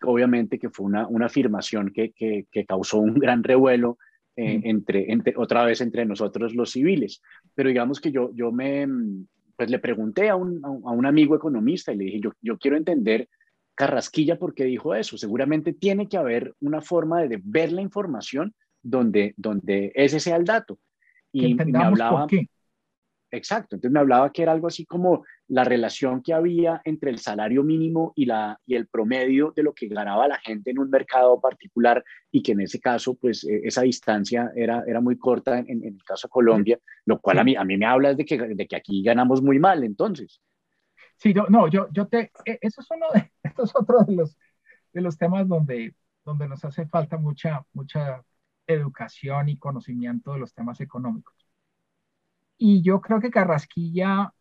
Obviamente 0.03 0.59
que 0.59 0.71
fue 0.71 0.87
una, 0.87 1.09
afirmación 1.25 1.93
que, 1.93 2.13
que, 2.13 2.67
causó 2.67 2.99
un 2.99 3.15
gran 3.15 3.43
revuelo 3.43 3.99
eh, 4.37 4.61
entre, 4.65 5.11
entre, 5.11 5.35
otra 5.37 5.65
vez 5.65 5.81
entre 5.81 6.05
nosotros 6.05 6.55
los 6.55 6.71
civiles. 6.71 7.23
Pero 7.55 7.69
digamos 7.69 8.01
que 8.01 8.13
yo, 8.13 8.31
yo 8.35 8.53
me, 8.53 8.87
pues 9.57 9.71
le 9.71 9.79
pregunté 9.79 10.29
a 10.29 10.37
un, 10.37 10.61
a 10.65 10.91
un 10.91 11.07
amigo 11.07 11.35
economista 11.35 11.93
y 11.93 11.97
le 11.97 12.05
dije, 12.05 12.21
yo, 12.21 12.33
yo 12.43 12.59
quiero 12.59 12.77
entender 12.77 13.29
Carrasquilla 13.77 14.39
por 14.39 14.55
qué 14.55 14.65
dijo 14.65 14.95
eso. 14.95 15.19
Seguramente 15.19 15.73
tiene 15.73 16.09
que 16.09 16.17
haber 16.17 16.55
una 16.61 16.81
forma 16.81 17.23
de 17.23 17.41
ver 17.45 17.73
la 17.73 17.83
información 17.83 18.55
donde, 18.83 19.35
donde 19.37 19.93
ese 19.95 20.19
sea 20.19 20.37
el 20.37 20.45
dato. 20.45 20.79
Y 21.31 21.55
me 21.55 21.79
hablaba, 21.79 22.21
por 22.21 22.31
qué. 22.31 22.49
Exacto, 23.37 23.77
entonces 23.77 23.93
me 23.93 24.01
hablaba 24.01 24.33
que 24.33 24.43
era 24.43 24.53
algo 24.53 24.67
así 24.67 24.87
como 24.87 25.25
la 25.49 25.63
relación 25.63 26.23
que 26.23 26.33
había 26.33 26.81
entre 26.85 27.11
el 27.11 27.19
salario 27.19 27.63
mínimo 27.63 28.15
y, 28.17 28.25
la, 28.25 28.59
y 28.65 28.75
el 28.75 28.87
promedio 28.87 29.53
de 29.55 29.63
lo 29.63 29.75
que 29.75 29.89
ganaba 29.89 30.27
la 30.27 30.39
gente 30.39 30.71
en 30.71 30.79
un 30.79 30.89
mercado 30.89 31.39
particular 31.39 32.03
y 32.31 32.43
que 32.43 32.53
en 32.53 32.63
ese 32.63 32.81
caso, 32.81 33.15
pues 33.15 33.45
e, 33.45 33.61
esa 33.65 33.83
distancia 33.83 34.51
era, 34.57 34.83
era 34.87 35.03
muy 35.03 35.19
corta 35.19 35.59
en, 35.59 35.85
el 35.85 36.03
caso 36.03 36.29
de 36.29 36.33
Colombia, 36.33 36.81
lo 37.05 37.21
cual 37.21 37.39
a, 37.39 37.45
mí, 37.45 37.55
a 37.57 37.65
mí 37.65 37.77
me 37.77 37.85
habla 37.85 38.15
de 38.15 38.25
que, 38.25 38.39
de 38.39 38.67
que 38.67 38.77
aquí 38.77 39.03
ganamos 39.03 39.43
muy 39.43 39.59
mal 39.59 39.85
entonces. 39.85 40.41
Sí, 41.17 41.35
yo, 41.35 41.47
no, 41.51 41.69
yo, 41.69 41.89
yo 41.93 42.09
te, 42.09 42.33
e, 42.47 42.59
eso 42.63 42.81
es 42.81 42.87
uno 42.91 43.07
de, 43.13 43.31
esto 43.43 43.65
es 43.65 43.77
otro 43.77 44.03
de 44.05 44.15
los, 44.15 44.39
de 44.95 45.03
los 45.03 45.19
temas 45.19 45.47
donde, 45.47 45.95
donde 46.25 46.49
nos 46.49 46.65
hace 46.65 46.87
falta 46.87 47.19
mucha, 47.19 47.67
mucha 47.75 48.25
educación 48.67 49.51
y 49.51 49.59
conocimiento 49.59 50.33
de 50.33 50.39
los 50.39 50.55
temas 50.55 50.81
económicos. 50.81 51.46
Y 52.59 52.83
yo 52.83 53.01
creo 53.01 53.21
que 53.21 53.31
Carrasquilla 53.31 54.33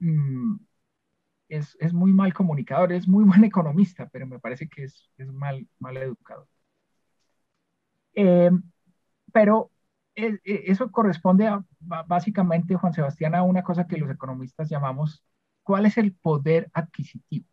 mm, 0.00 0.56
es, 1.48 1.76
es, 1.80 1.92
muy 1.92 2.12
mal 2.12 2.32
comunicador, 2.34 2.92
es 2.92 3.08
muy 3.08 3.24
buen 3.26 3.44
economista, 3.44 4.08
pero 4.12 4.26
me 4.26 4.38
parece 4.40 4.68
que 4.68 4.84
es, 4.84 5.10
es 5.18 5.28
mal, 5.32 5.66
mal 5.78 5.96
educador. 5.96 6.48
Eh, 8.14 8.50
pero 9.32 9.70
e, 10.14 10.38
e, 10.44 10.64
eso 10.66 10.90
corresponde 10.90 11.46
a, 11.46 11.64
básicamente, 11.80 12.74
Juan 12.76 12.92
Sebastián, 12.92 13.34
a 13.34 13.42
una 13.42 13.62
cosa 13.62 13.86
que 13.86 13.98
los 13.98 14.10
economistas 14.10 14.68
llamamos, 14.68 15.24
¿cuál 15.62 15.86
es 15.86 15.98
el 15.98 16.14
poder 16.14 16.70
adquisitivo? 16.74 17.46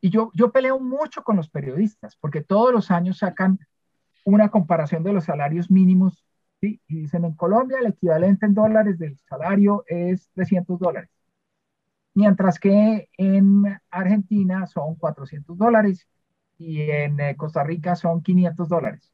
Y 0.00 0.10
yo, 0.10 0.30
yo 0.34 0.52
peleo 0.52 0.78
mucho 0.78 1.22
con 1.24 1.36
los 1.36 1.48
periodistas, 1.50 2.16
porque 2.16 2.42
todos 2.42 2.72
los 2.72 2.90
años 2.90 3.18
sacan 3.18 3.58
una 4.24 4.50
comparación 4.50 5.02
de 5.02 5.12
los 5.12 5.24
salarios 5.24 5.70
mínimos 5.70 6.25
y 6.60 6.80
dicen, 6.88 7.24
en 7.24 7.34
Colombia 7.34 7.78
el 7.80 7.86
equivalente 7.88 8.46
en 8.46 8.54
dólares 8.54 8.98
del 8.98 9.16
salario 9.28 9.84
es 9.86 10.30
300 10.34 10.78
dólares, 10.78 11.10
mientras 12.14 12.58
que 12.58 13.08
en 13.16 13.64
Argentina 13.90 14.66
son 14.66 14.96
400 14.96 15.56
dólares 15.58 16.08
y 16.58 16.82
en 16.90 17.20
eh, 17.20 17.36
Costa 17.36 17.62
Rica 17.64 17.94
son 17.96 18.22
500 18.22 18.68
dólares. 18.68 19.12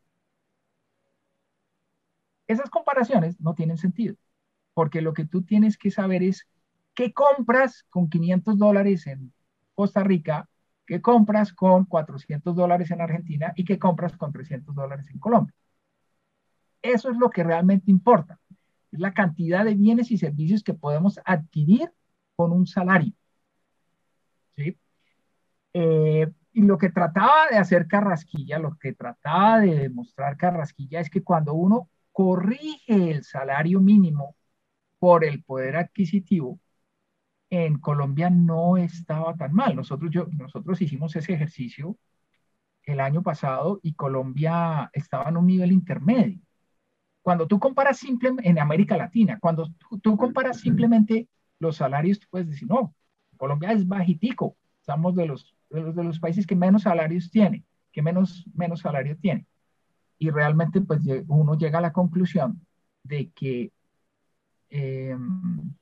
Esas 2.47 2.71
comparaciones 2.71 3.41
no 3.41 3.55
tienen 3.55 3.79
sentido, 3.79 4.17
porque 4.75 5.01
lo 5.03 5.15
que 5.15 5.25
tú 5.27 5.43
tienes 5.43 5.77
que 5.79 5.91
saber 5.91 6.23
es 6.23 6.49
qué 6.95 7.13
compras 7.13 7.85
con 7.91 8.09
500 8.11 8.59
dólares 8.59 9.07
en 9.07 9.33
Costa 9.75 10.03
Rica, 10.05 10.49
qué 10.87 11.01
compras 11.03 11.53
con 11.53 11.85
400 11.87 12.55
dólares 12.55 12.91
en 12.91 13.01
Argentina 13.01 13.53
y 13.57 13.65
qué 13.65 13.79
compras 13.79 14.17
con 14.17 14.33
300 14.33 14.75
dólares 14.75 15.09
en 15.11 15.19
Colombia. 15.19 15.55
Eso 16.83 17.11
es 17.11 17.17
lo 17.17 17.31
que 17.31 17.45
realmente 17.45 17.91
importa. 17.91 18.39
Es 18.91 18.99
la 18.99 19.15
cantidad 19.15 19.65
de 19.65 19.75
bienes 19.75 20.11
y 20.11 20.19
servicios 20.19 20.63
que 20.63 20.75
podemos 20.75 21.21
adquirir 21.25 21.91
con 22.37 22.53
un 22.53 22.67
salario. 22.67 23.13
¿Sí? 24.57 24.77
Eh, 25.73 26.31
y 26.53 26.63
lo 26.63 26.77
que 26.77 26.91
trataba 26.91 27.49
de 27.51 27.57
hacer 27.57 27.87
Carrasquilla, 27.87 28.59
lo 28.59 28.77
que 28.79 28.93
trataba 28.93 29.61
de 29.61 29.79
demostrar 29.79 30.37
Carrasquilla 30.37 31.01
es 31.01 31.09
que 31.09 31.23
cuando 31.23 31.55
uno 31.55 31.89
corrige 32.13 33.11
el 33.11 33.25
salario 33.25 33.81
mínimo 33.81 34.37
por 34.99 35.25
el 35.25 35.43
poder 35.43 35.77
adquisitivo, 35.77 36.61
en 37.51 37.79
Colombia 37.79 38.31
no 38.31 38.77
estaba 38.77 39.35
tan 39.37 39.53
mal. 39.55 39.77
Nosotros, 39.77 40.11
nosotros 40.33 40.81
hicimos 40.81 41.15
ese 41.17 41.35
ejercicio 41.35 41.97
el 42.85 43.01
año 43.01 43.23
pasado 43.23 43.81
y 43.83 43.95
Colombia 43.95 44.91
estaba 44.93 45.29
en 45.29 45.37
un 45.37 45.47
nivel 45.47 45.73
intermedio. 45.73 46.41
Cuando 47.23 47.47
tú 47.47 47.61
comparas 47.61 47.99
simplemente 47.99 48.49
en 48.49 48.59
América 48.59 48.97
Latina, 48.97 49.39
cuando 49.41 49.73
tú, 50.03 50.17
comparas 50.17 50.59
simplemente 50.59 51.29
los 51.61 51.77
salarios, 51.77 52.19
tú 52.19 52.27
puedes 52.29 52.49
decir, 52.49 52.69
no, 52.69 52.95
Colombia 53.37 53.73
es 53.73 53.87
bajitico, 53.87 54.57
estamos 54.81 55.15
de 55.15 55.27
los, 55.27 55.55
de 55.71 56.05
los, 56.05 56.19
países 56.19 56.47
que 56.47 56.57
menos 56.57 56.83
salarios 56.83 57.31
tiene, 57.31 57.65
que 57.93 58.03
menos, 58.03 58.45
menos 58.55 58.81
salario 58.81 59.17
tiene. 59.17 59.47
Y 60.19 60.31
realmente, 60.31 60.81
pues 60.81 61.01
uno 61.29 61.57
llega 61.57 61.79
a 61.79 61.83
la 61.83 61.93
conclusión 61.93 62.61
de 63.05 63.31
que, 63.31 63.73
em, 64.71 65.73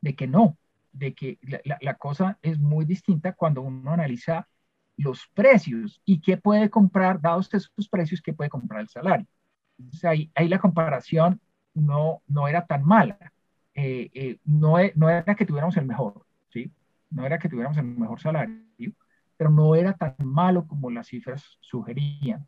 de 0.00 0.14
que 0.16 0.26
no, 0.26 0.58
de 0.92 1.14
que 1.14 1.38
la, 1.42 1.78
la, 1.80 1.94
cosa 1.94 2.38
es 2.42 2.58
muy 2.58 2.84
distinta 2.84 3.32
cuando 3.32 3.62
uno 3.62 3.92
analiza 3.92 4.48
los 4.96 5.28
precios 5.34 6.00
y 6.04 6.20
qué 6.20 6.36
puede 6.36 6.68
comprar, 6.68 7.20
dados 7.20 7.48
esos 7.54 7.88
precios, 7.88 8.20
qué 8.20 8.32
puede 8.32 8.50
comprar 8.50 8.80
el 8.80 8.88
salario 8.88 9.26
ahí, 10.04 10.48
la 10.48 10.58
comparación 10.58 11.40
no, 11.74 12.22
no 12.26 12.48
era 12.48 12.66
tan 12.66 12.84
mala. 12.84 13.32
Eh, 13.74 14.10
eh, 14.14 14.38
no, 14.44 14.78
e, 14.78 14.92
no, 14.96 15.08
era 15.08 15.34
que 15.34 15.46
tuviéramos 15.46 15.76
el 15.76 15.86
mejor, 15.86 16.26
¿sí? 16.50 16.70
No 17.10 17.24
era 17.24 17.38
que 17.38 17.48
tuviéramos 17.48 17.78
el 17.78 17.84
mejor 17.84 18.20
salario, 18.20 18.92
pero 19.36 19.50
no 19.50 19.74
era 19.74 19.94
tan 19.94 20.14
malo 20.20 20.66
como 20.66 20.90
las 20.90 21.08
cifras 21.08 21.58
sugerían. 21.60 22.46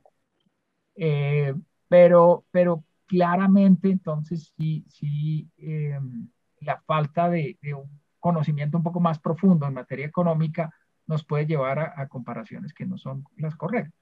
Eh, 0.97 1.55
pero, 1.89 2.45
pero 2.51 2.85
claramente 3.07 3.89
entonces 3.89 4.53
sí, 4.57 4.85
sí 4.89 5.49
em, 5.59 6.29
la 6.61 6.81
falta 6.81 7.29
de, 7.29 7.59
un 7.75 8.01
conocimiento 8.19 8.79
un 8.79 8.83
poco 8.83 9.01
más 9.01 9.19
profundo 9.19 9.67
en 9.67 9.75
materia 9.75 10.07
económica 10.07 10.75
nos 11.07 11.25
puede 11.25 11.47
llevar 11.47 11.79
a, 11.79 12.09
comparaciones 12.09 12.73
que 12.73 12.87
no 12.87 12.97
son 12.97 13.25
las 13.37 13.55
correctas. 13.57 14.01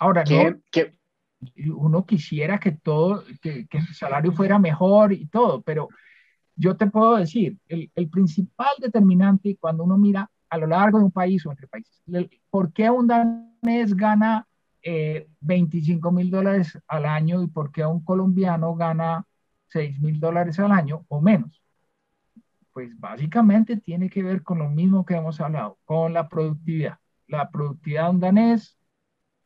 Ahora, 0.00 0.24
¿Qué, 0.24 0.98
uno 1.74 2.04
quisiera 2.04 2.58
que 2.58 2.72
todo, 2.72 3.24
que, 3.40 3.66
que, 3.66 3.78
el 3.78 3.86
salario 3.94 4.32
fuera 4.32 4.58
mejor 4.58 5.12
y 5.12 5.26
todo, 5.26 5.62
pero 5.62 5.88
yo 6.56 6.76
te 6.76 6.88
puedo 6.88 7.16
decir, 7.16 7.56
el, 7.68 7.90
el, 7.94 8.08
principal 8.08 8.70
determinante 8.80 9.56
cuando 9.60 9.84
uno 9.84 9.96
mira 9.96 10.28
a 10.50 10.58
lo 10.58 10.66
largo 10.66 10.98
de 10.98 11.04
un 11.04 11.12
país 11.12 11.44
o 11.46 11.50
entre 11.50 11.68
países, 11.68 12.02
¿por 12.50 12.72
qué 12.72 12.90
un 12.90 13.06
danés 13.06 13.94
gana 13.94 14.46
25 15.40 16.08
eh, 16.08 16.12
mil 16.12 16.30
dólares 16.30 16.78
al 16.86 17.04
año 17.04 17.42
y 17.42 17.48
por 17.48 17.70
qué 17.70 17.84
un 17.84 18.02
colombiano 18.02 18.74
gana 18.74 19.24
6 19.68 20.00
mil 20.00 20.18
dólares 20.18 20.58
al 20.58 20.72
año 20.72 21.04
o 21.08 21.20
menos? 21.20 21.62
Pues 22.72 22.98
básicamente 22.98 23.76
tiene 23.76 24.08
que 24.08 24.22
ver 24.22 24.42
con 24.42 24.58
lo 24.58 24.68
mismo 24.68 25.04
que 25.04 25.14
hemos 25.14 25.40
hablado, 25.40 25.78
con 25.84 26.12
la 26.12 26.28
productividad. 26.28 26.98
La 27.26 27.50
productividad 27.50 28.04
de 28.04 28.10
un 28.10 28.20
danés 28.20 28.77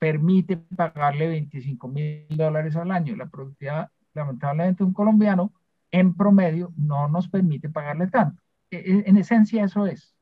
permite 0.03 0.57
pagarle 0.57 1.29
25 1.29 1.87
mil 1.87 2.27
dólares 2.31 2.74
al 2.74 2.91
año. 2.91 3.15
La 3.15 3.29
productividad, 3.29 3.89
lamentablemente, 4.15 4.83
un 4.83 4.93
colombiano 4.93 5.53
en 5.93 6.16
promedio 6.16 6.73
no 6.77 7.07
nos 7.07 7.29
permite 7.29 7.69
pagarle 7.69 8.09
tanto. 8.09 8.43
E, 8.69 8.79
e, 8.79 9.05
en 9.07 9.16
esencia, 9.16 9.62
eso 9.62 9.87
es. 9.87 10.12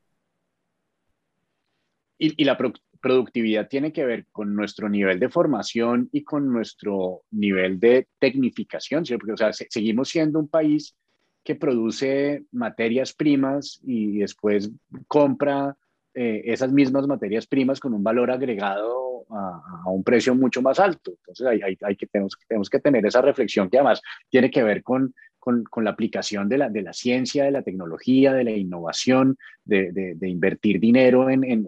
y, 2.19 2.43
la 2.43 2.59
productividad 3.01 3.67
tiene 3.69 3.91
que 3.91 4.05
ver 4.05 4.27
con 4.31 4.53
nuestro 4.53 4.87
nivel 4.87 5.19
de 5.19 5.29
formación 5.29 6.09
y 6.11 6.23
con 6.23 6.53
nuestro 6.53 7.23
nivel 7.31 7.79
de 7.79 8.07
tecnificación, 8.19 9.03
¿sí? 9.03 9.17
porque 9.17 9.33
o 9.33 9.37
sea, 9.37 9.51
seguimos 9.51 10.09
siendo 10.09 10.37
un 10.37 10.47
país 10.47 10.95
que 11.43 11.55
produce 11.55 12.43
materias 12.51 13.13
primas 13.13 13.81
y 13.83 14.19
después 14.19 14.69
compra 15.07 15.75
eh, 16.13 16.41
esas 16.45 16.71
mismas 16.71 17.07
materias 17.07 17.47
primas 17.47 17.79
con 17.79 17.93
un 17.93 18.03
valor 18.03 18.31
agregado 18.31 19.25
a, 19.29 19.89
un 19.89 20.03
precio 20.03 20.35
mucho 20.35 20.61
más 20.61 20.79
alto. 20.79 21.11
Entonces 21.11 21.47
hay, 21.47 21.77
hay, 21.81 21.95
que, 21.95 22.07
tenemos, 22.07 22.37
tenemos, 22.47 22.69
que 22.69 22.79
tener 22.79 23.05
esa 23.05 23.21
reflexión 23.21 23.69
que 23.69 23.77
además 23.77 24.01
tiene 24.29 24.51
que 24.51 24.63
ver 24.63 24.83
con, 24.83 25.13
con, 25.39 25.65
la 25.83 25.91
aplicación 25.91 26.49
de 26.49 26.57
la, 26.57 26.69
de 26.69 26.81
la, 26.81 26.93
ciencia, 26.93 27.45
de 27.45 27.51
la 27.51 27.63
tecnología, 27.63 28.33
de 28.33 28.43
la 28.43 28.51
innovación, 28.51 29.37
de, 29.63 29.91
de, 29.91 30.29
invertir 30.29 30.79
dinero 30.79 31.29
en, 31.29 31.43
en, 31.43 31.67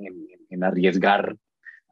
en, 0.49 0.63
arriesgar 0.63 1.35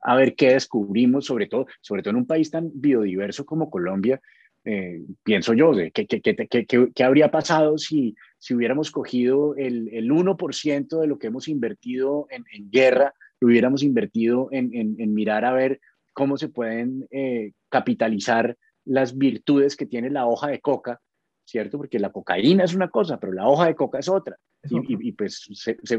a 0.03 0.15
ver 0.15 0.35
qué 0.35 0.53
descubrimos, 0.53 1.25
sobre 1.25 1.47
todo, 1.47 1.67
sobre 1.79 2.01
todo 2.01 2.11
en 2.11 2.17
un 2.17 2.27
país 2.27 2.51
tan 2.51 2.69
biodiverso 2.73 3.45
como 3.45 3.69
Colombia, 3.69 4.19
eh, 4.63 5.01
pienso 5.23 5.53
yo, 5.53 5.71
¿qué, 5.93 6.05
qué, 6.05 6.21
qué, 6.21 6.91
qué, 6.93 7.03
habría 7.03 7.31
pasado 7.31 7.77
si, 7.77 8.15
si 8.37 8.53
hubiéramos 8.53 8.91
cogido 8.91 9.55
el, 9.55 9.89
el 9.91 10.11
1% 10.11 10.99
de 10.99 11.07
lo 11.07 11.17
que 11.17 11.27
hemos 11.27 11.47
invertido 11.47 12.27
en, 12.29 12.45
en 12.53 12.69
guerra, 12.69 13.13
lo 13.39 13.47
hubiéramos 13.47 13.81
invertido 13.81 14.49
en, 14.51 14.71
en, 14.73 15.13
mirar 15.13 15.45
a 15.45 15.53
ver 15.53 15.79
cómo 16.13 16.37
se 16.37 16.49
pueden 16.49 17.07
eh, 17.09 17.53
capitalizar 17.69 18.55
las 18.85 19.17
virtudes 19.17 19.75
que 19.75 19.87
tiene 19.87 20.11
la 20.11 20.27
hoja 20.27 20.47
de 20.47 20.59
coca, 20.59 21.01
¿cierto? 21.43 21.79
Porque 21.79 21.97
la 21.97 22.11
cocaína 22.11 22.63
es 22.63 22.75
una 22.75 22.89
cosa, 22.89 23.19
pero 23.19 23.33
la 23.33 23.47
hoja 23.47 23.65
de 23.65 23.75
coca 23.75 23.97
es 23.97 24.09
otra. 24.09 24.37
Y, 24.69 25.07
y, 25.07 25.11
pues 25.13 25.49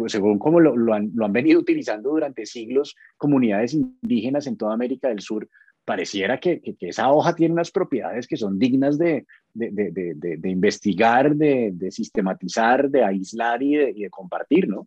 según 0.06 0.39
como 0.39 0.60
lo, 0.60 0.76
lo, 0.76 0.94
han, 0.94 1.10
lo 1.14 1.24
han 1.24 1.32
venido 1.32 1.59
utilizando 1.59 2.10
durante 2.10 2.47
siglos 2.47 2.94
comunidades 3.16 3.74
indígenas 3.74 4.47
en 4.47 4.56
toda 4.56 4.74
América 4.74 5.09
del 5.09 5.18
Sur, 5.18 5.48
pareciera 5.84 6.38
que, 6.38 6.60
que, 6.60 6.76
esa 6.80 7.10
hoja 7.12 7.34
tiene 7.34 7.54
unas 7.54 7.70
propiedades 7.70 8.26
que 8.26 8.36
son 8.36 8.59
dignas 8.59 8.98
de, 8.98 9.26
de, 9.52 9.70
de, 9.70 10.14
de 10.14 10.48
investigar, 10.48 11.34
de, 11.34 11.90
sistematizar, 11.90 12.88
de 12.88 13.04
aislar 13.04 13.62
y 13.62 13.76
de, 13.76 14.10
compartir, 14.10 14.68
¿no? 14.68 14.86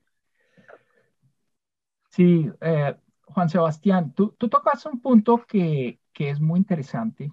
Sí, 2.10 2.50
eh, 2.62 2.96
Juan 3.26 3.50
Sebastián, 3.50 4.14
tú, 4.14 4.34
tú, 4.38 4.48
tocas 4.48 4.86
un 4.86 5.02
punto 5.02 5.46
que, 5.46 6.00
que, 6.14 6.30
es 6.30 6.40
muy 6.40 6.60
interesante 6.60 7.30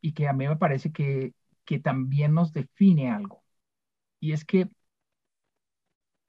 y 0.00 0.12
que 0.12 0.28
a 0.28 0.32
mí 0.32 0.46
me 0.46 0.56
parece 0.56 0.92
que, 0.92 1.34
que 1.64 1.80
también 1.80 2.34
nos 2.34 2.52
define 2.52 3.10
algo. 3.10 3.42
Y 4.20 4.32
es 4.32 4.44
que 4.44 4.68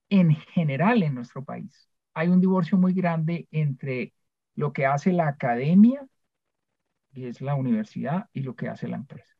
en 0.10 0.32
general 0.36 1.04
en 1.04 1.16
nuestro 1.16 1.44
país 1.44 1.90
hay 2.14 2.30
un 2.30 2.42
divorcio 2.42 2.78
muy 2.78 2.94
grande 2.94 3.48
entre 3.52 4.14
lo 4.56 4.74
que 4.74 4.86
hace 4.86 5.12
la 5.14 5.28
academia, 5.28 6.08
que 7.14 7.30
es 7.30 7.42
la 7.42 7.56
universidad, 7.56 8.30
y 8.34 8.42
lo 8.42 8.56
que 8.56 8.70
hace 8.70 8.88
la 8.88 8.98
empresa. 8.98 9.34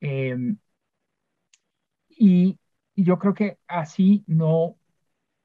Em, 0.00 0.58
y, 2.08 2.58
yo 2.96 3.18
creo 3.18 3.34
que 3.34 3.58
así 3.66 4.24
no, 4.26 4.76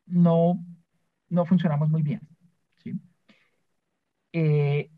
no, 0.05 0.63
no 1.29 1.45
funcionamos 1.45 1.89
muy 1.89 2.03
bien. 2.03 2.21
Eh, 4.33 4.91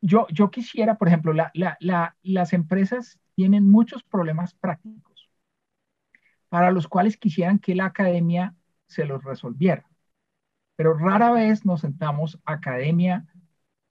yo, 0.00 0.26
yo 0.30 0.50
quisiera, 0.50 0.96
por 0.96 1.08
ejemplo, 1.08 1.34
las 1.34 2.52
empresas 2.54 3.18
tienen 3.34 3.70
muchos 3.70 4.02
problemas 4.02 4.54
prácticos 4.54 5.30
para 6.48 6.70
los 6.70 6.88
cuales 6.88 7.16
quisieran 7.18 7.58
que 7.58 7.74
la 7.74 7.86
academia 7.86 8.54
se 8.86 9.04
los 9.04 9.22
resolviera 9.22 9.89
pero 10.80 10.94
rara 10.94 11.30
vez 11.30 11.66
nos 11.66 11.82
sentamos 11.82 12.40
academia 12.46 13.26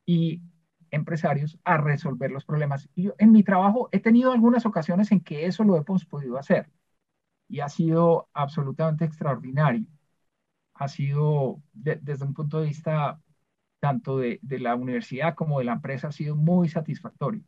y 0.08 0.42
empresarios 0.90 1.60
a 1.64 1.78
resolver 1.78 2.32
los 2.32 2.46
problemas. 2.46 2.90
Y 2.96 3.04
yo, 3.04 3.14
en 3.20 3.32
mi 3.32 3.44
trabajo 3.44 3.90
he 3.92 4.00
tenido 4.00 4.32
algunas 4.32 4.66
ocasiones 4.66 5.12
en 5.12 5.22
que 5.22 5.46
eso 5.46 5.64
lo 5.64 5.78
hemos 5.78 6.06
podido 6.06 6.40
hacer 6.40 6.72
y 7.48 7.60
ha 7.60 7.70
sido 7.70 8.28
absolutamente 8.34 9.06
extraordinario. 9.06 9.86
Ha 10.74 10.88
sido, 10.88 11.62
desde 11.74 12.26
un 12.26 12.34
punto 12.34 12.60
de 12.60 12.70
vista 12.70 13.22
tanto 13.80 14.18
de, 14.18 14.40
de, 14.42 14.58
la 14.58 14.74
universidad 14.74 15.36
como 15.36 15.60
de 15.60 15.66
la 15.66 15.74
empresa, 15.74 16.08
ha 16.08 16.12
sido 16.12 16.36
muy 16.36 16.70
satisfactorio. 16.70 17.44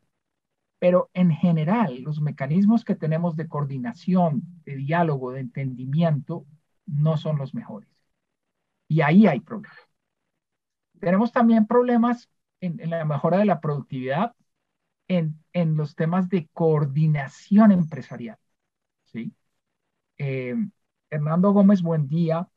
Pero 0.77 1.09
en 1.15 1.31
general, 1.31 2.03
los 2.03 2.21
mecanismos 2.21 2.85
que 2.85 2.95
tenemos 2.95 3.35
de 3.35 3.47
coordinación, 3.47 4.43
de 4.65 4.75
diálogo, 4.75 5.31
de 5.31 5.39
entendimiento, 5.39 6.45
no 6.85 7.17
son 7.17 7.39
los 7.39 7.55
mejores. 7.55 7.90
Y 8.91 8.99
ahí 8.99 9.25
hay 9.25 9.39
problemas. 9.39 9.77
Tenemos 10.99 11.31
también 11.31 11.65
problemas 11.65 12.29
en, 12.59 12.89
la 12.89 13.05
mejora 13.05 13.37
de 13.37 13.45
la 13.45 13.61
productividad 13.61 14.35
en, 15.07 15.37
los 15.77 15.95
temas 15.95 16.27
de 16.27 16.49
coordinación 16.51 17.71
empresarial. 17.71 18.37
¿sí? 19.05 19.33
Eh, 20.17 20.55
Hernando 21.09 21.53
Gómez 21.53 21.81
Buendía 21.81 22.49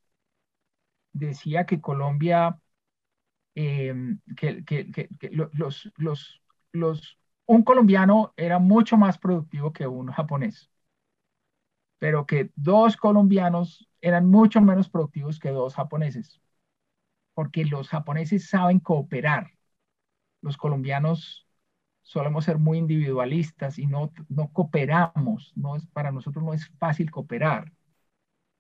decía 1.13 1.67
que 1.67 1.81
Colombia, 1.81 2.59
eh, 3.55 3.95
que, 4.37 5.09
los, 5.31 5.93
los, 5.99 6.43
los, 6.73 7.19
un 7.47 7.63
colombiano 7.63 8.35
era 8.37 8.59
mucho 8.59 8.97
más 8.97 9.19
productivo 9.19 9.73
que 9.73 9.87
un 9.87 10.09
japonés, 10.09 10.69
pero 12.05 12.27
que 12.27 12.51
dos 12.55 12.99
colombianos 12.99 13.89
eran 14.03 14.27
mucho 14.27 14.61
menos 14.61 14.91
productivos 14.91 15.39
que 15.39 15.49
dos 15.49 15.75
japoneses, 15.75 16.39
porque 17.33 17.65
los 17.65 17.89
japoneses 17.89 18.51
saben 18.51 18.79
cooperar. 18.79 19.53
Los 20.43 20.59
colombianos 20.59 21.49
solemos 22.03 22.45
ser 22.45 22.59
muy 22.59 22.77
individualistas 22.77 23.79
y 23.79 23.87
no, 23.87 24.13
no 24.29 24.53
cooperamos, 24.53 25.55
no 25.57 25.77
es, 25.77 25.87
para 25.87 26.13
nosotros 26.13 26.45
no 26.45 26.53
es 26.53 26.69
fácil 26.79 27.11
cooperar. 27.11 27.73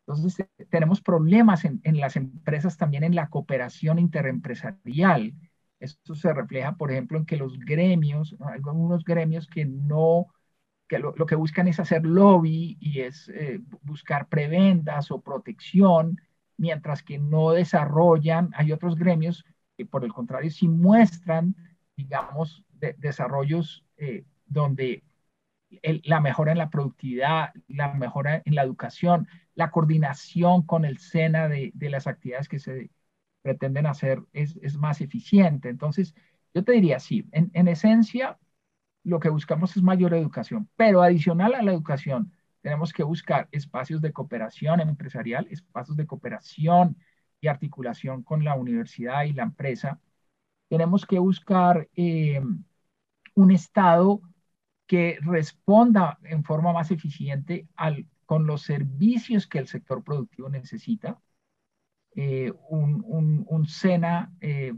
Entonces, 0.06 0.48
tenemos 0.70 1.02
problemas 1.02 1.66
en, 1.66 1.82
en 1.84 2.00
las 2.00 2.16
empresas 2.16 2.78
también 2.78 3.04
en 3.04 3.14
la 3.14 3.28
cooperación 3.28 3.98
interempresarial. 3.98 5.34
Esto 5.80 6.14
se 6.14 6.32
refleja, 6.32 6.78
por 6.78 6.90
ejemplo, 6.90 7.18
en 7.18 7.26
que 7.26 7.36
los 7.36 7.58
gremios, 7.58 8.38
algunos 8.40 9.04
gremios 9.04 9.46
que 9.46 9.66
no 9.66 10.28
que 10.88 10.98
lo, 10.98 11.14
que 11.14 11.34
buscan 11.34 11.68
es 11.68 11.80
hacer 11.80 12.04
lobby 12.04 12.76
y 12.80 13.00
es 13.00 13.28
eh, 13.30 13.60
buscar 13.82 14.28
prebendas 14.28 15.10
o 15.10 15.20
protección, 15.22 16.20
mientras 16.56 17.02
que 17.02 17.18
no 17.18 17.52
desarrollan, 17.52 18.50
hay 18.54 18.72
otros 18.72 18.96
gremios 18.96 19.44
que 19.76 19.86
por 19.86 20.04
el 20.04 20.12
contrario 20.12 20.50
sí 20.50 20.68
muestran, 20.68 21.56
digamos, 21.96 22.64
desarrollos 22.98 23.84
eh, 23.96 24.24
donde 24.46 25.02
la 26.04 26.20
mejora 26.20 26.52
en 26.52 26.58
la 26.58 26.70
productividad, 26.70 27.52
la 27.68 27.94
mejora 27.94 28.42
en 28.44 28.54
la 28.54 28.62
educación, 28.62 29.26
la 29.54 29.70
coordinación 29.70 30.62
con 30.62 30.84
el 30.84 30.98
SENA 30.98 31.48
de, 31.48 31.72
de 31.74 31.90
las 31.90 32.06
actividades 32.06 32.48
que 32.48 32.58
se 32.58 32.90
pretenden 33.42 33.86
hacer 33.86 34.22
es, 34.32 34.56
es, 34.62 34.76
más 34.76 35.00
eficiente. 35.00 35.68
Entonces, 35.68 36.14
yo 36.54 36.64
te 36.64 36.72
diría, 36.72 37.00
sí, 37.00 37.26
en, 37.32 37.50
en 37.54 37.68
esencia, 37.68 38.38
lo 39.04 39.20
que 39.20 39.28
buscamos 39.28 39.76
es 39.76 39.82
mayor 39.82 40.14
educación, 40.14 40.68
pero 40.76 41.02
adicional 41.02 41.54
a 41.54 41.62
la 41.62 41.72
educación, 41.72 42.32
tenemos 42.62 42.92
que 42.92 43.02
buscar 43.02 43.48
espacios 43.52 44.00
de 44.00 44.12
cooperación 44.12 44.80
empresarial, 44.80 45.46
espacios 45.50 45.96
de 45.96 46.06
cooperación 46.06 46.96
y 47.40 47.48
articulación 47.48 48.22
con 48.22 48.42
la 48.42 48.54
universidad 48.54 49.24
y 49.24 49.34
la 49.34 49.42
empresa. 49.42 50.00
Tenemos 50.68 51.04
que 51.04 51.18
buscar 51.18 51.88
eh, 51.94 52.40
un 53.34 53.50
Estado 53.50 54.22
que 54.86 55.18
responda 55.20 56.18
en 56.24 56.42
forma 56.42 56.72
más 56.72 56.90
eficiente 56.90 57.68
al, 57.76 58.06
con 58.24 58.46
los 58.46 58.62
servicios 58.62 59.46
que 59.46 59.58
el 59.58 59.68
sector 59.68 60.02
productivo 60.02 60.48
necesita. 60.48 61.20
Eh, 62.16 62.52
un, 62.68 63.44
un, 63.46 63.66
SENA, 63.66 64.32
eh, 64.40 64.72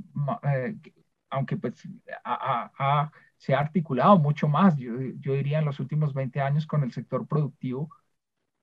aunque 1.30 1.56
pues 1.56 1.88
ha, 2.24 3.12
se 3.38 3.54
ha 3.54 3.60
articulado 3.60 4.18
mucho 4.18 4.48
más, 4.48 4.76
yo, 4.76 4.96
diría, 4.98 5.58
en 5.60 5.64
los 5.66 5.80
últimos 5.80 6.14
20 6.14 6.40
años 6.40 6.66
con 6.66 6.82
el 6.82 6.92
sector 6.92 7.26
productivo, 7.26 7.90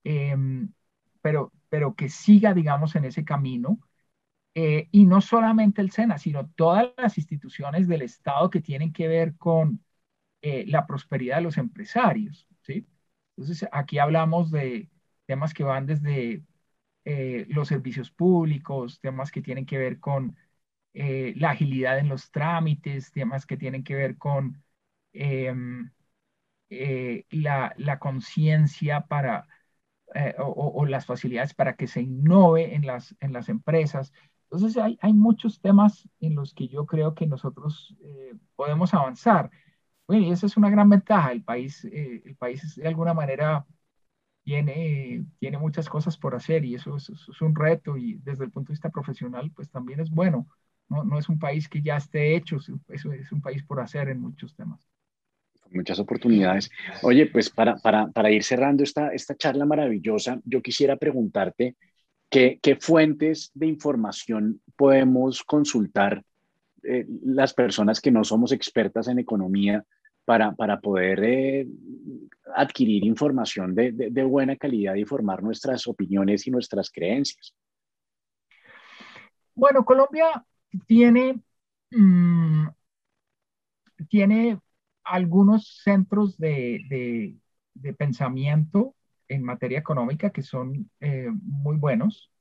em, 0.04 0.72
pero, 1.22 1.52
pero 1.70 1.96
que 1.96 2.10
siga, 2.10 2.54
digamos, 2.54 2.96
en 2.96 3.06
ese 3.06 3.26
camino. 3.26 3.80
Eh, 4.56 4.88
y 4.92 5.06
no 5.06 5.22
solamente 5.22 5.82
el 5.82 5.92
SENA, 5.92 6.18
sino 6.20 6.48
todas 6.50 6.88
las 6.98 7.18
instituciones 7.18 7.88
del 7.88 8.04
Estado 8.04 8.50
que 8.52 8.62
tienen 8.62 8.94
que 8.94 9.08
ver 9.08 9.36
con 9.38 9.84
eh, 10.42 10.66
la 10.68 10.86
prosperidad 10.88 11.38
de 11.38 11.44
los 11.44 11.58
empresarios. 11.58 12.48
¿sí? 12.62 12.88
Entonces, 13.38 13.68
aquí 13.72 14.00
hablamos 14.00 14.52
de 14.52 14.90
temas 15.26 15.54
que 15.54 15.64
van 15.64 15.86
desde 15.88 16.44
eh, 17.06 17.46
los 17.50 17.68
servicios 17.70 18.12
públicos, 18.12 19.00
temas 19.02 19.32
que 19.32 19.42
tienen 19.42 19.66
que 19.66 19.78
ver 19.78 20.00
con 20.00 20.38
eh, 20.94 21.34
la 21.38 21.52
agilidad 21.52 21.98
en 22.00 22.10
los 22.10 22.32
trámites, 22.32 23.12
temas 23.12 23.46
que 23.46 23.58
tienen 23.58 23.84
que 23.84 23.96
ver 23.96 24.18
con 24.18 24.64
em, 25.14 25.92
eh, 26.70 27.26
la, 27.32 27.74
conciencia 28.00 29.02
para 29.08 29.48
eh, 30.16 30.36
o, 30.40 30.86
las 30.86 31.06
facilidades 31.06 31.54
para 31.56 31.76
que 31.76 31.88
se 31.88 32.02
innove 32.02 32.76
en 32.76 32.86
las, 32.86 33.16
en 33.22 33.34
las 33.34 33.50
empresas. 33.50 34.14
Entonces 34.46 34.78
hay, 34.78 34.98
hay 35.02 35.14
muchos 35.14 35.62
temas 35.62 36.08
en 36.20 36.36
los 36.36 36.54
que 36.54 36.68
yo 36.68 36.86
creo 36.86 37.16
que 37.16 37.28
nosotros 37.28 37.96
podemos 38.56 38.94
avanzar. 38.94 39.50
Bueno, 40.08 40.26
y 40.28 40.32
esa 40.32 40.46
es 40.48 40.58
una 40.58 40.70
gran 40.70 40.90
ventaja. 40.90 41.32
El 41.32 41.44
país, 41.44 41.86
el 41.86 42.36
país 42.38 42.76
de 42.76 42.88
alguna 42.88 43.14
manera 43.14 43.66
tiene, 44.44 45.26
tiene 45.40 45.58
muchas 45.58 45.90
cosas 45.90 46.18
por 46.18 46.36
hacer 46.36 46.66
y 46.66 46.76
eso 46.76 46.98
es, 46.98 47.10
es, 47.10 47.42
un 47.42 47.56
reto 47.56 47.98
y 47.98 48.16
desde 48.16 48.46
el 48.46 48.52
punto 48.52 48.70
de 48.70 48.74
vista 48.74 48.90
profesional 48.90 49.52
pues 49.52 49.70
también 49.72 50.00
es 50.02 50.12
bueno. 50.12 50.48
No, 50.90 51.04
no 51.04 51.18
es 51.18 51.30
un 51.30 51.40
país 51.40 51.68
que 51.68 51.82
ya 51.82 51.98
esté 51.98 52.36
hecho, 52.36 52.58
eso 52.58 53.14
es 53.14 53.32
un 53.32 53.42
país 53.42 53.64
por 53.64 53.80
hacer 53.80 54.10
en 54.10 54.20
muchos 54.20 54.56
temas 54.56 54.80
muchas 55.74 56.00
oportunidades. 56.00 56.70
Oye, 57.02 57.28
pues 57.28 57.50
para, 57.50 57.76
para, 57.78 58.08
para, 58.08 58.32
ir 58.32 58.44
cerrando 58.44 58.84
esta, 58.84 59.10
esta 59.10 59.36
charla 59.36 59.66
maravillosa, 59.66 60.40
yo 60.46 60.62
quisiera 60.62 60.98
preguntarte 60.98 61.76
qué, 62.30 62.60
qué 62.62 62.76
fuentes 62.76 63.52
de 63.54 63.68
información 63.68 64.62
podemos 64.76 65.44
consultar 65.44 66.24
eh, 66.84 67.06
las 67.24 67.54
personas 67.54 68.02
que 68.02 68.12
no 68.12 68.24
somos 68.24 68.52
expertas 68.52 69.08
en 69.08 69.20
economía 69.20 69.84
para, 70.26 70.54
para 70.54 70.80
poder 70.80 71.24
eh, 71.24 71.68
adquirir 72.56 73.04
información 73.06 73.76
de, 73.76 73.92
de, 73.92 74.24
buena 74.24 74.56
calidad 74.56 74.96
y 74.96 75.06
formar 75.06 75.44
nuestras 75.44 75.86
opiniones 75.88 76.48
y 76.48 76.52
nuestras 76.52 76.90
creencias. 76.90 77.54
Bueno, 79.56 79.84
Colombia 79.86 80.44
tiene, 80.88 81.40
mm, 81.92 82.68
tiene 84.10 84.60
algunos 85.04 85.82
centros 85.84 86.38
de, 86.38 87.38
pensamiento 87.98 88.96
en 89.28 89.44
materia 89.44 89.80
económica 89.80 90.30
que 90.32 90.44
son 90.44 90.90
eh, 91.00 91.30
muy 91.32 91.78
buenos. 91.78 92.32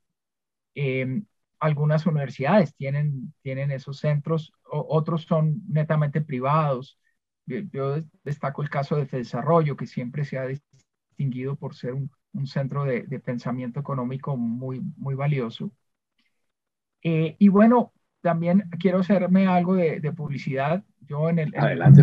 Em, 0.74 1.26
algunas 1.60 2.06
universidades 2.06 2.74
tienen, 2.74 3.34
tienen 3.42 3.70
esos 3.70 3.98
centros, 3.98 4.52
otros 4.64 5.22
son 5.22 5.62
netamente 5.68 6.20
privados. 6.20 6.98
Yo, 7.46 7.96
destaco 8.24 8.62
el 8.62 8.70
caso 8.70 8.96
de 8.96 9.06
Desarrollo, 9.06 9.76
que 9.76 9.86
siempre 9.86 10.24
se 10.24 10.38
ha 10.38 10.46
distinguido 10.46 11.56
por 11.56 11.74
ser 11.74 11.94
un, 11.94 12.10
centro 12.46 12.84
de, 12.84 13.02
pensamiento 13.20 13.78
económico 13.80 14.36
muy, 14.36 14.80
muy 14.96 15.14
valioso. 15.14 15.70
Eh, 17.02 17.36
y 17.38 17.48
bueno, 17.48 17.92
también 18.22 18.64
quiero 18.78 19.00
hacerme 19.00 19.46
algo 19.46 19.74
de, 19.74 20.12
publicidad. 20.12 20.82
Yo 21.00 21.28
en 21.28 21.40
el, 21.40 21.54
Adelante, 21.56 22.02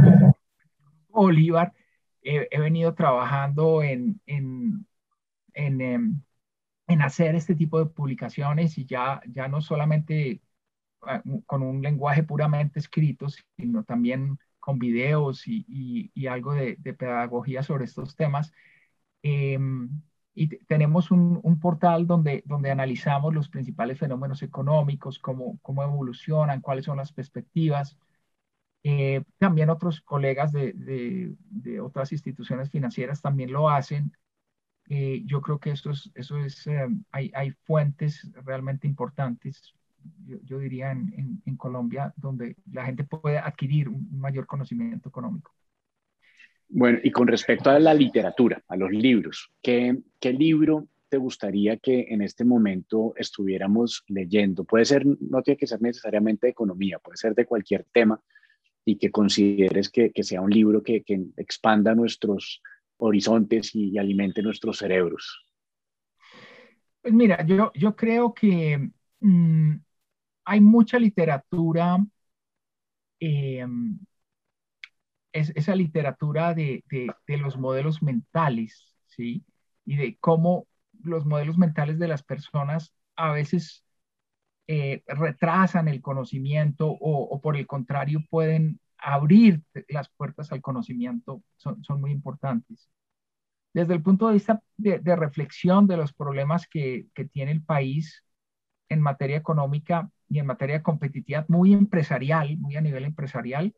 Bolívar, 1.08 1.74
he 2.22 2.60
venido 2.60 2.94
trabajando 2.94 3.82
en, 3.82 4.22
en, 4.26 4.86
en, 5.54 5.82
em, 5.82 6.22
en, 6.88 7.02
hacer 7.02 7.36
este 7.36 7.56
tipo 7.56 7.80
de 7.80 7.88
publicaciones 7.88 8.78
y 8.78 8.86
ya, 8.86 9.22
ya 9.28 9.48
no 9.48 9.62
solamente 9.62 10.42
ah, 11.02 11.22
con 11.46 11.64
un 11.64 11.82
lenguaje 11.82 12.24
puramente 12.24 12.80
escrito, 12.80 13.28
sino 13.58 13.84
también 13.84 14.38
con 14.60 14.80
videos 14.80 15.48
y, 15.48 16.12
y, 16.14 16.28
algo 16.28 16.54
de, 16.54 16.76
de, 16.80 16.94
pedagogía 16.94 17.64
sobre 17.64 17.86
estos 17.86 18.16
temas. 18.16 18.52
Em, 19.24 19.90
y 20.40 20.48
tenemos 20.48 21.12
un, 21.12 21.38
un, 21.44 21.60
portal 21.60 22.08
donde, 22.08 22.44
donde 22.46 22.72
analizamos 22.72 23.34
los 23.34 23.50
principales 23.50 24.00
fenómenos 24.00 24.42
económicos, 24.42 25.20
cómo, 25.20 25.60
cómo 25.62 25.84
evolucionan, 25.84 26.62
cuáles 26.62 26.86
son 26.86 26.96
las 26.96 27.12
perspectivas. 27.12 27.98
Eh, 28.84 29.22
también 29.38 29.70
otros 29.70 30.00
colegas 30.00 30.54
de, 30.54 30.72
de, 30.76 31.82
otras 31.82 32.14
instituciones 32.14 32.70
financieras 32.70 33.22
también 33.22 33.52
lo 33.52 33.68
hacen. 33.70 34.14
Eh, 34.88 35.24
yo 35.26 35.42
creo 35.42 35.60
que 35.60 35.72
eso 35.72 35.92
es, 35.92 36.10
eso 36.16 36.38
es 36.38 36.66
eh, 36.68 36.88
hay, 37.12 37.32
hay, 37.36 37.52
fuentes 37.66 38.26
realmente 38.46 38.88
importantes, 38.88 39.74
yo, 40.46 40.58
diría, 40.58 40.92
en, 40.92 41.42
en, 41.46 41.58
Colombia, 41.58 42.14
donde 42.16 42.56
la 42.72 42.86
gente 42.86 43.04
puede 43.04 43.40
adquirir 43.40 43.90
un 43.90 44.08
mayor 44.18 44.48
conocimiento 44.48 45.10
económico. 45.10 45.54
Bueno, 46.72 47.00
y 47.04 47.10
con 47.10 47.28
respecto 47.28 47.72
a 47.72 47.80
la 47.80 47.96
literatura, 47.96 48.64
a 48.68 48.76
los 48.76 48.92
libros, 48.92 49.52
¿qué, 49.62 49.98
libro 50.22 50.88
te 51.10 51.18
gustaría 51.18 51.78
que 51.78 52.06
en 52.10 52.22
este 52.22 52.46
momento 52.46 53.14
estuviéramos 53.18 54.04
leyendo? 54.08 54.64
Puede 54.66 54.86
ser, 54.86 55.04
no 55.06 55.42
tiene 55.42 55.58
que 55.58 55.66
ser 55.66 55.82
necesariamente 55.82 56.46
de 56.46 56.52
economía, 56.52 57.00
puede 57.00 57.18
ser 57.18 57.34
de 57.34 57.46
cualquier 57.46 57.88
tema, 57.92 58.22
y 58.86 58.98
que 58.98 59.10
consideres 59.10 59.90
que, 59.90 60.12
sea 60.22 60.42
un 60.42 60.52
libro 60.52 60.84
que, 60.84 61.04
expanda 61.38 61.96
nuestros 61.96 62.62
horizontes 62.98 63.74
y, 63.74 63.98
alimente 63.98 64.44
nuestros 64.44 64.78
cerebros? 64.78 65.46
Pues 67.02 67.14
mira, 67.14 67.44
yo, 67.46 67.72
yo 67.74 67.96
creo 67.96 68.32
que 68.32 68.92
mm, 69.22 69.74
hay 70.46 70.62
mucha 70.62 71.00
literatura, 71.00 71.98
eh, 73.20 73.66
es, 75.32 75.52
esa 75.56 75.76
literatura 75.76 76.54
de, 76.54 76.84
de, 76.90 77.12
de, 77.28 77.38
los 77.38 77.58
modelos 77.58 78.02
mentales, 78.02 78.96
¿sí? 79.08 79.46
Y 79.86 79.98
de 79.98 80.18
cómo 80.20 80.68
los 81.04 81.26
modelos 81.26 81.58
mentales 81.58 82.00
de 82.00 82.08
las 82.08 82.24
personas 82.24 82.94
a 83.16 83.32
veces 83.32 83.84
eh, 84.68 85.04
retrasan 85.08 85.88
el 85.88 86.00
conocimiento 86.00 86.88
o, 86.88 87.42
por 87.42 87.58
el 87.58 87.66
contrario 87.66 88.24
pueden 88.30 88.80
abrir 89.00 89.64
las 89.88 90.10
puertas 90.10 90.52
al 90.52 90.62
conocimiento 90.62 91.42
son, 91.58 91.84
son 91.84 92.00
muy 92.02 92.12
importantes. 92.12 92.88
Desde 93.74 93.96
el 93.96 94.04
punto 94.04 94.28
de 94.28 94.34
vista 94.36 94.62
de, 94.78 95.16
reflexión 95.16 95.88
de 95.88 95.98
los 95.98 96.14
problemas 96.14 96.68
que, 96.68 97.08
que, 97.16 97.26
tiene 97.26 97.52
el 97.52 97.64
país 97.64 98.24
en 98.90 99.02
materia 99.02 99.38
económica 99.38 100.12
y 100.28 100.38
en 100.38 100.46
materia 100.46 100.84
competitiva, 100.84 101.46
muy 101.48 101.74
empresarial, 101.74 102.56
muy 102.58 102.76
a 102.76 102.82
nivel 102.82 103.06
empresarial, 103.06 103.74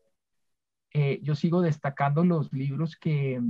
eh, 0.94 1.20
yo 1.22 1.34
sigo 1.34 1.62
destacando 1.62 2.24
los 2.24 2.52
libros 2.52 2.96
que, 2.96 3.40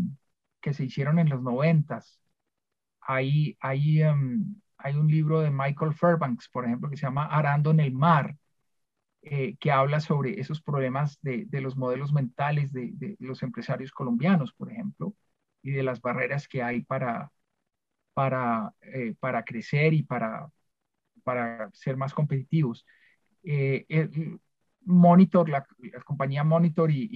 que 0.60 0.74
se 0.74 0.85
hicieron 0.85 1.19
en 1.19 1.28
los 1.28 1.43
noventas. 1.43 2.20
Hay, 3.01 3.56
hay 3.60 4.02
em, 4.02 4.55
hay 4.82 4.97
un 4.97 5.09
libro 5.09 5.40
de 5.40 5.51
Michael 5.51 5.94
Fairbanks, 5.94 6.48
por 6.48 6.64
ejemplo, 6.64 6.90
que 6.90 6.97
se 6.97 7.06
llama 7.06 7.27
Arando 7.27 7.70
en 7.70 7.81
el 7.81 7.93
Mar, 7.93 8.36
eh, 9.23 9.56
que 9.59 9.70
habla 9.70 10.01
sobre 10.01 10.40
esos 10.40 10.60
problemas 10.62 11.19
de, 11.23 11.47
los 11.60 11.77
modelos 11.77 12.12
mentales 12.12 12.73
de, 12.73 13.16
los 13.20 13.43
empresarios 13.43 13.93
colombianos, 13.93 14.52
por 14.52 14.73
ejemplo, 14.73 15.14
y 15.62 15.70
de 15.73 15.82
las 15.85 16.01
barreras 16.01 16.48
que 16.48 16.62
hay 16.62 16.82
para, 16.82 17.31
para, 18.14 18.74
eh, 18.82 19.14
para 19.20 19.44
crecer 19.44 19.94
y 19.94 20.02
para, 20.02 20.51
para 21.24 21.70
ser 21.73 21.97
más 21.97 22.14
competitivos. 22.14 22.85
Eh, 23.44 23.86
Monitor, 24.85 25.49
la, 25.49 25.67
compañía 26.05 26.45
Monitor 26.45 26.91
y, 26.91 27.09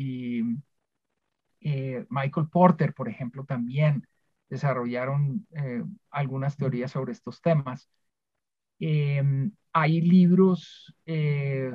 y 1.60 2.06
Michael 2.08 2.48
Porter, 2.48 2.94
por 2.94 3.08
ejemplo, 3.08 3.44
también 3.44 4.06
desarrollaron 4.48 5.46
eh, 5.52 5.84
algunas 6.10 6.56
teorías 6.56 6.92
sobre 6.92 7.12
estos 7.12 7.40
temas. 7.40 7.88
Em, 8.78 9.52
hay 9.72 10.00
libros 10.00 10.94
eh, 11.06 11.72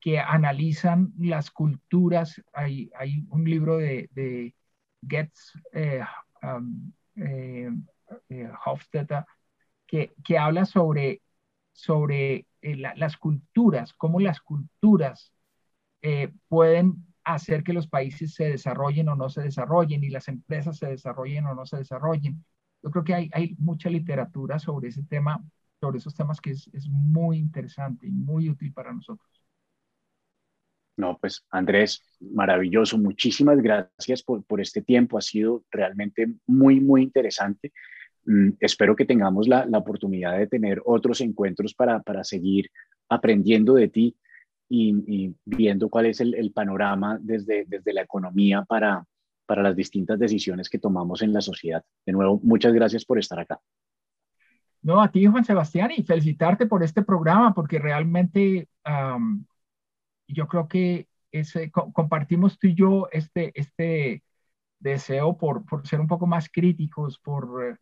que 0.00 0.18
analizan 0.18 1.12
las 1.18 1.50
culturas. 1.50 2.42
Hay, 2.52 2.90
hay 2.96 3.24
un 3.30 3.44
libro 3.44 3.78
de, 3.78 4.08
de 4.12 4.54
Getz 5.06 5.52
eh, 5.72 6.02
um, 6.42 6.92
Hofstadter 8.64 9.24
que, 9.86 10.14
que, 10.24 10.38
habla 10.38 10.64
sobre, 10.64 11.22
sobre 11.72 12.46
las 12.62 13.16
culturas, 13.16 13.92
cómo 13.94 14.20
las 14.20 14.40
culturas 14.40 15.32
pueden 16.48 17.06
hacer 17.24 17.62
que 17.62 17.72
los 17.72 17.86
países 17.86 18.34
se 18.34 18.44
desarrollen 18.44 19.08
o 19.08 19.16
no 19.16 19.28
se 19.28 19.42
desarrollen 19.42 20.02
y 20.04 20.10
las 20.10 20.28
empresas 20.28 20.78
se 20.78 20.86
desarrollen 20.86 21.46
o 21.46 21.54
no 21.54 21.66
se 21.66 21.78
desarrollen. 21.78 22.44
Yo 22.82 22.90
creo 22.90 23.04
que 23.04 23.14
hay, 23.14 23.30
hay 23.32 23.56
mucha 23.58 23.90
literatura 23.90 24.58
sobre 24.58 24.88
ese 24.88 25.02
tema, 25.02 25.42
sobre 25.80 25.98
esos 25.98 26.14
temas 26.14 26.40
que 26.40 26.50
es, 26.50 26.70
es 26.72 26.88
muy 26.88 27.38
interesante 27.38 28.06
y 28.06 28.10
muy 28.10 28.48
útil 28.48 28.72
para 28.72 28.92
nosotros. 28.92 29.28
No, 30.96 31.18
pues 31.18 31.46
Andrés, 31.50 32.02
maravilloso. 32.20 32.98
Muchísimas 32.98 33.58
gracias 33.60 34.22
por, 34.22 34.44
por 34.44 34.60
este 34.60 34.82
tiempo. 34.82 35.16
Ha 35.16 35.22
sido 35.22 35.64
realmente 35.70 36.34
muy, 36.46 36.80
muy 36.80 37.02
interesante. 37.02 37.72
Mm, 38.24 38.50
espero 38.60 38.94
que 38.94 39.04
tengamos 39.04 39.48
la, 39.48 39.64
la, 39.66 39.78
oportunidad 39.78 40.38
de 40.38 40.46
tener 40.46 40.82
otros 40.84 41.20
encuentros 41.20 41.74
para, 41.74 42.00
para 42.00 42.22
seguir 42.22 42.70
aprendiendo 43.08 43.74
de 43.74 43.88
ti 43.88 44.16
y, 44.68 45.34
viendo 45.44 45.88
cuál 45.88 46.06
es 46.06 46.20
el, 46.20 46.52
panorama 46.54 47.18
desde, 47.20 47.64
desde 47.66 47.92
la 47.92 48.02
economía 48.02 48.62
para, 48.62 49.04
para 49.44 49.62
las 49.62 49.74
distintas 49.74 50.18
decisiones 50.18 50.70
que 50.70 50.78
tomamos 50.78 51.22
en 51.22 51.32
la 51.32 51.40
sociedad. 51.40 51.82
De 52.06 52.12
nuevo, 52.12 52.40
muchas 52.42 52.72
gracias 52.72 53.04
por 53.04 53.18
estar 53.18 53.40
acá. 53.40 53.58
No, 54.82 55.02
a 55.02 55.10
ti, 55.10 55.26
Juan 55.26 55.44
Sebastián, 55.44 55.90
y 55.94 56.04
felicitarte 56.04 56.66
por 56.66 56.82
este 56.84 57.02
programa, 57.02 57.52
porque 57.52 57.78
realmente 57.78 58.68
yo 60.28 60.46
creo 60.46 60.68
que 60.68 61.08
ese, 61.32 61.70
compartimos 61.70 62.58
tú 62.58 62.68
y 62.68 62.74
yo 62.74 63.08
este, 63.10 63.52
este 63.54 64.22
deseo 64.78 65.36
por, 65.36 65.64
por 65.66 65.86
ser 65.86 66.00
un 66.00 66.06
poco 66.06 66.26
más 66.26 66.48
críticos, 66.48 67.18
por, 67.18 67.78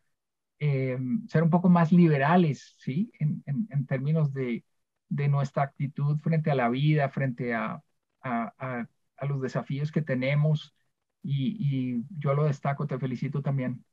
ser 0.58 1.42
un 1.42 1.50
poco 1.50 1.68
más 1.68 1.92
liberales, 1.92 2.74
¿sí? 2.78 3.12
En, 3.18 3.42
en, 3.46 3.86
términos 3.86 4.32
de, 4.32 4.64
de, 5.08 5.28
nuestra 5.28 5.62
actitud 5.62 6.18
frente 6.18 6.50
a 6.50 6.54
la 6.54 6.68
vida, 6.68 7.08
frente 7.08 7.54
a, 7.54 7.82
a, 8.22 8.86
a 9.16 9.26
los 9.26 9.40
desafíos 9.40 9.92
que 9.92 10.02
tenemos. 10.02 10.74
Y, 11.22 11.56
y, 11.60 12.04
yo 12.18 12.34
lo 12.34 12.44
destaco, 12.44 12.86
te 12.86 12.98
felicito 12.98 13.42
también. 13.42 13.84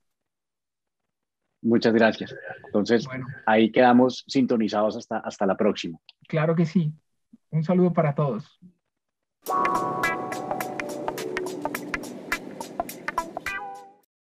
Muchas 1.61 1.93
gracias. 1.93 2.35
Entonces, 2.65 3.07
ahí 3.45 3.71
quedamos 3.71 4.23
sintonizados 4.27 4.95
hasta, 4.97 5.17
hasta 5.17 5.45
la 5.47 5.57
próxima. 5.57 5.99
Claro 6.27 6.55
que 6.55 6.65
sí. 6.65 6.93
Un 7.49 7.63
saludo 7.63 7.91
para 7.91 8.13
todos. 8.13 8.59